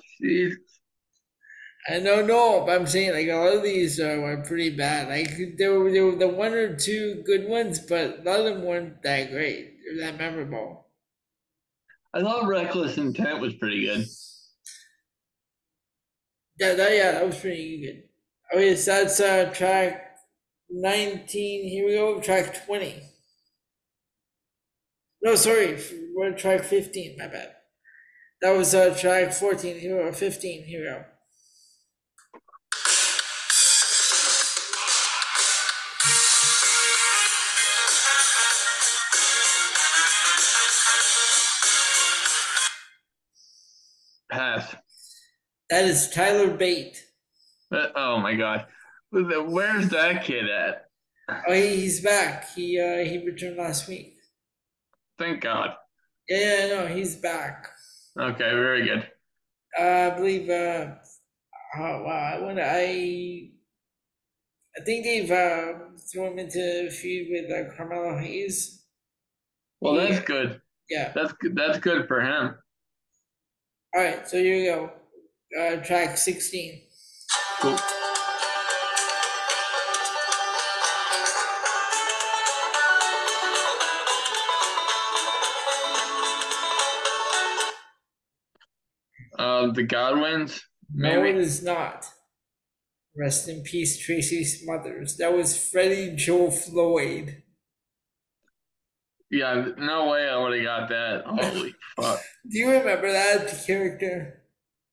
I 1.89 1.99
don't 1.99 2.27
know, 2.27 2.65
but 2.67 2.79
I'm 2.79 2.87
saying 2.87 3.13
like 3.13 3.29
a 3.29 3.35
lot 3.35 3.57
of 3.57 3.63
these 3.63 3.99
uh, 3.99 4.19
were 4.21 4.45
pretty 4.47 4.77
bad. 4.77 5.09
Like 5.09 5.57
there 5.57 5.79
were, 5.79 5.91
there 5.91 6.05
were 6.05 6.17
the 6.17 6.29
one 6.29 6.53
or 6.53 6.77
two 6.77 7.23
good 7.25 7.49
ones, 7.49 7.79
but 7.79 8.21
a 8.21 8.23
lot 8.23 8.41
of 8.41 8.45
them 8.45 8.65
weren't 8.65 9.03
that 9.03 9.31
great 9.31 9.77
or 9.91 10.01
that 10.01 10.19
memorable. 10.19 10.87
I 12.13 12.21
thought 12.21 12.47
Reckless 12.47 12.99
Intent 12.99 13.41
was 13.41 13.55
pretty 13.55 13.87
good. 13.87 14.05
Yeah, 16.59 16.75
that 16.75 16.95
yeah, 16.95 17.13
that 17.13 17.27
was 17.27 17.39
pretty 17.39 17.81
good. 17.81 18.03
Okay, 18.53 18.77
so 18.77 18.93
that's 18.93 19.21
uh, 19.21 19.51
track 19.55 20.17
19. 20.71 21.69
Here 21.69 21.87
we 21.87 21.95
go, 21.95 22.21
track 22.21 22.67
20. 22.67 23.03
No, 25.23 25.35
sorry, 25.35 25.79
we're 26.15 26.33
track 26.33 26.65
15, 26.65 27.17
my 27.19 27.29
bad. 27.29 27.55
That 28.43 28.57
was 28.57 28.75
uh, 28.75 28.95
track 28.99 29.33
14, 29.33 29.79
here, 29.79 30.01
or 30.01 30.13
15, 30.13 30.65
here 30.65 30.81
we 30.81 30.87
go. 30.87 31.05
That 45.71 45.85
is 45.85 46.11
Tyler 46.11 46.51
Bate. 46.51 47.07
Uh, 47.71 47.87
oh 47.95 48.19
my 48.19 48.35
god, 48.35 48.67
where's 49.13 49.89
that 49.91 50.25
kid 50.25 50.51
at? 50.51 50.87
Oh, 51.47 51.53
he's 51.53 52.01
back. 52.01 52.53
He 52.55 52.81
uh, 52.81 53.09
he 53.09 53.25
returned 53.25 53.57
last 53.57 53.87
week. 53.87 54.17
Thank 55.17 55.43
God. 55.43 55.71
Yeah, 56.29 56.67
yeah, 56.67 56.75
no, 56.75 56.87
he's 56.89 57.15
back. 57.15 57.69
Okay, 58.19 58.51
very 58.51 58.85
good. 58.85 59.07
Uh, 59.79 60.11
I 60.13 60.17
believe. 60.17 60.51
Uh, 60.51 60.95
oh 61.79 62.03
wow, 62.03 62.47
when 62.47 62.59
I, 62.59 63.51
I 64.77 64.85
think 64.85 65.05
they've 65.05 65.31
uh, 65.31 65.73
thrown 66.13 66.33
him 66.33 66.39
into 66.41 66.89
a 66.89 66.91
feud 66.91 67.29
with 67.31 67.53
uh, 67.53 67.77
Carmelo 67.77 68.19
Hayes. 68.19 68.85
Well, 69.81 69.95
that's 69.95 70.19
good. 70.25 70.61
Yeah, 70.89 71.13
that's 71.15 71.33
good. 71.35 71.55
That's 71.55 71.79
good 71.79 72.09
for 72.09 72.21
him. 72.21 72.57
All 73.95 74.03
right, 74.03 74.27
so 74.27 74.37
here 74.37 74.57
you 74.57 74.71
go. 74.73 74.93
Uh, 75.59 75.77
track 75.77 76.17
16. 76.17 76.81
Cool. 77.61 77.77
Uh, 89.39 89.73
the 89.73 89.83
Godwins? 89.83 90.63
Maybe. 90.95 91.17
No, 91.17 91.25
it 91.25 91.37
is 91.37 91.63
not. 91.65 92.07
Rest 93.17 93.49
in 93.49 93.63
peace, 93.63 93.99
Tracy 93.99 94.45
Smothers. 94.45 95.17
That 95.17 95.35
was 95.37 95.57
Freddie 95.57 96.15
Joe 96.15 96.51
Floyd. 96.51 97.43
Yeah, 99.31 99.69
no 99.79 100.11
way 100.11 100.29
I 100.29 100.37
would 100.39 100.57
have 100.57 100.65
got 100.65 100.89
that. 100.91 101.23
Holy 101.27 101.75
fuck. 101.97 102.21
Do 102.49 102.59
you 102.59 102.71
remember 102.71 103.11
that 103.13 103.65
character? 103.67 104.40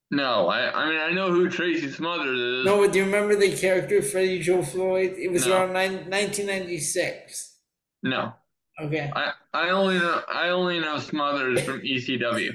No, 0.10 0.48
I 0.48 0.72
I 0.72 0.90
mean 0.90 1.00
I 1.00 1.12
know 1.12 1.32
who 1.32 1.50
Tracy 1.50 1.92
Smothers 1.92 2.40
is. 2.40 2.66
No, 2.66 2.82
but 2.82 2.94
do 2.94 3.00
you 3.00 3.06
remember 3.06 3.36
the 3.36 3.56
character 3.56 4.02
Freddie 4.02 4.40
Joe 4.40 4.62
Floyd? 4.62 5.16
It 5.18 5.32
was 5.32 5.46
no. 5.46 5.54
around 5.54 5.74
nine, 5.74 5.94
1996. 6.10 7.58
No. 8.04 8.34
Okay. 8.82 9.12
I, 9.14 9.32
I 9.54 9.70
only 9.70 10.00
know 10.00 10.22
I 10.28 10.50
only 10.50 10.80
know 10.80 10.98
Smothers 11.00 11.62
from 11.62 11.82
ECW. 11.82 12.52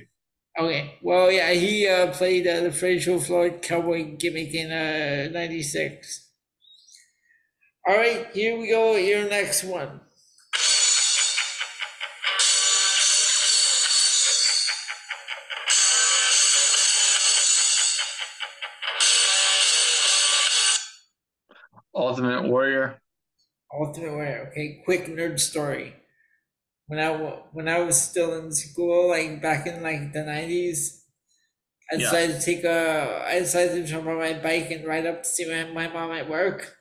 Okay. 0.58 0.98
Well, 1.02 1.32
yeah, 1.32 1.50
he 1.52 1.88
uh, 1.88 2.12
played 2.12 2.46
uh, 2.46 2.60
the 2.60 2.72
Freddie 2.72 3.00
Joe 3.00 3.18
Floyd 3.18 3.60
cowboy 3.62 4.16
gimmick 4.16 4.54
in 4.54 4.70
uh, 4.70 5.30
'96. 5.32 6.30
All 7.88 7.96
right, 7.96 8.28
here 8.32 8.56
we 8.58 8.68
go. 8.68 8.96
Your 8.96 9.28
next 9.28 9.64
one. 9.64 10.01
Ultimate 22.12 22.48
Warrior. 22.48 22.98
Ultimate 23.72 24.12
Warrior. 24.12 24.48
Okay, 24.50 24.82
quick 24.84 25.06
nerd 25.06 25.40
story. 25.40 25.94
When 26.86 26.98
I 26.98 27.10
when 27.52 27.68
I 27.68 27.80
was 27.80 28.00
still 28.00 28.34
in 28.38 28.52
school, 28.52 29.08
like 29.08 29.40
back 29.40 29.66
in 29.66 29.82
like 29.82 30.12
the 30.12 30.24
nineties, 30.24 31.04
I 31.90 31.96
decided 31.96 32.30
yeah. 32.30 32.38
to 32.38 32.44
take 32.44 32.64
a. 32.64 33.24
I 33.26 33.38
decided 33.38 33.74
to 33.74 33.90
jump 33.90 34.06
on 34.06 34.18
my 34.18 34.34
bike 34.34 34.70
and 34.70 34.86
ride 34.86 35.06
up 35.06 35.22
to 35.22 35.28
see 35.28 35.48
my, 35.48 35.64
my 35.72 35.88
mom 35.88 36.12
at 36.12 36.28
work. 36.28 36.76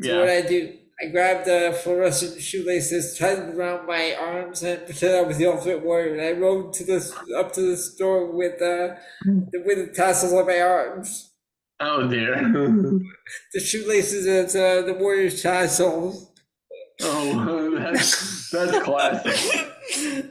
So 0.00 0.10
yeah. 0.10 0.20
what 0.20 0.28
I 0.28 0.42
do, 0.42 0.76
I 1.00 1.06
grabbed 1.06 1.46
the 1.46 1.78
fluorescent 1.82 2.40
shoelaces, 2.40 3.16
tied 3.16 3.36
them 3.36 3.58
around 3.58 3.86
my 3.86 4.14
arms, 4.14 4.62
and 4.62 4.84
pretended 4.84 5.18
I 5.18 5.22
was 5.22 5.38
the 5.38 5.46
ultimate 5.46 5.84
warrior. 5.84 6.14
And 6.14 6.22
I 6.22 6.32
rode 6.32 6.72
to 6.74 6.84
the 6.84 6.98
up 7.38 7.52
to 7.52 7.60
the 7.60 7.76
store 7.76 8.32
with 8.32 8.60
uh, 8.60 8.96
with 9.24 9.78
the 9.78 9.92
tassels 9.94 10.32
on 10.32 10.46
my 10.46 10.60
arms. 10.60 11.32
Oh 11.80 12.08
dear. 12.08 12.36
the 13.52 13.60
shoelaces 13.60 14.26
and 14.26 14.48
uh, 14.48 14.86
the 14.86 14.94
warrior's 14.98 15.42
tassels. 15.42 16.32
Oh, 17.02 17.78
that's 17.78 18.50
that's 18.50 18.78
classic. 18.84 20.30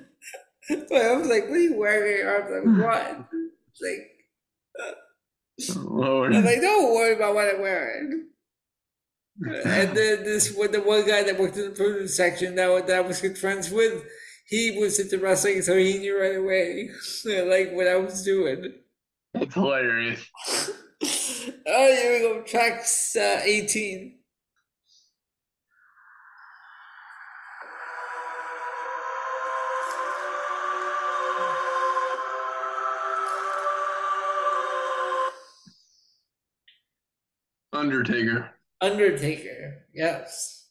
but 0.69 1.01
I 1.01 1.15
was 1.15 1.27
like, 1.27 1.47
"What 1.47 1.57
are 1.57 1.61
you 1.61 1.77
wearing?" 1.77 2.27
I 2.27 2.39
was 2.39 2.65
like, 2.65 2.85
"What?" 2.85 3.27
It's 3.69 3.81
like, 5.69 5.77
uh, 5.77 5.89
Lord. 5.89 6.35
I'm 6.35 6.43
like, 6.43 6.61
"Don't 6.61 6.95
worry 6.95 7.15
about 7.15 7.35
what 7.35 7.53
I'm 7.53 7.61
wearing." 7.61 8.29
and 9.47 9.95
then 9.95 10.23
this 10.23 10.55
when 10.55 10.71
the 10.71 10.81
one 10.81 11.05
guy 11.05 11.21
that 11.23 11.37
worked 11.37 11.57
in 11.57 11.65
the 11.65 11.75
produce 11.75 12.15
section 12.15 12.55
that, 12.55 12.87
that 12.87 12.97
I 12.97 13.01
was 13.01 13.21
good 13.21 13.37
friends 13.37 13.69
with, 13.69 14.03
he 14.47 14.77
was 14.79 14.97
into 14.97 15.19
wrestling, 15.19 15.61
so 15.61 15.77
he 15.77 15.99
knew 15.99 16.19
right 16.19 16.37
away 16.37 16.89
like 17.25 17.73
what 17.73 17.87
I 17.87 17.97
was 17.97 18.23
doing. 18.23 18.73
That's 19.33 19.53
hilarious. 19.53 20.25
Oh, 21.67 21.95
here 21.95 22.13
we 22.13 22.19
go. 22.19 22.41
Track 22.43 22.85
uh, 23.15 23.39
18. 23.43 24.19
Undertaker. 37.73 38.51
Undertaker, 38.81 39.85
yes. 39.93 40.69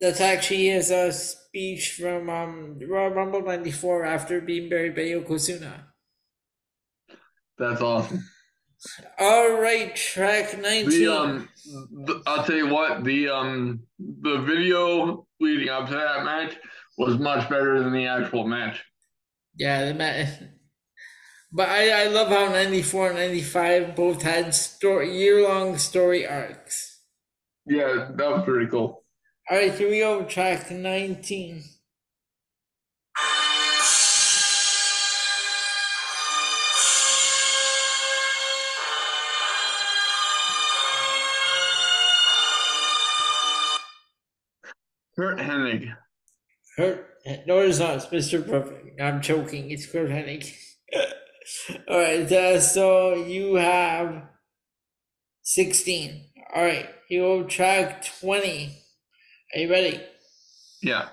That's 0.00 0.20
actually 0.20 0.68
is 0.68 0.90
a 0.90 1.12
speech 1.12 1.92
from 1.92 2.28
um, 2.28 2.78
Royal 2.86 3.10
Rumble 3.10 3.42
94 3.42 4.04
after 4.04 4.40
being 4.40 4.68
buried 4.68 4.94
by 4.94 5.02
Yokozuna. 5.02 5.84
That's 7.56 7.80
awesome. 7.80 8.24
All 9.18 9.60
right, 9.60 9.94
track 9.94 10.58
19. 10.58 10.88
The, 10.90 11.06
um, 11.08 11.48
the, 11.64 12.22
I'll 12.26 12.44
tell 12.44 12.56
you 12.56 12.68
what, 12.68 13.04
the 13.04 13.28
um 13.28 13.80
the 13.98 14.38
video 14.38 15.26
leading 15.40 15.68
up 15.68 15.88
to 15.88 15.94
that 15.94 16.24
match 16.24 16.56
was 16.98 17.18
much 17.18 17.48
better 17.48 17.82
than 17.82 17.92
the 17.92 18.06
actual 18.06 18.46
match. 18.46 18.84
Yeah, 19.56 19.86
the 19.86 19.94
match 19.94 20.28
but 21.52 21.68
I, 21.68 22.04
I 22.04 22.06
love 22.08 22.28
how 22.28 22.48
94 22.48 23.10
and 23.10 23.16
95 23.16 23.94
both 23.94 24.22
had 24.22 24.52
story 24.52 25.16
year 25.16 25.42
long 25.48 25.78
story 25.78 26.26
arcs. 26.26 27.00
Yeah, 27.66 28.10
that 28.14 28.30
was 28.30 28.44
pretty 28.44 28.66
cool. 28.66 29.04
All 29.48 29.56
right, 29.56 29.72
here 29.72 29.88
we 29.88 30.00
go, 30.00 30.24
track 30.24 30.70
19. 30.70 31.62
Curt 45.16 45.38
Hennig. 45.38 45.94
Kurt, 46.76 47.06
no, 47.46 47.60
it's 47.60 47.78
not. 47.78 47.96
It's 47.96 48.06
Mr. 48.06 48.46
Perfect. 48.46 49.00
I'm 49.00 49.20
choking. 49.20 49.70
It's 49.70 49.86
Curt 49.86 50.10
Hennig. 50.10 50.52
All 51.88 51.98
right, 51.98 52.30
uh, 52.32 52.60
so 52.60 53.14
you 53.14 53.54
have 53.56 54.24
16. 55.42 56.24
All 56.54 56.62
right, 56.62 56.88
you 57.08 57.22
will 57.22 57.44
track 57.44 58.04
20. 58.20 58.76
Are 59.54 59.58
you 59.58 59.70
ready? 59.70 60.00
Yeah. 60.82 61.08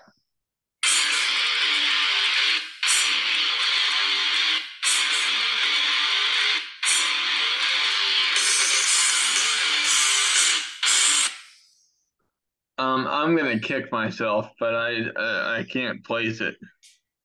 I'm 13.21 13.37
gonna 13.37 13.59
kick 13.59 13.91
myself, 13.91 14.49
but 14.59 14.73
I 14.73 15.01
uh, 15.15 15.59
I 15.59 15.63
can't 15.69 16.03
place 16.03 16.41
it. 16.41 16.55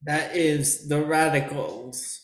That 0.02 0.36
is 0.36 0.88
the 0.88 0.96
Radicalz. 0.96 2.18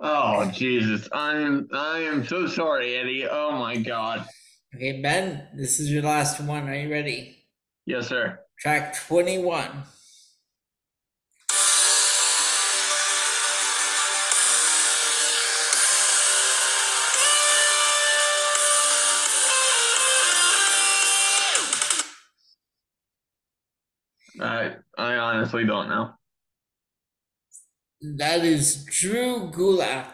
Oh 0.00 0.50
Jesus! 0.50 1.08
I'm 1.12 1.68
I 1.72 2.00
am 2.00 2.26
so 2.26 2.48
sorry, 2.48 2.96
Eddie. 2.96 3.26
Oh 3.30 3.52
my 3.52 3.76
God. 3.76 4.26
Okay, 4.74 5.00
Ben, 5.00 5.46
this 5.56 5.78
is 5.78 5.90
your 5.90 6.02
last 6.02 6.40
one. 6.40 6.68
Are 6.68 6.74
you 6.74 6.90
ready? 6.90 7.46
Yes, 7.86 8.08
sir. 8.08 8.40
Track 8.58 8.96
twenty-one. 9.06 9.84
Honestly 25.48 25.64
don't 25.64 25.88
know. 25.88 26.10
That 28.16 28.44
is 28.44 28.84
Drew 28.84 29.50
Gulak. 29.50 30.12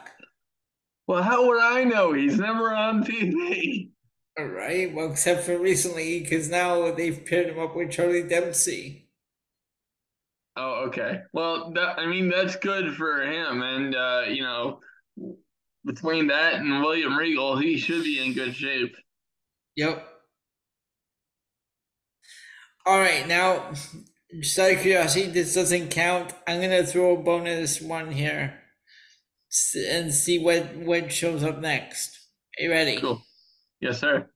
Well, 1.06 1.22
how 1.22 1.46
would 1.46 1.60
I 1.60 1.84
know? 1.84 2.12
He's 2.12 2.38
never 2.38 2.72
on 2.72 3.04
TV. 3.04 3.90
All 4.38 4.46
right. 4.46 4.92
Well, 4.94 5.10
except 5.10 5.42
for 5.44 5.58
recently, 5.58 6.20
because 6.20 6.48
now 6.48 6.92
they've 6.92 7.24
paired 7.24 7.48
him 7.48 7.58
up 7.58 7.76
with 7.76 7.90
Charlie 7.90 8.26
Dempsey. 8.26 9.08
Oh, 10.56 10.86
okay. 10.86 11.22
Well, 11.32 11.72
that, 11.72 11.98
I 11.98 12.06
mean, 12.06 12.30
that's 12.30 12.56
good 12.56 12.94
for 12.94 13.22
him. 13.22 13.62
And, 13.62 13.94
uh, 13.94 14.22
you 14.28 14.42
know, 14.42 14.80
between 15.84 16.28
that 16.28 16.54
and 16.54 16.80
William 16.80 17.16
Regal, 17.16 17.58
he 17.58 17.76
should 17.76 18.04
be 18.04 18.24
in 18.24 18.34
good 18.34 18.54
shape. 18.54 18.96
Yep. 19.76 20.08
All 22.86 22.98
right. 22.98 23.26
Now, 23.26 23.72
just 24.40 24.58
out 24.58 24.72
of 24.72 24.80
curiosity, 24.80 25.26
this 25.26 25.54
doesn't 25.54 25.90
count. 25.90 26.32
I'm 26.46 26.60
gonna 26.60 26.84
throw 26.84 27.14
a 27.14 27.22
bonus 27.22 27.80
one 27.80 28.12
here 28.12 28.60
and 29.88 30.12
see 30.12 30.38
what 30.38 30.76
what 30.76 31.12
shows 31.12 31.42
up 31.42 31.60
next. 31.60 32.18
Are 32.58 32.64
you 32.64 32.70
ready? 32.70 33.00
Cool. 33.00 33.22
Yes, 33.80 34.00
sir. 34.00 34.28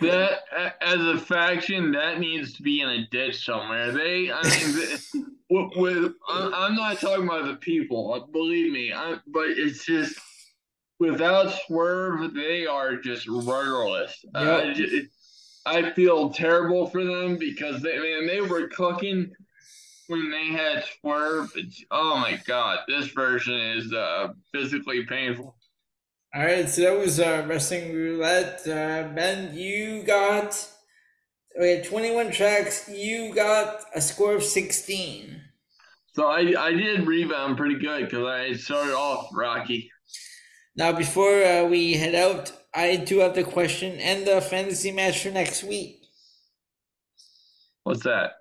that 0.00 0.40
as 0.80 1.00
a 1.00 1.18
faction 1.18 1.92
that 1.92 2.18
needs 2.18 2.54
to 2.54 2.62
be 2.62 2.80
in 2.80 2.88
a 2.88 3.06
ditch 3.06 3.44
somewhere. 3.44 3.92
They, 3.92 4.30
I 4.32 4.42
mean, 4.42 5.26
with, 5.52 5.76
with 5.76 6.12
I'm 6.28 6.74
not 6.74 6.98
talking 6.98 7.24
about 7.24 7.46
the 7.46 7.56
people, 7.56 8.28
believe 8.32 8.72
me, 8.72 8.92
I, 8.92 9.16
but 9.26 9.48
it's 9.48 9.84
just 9.84 10.18
without 10.98 11.52
swerve, 11.66 12.32
they 12.34 12.66
are 12.66 12.96
just 12.96 13.26
rudderless. 13.28 14.24
Yep. 14.34 14.76
I 15.64 15.90
feel 15.92 16.30
terrible 16.30 16.86
for 16.88 17.04
them 17.04 17.36
because 17.36 17.82
they 17.82 17.98
man 17.98 18.26
they 18.26 18.40
were 18.40 18.68
cooking 18.68 19.32
when 20.08 20.30
they 20.30 20.46
had 20.46 20.84
swerve. 21.00 21.52
It's, 21.54 21.84
oh 21.90 22.16
my 22.16 22.40
god, 22.46 22.80
this 22.88 23.08
version 23.08 23.54
is 23.54 23.92
uh, 23.92 24.32
physically 24.52 25.04
painful. 25.04 25.54
All 26.34 26.42
right, 26.42 26.66
so 26.68 26.80
that 26.80 26.98
was 26.98 27.20
uh, 27.20 27.44
wrestling 27.46 27.92
roulette. 27.92 28.62
Uh, 28.66 29.08
ben, 29.14 29.54
you 29.54 30.02
got 30.02 30.66
we 31.58 31.70
had 31.70 31.84
21 31.84 32.30
tracks. 32.30 32.88
You 32.88 33.34
got 33.34 33.84
a 33.94 34.00
score 34.00 34.34
of 34.34 34.42
16. 34.42 35.40
So 36.14 36.26
I 36.26 36.54
I 36.58 36.72
did 36.72 37.06
rebound 37.06 37.56
pretty 37.56 37.78
good 37.78 38.04
because 38.04 38.26
I 38.26 38.52
started 38.54 38.94
off 38.94 39.28
rocky. 39.32 39.90
Now, 40.76 40.92
before 40.92 41.42
uh, 41.42 41.64
we 41.64 41.94
head 41.94 42.14
out, 42.14 42.52
I 42.74 42.96
do 42.96 43.18
have 43.18 43.34
the 43.34 43.44
question 43.44 43.98
and 43.98 44.26
the 44.26 44.40
fantasy 44.40 44.90
match 44.90 45.22
for 45.22 45.30
next 45.30 45.62
week. 45.62 46.02
What's 47.84 48.04
that? 48.04 48.32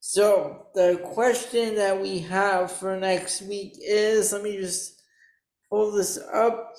So 0.00 0.68
the 0.74 1.00
question 1.04 1.74
that 1.76 2.00
we 2.00 2.20
have 2.20 2.72
for 2.72 2.96
next 2.96 3.42
week 3.42 3.74
is 3.80 4.32
let 4.32 4.42
me 4.42 4.56
just 4.56 5.02
pull 5.70 5.92
this 5.92 6.18
up. 6.32 6.74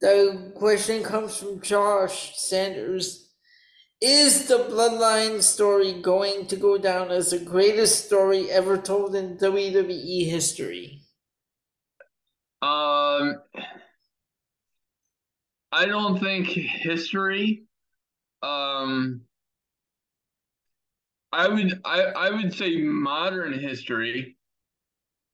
The 0.00 0.52
question 0.54 1.02
comes 1.02 1.36
from 1.38 1.60
Josh 1.62 2.36
Sanders. 2.38 3.30
Is 4.00 4.46
the 4.46 4.58
Bloodline 4.58 5.42
story 5.42 5.94
going 5.94 6.46
to 6.48 6.56
go 6.56 6.76
down 6.76 7.10
as 7.10 7.30
the 7.30 7.38
greatest 7.38 8.06
story 8.06 8.50
ever 8.50 8.76
told 8.76 9.14
in 9.14 9.38
WWE 9.38 10.28
history? 10.28 11.02
Um, 12.60 13.36
I 15.72 15.86
don't 15.86 16.18
think 16.20 16.46
history. 16.46 17.64
Um, 18.42 19.22
I 21.32 21.48
would 21.48 21.80
I, 21.84 22.02
I 22.02 22.30
would 22.30 22.54
say 22.54 22.76
modern 22.76 23.58
history. 23.58 24.36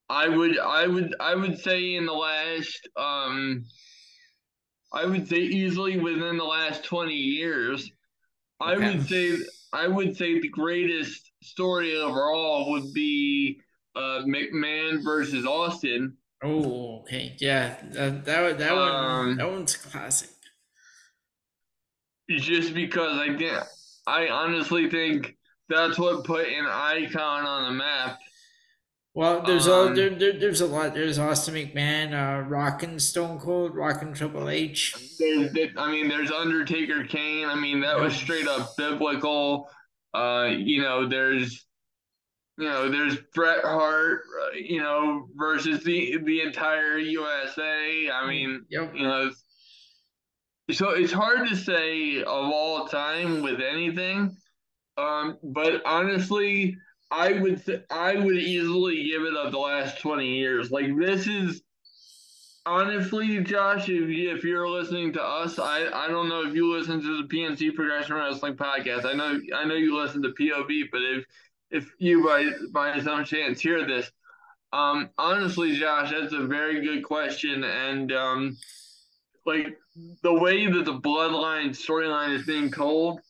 I 0.09 0.28
would 0.28 0.59
I 0.59 0.86
would 0.86 1.14
I 1.20 1.34
would 1.34 1.59
say 1.59 1.94
in 1.94 2.06
the 2.06 2.12
last 2.12 2.89
um 2.97 3.64
I 4.93 5.06
would 5.06 5.28
say 5.28 5.39
easily 5.39 5.98
within 5.98 6.36
the 6.36 6.44
last 6.44 6.85
20 6.85 7.14
years 7.14 7.90
I 8.62 8.77
would 8.77 9.09
say 9.09 9.36
I 9.73 9.89
would 9.89 10.16
say 10.16 10.39
the 10.39 10.48
greatest 10.48 11.32
story 11.43 11.97
overall 11.97 12.70
would 12.70 12.93
be 12.93 13.60
uh, 13.97 14.23
McMahon 14.27 15.02
versus 15.02 15.47
Austin. 15.47 16.16
Oh, 16.44 17.01
okay, 17.01 17.36
yeah, 17.39 17.77
that 17.93 18.24
that, 18.24 18.59
that 18.59 18.74
one 18.74 18.94
um, 18.94 19.36
that 19.36 19.51
one's 19.51 19.77
classic. 19.77 20.31
Just 22.31 22.73
because 22.74 23.19
I 23.19 23.28
did, 23.28 23.59
I 24.06 24.28
honestly 24.28 24.89
think 24.89 25.36
that's 25.69 25.98
what 25.98 26.24
put 26.24 26.47
an 26.47 26.66
icon 26.66 27.44
on 27.44 27.64
the 27.64 27.78
map. 27.78 28.19
Well, 29.14 29.43
there's 29.43 29.68
um, 29.68 29.93
a 29.93 29.94
there, 29.94 30.10
there, 30.10 30.39
there's 30.39 30.62
a 30.62 30.66
lot. 30.66 30.94
There's 30.94 31.18
Austin 31.18 31.55
McMahon, 31.55 32.14
uh, 32.14 32.48
rocking 32.48 32.98
Stone 32.98 33.40
Cold, 33.40 33.74
rocking 33.74 34.14
Triple 34.14 34.48
H. 34.48 34.94
There's, 35.18 35.55
I 35.76 35.90
mean, 35.90 36.09
there's 36.09 36.30
Undertaker, 36.30 37.05
Kane. 37.05 37.47
I 37.47 37.55
mean, 37.55 37.80
that 37.82 38.01
was 38.01 38.14
straight 38.14 38.48
up 38.48 38.74
biblical. 38.78 39.68
Uh, 40.14 40.48
you 40.56 40.80
know, 40.80 41.06
there's, 41.06 41.66
you 42.56 42.64
know, 42.64 42.90
there's 42.90 43.18
Bret 43.34 43.62
Hart, 43.62 44.22
uh, 44.44 44.56
you 44.56 44.80
know, 44.80 45.28
versus 45.36 45.84
the 45.84 46.18
the 46.24 46.40
entire 46.40 46.97
USA. 46.97 48.09
I 48.10 48.26
mean, 48.26 48.64
yep. 48.70 48.94
you 48.94 49.02
know, 49.02 49.30
so 50.70 50.90
it's 50.90 51.12
hard 51.12 51.48
to 51.48 51.56
say 51.56 52.22
of 52.22 52.26
all 52.26 52.86
time 52.89 53.43
with 53.43 53.60
anything. 53.60 54.34
Um, 54.97 55.39
but 55.43 55.82
honestly, 55.84 56.76
I 57.12 57.34
would 57.34 57.64
th- 57.64 57.82
I 57.90 58.16
would 58.16 58.36
easily 58.36 59.05
give 59.05 59.22
it 59.22 59.36
up 59.36 59.52
the 59.52 59.59
last 59.59 60.01
twenty 60.01 60.39
years. 60.39 60.70
Like 60.70 60.97
this 60.97 61.26
is 61.26 61.62
honestly, 62.64 63.40
Josh, 63.40 63.82
if 63.89 64.09
you, 64.09 64.34
if 64.34 64.44
you're 64.44 64.68
listening 64.68 65.12
to 65.12 65.22
us, 65.22 65.59
I, 65.59 65.89
I 65.93 66.09
don't 66.09 66.30
know 66.30 66.47
if 66.47 66.55
you 66.55 66.72
listen 66.72 67.02
to 67.02 67.22
the 67.22 67.28
PNC 67.28 67.74
Progression 67.74 68.16
Wrestling 68.16 68.56
podcast. 68.56 69.05
I 69.05 69.12
know 69.12 69.39
I 69.55 69.64
know 69.66 69.74
you 69.74 70.01
listen 70.01 70.22
to 70.22 70.30
POV, 70.30 70.84
but 70.90 71.02
if 71.02 71.24
if 71.70 71.90
you 71.98 72.24
by 72.24 72.51
by 72.72 72.98
some 73.01 73.24
chance 73.26 73.60
hear 73.60 73.86
this, 73.86 74.10
um, 74.72 75.10
honestly, 75.18 75.76
Josh, 75.76 76.12
that's 76.12 76.32
a 76.32 76.47
very 76.47 76.82
good 76.82 77.05
question, 77.05 77.62
and 77.62 78.10
um, 78.10 78.56
like 79.44 79.76
the 80.22 80.32
way 80.32 80.66
that 80.66 80.86
the 80.86 80.98
Bloodline 80.98 81.70
storyline 81.70 82.34
is 82.34 82.47
being 82.47 82.70
told, 82.72 83.20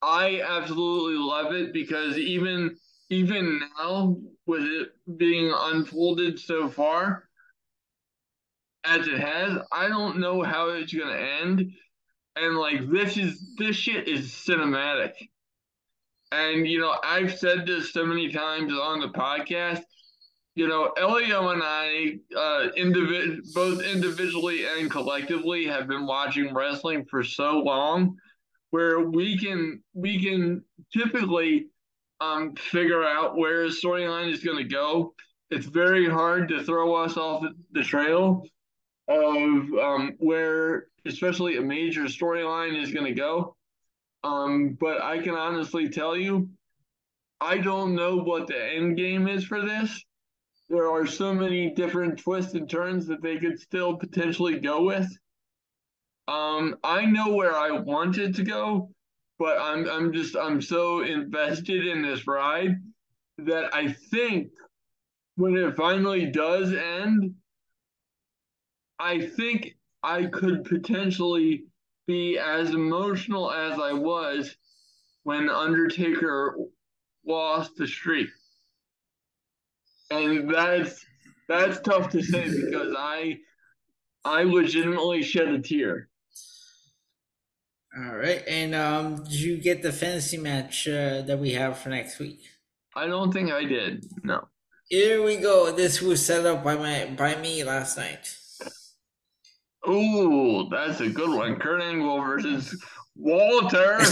I 0.00 0.40
absolutely 0.40 1.18
love 1.18 1.52
it 1.52 1.74
because 1.74 2.16
even 2.16 2.78
even 3.10 3.60
now 3.76 4.16
with 4.46 4.62
it 4.62 4.88
being 5.18 5.52
unfolded 5.54 6.38
so 6.38 6.68
far 6.68 7.28
as 8.84 9.06
it 9.06 9.18
has, 9.18 9.58
I 9.70 9.88
don't 9.88 10.20
know 10.20 10.42
how 10.42 10.70
it's 10.70 10.94
gonna 10.94 11.12
end. 11.12 11.72
And 12.36 12.56
like 12.56 12.88
this 12.90 13.16
is 13.16 13.54
this 13.58 13.76
shit 13.76 14.08
is 14.08 14.28
cinematic. 14.30 15.12
And 16.32 16.66
you 16.66 16.80
know, 16.80 16.96
I've 17.04 17.36
said 17.36 17.66
this 17.66 17.92
so 17.92 18.06
many 18.06 18.32
times 18.32 18.72
on 18.72 19.00
the 19.00 19.08
podcast. 19.08 19.82
You 20.54 20.68
know, 20.68 20.92
Elio 20.96 21.50
and 21.50 21.62
I, 21.64 22.18
uh, 22.36 22.68
individ- 22.76 23.52
both 23.54 23.82
individually 23.82 24.64
and 24.66 24.90
collectively, 24.90 25.66
have 25.66 25.86
been 25.86 26.06
watching 26.06 26.52
wrestling 26.52 27.06
for 27.08 27.22
so 27.22 27.58
long, 27.60 28.16
where 28.70 29.00
we 29.00 29.38
can 29.38 29.82
we 29.94 30.22
can 30.22 30.62
typically 30.92 31.66
um, 32.20 32.54
figure 32.56 33.04
out 33.04 33.36
where 33.36 33.64
his 33.64 33.82
storyline 33.82 34.32
is 34.32 34.44
going 34.44 34.58
to 34.58 34.64
go. 34.64 35.14
It's 35.50 35.66
very 35.66 36.08
hard 36.08 36.48
to 36.48 36.62
throw 36.62 36.94
us 36.94 37.16
off 37.16 37.44
the 37.72 37.82
trail 37.82 38.44
of 39.08 39.18
um, 39.18 40.14
where, 40.18 40.86
especially 41.06 41.56
a 41.56 41.62
major 41.62 42.02
storyline, 42.02 42.80
is 42.80 42.92
going 42.92 43.06
to 43.06 43.14
go. 43.14 43.56
Um, 44.22 44.76
but 44.78 45.02
I 45.02 45.18
can 45.18 45.34
honestly 45.34 45.88
tell 45.88 46.16
you, 46.16 46.48
I 47.40 47.58
don't 47.58 47.94
know 47.94 48.16
what 48.16 48.46
the 48.46 48.74
end 48.74 48.96
game 48.96 49.26
is 49.26 49.44
for 49.44 49.62
this. 49.62 50.04
There 50.68 50.88
are 50.88 51.06
so 51.06 51.34
many 51.34 51.70
different 51.70 52.18
twists 52.18 52.54
and 52.54 52.68
turns 52.68 53.06
that 53.06 53.22
they 53.22 53.38
could 53.38 53.58
still 53.58 53.96
potentially 53.96 54.60
go 54.60 54.82
with. 54.82 55.08
Um, 56.28 56.76
I 56.84 57.06
know 57.06 57.34
where 57.34 57.56
I 57.56 57.72
want 57.72 58.18
it 58.18 58.36
to 58.36 58.44
go, 58.44 58.90
but 59.40 59.58
I'm 59.58 59.88
I'm 59.88 60.12
just 60.12 60.36
I'm 60.36 60.60
so 60.60 61.00
invested 61.00 61.86
in 61.86 62.02
this 62.02 62.26
ride 62.26 62.76
that 63.38 63.74
I 63.74 63.90
think 63.90 64.50
when 65.36 65.56
it 65.56 65.74
finally 65.74 66.26
does 66.26 66.74
end, 66.74 67.34
I 68.98 69.18
think 69.18 69.76
I 70.02 70.26
could 70.26 70.64
potentially 70.64 71.64
be 72.06 72.38
as 72.38 72.74
emotional 72.74 73.50
as 73.50 73.78
I 73.78 73.94
was 73.94 74.54
when 75.22 75.48
Undertaker 75.48 76.58
lost 77.26 77.76
the 77.76 77.86
streak. 77.86 78.28
And 80.10 80.52
that's 80.52 81.02
that's 81.48 81.80
tough 81.80 82.10
to 82.10 82.22
say 82.22 82.44
because 82.44 82.94
I 82.98 83.38
I 84.22 84.42
legitimately 84.42 85.22
shed 85.22 85.48
a 85.48 85.62
tear. 85.62 86.09
All 87.96 88.16
right, 88.16 88.42
and 88.46 88.74
um, 88.74 89.24
did 89.24 89.32
you 89.32 89.56
get 89.56 89.82
the 89.82 89.92
fantasy 89.92 90.36
match 90.36 90.86
uh, 90.86 91.22
that 91.22 91.40
we 91.40 91.52
have 91.54 91.78
for 91.78 91.88
next 91.88 92.20
week? 92.20 92.40
I 92.94 93.06
don't 93.06 93.32
think 93.32 93.50
I 93.50 93.64
did. 93.64 94.06
No. 94.22 94.46
Here 94.88 95.22
we 95.22 95.36
go. 95.36 95.72
This 95.72 96.00
was 96.00 96.24
set 96.24 96.46
up 96.46 96.62
by 96.62 96.76
my 96.76 97.06
by 97.16 97.34
me 97.36 97.64
last 97.64 97.96
night. 97.96 98.36
Ooh, 99.88 100.68
that's 100.70 101.00
a 101.00 101.08
good 101.08 101.30
one. 101.30 101.56
Kurt 101.56 101.80
Angle 101.80 102.20
versus 102.22 102.76
Walter. 103.16 103.98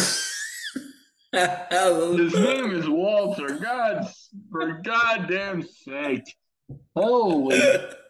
His 1.33 2.35
name 2.35 2.73
is 2.73 2.89
Walter. 2.89 3.59
God, 3.59 4.09
for 4.51 4.81
goddamn 4.83 5.63
sake! 5.63 6.35
Holy! 6.97 7.61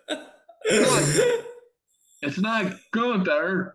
it's 2.22 2.38
not 2.38 2.74
Gunther. 2.92 3.74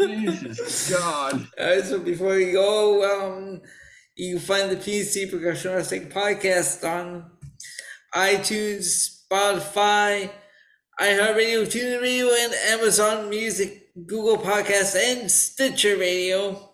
Jesus 0.00 0.90
God. 0.90 1.46
So 1.84 1.98
before 2.00 2.34
we 2.36 2.52
go, 2.52 3.04
um, 3.04 3.60
you 4.16 4.36
can 4.36 4.44
find 4.44 4.70
the 4.70 4.76
PC 4.76 5.30
Progression 5.30 5.72
Wrestling 5.72 6.08
Podcast 6.08 6.82
on 6.88 7.30
iTunes, 8.14 9.26
Spotify, 9.30 10.30
iHeartRadio, 11.00 11.66
TuneIn 11.66 12.00
Radio, 12.00 12.28
and 12.40 12.54
Amazon 12.68 13.30
Music, 13.30 13.90
Google 14.06 14.38
Podcasts, 14.38 14.96
and 14.96 15.30
Stitcher 15.30 15.96
Radio. 15.96 16.70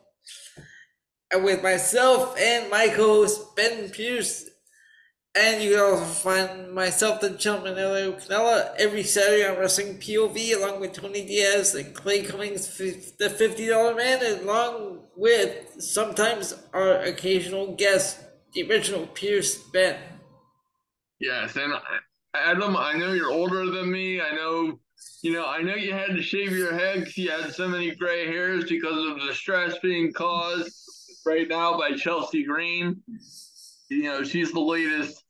And 1.32 1.44
with 1.44 1.62
myself 1.62 2.36
and 2.38 2.70
my 2.70 2.88
co-host 2.88 3.56
Ben 3.56 3.90
Pierce 3.90 4.48
and 5.36 5.62
you 5.62 5.70
can 5.70 5.80
also 5.80 6.04
find 6.04 6.72
myself, 6.72 7.20
the 7.20 7.30
gentleman 7.30 7.76
Elio 7.76 8.12
Canella, 8.12 8.72
every 8.78 9.02
Saturday 9.02 9.44
on 9.44 9.58
Wrestling 9.58 9.98
POV, 9.98 10.56
along 10.56 10.80
with 10.80 10.92
Tony 10.92 11.26
Diaz 11.26 11.74
and 11.74 11.92
Clay 11.92 12.22
Cummings, 12.22 12.78
the 12.78 13.28
$50 13.28 13.96
man, 13.96 14.42
along 14.42 15.00
with 15.16 15.82
sometimes 15.82 16.54
our 16.72 17.00
occasional 17.00 17.74
guest, 17.74 18.20
the 18.52 18.70
original 18.70 19.08
Pierce 19.08 19.56
Ben. 19.72 19.96
Yes, 21.18 21.56
and 21.56 21.72
Adam, 22.34 22.76
I 22.76 22.92
know 22.94 23.12
you're 23.12 23.32
older 23.32 23.66
than 23.66 23.90
me. 23.90 24.20
I 24.20 24.30
know, 24.36 24.78
you 25.22 25.32
know, 25.32 25.46
I 25.46 25.62
know 25.62 25.74
you 25.74 25.92
had 25.92 26.14
to 26.14 26.22
shave 26.22 26.52
your 26.52 26.78
head 26.78 27.00
because 27.00 27.18
you 27.18 27.30
had 27.30 27.52
so 27.52 27.66
many 27.66 27.92
gray 27.92 28.26
hairs 28.26 28.66
because 28.68 29.10
of 29.10 29.26
the 29.26 29.34
stress 29.34 29.78
being 29.80 30.12
caused 30.12 30.72
right 31.26 31.48
now 31.48 31.76
by 31.76 31.92
Chelsea 31.92 32.44
Green. 32.44 33.02
You 33.88 34.04
know, 34.04 34.22
she's 34.22 34.52
the 34.52 34.60
latest 34.60 35.23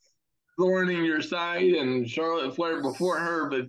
thorn 0.58 0.90
in 0.90 1.04
your 1.04 1.22
side 1.22 1.72
and 1.72 2.08
Charlotte 2.08 2.54
Flair 2.54 2.82
before 2.82 3.18
her, 3.18 3.48
but 3.48 3.68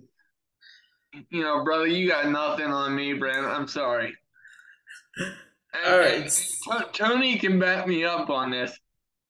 you 1.30 1.42
know, 1.42 1.64
brother, 1.64 1.86
you 1.86 2.08
got 2.08 2.28
nothing 2.28 2.66
on 2.66 2.94
me, 2.94 3.14
Brandon. 3.14 3.50
I'm 3.50 3.68
sorry. 3.68 4.14
All 5.86 5.98
right. 5.98 6.28
T- 6.28 6.84
Tony 6.92 7.38
can 7.38 7.58
back 7.58 7.86
me 7.86 8.04
up 8.04 8.30
on 8.30 8.50
this 8.50 8.78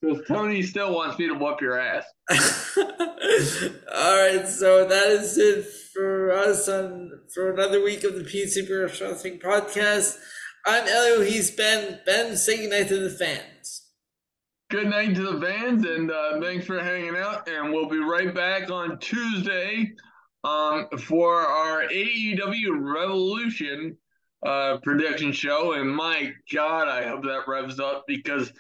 because 0.01 0.27
Tony 0.27 0.63
still 0.63 0.95
wants 0.95 1.19
me 1.19 1.29
to 1.29 1.35
whoop 1.35 1.61
your 1.61 1.79
ass. 1.79 2.05
All 2.79 4.17
right, 4.17 4.47
so 4.47 4.87
that 4.87 5.07
is 5.09 5.39
it 5.39 5.67
for 5.93 6.33
us 6.33 6.69
on 6.69 7.11
for 7.33 7.53
another 7.53 7.83
week 7.83 8.05
of 8.05 8.15
the 8.15 8.25
PC 8.25 8.69
Wrestling 8.69 9.39
Podcast. 9.39 10.19
I'm 10.67 10.87
Elio. 10.87 11.23
He's 11.23 11.51
Ben. 11.51 12.01
Ben, 12.05 12.37
say 12.37 12.59
goodnight 12.59 12.89
to 12.89 12.99
the 12.99 13.11
fans. 13.11 13.56
Good 14.69 14.89
night 14.89 15.15
to 15.15 15.23
the 15.23 15.41
fans, 15.41 15.85
and 15.87 16.11
uh, 16.11 16.41
thanks 16.41 16.67
for 16.67 16.83
hanging 16.83 17.17
out. 17.17 17.49
And 17.49 17.73
we'll 17.73 17.89
be 17.89 17.99
right 17.99 18.35
back 18.35 18.69
on 18.69 18.99
Tuesday 18.99 19.93
um, 20.43 20.89
for 21.05 21.37
our 21.37 21.85
AEW 21.85 22.71
Revolution 22.77 23.97
uh, 24.45 24.79
prediction 24.83 25.31
show. 25.31 25.75
And 25.75 25.89
my 25.89 26.33
God, 26.53 26.89
I 26.89 27.07
hope 27.07 27.23
that 27.23 27.47
revs 27.47 27.79
up 27.79 28.07
because 28.09 28.53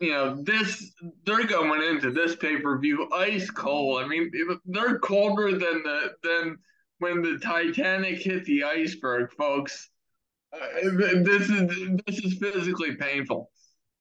you 0.00 0.12
know 0.12 0.42
this 0.42 0.92
they're 1.26 1.46
going 1.46 1.82
into 1.82 2.10
this 2.10 2.36
pay 2.36 2.58
per 2.58 2.78
view 2.78 3.06
ice 3.14 3.50
cold. 3.50 4.02
I 4.02 4.08
mean, 4.08 4.30
they're 4.64 4.98
colder 4.98 5.50
than 5.50 5.82
the 5.82 6.14
than 6.22 6.56
when 7.00 7.20
the 7.20 7.38
Titanic 7.38 8.22
hit 8.22 8.46
the 8.46 8.64
iceberg, 8.64 9.30
folks. 9.32 9.90
Uh, 10.54 10.88
this 11.22 11.50
is 11.50 12.00
this 12.06 12.18
is 12.24 12.38
physically 12.38 12.96
painful. 12.96 13.50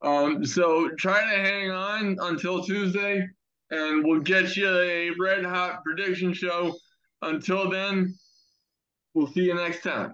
Um, 0.03 0.45
so 0.45 0.89
try 0.97 1.21
to 1.21 1.41
hang 1.41 1.71
on 1.71 2.17
until 2.21 2.63
Tuesday, 2.63 3.27
and 3.71 4.03
we'll 4.03 4.19
get 4.19 4.55
you 4.57 4.69
a 4.69 5.11
red 5.19 5.45
hot 5.45 5.83
prediction 5.83 6.33
show. 6.33 6.75
Until 7.21 7.69
then, 7.69 8.13
we'll 9.13 9.27
see 9.27 9.43
you 9.43 9.55
next 9.55 9.81
time. 9.81 10.13